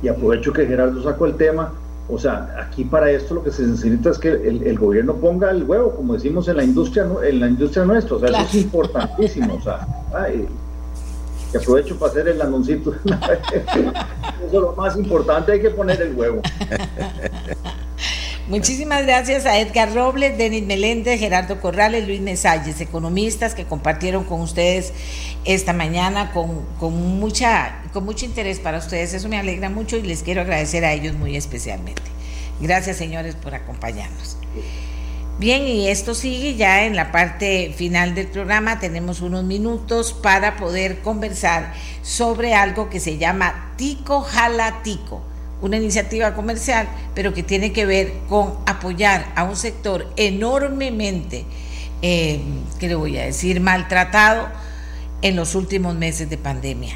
y 0.03 0.09
aprovecho 0.09 0.53
que 0.53 0.67
Gerardo 0.67 1.03
sacó 1.03 1.27
el 1.27 1.35
tema, 1.35 1.73
o 2.09 2.19
sea, 2.19 2.57
aquí 2.59 2.85
para 2.85 3.11
esto 3.11 3.35
lo 3.35 3.45
que 3.45 3.51
se 3.51 3.67
necesita 3.67 4.11
es 4.11 4.19
que 4.19 4.29
el, 4.31 4.79
gobierno 4.79 5.15
ponga 5.17 5.51
el 5.51 5.65
huevo, 5.65 5.91
como 5.91 6.15
decimos 6.15 6.49
en 6.49 6.57
la 6.57 6.65
industria, 6.65 7.07
en 7.25 7.41
la 7.41 7.49
industria 7.49 7.85
nuestra, 7.85 8.17
o 8.17 8.21
sea, 8.21 8.29
eso 8.29 8.41
es 8.49 8.55
importantísimo, 8.55 9.55
o 9.55 9.61
sea, 9.61 9.87
que 11.59 11.65
aprovecho 11.65 11.99
para 11.99 12.13
hacer 12.13 12.29
el 12.29 12.41
anoncito. 12.41 12.95
eso 13.05 14.47
es 14.47 14.53
lo 14.53 14.75
más 14.77 14.97
importante, 14.97 15.53
hay 15.53 15.61
que 15.61 15.71
poner 15.71 16.01
el 16.01 16.15
huevo. 16.15 16.43
Muchísimas 18.49 19.05
gracias 19.05 19.45
a 19.45 19.59
Edgar 19.59 19.93
Robles, 19.93 20.39
Denis 20.39 20.63
Meléndez, 20.63 21.19
Gerardo 21.19 21.61
Corrales, 21.61 22.07
Luis 22.07 22.21
Mesalles, 22.21 22.81
economistas 22.81 23.57
que 23.57 23.65
compartieron 23.65 24.23
con 24.23 24.41
ustedes 24.41 24.93
esta 25.45 25.73
mañana 25.73 26.31
con, 26.31 26.65
mucha, 27.19 27.83
con 27.93 28.05
mucho 28.05 28.25
interés 28.25 28.61
para 28.61 28.79
ustedes. 28.79 29.15
Eso 29.15 29.29
me 29.29 29.37
alegra 29.37 29.69
mucho 29.69 29.97
y 29.97 30.03
les 30.03 30.23
quiero 30.23 30.43
agradecer 30.43 30.85
a 30.85 30.93
ellos 30.93 31.17
muy 31.17 31.37
especialmente. 31.37 32.03
Gracias, 32.61 32.97
señores, 32.97 33.35
por 33.35 33.53
acompañarnos. 33.53 34.37
Bien, 35.39 35.67
y 35.69 35.89
esto 35.89 36.15
sigue 36.15 36.57
ya 36.57 36.85
en 36.85 36.97
la 36.97 37.13
parte 37.13 37.75
final 37.77 38.15
del 38.15 38.29
programa. 38.29 38.81
Tenemos 38.81 39.21
unos 39.21 39.45
minutos 39.45 40.15
para 40.15 40.57
poder 40.57 41.01
conversar 41.01 41.75
sobre 42.03 42.55
algo 42.55 42.89
que 42.89 43.01
se 43.01 43.19
llama 43.19 43.75
Tico 43.77 44.23
Jala 44.23 44.83
Tico 44.83 45.23
una 45.61 45.77
iniciativa 45.77 46.35
comercial, 46.35 46.89
pero 47.15 47.33
que 47.33 47.43
tiene 47.43 47.73
que 47.73 47.87
ver 47.87 48.13
con 48.29 48.59
apoyar 48.67 49.27
a 49.37 49.45
un 49.45 49.57
sector 49.57 50.13
enormemente, 50.17 51.45
eh, 52.03 52.41
le 52.81 52.95
voy 52.95 53.17
a 53.19 53.25
decir, 53.25 53.61
maltratado 53.61 54.49
en 55.23 55.35
los 55.35 55.55
últimos 55.55 55.95
meses 55.95 56.29
de 56.29 56.37
pandemia. 56.37 56.95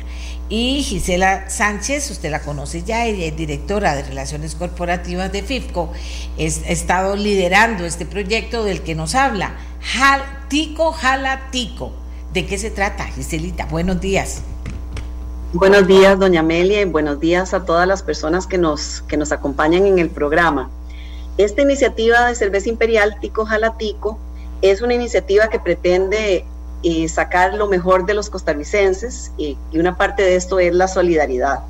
Y 0.52 0.82
Gisela 0.82 1.48
Sánchez, 1.48 2.10
usted 2.10 2.28
la 2.28 2.40
conoce 2.40 2.82
ya, 2.82 3.06
ella 3.06 3.26
es 3.26 3.36
directora 3.36 3.94
de 3.94 4.02
Relaciones 4.02 4.56
Corporativas 4.56 5.30
de 5.30 5.44
FIFCO, 5.44 5.92
es, 6.38 6.64
ha 6.66 6.70
estado 6.70 7.14
liderando 7.14 7.86
este 7.86 8.04
proyecto 8.04 8.64
del 8.64 8.82
que 8.82 8.96
nos 8.96 9.14
habla, 9.14 9.54
Jal, 9.80 10.20
Tico. 10.48 10.92
¿De 12.32 12.46
qué 12.46 12.58
se 12.58 12.72
trata, 12.72 13.04
Giselita? 13.04 13.66
Buenos 13.66 14.00
días. 14.00 14.42
Buenos 15.52 15.86
días, 15.86 16.18
doña 16.18 16.40
Amelia, 16.40 16.80
y 16.80 16.84
buenos 16.84 17.20
días 17.20 17.54
a 17.54 17.64
todas 17.64 17.86
las 17.86 18.02
personas 18.02 18.48
que 18.48 18.58
nos, 18.58 19.02
que 19.02 19.16
nos 19.16 19.30
acompañan 19.30 19.86
en 19.86 20.00
el 20.00 20.10
programa. 20.10 20.68
Esta 21.38 21.62
iniciativa 21.62 22.26
de 22.26 22.34
cerveza 22.34 22.68
imperial 22.68 23.18
Tico 23.20 23.46
Jalatico 23.46 24.18
es 24.62 24.82
una 24.82 24.94
iniciativa 24.94 25.46
que 25.48 25.60
pretende 25.60 26.44
sacar 27.08 27.54
lo 27.54 27.66
mejor 27.66 28.06
de 28.06 28.14
los 28.14 28.30
costarricenses 28.30 29.32
y, 29.36 29.56
una 29.74 29.96
parte 29.96 30.22
de 30.22 30.36
esto 30.36 30.58
es 30.58 30.74
la 30.74 30.88
solidaridad. 30.88 31.60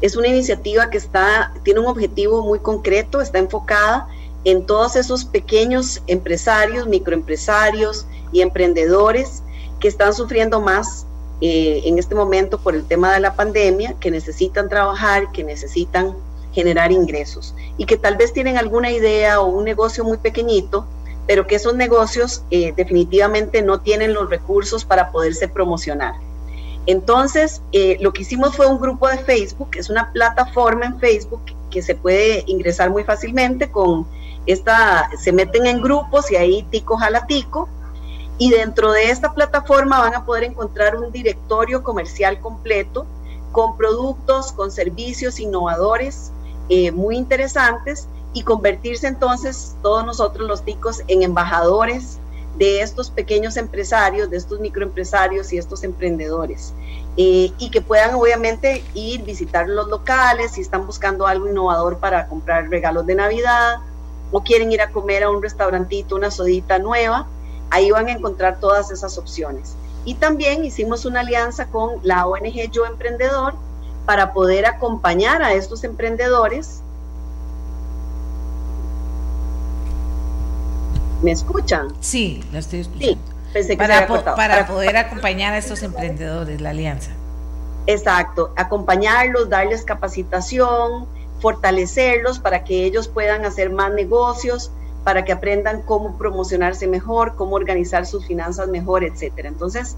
Es 0.00 0.16
una 0.16 0.28
iniciativa 0.28 0.90
que 0.90 0.98
está, 0.98 1.52
tiene 1.62 1.80
un 1.80 1.86
objetivo 1.86 2.42
muy 2.42 2.58
concreto, 2.58 3.20
está 3.20 3.38
enfocada 3.38 4.08
en 4.44 4.66
todos 4.66 4.96
esos 4.96 5.24
pequeños 5.24 6.02
empresarios, 6.06 6.86
microempresarios 6.86 8.06
y 8.32 8.40
emprendedores 8.40 9.42
que 9.78 9.88
están 9.88 10.12
sufriendo 10.12 10.60
más 10.60 11.06
eh, 11.40 11.82
en 11.84 11.98
este 11.98 12.14
momento 12.14 12.58
por 12.58 12.74
el 12.74 12.84
tema 12.84 13.14
de 13.14 13.20
la 13.20 13.34
pandemia, 13.34 13.94
que 14.00 14.10
necesitan 14.10 14.68
trabajar, 14.68 15.32
que 15.32 15.44
necesitan 15.44 16.14
generar 16.52 16.92
ingresos 16.92 17.54
y 17.78 17.86
que 17.86 17.96
tal 17.96 18.16
vez 18.16 18.32
tienen 18.32 18.58
alguna 18.58 18.90
idea 18.90 19.40
o 19.40 19.46
un 19.46 19.64
negocio 19.64 20.04
muy 20.04 20.18
pequeñito, 20.18 20.86
pero 21.26 21.46
que 21.46 21.56
esos 21.56 21.74
negocios 21.74 22.42
eh, 22.50 22.72
definitivamente 22.76 23.62
no 23.62 23.80
tienen 23.80 24.14
los 24.14 24.28
recursos 24.28 24.84
para 24.84 25.10
poderse 25.10 25.48
promocionar. 25.48 26.14
Entonces, 26.86 27.62
eh, 27.72 27.96
lo 28.00 28.12
que 28.12 28.22
hicimos 28.22 28.56
fue 28.56 28.66
un 28.66 28.80
grupo 28.80 29.08
de 29.08 29.18
Facebook, 29.18 29.70
es 29.76 29.88
una 29.88 30.12
plataforma 30.12 30.86
en 30.86 30.98
Facebook 30.98 31.42
que 31.70 31.80
se 31.80 31.94
puede 31.94 32.44
ingresar 32.46 32.90
muy 32.90 33.04
fácilmente 33.04 33.70
con 33.70 34.06
esta, 34.46 35.08
se 35.18 35.32
meten 35.32 35.66
en 35.66 35.80
grupos 35.80 36.30
y 36.32 36.36
ahí 36.36 36.66
tico 36.70 36.96
jala 36.96 37.26
tico, 37.26 37.68
y 38.38 38.50
dentro 38.50 38.90
de 38.90 39.10
esta 39.10 39.32
plataforma 39.32 40.00
van 40.00 40.14
a 40.14 40.24
poder 40.24 40.42
encontrar 40.42 40.96
un 40.96 41.12
directorio 41.12 41.84
comercial 41.84 42.40
completo 42.40 43.06
con 43.52 43.76
productos, 43.76 44.50
con 44.50 44.72
servicios 44.72 45.38
innovadores 45.38 46.32
eh, 46.68 46.90
muy 46.90 47.16
interesantes 47.16 48.08
y 48.32 48.42
convertirse 48.42 49.06
entonces 49.06 49.76
todos 49.82 50.04
nosotros 50.04 50.48
los 50.48 50.62
ticos 50.62 51.02
en 51.08 51.22
embajadores 51.22 52.18
de 52.56 52.82
estos 52.82 53.10
pequeños 53.10 53.56
empresarios, 53.56 54.30
de 54.30 54.36
estos 54.36 54.60
microempresarios 54.60 55.52
y 55.52 55.58
estos 55.58 55.84
emprendedores. 55.84 56.72
Eh, 57.16 57.52
y 57.58 57.70
que 57.70 57.82
puedan 57.82 58.14
obviamente 58.14 58.82
ir, 58.94 59.22
visitar 59.22 59.68
los 59.68 59.88
locales 59.88 60.52
si 60.52 60.62
están 60.62 60.86
buscando 60.86 61.26
algo 61.26 61.48
innovador 61.48 61.98
para 61.98 62.26
comprar 62.26 62.68
regalos 62.70 63.04
de 63.06 63.14
Navidad 63.14 63.80
o 64.30 64.42
quieren 64.42 64.72
ir 64.72 64.80
a 64.80 64.90
comer 64.90 65.22
a 65.22 65.30
un 65.30 65.42
restaurantito, 65.42 66.16
una 66.16 66.30
sodita 66.30 66.78
nueva 66.78 67.26
Ahí 67.72 67.90
van 67.90 68.06
a 68.08 68.12
encontrar 68.12 68.60
todas 68.60 68.90
esas 68.90 69.16
opciones. 69.16 69.76
Y 70.04 70.16
también 70.16 70.62
hicimos 70.62 71.06
una 71.06 71.20
alianza 71.20 71.68
con 71.68 72.00
la 72.02 72.26
ONG 72.26 72.70
Yo 72.70 72.84
Emprendedor 72.84 73.54
para 74.04 74.34
poder 74.34 74.66
acompañar 74.66 75.42
a 75.42 75.54
estos 75.54 75.82
emprendedores. 75.82 76.82
¿Me 81.22 81.32
escuchan? 81.32 81.88
Sí, 82.00 82.44
lo 82.52 82.58
estoy 82.58 82.80
escuchando. 82.80 83.20
Sí, 83.54 83.76
para, 83.76 84.06
para 84.06 84.66
poder 84.66 84.96
acompañar 84.96 85.54
a 85.54 85.58
estos 85.58 85.82
emprendedores, 85.82 86.60
la 86.60 86.70
alianza. 86.70 87.12
Exacto, 87.86 88.52
acompañarlos, 88.56 89.48
darles 89.48 89.84
capacitación, 89.84 91.06
fortalecerlos 91.40 92.38
para 92.38 92.64
que 92.64 92.84
ellos 92.84 93.08
puedan 93.08 93.44
hacer 93.44 93.70
más 93.70 93.92
negocios, 93.92 94.70
para 95.04 95.24
que 95.24 95.32
aprendan 95.32 95.82
cómo 95.82 96.16
promocionarse 96.16 96.86
mejor, 96.86 97.34
cómo 97.36 97.56
organizar 97.56 98.06
sus 98.06 98.26
finanzas 98.26 98.68
mejor, 98.68 99.04
etcétera. 99.04 99.48
Entonces, 99.48 99.96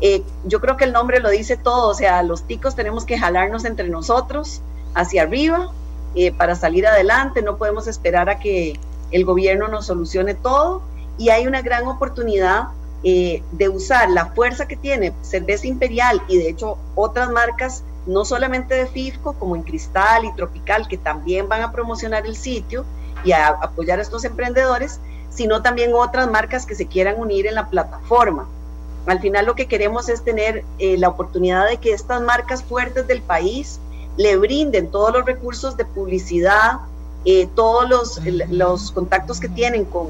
eh, 0.00 0.22
yo 0.44 0.60
creo 0.60 0.76
que 0.76 0.84
el 0.84 0.92
nombre 0.92 1.20
lo 1.20 1.30
dice 1.30 1.56
todo, 1.56 1.88
o 1.88 1.94
sea, 1.94 2.22
los 2.22 2.46
ticos 2.46 2.76
tenemos 2.76 3.04
que 3.06 3.18
jalarnos 3.18 3.64
entre 3.64 3.88
nosotros 3.88 4.60
hacia 4.94 5.22
arriba 5.22 5.72
eh, 6.14 6.30
para 6.32 6.54
salir 6.54 6.86
adelante, 6.86 7.42
no 7.42 7.56
podemos 7.56 7.86
esperar 7.86 8.28
a 8.28 8.38
que 8.38 8.78
el 9.14 9.24
gobierno 9.24 9.68
nos 9.68 9.86
solucione 9.86 10.34
todo 10.34 10.82
y 11.16 11.28
hay 11.28 11.46
una 11.46 11.62
gran 11.62 11.86
oportunidad 11.86 12.64
eh, 13.04 13.44
de 13.52 13.68
usar 13.68 14.10
la 14.10 14.26
fuerza 14.26 14.66
que 14.66 14.76
tiene 14.76 15.14
Cerveza 15.22 15.68
Imperial 15.68 16.20
y 16.26 16.38
de 16.38 16.48
hecho 16.48 16.78
otras 16.96 17.30
marcas, 17.30 17.84
no 18.06 18.24
solamente 18.24 18.74
de 18.74 18.86
FIFCO, 18.86 19.34
como 19.34 19.54
en 19.54 19.62
Cristal 19.62 20.24
y 20.24 20.34
Tropical, 20.34 20.88
que 20.88 20.98
también 20.98 21.48
van 21.48 21.62
a 21.62 21.70
promocionar 21.70 22.26
el 22.26 22.34
sitio, 22.34 22.84
y 23.24 23.32
a 23.32 23.48
apoyar 23.48 24.00
a 24.00 24.02
estos 24.02 24.24
emprendedores, 24.24 25.00
sino 25.30 25.62
también 25.62 25.92
otras 25.94 26.30
marcas 26.30 26.66
que 26.66 26.74
se 26.74 26.86
quieran 26.86 27.18
unir 27.18 27.46
en 27.46 27.54
la 27.54 27.68
plataforma. 27.68 28.46
Al 29.06 29.20
final 29.20 29.46
lo 29.46 29.54
que 29.54 29.66
queremos 29.66 30.08
es 30.08 30.24
tener 30.24 30.64
eh, 30.78 30.98
la 30.98 31.08
oportunidad 31.08 31.68
de 31.68 31.76
que 31.76 31.92
estas 31.92 32.20
marcas 32.20 32.64
fuertes 32.64 33.06
del 33.06 33.22
país 33.22 33.78
le 34.16 34.36
brinden 34.36 34.90
todos 34.90 35.12
los 35.12 35.24
recursos 35.24 35.76
de 35.76 35.84
publicidad, 35.84 36.80
eh, 37.24 37.48
todos 37.54 37.88
los, 37.88 38.20
los 38.50 38.92
contactos 38.92 39.40
que 39.40 39.48
tienen 39.48 39.84
con 39.84 40.08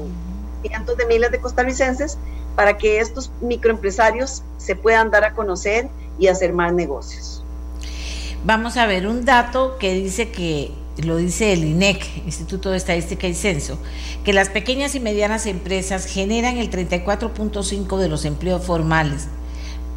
cientos 0.61 0.97
de 0.97 1.05
miles 1.05 1.31
de 1.31 1.39
costarricenses 1.39 2.17
para 2.55 2.77
que 2.77 2.99
estos 2.99 3.31
microempresarios 3.41 4.43
se 4.57 4.75
puedan 4.75 5.11
dar 5.11 5.23
a 5.23 5.33
conocer 5.33 5.89
y 6.17 6.27
hacer 6.27 6.53
más 6.53 6.73
negocios. 6.73 7.43
Vamos 8.43 8.77
a 8.77 8.85
ver 8.85 9.07
un 9.07 9.25
dato 9.25 9.77
que 9.79 9.93
dice 9.93 10.29
que 10.29 10.71
lo 10.97 11.17
dice 11.17 11.53
el 11.53 11.65
INEC, 11.65 12.25
Instituto 12.25 12.71
de 12.71 12.77
Estadística 12.77 13.27
y 13.27 13.33
Censo, 13.33 13.77
que 14.23 14.33
las 14.33 14.49
pequeñas 14.49 14.95
y 14.95 14.99
medianas 14.99 15.45
empresas 15.45 16.05
generan 16.05 16.57
el 16.57 16.69
34.5 16.69 17.97
de 17.97 18.07
los 18.07 18.23
empleos 18.23 18.63
formales, 18.63 19.27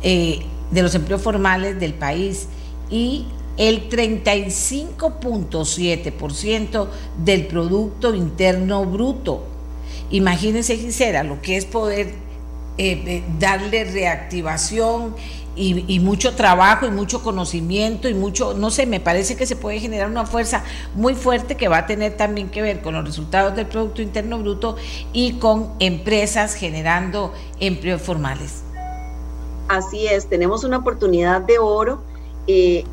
eh, 0.02 0.44
de 0.70 0.82
los 0.82 0.94
empleos 0.94 1.22
formales 1.22 1.78
del 1.78 1.94
país 1.94 2.48
y 2.90 3.26
el 3.58 3.90
35.7% 3.90 6.88
del 7.22 7.46
Producto 7.46 8.14
Interno 8.14 8.86
Bruto. 8.86 9.44
Imagínense, 10.10 10.76
Gisela, 10.76 11.24
lo 11.24 11.42
que 11.42 11.58
es 11.58 11.66
poder 11.66 12.14
eh, 12.78 13.02
eh, 13.06 13.22
darle 13.38 13.84
reactivación 13.84 15.14
y, 15.56 15.98
mucho 15.98 16.36
trabajo 16.36 16.86
y 16.86 16.90
mucho 16.90 17.24
conocimiento 17.24 18.08
y 18.08 18.14
mucho, 18.14 18.54
no 18.54 18.70
sé, 18.70 18.86
me 18.86 19.00
parece 19.00 19.34
que 19.34 19.44
se 19.44 19.56
puede 19.56 19.80
generar 19.80 20.08
una 20.08 20.24
fuerza 20.24 20.62
muy 20.94 21.16
fuerte 21.16 21.56
que 21.56 21.66
va 21.66 21.78
a 21.78 21.86
tener 21.86 22.16
también 22.16 22.48
que 22.48 22.62
ver 22.62 22.80
con 22.80 22.94
los 22.94 23.04
resultados 23.04 23.56
del 23.56 23.66
Producto 23.66 24.00
Interno 24.00 24.38
Bruto 24.38 24.76
y 25.12 25.32
con 25.32 25.72
empresas 25.80 26.54
generando 26.54 27.32
empleos 27.58 28.00
formales. 28.00 28.62
Así 29.66 30.06
es, 30.06 30.28
tenemos 30.28 30.62
una 30.62 30.78
oportunidad 30.78 31.40
de 31.40 31.58
oro. 31.58 32.04
Eh, 32.46 32.84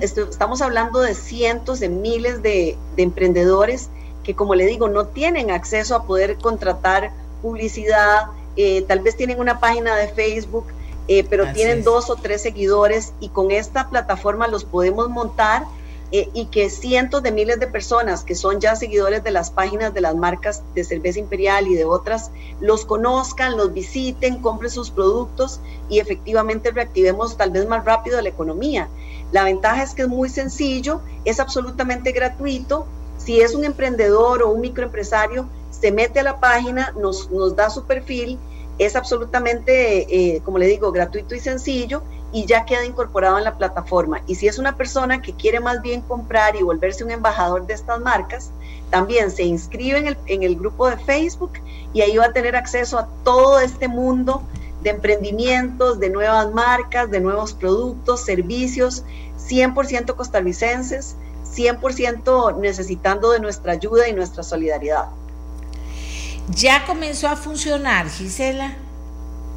estamos 0.00 0.62
hablando 0.62 1.00
de 1.00 1.14
cientos 1.14 1.80
de 1.80 1.88
miles 1.88 2.42
de, 2.42 2.76
emprendedores 2.96 3.88
que, 4.24 4.34
como 4.34 4.54
le 4.54 4.66
digo, 4.66 4.88
no 4.88 5.06
tienen 5.06 5.50
acceso 5.50 5.94
a 5.94 6.04
poder 6.04 6.36
contratar 6.36 7.12
publicidad, 7.42 8.26
eh, 8.56 8.82
tal 8.82 9.00
vez 9.00 9.16
tienen 9.16 9.40
una 9.40 9.60
página 9.60 9.96
de 9.96 10.08
Facebook, 10.08 10.66
eh, 11.08 11.24
pero 11.28 11.52
tienen 11.52 11.82
dos 11.82 12.10
o 12.10 12.16
tres 12.16 12.42
seguidores 12.42 13.12
y 13.20 13.30
con 13.30 13.50
esta 13.50 13.88
plataforma 13.88 14.46
los 14.46 14.64
podemos 14.64 15.08
montar 15.08 15.64
eh, 16.12 16.28
y 16.34 16.46
que 16.46 16.70
cientos 16.70 17.22
de 17.22 17.30
miles 17.30 17.60
de 17.60 17.68
personas 17.68 18.24
que 18.24 18.34
son 18.34 18.60
ya 18.60 18.74
seguidores 18.74 19.22
de 19.22 19.30
las 19.30 19.52
páginas 19.52 19.94
de 19.94 20.00
las 20.00 20.16
marcas 20.16 20.64
de 20.74 20.82
cerveza 20.82 21.20
imperial 21.20 21.68
y 21.68 21.76
de 21.76 21.84
otras, 21.84 22.32
los 22.60 22.84
conozcan, 22.84 23.56
los 23.56 23.72
visiten, 23.72 24.42
compren 24.42 24.72
sus 24.72 24.90
productos 24.90 25.60
y 25.88 26.00
efectivamente 26.00 26.72
reactivemos 26.72 27.36
tal 27.36 27.52
vez 27.52 27.68
más 27.68 27.84
rápido 27.84 28.20
la 28.20 28.28
economía. 28.28 28.88
La 29.32 29.44
ventaja 29.44 29.82
es 29.82 29.94
que 29.94 30.02
es 30.02 30.08
muy 30.08 30.28
sencillo, 30.28 31.00
es 31.24 31.40
absolutamente 31.40 32.12
gratuito. 32.12 32.86
Si 33.18 33.40
es 33.40 33.54
un 33.54 33.64
emprendedor 33.64 34.42
o 34.42 34.50
un 34.50 34.60
microempresario, 34.60 35.46
se 35.70 35.92
mete 35.92 36.20
a 36.20 36.22
la 36.22 36.40
página, 36.40 36.92
nos, 36.98 37.30
nos 37.30 37.54
da 37.54 37.70
su 37.70 37.84
perfil, 37.84 38.38
es 38.78 38.96
absolutamente, 38.96 40.34
eh, 40.34 40.40
como 40.42 40.58
le 40.58 40.66
digo, 40.66 40.90
gratuito 40.90 41.34
y 41.34 41.40
sencillo 41.40 42.02
y 42.32 42.46
ya 42.46 42.64
queda 42.64 42.84
incorporado 42.84 43.38
en 43.38 43.44
la 43.44 43.58
plataforma. 43.58 44.22
Y 44.26 44.36
si 44.36 44.48
es 44.48 44.58
una 44.58 44.76
persona 44.76 45.20
que 45.20 45.34
quiere 45.34 45.60
más 45.60 45.82
bien 45.82 46.00
comprar 46.00 46.56
y 46.56 46.62
volverse 46.62 47.04
un 47.04 47.10
embajador 47.10 47.66
de 47.66 47.74
estas 47.74 48.00
marcas, 48.00 48.50
también 48.90 49.30
se 49.30 49.42
inscribe 49.42 49.98
en 49.98 50.06
el, 50.08 50.18
en 50.26 50.42
el 50.42 50.56
grupo 50.56 50.88
de 50.88 50.96
Facebook 50.96 51.52
y 51.92 52.00
ahí 52.00 52.16
va 52.16 52.26
a 52.26 52.32
tener 52.32 52.56
acceso 52.56 52.98
a 52.98 53.08
todo 53.24 53.60
este 53.60 53.88
mundo 53.88 54.42
de 54.82 54.90
emprendimientos, 54.90 56.00
de 56.00 56.10
nuevas 56.10 56.52
marcas, 56.52 57.10
de 57.10 57.20
nuevos 57.20 57.52
productos, 57.52 58.24
servicios, 58.24 59.04
100% 59.38 60.14
costarricenses, 60.16 61.16
100% 61.54 62.56
necesitando 62.58 63.30
de 63.32 63.40
nuestra 63.40 63.72
ayuda 63.72 64.08
y 64.08 64.12
nuestra 64.12 64.42
solidaridad. 64.42 65.06
¿Ya 66.48 66.84
comenzó 66.86 67.28
a 67.28 67.36
funcionar, 67.36 68.08
Gisela? 68.08 68.76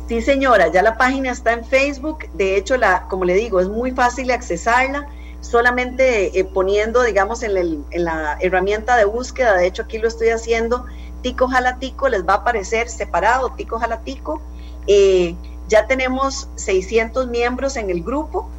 Sí, 0.07 0.21
señora, 0.21 0.67
ya 0.67 0.81
la 0.83 0.97
página 0.97 1.31
está 1.31 1.53
en 1.53 1.65
Facebook. 1.65 2.27
De 2.33 2.57
hecho, 2.57 2.77
la, 2.77 3.07
como 3.07 3.25
le 3.25 3.35
digo, 3.35 3.59
es 3.59 3.69
muy 3.69 3.91
fácil 3.91 4.31
accesarla. 4.31 5.07
Solamente 5.39 6.37
eh, 6.37 6.43
poniendo, 6.45 7.03
digamos, 7.03 7.41
en, 7.43 7.83
la 7.91 8.37
herramienta 8.39 8.95
de 8.95 9.05
búsqueda, 9.05 9.57
de 9.57 9.67
hecho 9.67 9.83
aquí 9.83 9.97
lo 9.97 10.07
estoy 10.07 10.29
haciendo, 10.29 10.85
Tico 11.21 11.47
Jalatico, 11.47 12.07
les 12.09 12.25
va 12.25 12.33
a 12.33 12.37
aparecer 12.37 12.89
separado, 12.89 13.51
Tico 13.51 13.79
Jalatico. 13.79 14.41
Eh, 14.87 15.35
ya 15.67 15.87
tenemos 15.87 16.49
600 16.55 17.27
miembros 17.27 17.77
en 17.77 17.89
el 17.89 18.03
grupo 18.03 18.49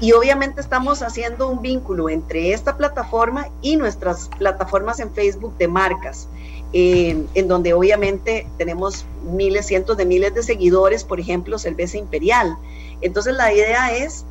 y 0.00 0.12
obviamente 0.12 0.60
estamos 0.60 1.02
haciendo 1.02 1.48
un 1.48 1.62
vínculo 1.62 2.08
entre 2.08 2.52
esta 2.52 2.76
plataforma 2.76 3.48
y 3.60 3.76
nuestras 3.76 4.28
plataformas 4.38 4.98
en 5.00 5.12
Facebook 5.12 5.56
de 5.58 5.68
marcas. 5.68 6.28
Eh, 6.74 7.26
en 7.34 7.48
donde 7.48 7.74
obviamente 7.74 8.48
tenemos 8.56 9.04
miles, 9.30 9.66
cientos 9.66 9.98
de 9.98 10.06
miles 10.06 10.34
de 10.34 10.42
seguidores, 10.42 11.04
por 11.04 11.20
ejemplo, 11.20 11.58
Cerveza 11.58 11.98
Imperial. 11.98 12.56
Entonces 13.02 13.34
la 13.34 13.52
idea 13.52 13.92
es 13.92 14.24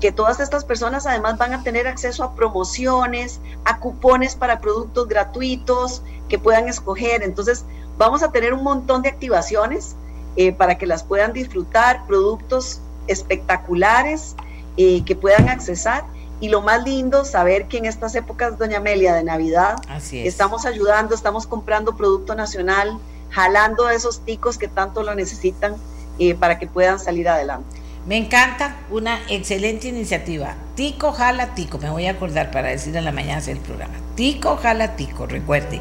que 0.00 0.10
todas 0.10 0.40
estas 0.40 0.64
personas 0.64 1.06
además 1.06 1.38
van 1.38 1.54
a 1.54 1.62
tener 1.62 1.86
acceso 1.86 2.24
a 2.24 2.34
promociones, 2.34 3.40
a 3.64 3.78
cupones 3.78 4.34
para 4.34 4.58
productos 4.58 5.08
gratuitos 5.08 6.02
que 6.28 6.38
puedan 6.38 6.68
escoger. 6.68 7.22
Entonces 7.22 7.64
vamos 7.96 8.22
a 8.22 8.32
tener 8.32 8.52
un 8.52 8.64
montón 8.64 9.02
de 9.02 9.08
activaciones 9.08 9.94
eh, 10.36 10.52
para 10.52 10.78
que 10.78 10.86
las 10.86 11.02
puedan 11.02 11.32
disfrutar, 11.32 12.06
productos 12.06 12.80
espectaculares 13.06 14.34
eh, 14.76 15.04
que 15.04 15.14
puedan 15.14 15.48
accesar 15.48 16.04
y 16.40 16.48
lo 16.48 16.60
más 16.60 16.84
lindo, 16.84 17.24
saber 17.24 17.68
que 17.68 17.78
en 17.78 17.86
estas 17.86 18.14
épocas, 18.14 18.58
doña 18.58 18.78
Amelia, 18.78 19.14
de 19.14 19.24
Navidad, 19.24 19.76
estamos 20.12 20.66
ayudando, 20.66 21.14
estamos 21.14 21.46
comprando 21.46 21.96
producto 21.96 22.34
nacional, 22.34 22.98
jalando 23.30 23.86
a 23.86 23.94
esos 23.94 24.20
ticos 24.24 24.58
que 24.58 24.68
tanto 24.68 25.02
lo 25.02 25.14
necesitan 25.14 25.76
eh, 26.18 26.34
para 26.34 26.58
que 26.58 26.66
puedan 26.66 26.98
salir 26.98 27.28
adelante. 27.28 27.76
Me 28.06 28.18
encanta, 28.18 28.76
una 28.90 29.20
excelente 29.30 29.88
iniciativa. 29.88 30.54
Tico 30.74 31.12
jala 31.12 31.54
tico, 31.54 31.78
me 31.78 31.88
voy 31.88 32.06
a 32.06 32.10
acordar 32.10 32.50
para 32.50 32.68
decir 32.68 32.94
en 32.94 33.06
la 33.06 33.12
mañana 33.12 33.40
del 33.40 33.58
programa. 33.58 33.94
Tico 34.14 34.56
jala 34.56 34.96
tico, 34.96 35.26
recuerde, 35.26 35.80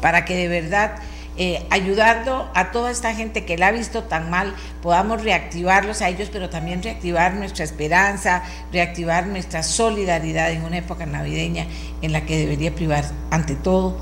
para 0.00 0.24
que 0.24 0.36
de 0.36 0.46
verdad 0.46 0.92
eh, 1.36 1.66
ayudando 1.70 2.48
a 2.54 2.70
toda 2.70 2.90
esta 2.90 3.14
gente 3.14 3.44
que 3.44 3.58
la 3.58 3.68
ha 3.68 3.72
visto 3.72 4.04
tan 4.04 4.30
mal, 4.30 4.54
podamos 4.82 5.22
reactivarlos 5.22 6.00
a 6.00 6.08
ellos, 6.08 6.28
pero 6.32 6.48
también 6.48 6.82
reactivar 6.82 7.34
nuestra 7.34 7.64
esperanza, 7.64 8.42
reactivar 8.72 9.26
nuestra 9.26 9.62
solidaridad 9.62 10.52
en 10.52 10.62
una 10.62 10.78
época 10.78 11.06
navideña 11.06 11.66
en 12.02 12.12
la 12.12 12.24
que 12.24 12.38
debería 12.38 12.74
privar 12.74 13.04
ante 13.30 13.56
todo 13.56 13.96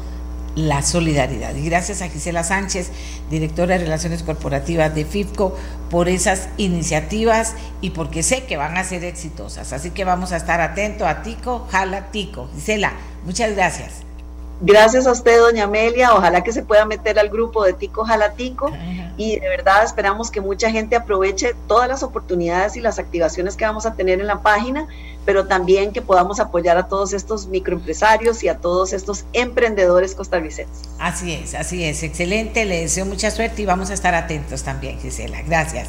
la 0.55 0.83
solidaridad. 0.83 1.55
Y 1.55 1.65
gracias 1.65 2.03
a 2.03 2.09
Gisela 2.09 2.45
Sánchez, 2.45 2.91
directora 3.31 3.79
de 3.79 3.85
Relaciones 3.85 4.23
Corporativas 4.23 4.95
de 4.95 5.05
FIFCO, 5.05 5.57
por 5.91 6.09
esas 6.09 6.49
iniciativas 6.59 7.55
y 7.81 7.91
porque 7.91 8.23
sé 8.23 8.45
que 8.45 8.57
van 8.57 8.77
a 8.77 8.85
ser 8.85 9.05
exitosas. 9.05 9.73
Así 9.73 9.91
que 9.91 10.05
vamos 10.05 10.33
a 10.33 10.37
estar 10.37 10.61
atentos 10.61 11.07
a 11.07 11.23
Tico, 11.23 11.67
jala 11.71 12.11
Tico. 12.11 12.49
Gisela, 12.55 12.93
muchas 13.25 13.55
gracias. 13.55 14.12
Gracias 14.61 15.07
a 15.07 15.13
usted, 15.13 15.41
doña 15.41 15.65
Amelia. 15.65 16.15
Ojalá 16.15 16.43
que 16.45 16.53
se 16.53 16.63
pueda 16.63 16.85
meter 16.85 17.19
al 17.19 17.31
grupo 17.31 17.65
de 17.65 17.73
Tico 17.73 18.05
Jalatico 18.05 18.71
y 19.17 19.41
de 19.41 19.49
verdad 19.49 19.83
esperamos 19.85 20.31
que 20.31 20.41
mucha 20.41 20.71
gente 20.71 20.95
aproveche 20.95 21.55
todas 21.67 21.89
las 21.89 22.03
oportunidades 22.03 22.77
y 22.77 22.81
las 22.81 22.99
activaciones 22.99 23.57
que 23.57 23.65
vamos 23.65 23.87
a 23.87 23.95
tener 23.95 24.21
en 24.21 24.29
la 24.29 24.41
página, 24.41 24.87
pero 25.25 25.47
también 25.47 25.93
que 25.93 26.01
podamos 26.01 26.39
apoyar 26.39 26.77
a 26.79 26.87
todos 26.87 27.13
estos 27.13 27.49
microempresarios 27.49 28.43
y 28.45 28.49
a 28.49 28.59
todos 28.59 28.93
estos 28.93 29.25
emprendedores 29.33 30.15
costarricenses. 30.15 30.89
Así 31.01 31.33
es, 31.33 31.55
así 31.55 31.85
es. 31.85 32.03
Excelente. 32.05 32.65
Le 32.65 32.83
deseo 32.83 33.05
mucha 33.05 33.31
suerte 33.33 33.63
y 33.63 33.67
vamos 33.67 33.91
a 33.91 33.95
estar 33.95 34.15
atentos 34.15 34.63
también, 34.63 35.01
Gisela. 35.01 35.43
Gracias. 35.43 35.89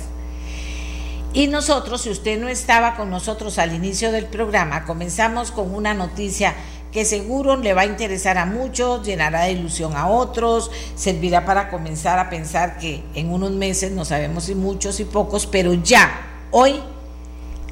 Y 1.35 1.47
nosotros, 1.47 2.01
si 2.01 2.11
usted 2.11 2.39
no 2.39 2.47
estaba 2.47 2.95
con 2.95 3.09
nosotros 3.09 3.57
al 3.57 3.73
inicio 3.73 4.11
del 4.11 4.27
programa, 4.27 4.85
comenzamos 4.85 5.49
con 5.49 5.73
una 5.73 5.95
noticia 5.95 6.53
que 6.93 7.05
seguro 7.05 7.57
le 7.57 7.73
va 7.73 7.81
a 7.81 7.85
interesar 7.85 8.37
a 8.37 8.45
muchos, 8.45 9.05
llenará 9.05 9.45
de 9.45 9.53
ilusión 9.53 9.95
a 9.95 10.07
otros, 10.07 10.69
servirá 10.95 11.43
para 11.43 11.69
comenzar 11.69 12.19
a 12.19 12.29
pensar 12.29 12.77
que 12.77 13.03
en 13.15 13.33
unos 13.33 13.51
meses, 13.51 13.91
no 13.91 14.05
sabemos 14.05 14.43
si 14.45 14.55
muchos 14.55 14.99
y 14.99 15.05
pocos, 15.05 15.47
pero 15.47 15.73
ya, 15.73 16.11
hoy, 16.51 16.79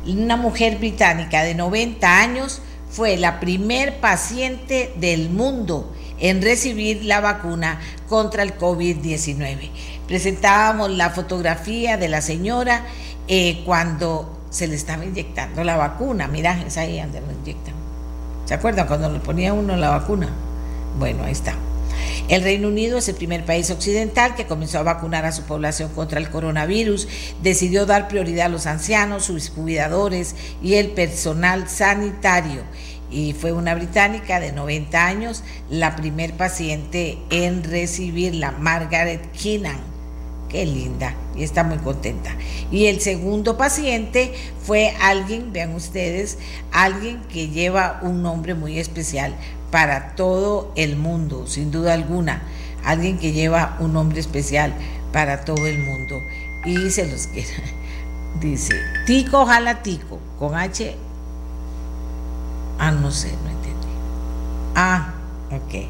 una 0.07 0.37
mujer 0.37 0.79
británica 0.79 1.43
de 1.43 1.53
90 1.53 2.19
años 2.19 2.61
fue 2.89 3.15
la 3.17 3.39
primer 3.39 3.99
paciente 3.99 4.91
del 4.97 5.29
mundo 5.29 5.93
en 6.19 6.41
recibir 6.41 7.05
la 7.05 7.21
vacuna 7.21 7.79
contra 8.09 8.41
el 8.41 8.57
COVID-19. 8.57 9.69
Presentábamos 10.07 10.89
la 10.89 11.11
fotografía 11.11 11.97
de 11.97 12.09
la 12.09 12.21
señora 12.21 12.85
eh, 13.27 13.61
cuando 13.65 14.39
se 14.49 14.67
le 14.67 14.75
estaba 14.75 15.05
inyectando 15.05 15.63
la 15.63 15.77
vacuna. 15.77 16.27
Mira, 16.27 16.59
es 16.65 16.77
ahí 16.77 16.99
donde 16.99 17.21
lo 17.21 17.31
inyectan. 17.31 17.80
¿Se 18.51 18.55
acuerdan 18.55 18.85
cuando 18.85 19.09
le 19.09 19.19
ponía 19.19 19.53
uno 19.53 19.77
la 19.77 19.91
vacuna? 19.91 20.27
Bueno, 20.99 21.23
ahí 21.23 21.31
está. 21.31 21.55
El 22.27 22.43
Reino 22.43 22.67
Unido 22.67 22.97
es 22.97 23.07
el 23.07 23.15
primer 23.15 23.45
país 23.45 23.71
occidental 23.71 24.35
que 24.35 24.45
comenzó 24.45 24.79
a 24.79 24.83
vacunar 24.83 25.23
a 25.23 25.31
su 25.31 25.43
población 25.43 25.87
contra 25.93 26.19
el 26.19 26.29
coronavirus. 26.29 27.07
Decidió 27.41 27.85
dar 27.85 28.09
prioridad 28.09 28.47
a 28.47 28.49
los 28.49 28.65
ancianos, 28.65 29.23
sus 29.23 29.51
cuidadores 29.51 30.35
y 30.61 30.73
el 30.73 30.89
personal 30.89 31.69
sanitario. 31.69 32.63
Y 33.09 33.31
fue 33.31 33.53
una 33.53 33.73
británica 33.73 34.41
de 34.41 34.51
90 34.51 35.07
años 35.07 35.45
la 35.69 35.95
primer 35.95 36.33
paciente 36.33 37.19
en 37.29 37.63
recibirla, 37.63 38.51
Margaret 38.51 39.31
Keenan 39.31 39.90
Qué 40.51 40.65
linda 40.65 41.15
y 41.33 41.43
está 41.43 41.63
muy 41.63 41.77
contenta. 41.77 42.35
Y 42.71 42.87
el 42.87 42.99
segundo 42.99 43.55
paciente 43.55 44.33
fue 44.61 44.93
alguien, 45.01 45.53
vean 45.53 45.73
ustedes, 45.73 46.37
alguien 46.73 47.21
que 47.31 47.47
lleva 47.47 47.99
un 48.01 48.21
nombre 48.21 48.53
muy 48.53 48.77
especial 48.77 49.33
para 49.71 50.13
todo 50.15 50.73
el 50.75 50.97
mundo, 50.97 51.47
sin 51.47 51.71
duda 51.71 51.93
alguna. 51.93 52.43
Alguien 52.83 53.17
que 53.17 53.31
lleva 53.31 53.77
un 53.79 53.93
nombre 53.93 54.19
especial 54.19 54.73
para 55.13 55.45
todo 55.45 55.65
el 55.67 55.79
mundo. 55.79 56.21
Y 56.65 56.89
se 56.89 57.09
los 57.09 57.27
quiero. 57.27 57.49
Dice, 58.41 58.75
Tico 59.05 59.45
Jalatico, 59.45 60.19
con 60.37 60.55
H. 60.55 60.95
Ah, 62.77 62.91
no 62.91 63.09
sé, 63.11 63.31
no 63.43 63.49
entendí. 63.49 63.87
Ah, 64.75 65.13
ok. 65.51 65.73
Eh, 65.73 65.87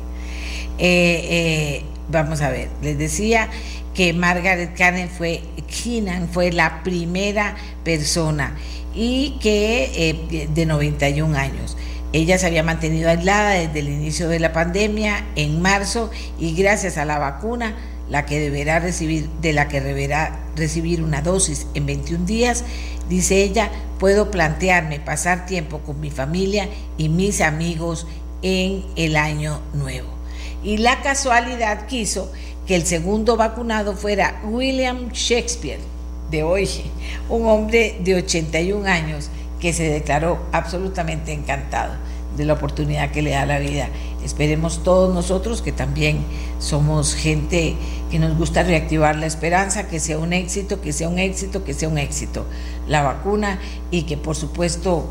eh, 0.78 1.86
vamos 2.10 2.42
a 2.42 2.50
ver, 2.50 2.70
les 2.82 2.98
decía 2.98 3.50
que 3.94 4.14
Margaret 4.14 4.74
Cannon 4.76 5.10
fue, 5.10 5.42
Keenan 5.68 6.30
fue 6.30 6.52
la 6.52 6.84
primera 6.84 7.56
persona 7.84 8.56
y 8.94 9.38
que 9.42 9.92
eh, 9.96 10.48
de 10.48 10.66
91 10.66 11.38
años. 11.38 11.78
Ella 12.14 12.38
se 12.38 12.46
había 12.46 12.64
mantenido 12.64 13.10
aislada 13.10 13.52
desde 13.52 13.80
el 13.80 13.90
inicio 13.90 14.28
de 14.28 14.40
la 14.40 14.52
pandemia 14.52 15.26
en 15.36 15.62
marzo 15.62 16.12
y 16.38 16.54
gracias 16.56 16.98
a 16.98 17.06
la 17.06 17.20
vacuna, 17.20 17.76
la 18.10 18.26
que 18.26 18.40
deberá 18.40 18.80
recibir, 18.80 19.30
de 19.42 19.54
la 19.54 19.70
que 19.70 19.80
deberá 19.80 20.38
recibir 20.58 21.02
una 21.02 21.22
dosis 21.22 21.68
en 21.74 21.86
21 21.86 22.26
días, 22.26 22.66
dice 23.08 23.42
ella, 23.42 23.72
puedo 24.00 24.30
plantearme 24.30 25.00
pasar 25.00 25.46
tiempo 25.46 25.80
con 25.80 26.02
mi 26.02 26.12
familia 26.12 26.68
y 26.98 27.08
mis 27.08 27.40
amigos 27.40 28.06
en 28.42 28.84
el 28.98 29.16
año 29.16 29.62
nuevo. 29.74 30.10
Y 30.64 30.78
la 30.78 31.02
casualidad 31.02 31.88
quiso 31.88 32.32
que 32.66 32.76
el 32.76 32.86
segundo 32.86 33.38
vacunado 33.38 33.96
fuera 33.96 34.42
William 34.44 35.10
Shakespeare, 35.12 35.80
de 36.30 36.44
hoy, 36.44 36.70
un 37.30 37.46
hombre 37.48 37.98
de 38.04 38.16
81 38.16 38.88
años 38.88 39.30
que 39.60 39.74
se 39.74 39.84
declaró 39.84 40.40
absolutamente 40.52 41.34
encantado 41.34 41.94
de 42.38 42.46
la 42.46 42.54
oportunidad 42.54 43.12
que 43.12 43.22
le 43.22 43.32
da 43.32 43.46
la 43.46 43.60
vida. 43.60 43.90
Esperemos 44.24 44.84
todos 44.84 45.14
nosotros 45.14 45.62
que 45.62 45.72
también 45.72 46.24
somos 46.60 47.14
gente 47.16 47.76
que 48.10 48.20
nos 48.20 48.38
gusta 48.38 48.64
reactivar 48.64 49.16
la 49.16 49.26
esperanza, 49.26 49.88
que 49.88 50.00
sea 50.00 50.18
un 50.18 50.32
éxito, 50.32 50.80
que 50.82 50.94
sea 50.94 51.10
un 51.10 51.20
éxito, 51.20 51.64
que 51.64 51.74
sea 51.74 51.90
un 51.90 51.98
éxito 51.98 52.46
la 52.88 53.02
vacuna 53.02 53.60
y 53.90 54.04
que 54.04 54.18
por 54.18 54.36
supuesto 54.36 55.06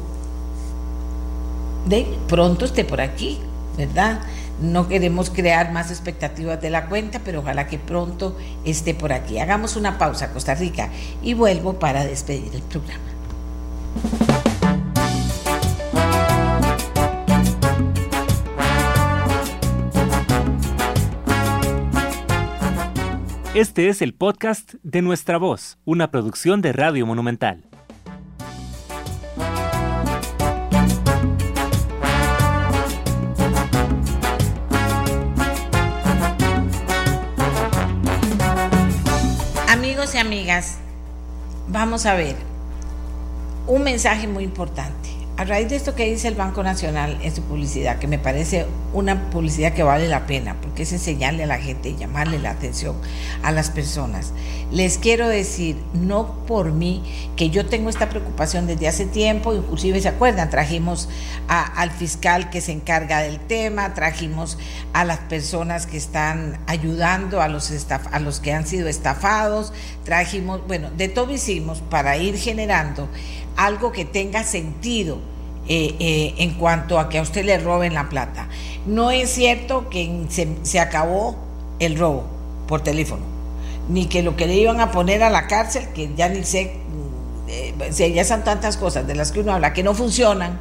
de 1.86 2.06
pronto 2.28 2.64
esté 2.64 2.84
por 2.84 3.00
aquí, 3.00 3.38
¿verdad? 3.76 4.20
No 4.60 4.88
queremos 4.88 5.30
crear 5.30 5.72
más 5.72 5.90
expectativas 5.90 6.60
de 6.60 6.68
la 6.68 6.86
cuenta, 6.86 7.20
pero 7.24 7.40
ojalá 7.40 7.66
que 7.66 7.78
pronto 7.78 8.36
esté 8.64 8.94
por 8.94 9.12
aquí. 9.12 9.38
Hagamos 9.38 9.76
una 9.76 9.96
pausa, 9.96 10.32
Costa 10.32 10.54
Rica, 10.54 10.90
y 11.22 11.32
vuelvo 11.32 11.78
para 11.78 12.04
despedir 12.04 12.54
el 12.54 12.62
programa. 12.62 13.04
Este 23.54 23.88
es 23.88 24.00
el 24.02 24.14
podcast 24.14 24.74
de 24.82 25.02
Nuestra 25.02 25.38
Voz, 25.38 25.78
una 25.84 26.10
producción 26.10 26.60
de 26.60 26.72
Radio 26.72 27.06
Monumental. 27.06 27.69
Vamos 41.68 42.06
a 42.06 42.14
ver 42.14 42.34
un 43.66 43.84
mensaje 43.84 44.26
muy 44.26 44.42
importante 44.42 45.09
a 45.40 45.44
raíz 45.44 45.70
de 45.70 45.76
esto 45.76 45.94
que 45.94 46.04
dice 46.04 46.28
el 46.28 46.34
Banco 46.34 46.62
Nacional 46.62 47.18
en 47.22 47.34
su 47.34 47.40
publicidad, 47.40 47.98
que 47.98 48.06
me 48.06 48.18
parece 48.18 48.66
una 48.92 49.30
publicidad 49.30 49.72
que 49.72 49.82
vale 49.82 50.06
la 50.06 50.26
pena, 50.26 50.56
porque 50.60 50.82
es 50.82 50.92
enseñarle 50.92 51.44
a 51.44 51.46
la 51.46 51.56
gente 51.56 51.88
y 51.88 51.96
llamarle 51.96 52.38
la 52.38 52.50
atención 52.50 52.94
a 53.42 53.50
las 53.50 53.70
personas, 53.70 54.34
les 54.70 54.98
quiero 54.98 55.28
decir, 55.28 55.82
no 55.94 56.44
por 56.44 56.72
mí, 56.72 57.02
que 57.36 57.48
yo 57.48 57.64
tengo 57.64 57.88
esta 57.88 58.10
preocupación 58.10 58.66
desde 58.66 58.86
hace 58.86 59.06
tiempo, 59.06 59.54
inclusive 59.54 60.02
se 60.02 60.08
acuerdan, 60.08 60.50
trajimos 60.50 61.08
al 61.48 61.90
fiscal 61.90 62.50
que 62.50 62.60
se 62.60 62.72
encarga 62.72 63.20
del 63.20 63.40
tema, 63.40 63.94
trajimos 63.94 64.58
a 64.92 65.06
las 65.06 65.20
personas 65.20 65.86
que 65.86 65.96
están 65.96 66.60
ayudando 66.66 67.40
a 67.40 67.48
los, 67.48 67.72
a 68.12 68.20
los 68.20 68.40
que 68.40 68.52
han 68.52 68.66
sido 68.66 68.88
estafados, 68.88 69.72
trajimos, 70.04 70.66
bueno, 70.66 70.90
de 70.90 71.08
todo 71.08 71.32
hicimos 71.32 71.80
para 71.80 72.18
ir 72.18 72.36
generando 72.36 73.08
algo 73.56 73.92
que 73.92 74.04
tenga 74.04 74.44
sentido 74.44 75.18
eh, 75.68 75.94
eh, 76.00 76.34
en 76.38 76.54
cuanto 76.54 76.98
a 76.98 77.08
que 77.08 77.18
a 77.18 77.22
usted 77.22 77.44
le 77.44 77.58
roben 77.58 77.94
la 77.94 78.08
plata. 78.08 78.48
No 78.86 79.10
es 79.10 79.30
cierto 79.30 79.88
que 79.88 80.26
se, 80.62 80.80
acabó 80.80 81.36
el 81.78 81.98
robo 81.98 82.24
por 82.66 82.80
teléfono, 82.80 83.22
ni 83.88 84.06
que 84.06 84.22
lo 84.22 84.36
que 84.36 84.46
le 84.46 84.54
iban 84.54 84.80
a 84.80 84.90
poner 84.90 85.22
a 85.22 85.30
la 85.30 85.46
cárcel, 85.46 85.86
que 85.94 86.10
ya 86.16 86.28
ni 86.28 86.44
sé, 86.44 86.76
eh, 87.46 88.12
ya 88.14 88.24
son 88.24 88.42
tantas 88.42 88.76
cosas 88.76 89.06
de 89.06 89.14
las 89.14 89.32
que 89.32 89.40
uno 89.40 89.52
habla 89.52 89.72
que 89.72 89.82
no 89.82 89.94
funcionan. 89.94 90.58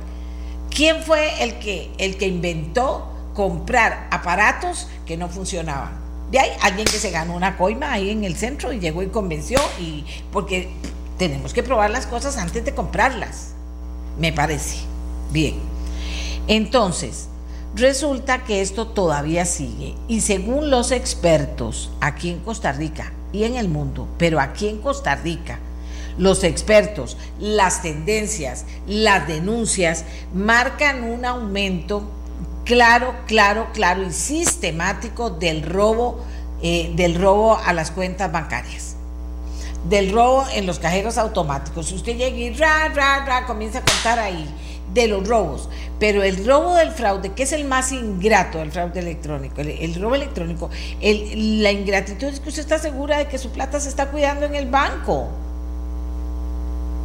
¿Quién 0.69 1.01
fue 1.01 1.43
el 1.43 1.57
que, 1.59 1.89
el 1.97 2.17
que 2.17 2.27
inventó 2.27 3.11
comprar 3.33 4.07
aparatos 4.11 4.87
que 5.07 5.17
no 5.17 5.29
funcionaban? 5.29 5.97
De 6.29 6.39
ahí 6.39 6.51
alguien 6.61 6.85
que 6.85 6.99
se 6.99 7.09
ganó 7.09 7.35
una 7.35 7.57
coima 7.57 7.93
ahí 7.93 8.11
en 8.11 8.23
el 8.23 8.35
centro 8.35 8.71
y 8.71 8.79
llegó 8.79 9.01
y 9.01 9.07
convenció, 9.07 9.59
y 9.79 10.05
porque 10.31 10.69
tenemos 11.19 11.53
que 11.53 11.61
probar 11.61 11.91
las 11.91 12.07
cosas 12.07 12.37
antes 12.37 12.65
de 12.65 12.73
comprarlas, 12.73 13.49
me 14.17 14.31
parece. 14.31 14.77
Bien, 15.31 15.59
entonces, 16.47 17.27
resulta 17.75 18.45
que 18.45 18.61
esto 18.61 18.87
todavía 18.87 19.45
sigue. 19.45 19.95
Y 20.07 20.21
según 20.21 20.71
los 20.71 20.91
expertos 20.91 21.91
aquí 21.99 22.29
en 22.29 22.39
Costa 22.39 22.71
Rica 22.71 23.11
y 23.33 23.43
en 23.43 23.57
el 23.57 23.67
mundo, 23.67 24.07
pero 24.17 24.39
aquí 24.39 24.69
en 24.69 24.79
Costa 24.79 25.15
Rica, 25.15 25.59
los 26.17 26.43
expertos, 26.43 27.17
las 27.37 27.81
tendencias, 27.81 28.65
las 28.87 29.27
denuncias 29.27 30.05
marcan 30.33 31.03
un 31.03 31.25
aumento 31.25 32.09
claro, 32.63 33.13
claro, 33.27 33.67
claro 33.73 34.03
y 34.03 34.11
sistemático 34.13 35.29
del 35.29 35.63
robo, 35.63 36.23
eh, 36.61 36.93
del 36.95 37.15
robo 37.15 37.57
a 37.57 37.73
las 37.73 37.91
cuentas 37.91 38.31
bancarias 38.31 38.95
del 39.85 40.11
robo 40.11 40.45
en 40.53 40.65
los 40.65 40.79
cajeros 40.79 41.17
automáticos. 41.17 41.91
Usted 41.91 42.17
llega 42.17 42.37
y 42.37 42.53
ra, 42.53 42.89
ra, 42.89 43.25
ra, 43.25 43.45
comienza 43.45 43.79
a 43.79 43.83
contar 43.83 44.19
ahí 44.19 44.47
de 44.93 45.07
los 45.07 45.27
robos, 45.27 45.69
pero 45.99 46.23
el 46.23 46.45
robo 46.45 46.73
del 46.73 46.91
fraude, 46.91 47.33
que 47.33 47.43
es 47.43 47.53
el 47.53 47.65
más 47.65 47.91
ingrato 47.91 48.57
del 48.57 48.71
fraude 48.71 48.99
electrónico, 48.99 49.61
el, 49.61 49.95
robo 50.01 50.15
electrónico, 50.15 50.69
la 51.01 51.71
ingratitud 51.71 52.27
es 52.27 52.39
que 52.39 52.49
usted 52.49 52.63
está 52.63 52.79
segura 52.79 53.19
de 53.19 53.27
que 53.27 53.37
su 53.37 53.51
plata 53.51 53.79
se 53.79 53.89
está 53.89 54.07
cuidando 54.07 54.45
en 54.45 54.55
el 54.55 54.67
banco. 54.67 55.29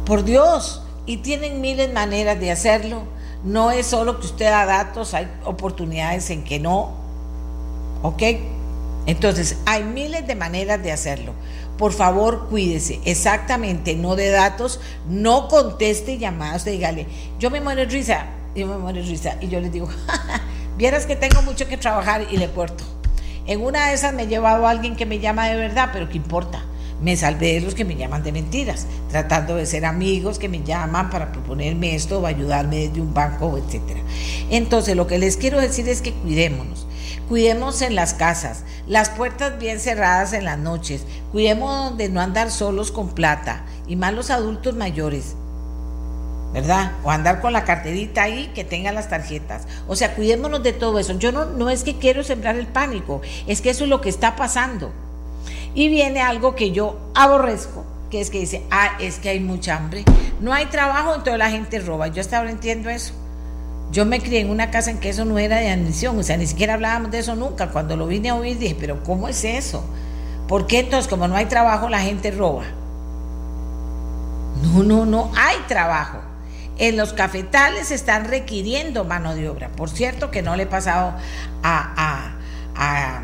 Por 0.05 0.23
Dios, 0.23 0.81
y 1.05 1.17
tienen 1.17 1.61
miles 1.61 1.87
de 1.87 1.93
maneras 1.93 2.39
de 2.39 2.51
hacerlo. 2.51 3.03
No 3.43 3.71
es 3.71 3.87
solo 3.87 4.19
que 4.19 4.25
usted 4.25 4.49
da 4.49 4.65
datos, 4.65 5.13
hay 5.13 5.31
oportunidades 5.45 6.29
en 6.31 6.43
que 6.43 6.59
no. 6.59 6.91
¿Ok? 8.01 8.23
Entonces, 9.05 9.57
hay 9.67 9.83
miles 9.83 10.25
de 10.25 10.35
maneras 10.35 10.81
de 10.81 10.91
hacerlo 10.91 11.33
por 11.77 11.91
favor 11.91 12.47
cuídese, 12.49 12.99
exactamente, 13.05 13.95
no 13.95 14.15
de 14.15 14.29
datos, 14.29 14.79
no 15.07 15.47
conteste 15.47 16.17
llamadas, 16.17 16.65
dígale, 16.65 17.07
yo 17.39 17.49
me 17.51 17.61
muero 17.61 17.85
risa, 17.85 18.27
yo 18.55 18.67
me 18.67 18.77
muero 18.77 19.01
risa, 19.01 19.35
y 19.41 19.47
yo 19.49 19.59
les 19.59 19.71
digo, 19.71 19.89
vieras 20.77 21.05
que 21.05 21.15
tengo 21.15 21.41
mucho 21.41 21.67
que 21.67 21.77
trabajar 21.77 22.25
y 22.31 22.37
le 22.37 22.47
puerto. 22.47 22.83
En 23.47 23.61
una 23.61 23.87
de 23.87 23.93
esas 23.93 24.13
me 24.13 24.23
he 24.23 24.27
llevado 24.27 24.65
a 24.65 24.71
alguien 24.71 24.95
que 24.95 25.05
me 25.05 25.19
llama 25.19 25.47
de 25.47 25.55
verdad, 25.55 25.89
pero 25.93 26.09
¿qué 26.09 26.17
importa? 26.17 26.63
Me 27.01 27.17
salvé 27.17 27.53
de 27.53 27.61
los 27.61 27.75
que 27.75 27.85
me 27.85 27.95
llaman 27.95 28.23
de 28.23 28.31
mentiras, 28.31 28.87
tratando 29.09 29.55
de 29.55 29.65
ser 29.65 29.85
amigos 29.85 30.39
que 30.39 30.49
me 30.49 30.63
llaman 30.63 31.09
para 31.09 31.31
proponerme 31.31 31.95
esto 31.95 32.19
o 32.19 32.25
ayudarme 32.25 32.87
desde 32.87 33.01
un 33.01 33.13
banco, 33.13 33.57
etc. 33.57 33.99
Entonces, 34.49 34.95
lo 34.95 35.05
que 35.05 35.17
les 35.17 35.37
quiero 35.37 35.59
decir 35.59 35.87
es 35.89 36.01
que 36.01 36.13
cuidémonos 36.13 36.85
Cuidemos 37.27 37.81
en 37.81 37.95
las 37.95 38.13
casas, 38.13 38.63
las 38.85 39.09
puertas 39.09 39.57
bien 39.57 39.79
cerradas 39.79 40.33
en 40.33 40.45
las 40.45 40.59
noches. 40.59 41.05
Cuidemos 41.31 41.97
de 41.97 42.07
no 42.07 42.21
andar 42.21 42.51
solos 42.51 42.91
con 42.91 43.09
plata 43.09 43.65
y 43.87 43.95
más 43.95 44.13
los 44.13 44.29
adultos 44.29 44.75
mayores. 44.75 45.35
¿verdad? 46.53 46.93
O 47.03 47.11
andar 47.11 47.41
con 47.41 47.51
la 47.51 47.65
carterita 47.65 48.23
ahí 48.23 48.51
que 48.55 48.63
tenga 48.63 48.93
las 48.93 49.09
tarjetas. 49.09 49.67
O 49.87 49.95
sea, 49.95 50.15
cuidémonos 50.15 50.63
de 50.63 50.71
todo 50.71 50.99
eso. 50.99 51.17
Yo 51.17 51.33
no, 51.33 51.45
no 51.45 51.69
es 51.69 51.83
que 51.83 51.97
quiero 51.97 52.23
sembrar 52.23 52.55
el 52.55 52.67
pánico, 52.67 53.21
es 53.45 53.59
que 53.59 53.71
eso 53.71 53.83
es 53.83 53.89
lo 53.89 53.99
que 53.99 54.07
está 54.07 54.37
pasando. 54.37 54.93
Y 55.75 55.89
viene 55.89 56.21
algo 56.21 56.55
que 56.55 56.71
yo 56.71 56.97
aborrezco, 57.13 57.85
que 58.09 58.21
es 58.21 58.29
que 58.29 58.39
dice, 58.39 58.63
ah, 58.71 58.97
es 58.99 59.19
que 59.19 59.29
hay 59.29 59.39
mucha 59.39 59.75
hambre, 59.75 60.05
no 60.39 60.53
hay 60.53 60.65
trabajo, 60.67 61.15
entonces 61.15 61.37
la 61.37 61.51
gente 61.51 61.79
roba. 61.79 62.07
Yo 62.07 62.21
hasta 62.21 62.37
ahora 62.37 62.49
entiendo 62.49 62.89
eso. 62.89 63.13
Yo 63.91 64.05
me 64.05 64.19
crié 64.19 64.39
en 64.39 64.49
una 64.49 64.71
casa 64.71 64.89
en 64.89 64.99
que 64.99 65.09
eso 65.09 65.25
no 65.25 65.37
era 65.37 65.57
de 65.59 65.69
admisión, 65.69 66.17
o 66.17 66.23
sea, 66.23 66.37
ni 66.37 66.47
siquiera 66.47 66.73
hablábamos 66.73 67.11
de 67.11 67.19
eso 67.19 67.35
nunca. 67.35 67.69
Cuando 67.69 67.95
lo 67.95 68.07
vine 68.07 68.29
a 68.29 68.35
oír 68.35 68.57
dije, 68.57 68.75
pero 68.79 69.03
¿cómo 69.03 69.27
es 69.27 69.43
eso? 69.43 69.83
¿Por 70.47 70.67
qué 70.67 70.79
entonces, 70.79 71.09
como 71.09 71.27
no 71.27 71.35
hay 71.35 71.45
trabajo, 71.45 71.89
la 71.89 71.99
gente 71.99 72.31
roba? 72.31 72.63
No, 74.63 74.83
no, 74.83 75.05
no, 75.05 75.31
hay 75.35 75.57
trabajo. 75.67 76.19
En 76.77 76.97
los 76.97 77.13
cafetales 77.13 77.91
están 77.91 78.25
requiriendo 78.25 79.05
mano 79.05 79.33
de 79.35 79.49
obra. 79.49 79.69
Por 79.69 79.89
cierto 79.89 80.29
que 80.29 80.41
no 80.41 80.55
le 80.55 80.63
he 80.63 80.67
pasado 80.67 81.13
a, 81.63 82.33
a, 82.75 83.21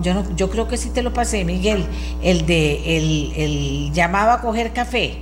yo, 0.00 0.14
no, 0.14 0.36
yo 0.36 0.50
creo 0.50 0.68
que 0.68 0.76
sí 0.76 0.90
te 0.90 1.02
lo 1.02 1.12
pasé, 1.12 1.44
Miguel, 1.44 1.86
el 2.22 2.46
de 2.46 2.96
el, 2.96 3.32
el 3.36 3.92
llamado 3.92 4.30
a 4.30 4.40
coger 4.40 4.72
café. 4.72 5.18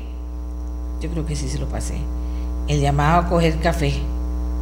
Yo 1.01 1.11
creo 1.11 1.27
que 1.27 1.37
sí 1.37 1.49
se 1.49 1.59
lo 1.59 1.69
pasé 1.69 1.95
el 2.69 2.81
llamado 2.81 3.21
a 3.21 3.29
coger 3.29 3.59
café. 3.61 3.95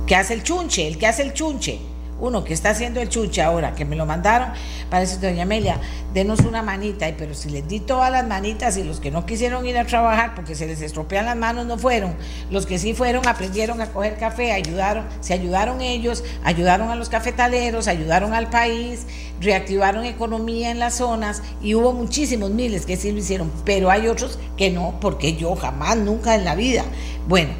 ¿Qué 0.06 0.16
hace 0.16 0.34
el 0.34 0.42
chunche? 0.42 0.86
El 0.86 0.98
que 0.98 1.06
hace 1.06 1.22
el 1.22 1.32
chunche. 1.32 1.78
Uno 2.22 2.44
que 2.44 2.54
está 2.54 2.70
haciendo 2.70 3.00
el 3.00 3.08
chunche 3.08 3.42
ahora, 3.42 3.74
que 3.74 3.84
me 3.84 3.96
lo 3.96 4.06
mandaron, 4.06 4.50
parece, 4.88 5.18
doña 5.18 5.42
Amelia, 5.42 5.80
denos 6.14 6.38
una 6.38 6.62
manita, 6.62 7.08
y 7.08 7.14
pero 7.14 7.34
si 7.34 7.50
les 7.50 7.66
di 7.66 7.80
todas 7.80 8.12
las 8.12 8.24
manitas 8.24 8.76
y 8.76 8.84
los 8.84 9.00
que 9.00 9.10
no 9.10 9.26
quisieron 9.26 9.66
ir 9.66 9.76
a 9.76 9.86
trabajar 9.86 10.36
porque 10.36 10.54
se 10.54 10.68
les 10.68 10.80
estropean 10.82 11.26
las 11.26 11.36
manos 11.36 11.66
no 11.66 11.78
fueron, 11.78 12.14
los 12.48 12.64
que 12.64 12.78
sí 12.78 12.94
fueron 12.94 13.26
aprendieron 13.26 13.80
a 13.80 13.88
coger 13.88 14.18
café, 14.18 14.52
ayudaron, 14.52 15.04
se 15.20 15.34
ayudaron 15.34 15.80
ellos, 15.80 16.22
ayudaron 16.44 16.90
a 16.90 16.94
los 16.94 17.08
cafetaleros, 17.08 17.88
ayudaron 17.88 18.34
al 18.34 18.48
país, 18.50 19.04
reactivaron 19.40 20.04
economía 20.04 20.70
en 20.70 20.78
las 20.78 20.94
zonas 20.94 21.42
y 21.60 21.74
hubo 21.74 21.92
muchísimos 21.92 22.50
miles 22.50 22.86
que 22.86 22.96
sí 22.96 23.10
lo 23.10 23.18
hicieron, 23.18 23.50
pero 23.64 23.90
hay 23.90 24.06
otros 24.06 24.38
que 24.56 24.70
no, 24.70 24.94
porque 25.00 25.34
yo 25.34 25.56
jamás, 25.56 25.96
nunca 25.96 26.36
en 26.36 26.44
la 26.44 26.54
vida. 26.54 26.84
Bueno, 27.26 27.50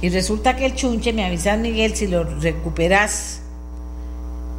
y 0.00 0.10
resulta 0.10 0.54
que 0.54 0.66
el 0.66 0.76
chunche, 0.76 1.12
me 1.12 1.24
avisa 1.24 1.56
Miguel, 1.56 1.96
si 1.96 2.06
lo 2.06 2.22
recuperas, 2.22 3.40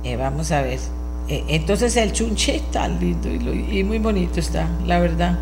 eh, 0.07 0.15
vamos 0.15 0.51
a 0.51 0.61
ver. 0.61 0.79
Eh, 1.27 1.43
entonces 1.49 1.97
el 1.97 2.13
chunche 2.13 2.55
está 2.55 2.87
lindo 2.87 3.29
y, 3.29 3.83
muy 3.83 3.99
bonito 3.99 4.39
está, 4.39 4.69
la 4.85 4.99
verdad. 4.99 5.37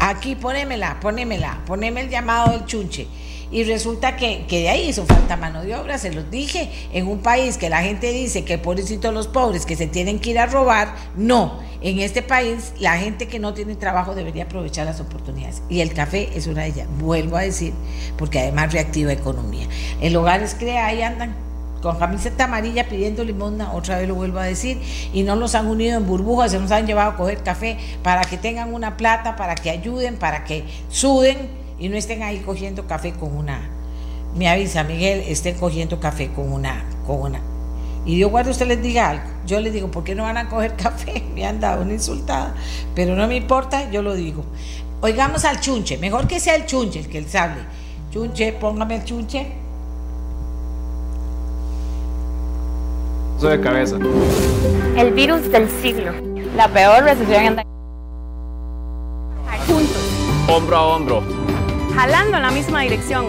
Aquí 0.00 0.34
ponémela, 0.34 0.98
ponémela, 1.00 1.60
poneme 1.66 2.00
el 2.00 2.08
llamado 2.08 2.52
del 2.52 2.64
chunche. 2.64 3.06
Y 3.50 3.64
resulta 3.64 4.16
que, 4.16 4.46
que 4.48 4.60
de 4.60 4.70
ahí 4.70 4.88
hizo 4.88 5.04
falta 5.04 5.36
mano 5.36 5.62
de 5.62 5.76
obra, 5.76 5.98
se 5.98 6.10
los 6.10 6.30
dije, 6.30 6.70
en 6.94 7.06
un 7.06 7.18
país 7.18 7.58
que 7.58 7.68
la 7.68 7.82
gente 7.82 8.10
dice 8.10 8.46
que 8.46 8.56
pobrecito 8.56 9.12
los 9.12 9.28
pobres, 9.28 9.66
que 9.66 9.76
se 9.76 9.86
tienen 9.86 10.20
que 10.20 10.30
ir 10.30 10.38
a 10.38 10.46
robar, 10.46 10.94
no, 11.14 11.60
en 11.82 11.98
este 11.98 12.22
país 12.22 12.72
la 12.78 12.96
gente 12.96 13.28
que 13.28 13.38
no 13.38 13.52
tiene 13.52 13.74
trabajo 13.74 14.14
debería 14.14 14.44
aprovechar 14.44 14.86
las 14.86 15.00
oportunidades. 15.00 15.62
Y 15.68 15.80
el 15.80 15.92
café 15.92 16.30
es 16.34 16.46
una 16.46 16.62
de 16.62 16.68
ellas, 16.68 16.88
vuelvo 16.98 17.36
a 17.36 17.42
decir, 17.42 17.74
porque 18.16 18.40
además 18.40 18.72
reactiva 18.72 19.12
economía. 19.12 19.66
En 20.00 20.14
lugares 20.14 20.54
que 20.54 20.78
ahí 20.78 21.02
andan 21.02 21.51
con 21.82 21.98
camiseta 21.98 22.44
amarilla 22.44 22.88
pidiendo 22.88 23.24
limosna, 23.24 23.72
otra 23.72 23.98
vez 23.98 24.08
lo 24.08 24.14
vuelvo 24.14 24.38
a 24.38 24.44
decir, 24.44 24.80
y 25.12 25.24
no 25.24 25.34
los 25.36 25.54
han 25.54 25.66
unido 25.66 25.98
en 25.98 26.06
burbujas, 26.06 26.52
se 26.52 26.58
nos 26.58 26.70
han 26.70 26.86
llevado 26.86 27.10
a 27.10 27.16
coger 27.16 27.42
café 27.42 27.76
para 28.02 28.22
que 28.22 28.38
tengan 28.38 28.72
una 28.72 28.96
plata, 28.96 29.36
para 29.36 29.56
que 29.56 29.70
ayuden, 29.70 30.16
para 30.16 30.44
que 30.44 30.64
suden 30.88 31.50
y 31.78 31.88
no 31.88 31.96
estén 31.96 32.22
ahí 32.22 32.38
cogiendo 32.38 32.86
café 32.86 33.12
con 33.12 33.36
una, 33.36 33.68
me 34.36 34.48
avisa 34.48 34.84
Miguel, 34.84 35.24
estén 35.26 35.56
cogiendo 35.56 35.98
café 35.98 36.28
con 36.28 36.52
una, 36.52 36.84
con 37.06 37.20
una. 37.20 37.40
Y 38.04 38.18
yo 38.18 38.30
cuando 38.30 38.50
usted 38.50 38.66
les 38.66 38.82
diga 38.82 39.10
algo, 39.10 39.24
yo 39.46 39.60
les 39.60 39.72
digo, 39.72 39.90
¿por 39.90 40.04
qué 40.04 40.14
no 40.14 40.22
van 40.22 40.36
a 40.36 40.48
coger 40.48 40.76
café? 40.76 41.22
Me 41.34 41.44
han 41.44 41.60
dado 41.60 41.82
una 41.82 41.92
insultada, 41.92 42.54
pero 42.94 43.14
no 43.14 43.26
me 43.26 43.36
importa, 43.36 43.90
yo 43.90 44.02
lo 44.02 44.14
digo. 44.14 44.44
Oigamos 45.00 45.44
al 45.44 45.60
chunche, 45.60 45.98
mejor 45.98 46.28
que 46.28 46.38
sea 46.38 46.54
el 46.54 46.66
chunche 46.66 47.00
el 47.00 47.08
que 47.08 47.18
el 47.18 47.28
sable. 47.28 47.62
Chunche, 48.12 48.52
póngame 48.52 48.96
el 48.96 49.04
chunche. 49.04 49.61
De 53.48 53.60
cabeza. 53.60 53.96
El 54.96 55.12
virus 55.12 55.50
del 55.50 55.68
siglo. 55.80 56.12
La 56.56 56.68
peor 56.68 57.02
recesión 57.02 57.44
en... 57.44 57.56
Juntos. 59.66 59.96
Hombro 60.48 60.76
a 60.76 60.86
hombro. 60.86 61.22
Jalando 61.94 62.36
en 62.36 62.42
la 62.42 62.50
misma 62.50 62.82
dirección. 62.82 63.26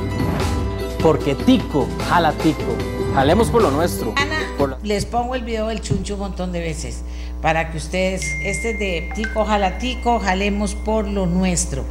Porque 1.01 1.35
Tico 1.35 1.87
jala 2.09 2.31
Tico. 2.33 2.75
Jalemos 3.15 3.49
por 3.49 3.61
lo 3.61 3.71
nuestro. 3.71 4.13
Ana, 4.15 4.77
les 4.83 5.05
pongo 5.05 5.35
el 5.35 5.43
video 5.43 5.67
del 5.67 5.81
chuncho 5.81 6.15
un 6.15 6.21
montón 6.21 6.51
de 6.51 6.59
veces 6.59 7.03
para 7.43 7.71
que 7.71 7.77
ustedes, 7.77 8.23
este 8.41 8.71
es 8.71 8.79
de 8.79 9.11
Tico 9.15 9.43
jala 9.43 9.77
Tico, 9.77 10.19
jalemos 10.19 10.75
por 10.75 11.05
lo 11.07 11.25
nuestro. 11.25 11.83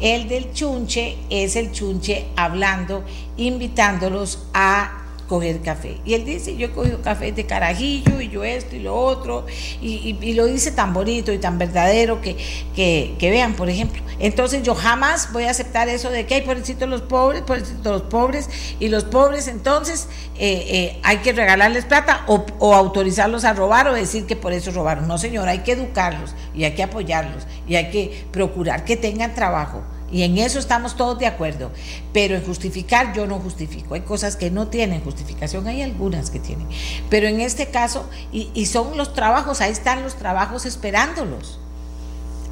El 0.00 0.28
del 0.28 0.52
chunche 0.52 1.18
es 1.30 1.56
el 1.56 1.72
chunche 1.72 2.28
hablando, 2.36 3.02
invitándolos 3.36 4.46
a 4.54 4.99
coger 5.30 5.60
café. 5.60 5.98
Y 6.04 6.14
él 6.14 6.24
dice, 6.24 6.56
yo 6.56 6.66
he 6.66 6.70
cogido 6.72 7.00
café 7.02 7.30
de 7.30 7.46
carajillo 7.46 8.20
y 8.20 8.28
yo 8.30 8.42
esto 8.42 8.74
y 8.74 8.80
lo 8.80 8.96
otro, 8.96 9.46
y, 9.80 10.32
lo 10.34 10.46
dice 10.46 10.72
tan 10.72 10.92
bonito 10.92 11.32
y 11.32 11.38
tan 11.38 11.56
verdadero 11.56 12.20
que, 12.20 12.36
que, 12.74 13.30
vean, 13.30 13.54
por 13.54 13.70
ejemplo. 13.70 14.02
Entonces 14.18 14.64
yo 14.64 14.74
jamás 14.74 15.32
voy 15.32 15.44
a 15.44 15.50
aceptar 15.50 15.88
eso 15.88 16.10
de 16.10 16.26
que 16.26 16.34
hay 16.34 16.40
pobrecitos 16.40 16.88
los 16.88 17.02
pobres, 17.02 17.42
pobrecitos 17.42 17.92
los 17.92 18.02
pobres, 18.02 18.50
y 18.80 18.88
los 18.88 19.04
pobres 19.04 19.46
entonces 19.46 20.08
eh, 20.36 20.66
eh, 20.68 20.98
hay 21.04 21.18
que 21.18 21.32
regalarles 21.32 21.84
plata 21.84 22.24
o, 22.26 22.44
o 22.58 22.74
autorizarlos 22.74 23.44
a 23.44 23.52
robar 23.52 23.86
o 23.86 23.94
decir 23.94 24.26
que 24.26 24.34
por 24.34 24.52
eso 24.52 24.72
robaron. 24.72 25.06
No, 25.06 25.16
señor, 25.16 25.48
hay 25.48 25.60
que 25.60 25.72
educarlos 25.72 26.34
y 26.56 26.64
hay 26.64 26.74
que 26.74 26.82
apoyarlos 26.82 27.46
y 27.68 27.76
hay 27.76 27.88
que 27.90 28.26
procurar 28.32 28.84
que 28.84 28.96
tengan 28.96 29.32
trabajo. 29.32 29.84
Y 30.10 30.22
en 30.22 30.38
eso 30.38 30.58
estamos 30.58 30.96
todos 30.96 31.18
de 31.18 31.26
acuerdo. 31.26 31.70
Pero 32.12 32.34
en 32.34 32.44
justificar 32.44 33.14
yo 33.14 33.26
no 33.26 33.38
justifico. 33.38 33.94
Hay 33.94 34.00
cosas 34.02 34.36
que 34.36 34.50
no 34.50 34.68
tienen 34.68 35.02
justificación, 35.02 35.66
hay 35.66 35.82
algunas 35.82 36.30
que 36.30 36.40
tienen. 36.40 36.66
Pero 37.08 37.28
en 37.28 37.40
este 37.40 37.70
caso, 37.70 38.08
y, 38.32 38.66
son 38.66 38.96
los 38.96 39.12
trabajos, 39.14 39.60
ahí 39.60 39.72
están 39.72 40.02
los 40.02 40.16
trabajos 40.16 40.66
esperándolos. 40.66 41.58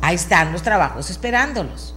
Ahí 0.01 0.15
están 0.15 0.53
los 0.53 0.63
trabajos 0.63 1.11
esperándolos. 1.11 1.95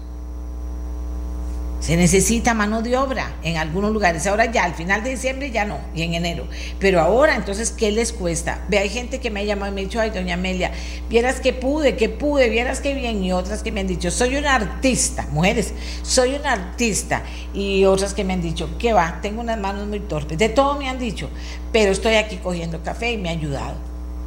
Se 1.82 1.98
necesita 1.98 2.54
mano 2.54 2.84
de 2.84 2.96
obra 2.96 3.34
en 3.42 3.58
algunos 3.58 3.92
lugares. 3.92 4.28
Ahora 4.28 4.46
ya, 4.46 4.66
al 4.66 4.76
final 4.76 5.04
de 5.04 5.10
diciembre 5.10 5.50
ya 5.50 5.66
no, 5.66 5.80
y 5.96 6.04
en 6.04 6.14
enero. 6.14 6.46
Pero 6.80 7.02
ahora, 7.02 7.36
entonces, 7.36 7.72
¿qué 7.72 7.92
les 7.92 8.14
cuesta? 8.14 8.64
Ve, 8.70 8.78
hay 8.78 8.90
gente 8.90 9.20
que 9.20 9.32
me 9.32 9.40
ha 9.40 9.44
llamado 9.44 9.72
y 9.72 9.76
me 9.76 9.82
ha 9.82 9.84
dicho, 9.86 10.00
ay, 10.00 10.12
doña 10.12 10.36
Amelia, 10.36 10.72
vieras 11.10 11.40
que 11.40 11.54
pude, 11.54 11.98
que 11.98 12.08
pude, 12.08 12.50
vieras 12.50 12.82
que 12.82 12.94
bien. 12.94 13.24
Y 13.24 13.34
otras 13.34 13.64
que 13.64 13.72
me 13.72 13.80
han 13.80 13.88
dicho, 13.88 14.12
soy 14.12 14.36
una 14.36 14.54
artista, 14.54 15.26
mujeres, 15.32 15.74
soy 16.04 16.36
una 16.36 16.52
artista. 16.52 17.24
Y 17.52 17.84
otras 17.86 18.14
que 18.14 18.24
me 18.24 18.34
han 18.34 18.44
dicho, 18.44 18.70
¿qué 18.78 18.94
va? 18.94 19.18
Tengo 19.20 19.42
unas 19.42 19.58
manos 19.58 19.88
muy 19.88 20.02
torpes. 20.02 20.38
De 20.38 20.50
todo 20.50 20.78
me 20.78 20.88
han 20.88 21.00
dicho, 21.00 21.32
pero 21.72 21.92
estoy 21.92 22.14
aquí 22.14 22.38
cogiendo 22.38 22.84
café 22.84 23.12
y 23.12 23.18
me 23.18 23.30
ha 23.30 23.32
ayudado. 23.32 23.74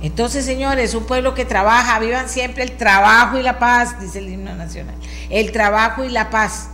Entonces, 0.02 0.44
señores, 0.44 0.92
un 0.94 1.04
pueblo 1.04 1.34
que 1.34 1.44
trabaja, 1.44 2.00
vivan 2.00 2.28
siempre 2.28 2.64
el 2.64 2.72
trabajo 2.72 3.38
y 3.38 3.44
la 3.44 3.60
paz, 3.60 4.00
dice 4.00 4.18
el 4.18 4.28
himno 4.28 4.56
nacional. 4.56 4.96
El 5.30 5.52
trabajo 5.52 6.02
y 6.02 6.08
la 6.08 6.30
paz 6.30 6.70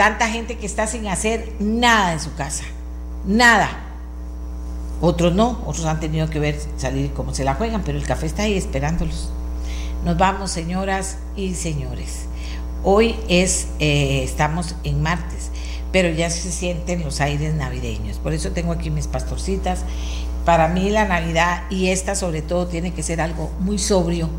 Tanta 0.00 0.30
gente 0.30 0.56
que 0.56 0.64
está 0.64 0.86
sin 0.86 1.08
hacer 1.08 1.52
nada 1.58 2.14
en 2.14 2.20
su 2.20 2.34
casa. 2.34 2.64
Nada. 3.26 3.68
Otros 5.02 5.34
no, 5.34 5.62
otros 5.66 5.84
han 5.84 6.00
tenido 6.00 6.30
que 6.30 6.38
ver 6.38 6.58
salir 6.78 7.12
como 7.12 7.34
se 7.34 7.44
la 7.44 7.54
juegan, 7.54 7.82
pero 7.84 7.98
el 7.98 8.06
café 8.06 8.24
está 8.24 8.44
ahí 8.44 8.56
esperándolos. 8.56 9.28
Nos 10.02 10.16
vamos, 10.16 10.52
señoras 10.52 11.18
y 11.36 11.52
señores. 11.52 12.24
Hoy 12.82 13.14
es, 13.28 13.68
eh, 13.78 14.22
estamos 14.24 14.74
en 14.84 15.02
martes, 15.02 15.50
pero 15.92 16.08
ya 16.08 16.30
se 16.30 16.50
sienten 16.50 17.04
los 17.04 17.20
aires 17.20 17.52
navideños. 17.52 18.16
Por 18.16 18.32
eso 18.32 18.52
tengo 18.52 18.72
aquí 18.72 18.88
mis 18.88 19.06
pastorcitas. 19.06 19.80
Para 20.46 20.68
mí 20.68 20.88
la 20.88 21.04
Navidad 21.04 21.64
y 21.68 21.88
esta 21.88 22.14
sobre 22.14 22.40
todo 22.40 22.68
tiene 22.68 22.94
que 22.94 23.02
ser 23.02 23.20
algo 23.20 23.50
muy 23.60 23.76
sobrio, 23.76 24.30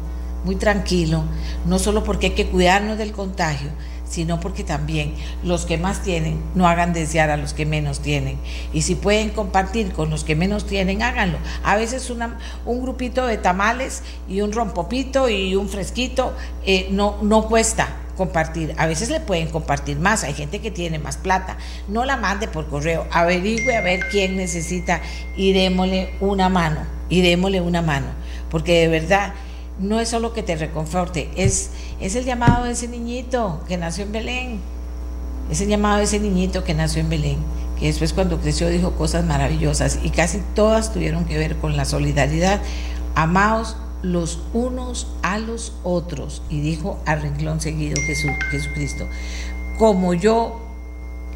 muy 0.44 0.56
tranquilo, 0.56 1.24
no 1.68 1.78
solo 1.78 2.04
porque 2.04 2.26
hay 2.26 2.34
que 2.34 2.48
cuidarnos 2.48 2.98
del 2.98 3.12
contagio, 3.12 3.70
sino 4.12 4.40
porque 4.42 4.64
también 4.64 5.14
los 5.44 5.66
que 5.66 5.78
más 5.78 6.04
tienen 6.04 6.42
no 6.54 6.68
hagan 6.68 6.92
desear 6.92 7.30
a 7.30 7.38
los 7.38 7.54
que 7.54 7.66
menos 7.66 8.02
tienen. 8.02 8.38
Y 8.74 8.82
si 8.82 8.96
pueden 8.96 9.30
compartir 9.30 9.94
con 9.94 10.10
los 10.10 10.26
que 10.26 10.36
menos 10.36 10.68
tienen, 10.68 11.02
háganlo. 11.02 11.38
A 11.64 11.78
veces 11.78 12.12
un 12.66 12.82
grupito 12.82 13.26
de 13.26 13.38
tamales 13.38 14.04
y 14.28 14.42
un 14.42 14.52
rompopito 14.52 15.30
y 15.30 15.56
un 15.56 15.70
fresquito 15.70 16.34
eh, 16.66 16.90
no, 16.92 17.18
no 17.22 17.48
cuesta 17.48 17.88
compartir. 18.18 18.76
A 18.78 18.86
veces 18.86 19.10
le 19.10 19.22
pueden 19.22 19.48
compartir 19.48 19.98
más. 19.98 20.24
Hay 20.26 20.34
gente 20.34 20.60
que 20.60 20.72
tiene 20.72 21.00
más 21.00 21.16
plata. 21.16 21.58
No 21.88 22.04
la 22.04 22.18
mande 22.18 22.50
por 22.50 22.68
correo. 22.68 23.08
Averigüe 23.12 23.76
a 23.76 23.82
ver 23.82 24.02
quién 24.12 24.36
necesita 24.36 25.02
y 25.38 25.54
démosle 25.54 26.14
una 26.20 26.50
mano. 26.50 26.82
Y 27.08 27.22
démosle 27.22 27.62
una 27.62 27.82
mano. 27.82 28.08
Porque 28.50 28.82
de 28.82 28.88
verdad 28.90 29.34
no 29.80 30.00
es 30.00 30.10
solo 30.10 30.34
que 30.34 30.44
te 30.44 30.56
reconforte, 30.56 31.30
es, 31.36 31.72
es 32.00 32.16
el 32.16 32.26
llamado 32.26 32.66
de 32.66 32.72
ese 32.72 32.88
niñito 32.88 33.62
que 33.68 33.78
nació 33.78 34.04
en 34.04 34.12
Belén. 34.12 34.60
Es 35.50 35.60
el 35.62 35.68
llamado 35.68 35.98
de 35.98 36.04
ese 36.04 36.20
niñito 36.20 36.64
que 36.64 36.74
nació 36.74 37.02
en 37.02 37.10
Belén, 37.10 37.38
que 37.80 37.88
después 37.88 38.14
cuando 38.14 38.40
creció 38.40 38.70
dijo 38.70 38.92
cosas 38.92 39.26
maravillosas 39.26 40.00
y 40.02 40.10
casi 40.12 40.42
todas 40.56 40.94
tuvieron 40.94 41.26
que 41.26 41.38
ver 41.38 41.58
con 41.58 41.76
la 41.76 41.86
solidaridad. 41.86 42.62
Amaos 43.16 43.76
los 44.02 44.40
unos 44.54 45.08
a 45.22 45.38
los 45.40 45.74
otros. 45.84 46.42
Y 46.50 46.62
dijo 46.62 47.00
a 47.06 47.16
renglón 47.16 47.62
seguido 47.62 48.00
Jesús, 48.06 48.32
Jesucristo, 48.50 49.08
como 49.78 50.14
yo 50.14 50.60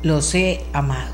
los 0.02 0.34
he 0.36 0.64
amado. 0.74 1.14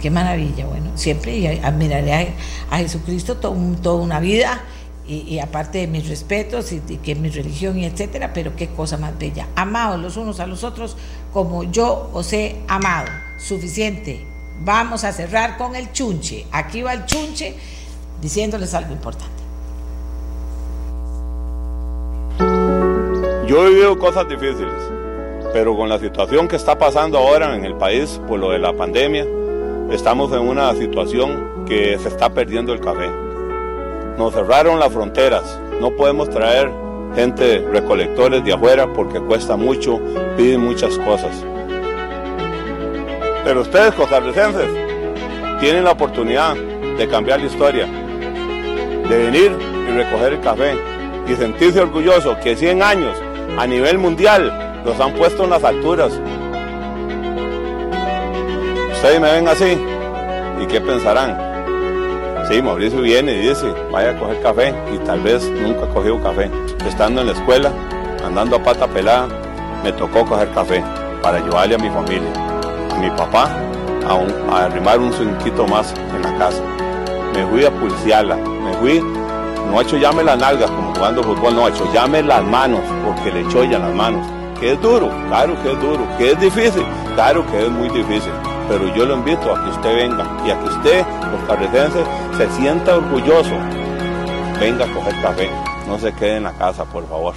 Qué 0.00 0.10
maravilla, 0.10 0.66
bueno, 0.66 0.90
siempre 0.96 1.60
admiraré 1.62 2.34
a, 2.70 2.78
Jesucristo 2.78 3.36
toda 3.38 3.94
una 3.94 4.20
vida 4.20 4.60
y, 5.06 5.38
aparte 5.38 5.78
de 5.78 5.86
mis 5.86 6.08
respetos 6.08 6.72
y, 6.72 6.80
que 6.80 7.14
mi 7.14 7.28
religión 7.28 7.78
y 7.78 7.84
etcétera, 7.84 8.32
pero 8.32 8.56
qué 8.56 8.68
cosa 8.68 8.96
más 8.96 9.18
bella. 9.18 9.48
Amados 9.54 10.00
los 10.00 10.16
unos 10.16 10.40
a 10.40 10.46
los 10.46 10.64
otros 10.64 10.96
como 11.32 11.64
yo 11.64 12.10
os 12.12 12.32
he 12.32 12.56
amado. 12.68 13.08
Suficiente. 13.38 14.24
Vamos 14.60 15.04
a 15.04 15.12
cerrar 15.12 15.58
con 15.58 15.76
el 15.76 15.92
chunche. 15.92 16.46
Aquí 16.52 16.82
va 16.82 16.94
el 16.94 17.04
chunche 17.04 17.54
diciéndoles 18.22 18.72
algo 18.72 18.92
importante. 18.92 19.34
Yo 23.46 23.66
he 23.66 23.70
vivido 23.70 23.98
cosas 23.98 24.26
difíciles, 24.26 24.72
pero 25.52 25.76
con 25.76 25.88
la 25.90 25.98
situación 25.98 26.48
que 26.48 26.56
está 26.56 26.78
pasando 26.78 27.18
ahora 27.18 27.54
en 27.54 27.64
el 27.66 27.74
país 27.74 28.20
por 28.26 28.40
lo 28.40 28.50
de 28.50 28.58
la 28.58 28.72
pandemia, 28.72 29.26
estamos 29.90 30.32
en 30.32 30.40
una 30.40 30.74
situación 30.74 31.66
que 31.66 31.98
se 31.98 32.08
está 32.08 32.32
perdiendo 32.32 32.72
el 32.72 32.80
café 32.80 33.23
nos 34.16 34.32
cerraron 34.32 34.78
las 34.78 34.92
fronteras. 34.92 35.60
No 35.80 35.90
podemos 35.96 36.30
traer 36.30 36.70
gente, 37.14 37.66
recolectores 37.70 38.44
de 38.44 38.52
afuera 38.52 38.92
porque 38.92 39.20
cuesta 39.20 39.56
mucho, 39.56 40.00
piden 40.36 40.60
muchas 40.60 40.98
cosas. 40.98 41.44
Pero 43.44 43.60
ustedes, 43.60 43.94
costarricenses, 43.94 44.68
tienen 45.60 45.84
la 45.84 45.92
oportunidad 45.92 46.56
de 46.56 47.08
cambiar 47.08 47.40
la 47.40 47.46
historia, 47.46 47.86
de 47.86 49.18
venir 49.18 49.52
y 49.88 49.90
recoger 49.90 50.32
el 50.34 50.40
café 50.40 50.74
y 51.28 51.34
sentirse 51.34 51.80
orgullosos 51.80 52.38
que 52.38 52.56
100 52.56 52.82
años 52.82 53.16
a 53.58 53.66
nivel 53.66 53.98
mundial 53.98 54.82
los 54.84 54.98
han 55.00 55.14
puesto 55.14 55.44
en 55.44 55.50
las 55.50 55.64
alturas. 55.64 56.12
Ustedes 58.92 59.20
me 59.20 59.32
ven 59.32 59.48
así 59.48 59.78
y 60.60 60.66
qué 60.66 60.80
pensarán. 60.80 61.53
Sí, 62.48 62.60
Mauricio 62.60 63.00
viene 63.00 63.32
y 63.32 63.48
dice, 63.48 63.72
vaya 63.90 64.10
a 64.10 64.18
coger 64.18 64.40
café 64.42 64.74
y 64.94 64.98
tal 64.98 65.20
vez 65.20 65.50
nunca 65.50 65.84
ha 65.84 65.88
cogido 65.88 66.22
café. 66.22 66.50
Estando 66.86 67.22
en 67.22 67.28
la 67.28 67.32
escuela, 67.32 67.72
andando 68.24 68.56
a 68.56 68.62
pata 68.62 68.86
pelada, 68.86 69.28
me 69.82 69.92
tocó 69.92 70.26
coger 70.26 70.50
café 70.50 70.84
para 71.22 71.38
ayudarle 71.38 71.74
a 71.76 71.78
mi 71.78 71.88
familia. 71.88 72.28
mi 73.00 73.10
papá 73.10 73.48
a, 74.06 74.54
a 74.54 74.64
arrimar 74.66 74.98
un 74.98 75.12
cinquito 75.12 75.66
más 75.66 75.94
en 76.14 76.22
la 76.22 76.38
casa. 76.38 76.62
Me 77.34 77.46
fui 77.46 77.64
a 77.64 77.70
pulsearla, 77.70 78.36
me 78.36 78.72
fui, 78.74 79.00
no 79.70 79.80
hecho 79.80 79.96
llame 79.96 80.22
las 80.22 80.38
nalgas 80.38 80.70
como 80.70 80.94
jugando 80.94 81.22
fútbol, 81.22 81.54
no 81.54 81.68
hecho 81.68 81.90
llame 81.92 82.22
las 82.22 82.44
manos, 82.44 82.80
porque 83.04 83.32
le 83.32 83.40
echó 83.40 83.64
ya 83.64 83.78
las 83.78 83.94
manos. 83.94 84.24
Que 84.60 84.72
es 84.72 84.80
duro, 84.82 85.10
claro 85.28 85.54
que 85.62 85.72
es 85.72 85.80
duro, 85.80 86.06
que 86.18 86.30
es 86.32 86.40
difícil, 86.40 86.84
claro 87.14 87.44
que 87.50 87.64
es 87.64 87.70
muy 87.70 87.88
difícil. 87.88 88.32
Pero 88.68 88.94
yo 88.94 89.04
lo 89.04 89.16
invito 89.16 89.54
a 89.54 89.62
que 89.62 89.70
usted 89.70 89.94
venga 89.94 90.24
y 90.46 90.50
a 90.50 90.58
que 90.58 90.66
usted, 90.66 91.04
los 91.30 91.44
carretenses, 91.46 92.06
se 92.36 92.50
sienta 92.56 92.96
orgulloso. 92.96 93.54
Venga 94.58 94.86
a 94.86 94.92
coger 94.92 95.14
café, 95.20 95.50
no 95.86 95.98
se 95.98 96.12
quede 96.12 96.36
en 96.36 96.44
la 96.44 96.52
casa, 96.52 96.84
por 96.84 97.06
favor. 97.08 97.34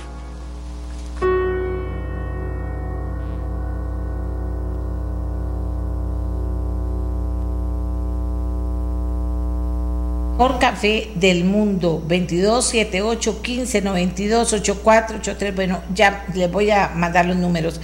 Mejor 10.37 10.59
café 10.59 11.09
del 11.15 11.45
mundo, 11.45 11.99
22 12.05 12.63
78 12.63 13.41
15 13.41 13.81
92 13.81 14.53
84 14.53 15.17
83. 15.17 15.55
Bueno, 15.55 15.81
ya 15.95 16.25
les 16.35 16.51
voy 16.51 16.69
a 16.69 16.89
mandar 16.89 17.25
los 17.25 17.37
números 17.37 17.81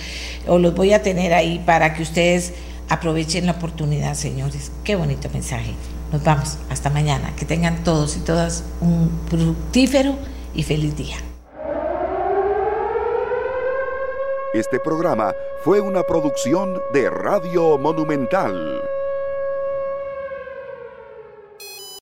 o 0.47 0.59
los 0.59 0.75
voy 0.75 0.93
a 0.93 1.01
tener 1.01 1.33
ahí 1.33 1.63
para 1.65 1.95
que 1.95 2.03
ustedes 2.03 2.53
aprovechen 2.89 3.45
la 3.45 3.53
oportunidad, 3.53 4.13
señores. 4.15 4.71
Qué 4.83 4.95
bonito 4.95 5.29
mensaje. 5.33 5.73
Nos 6.11 6.23
vamos. 6.23 6.57
Hasta 6.69 6.89
mañana. 6.89 7.35
Que 7.35 7.45
tengan 7.45 7.83
todos 7.83 8.17
y 8.17 8.19
todas 8.19 8.63
un 8.81 9.11
fructífero 9.29 10.15
y 10.53 10.63
feliz 10.63 10.95
día. 10.95 11.17
Este 14.53 14.79
programa 14.79 15.33
fue 15.63 15.81
una 15.81 16.03
producción 16.03 16.79
de 16.93 17.09
Radio 17.09 17.79
Monumental. 17.79 18.81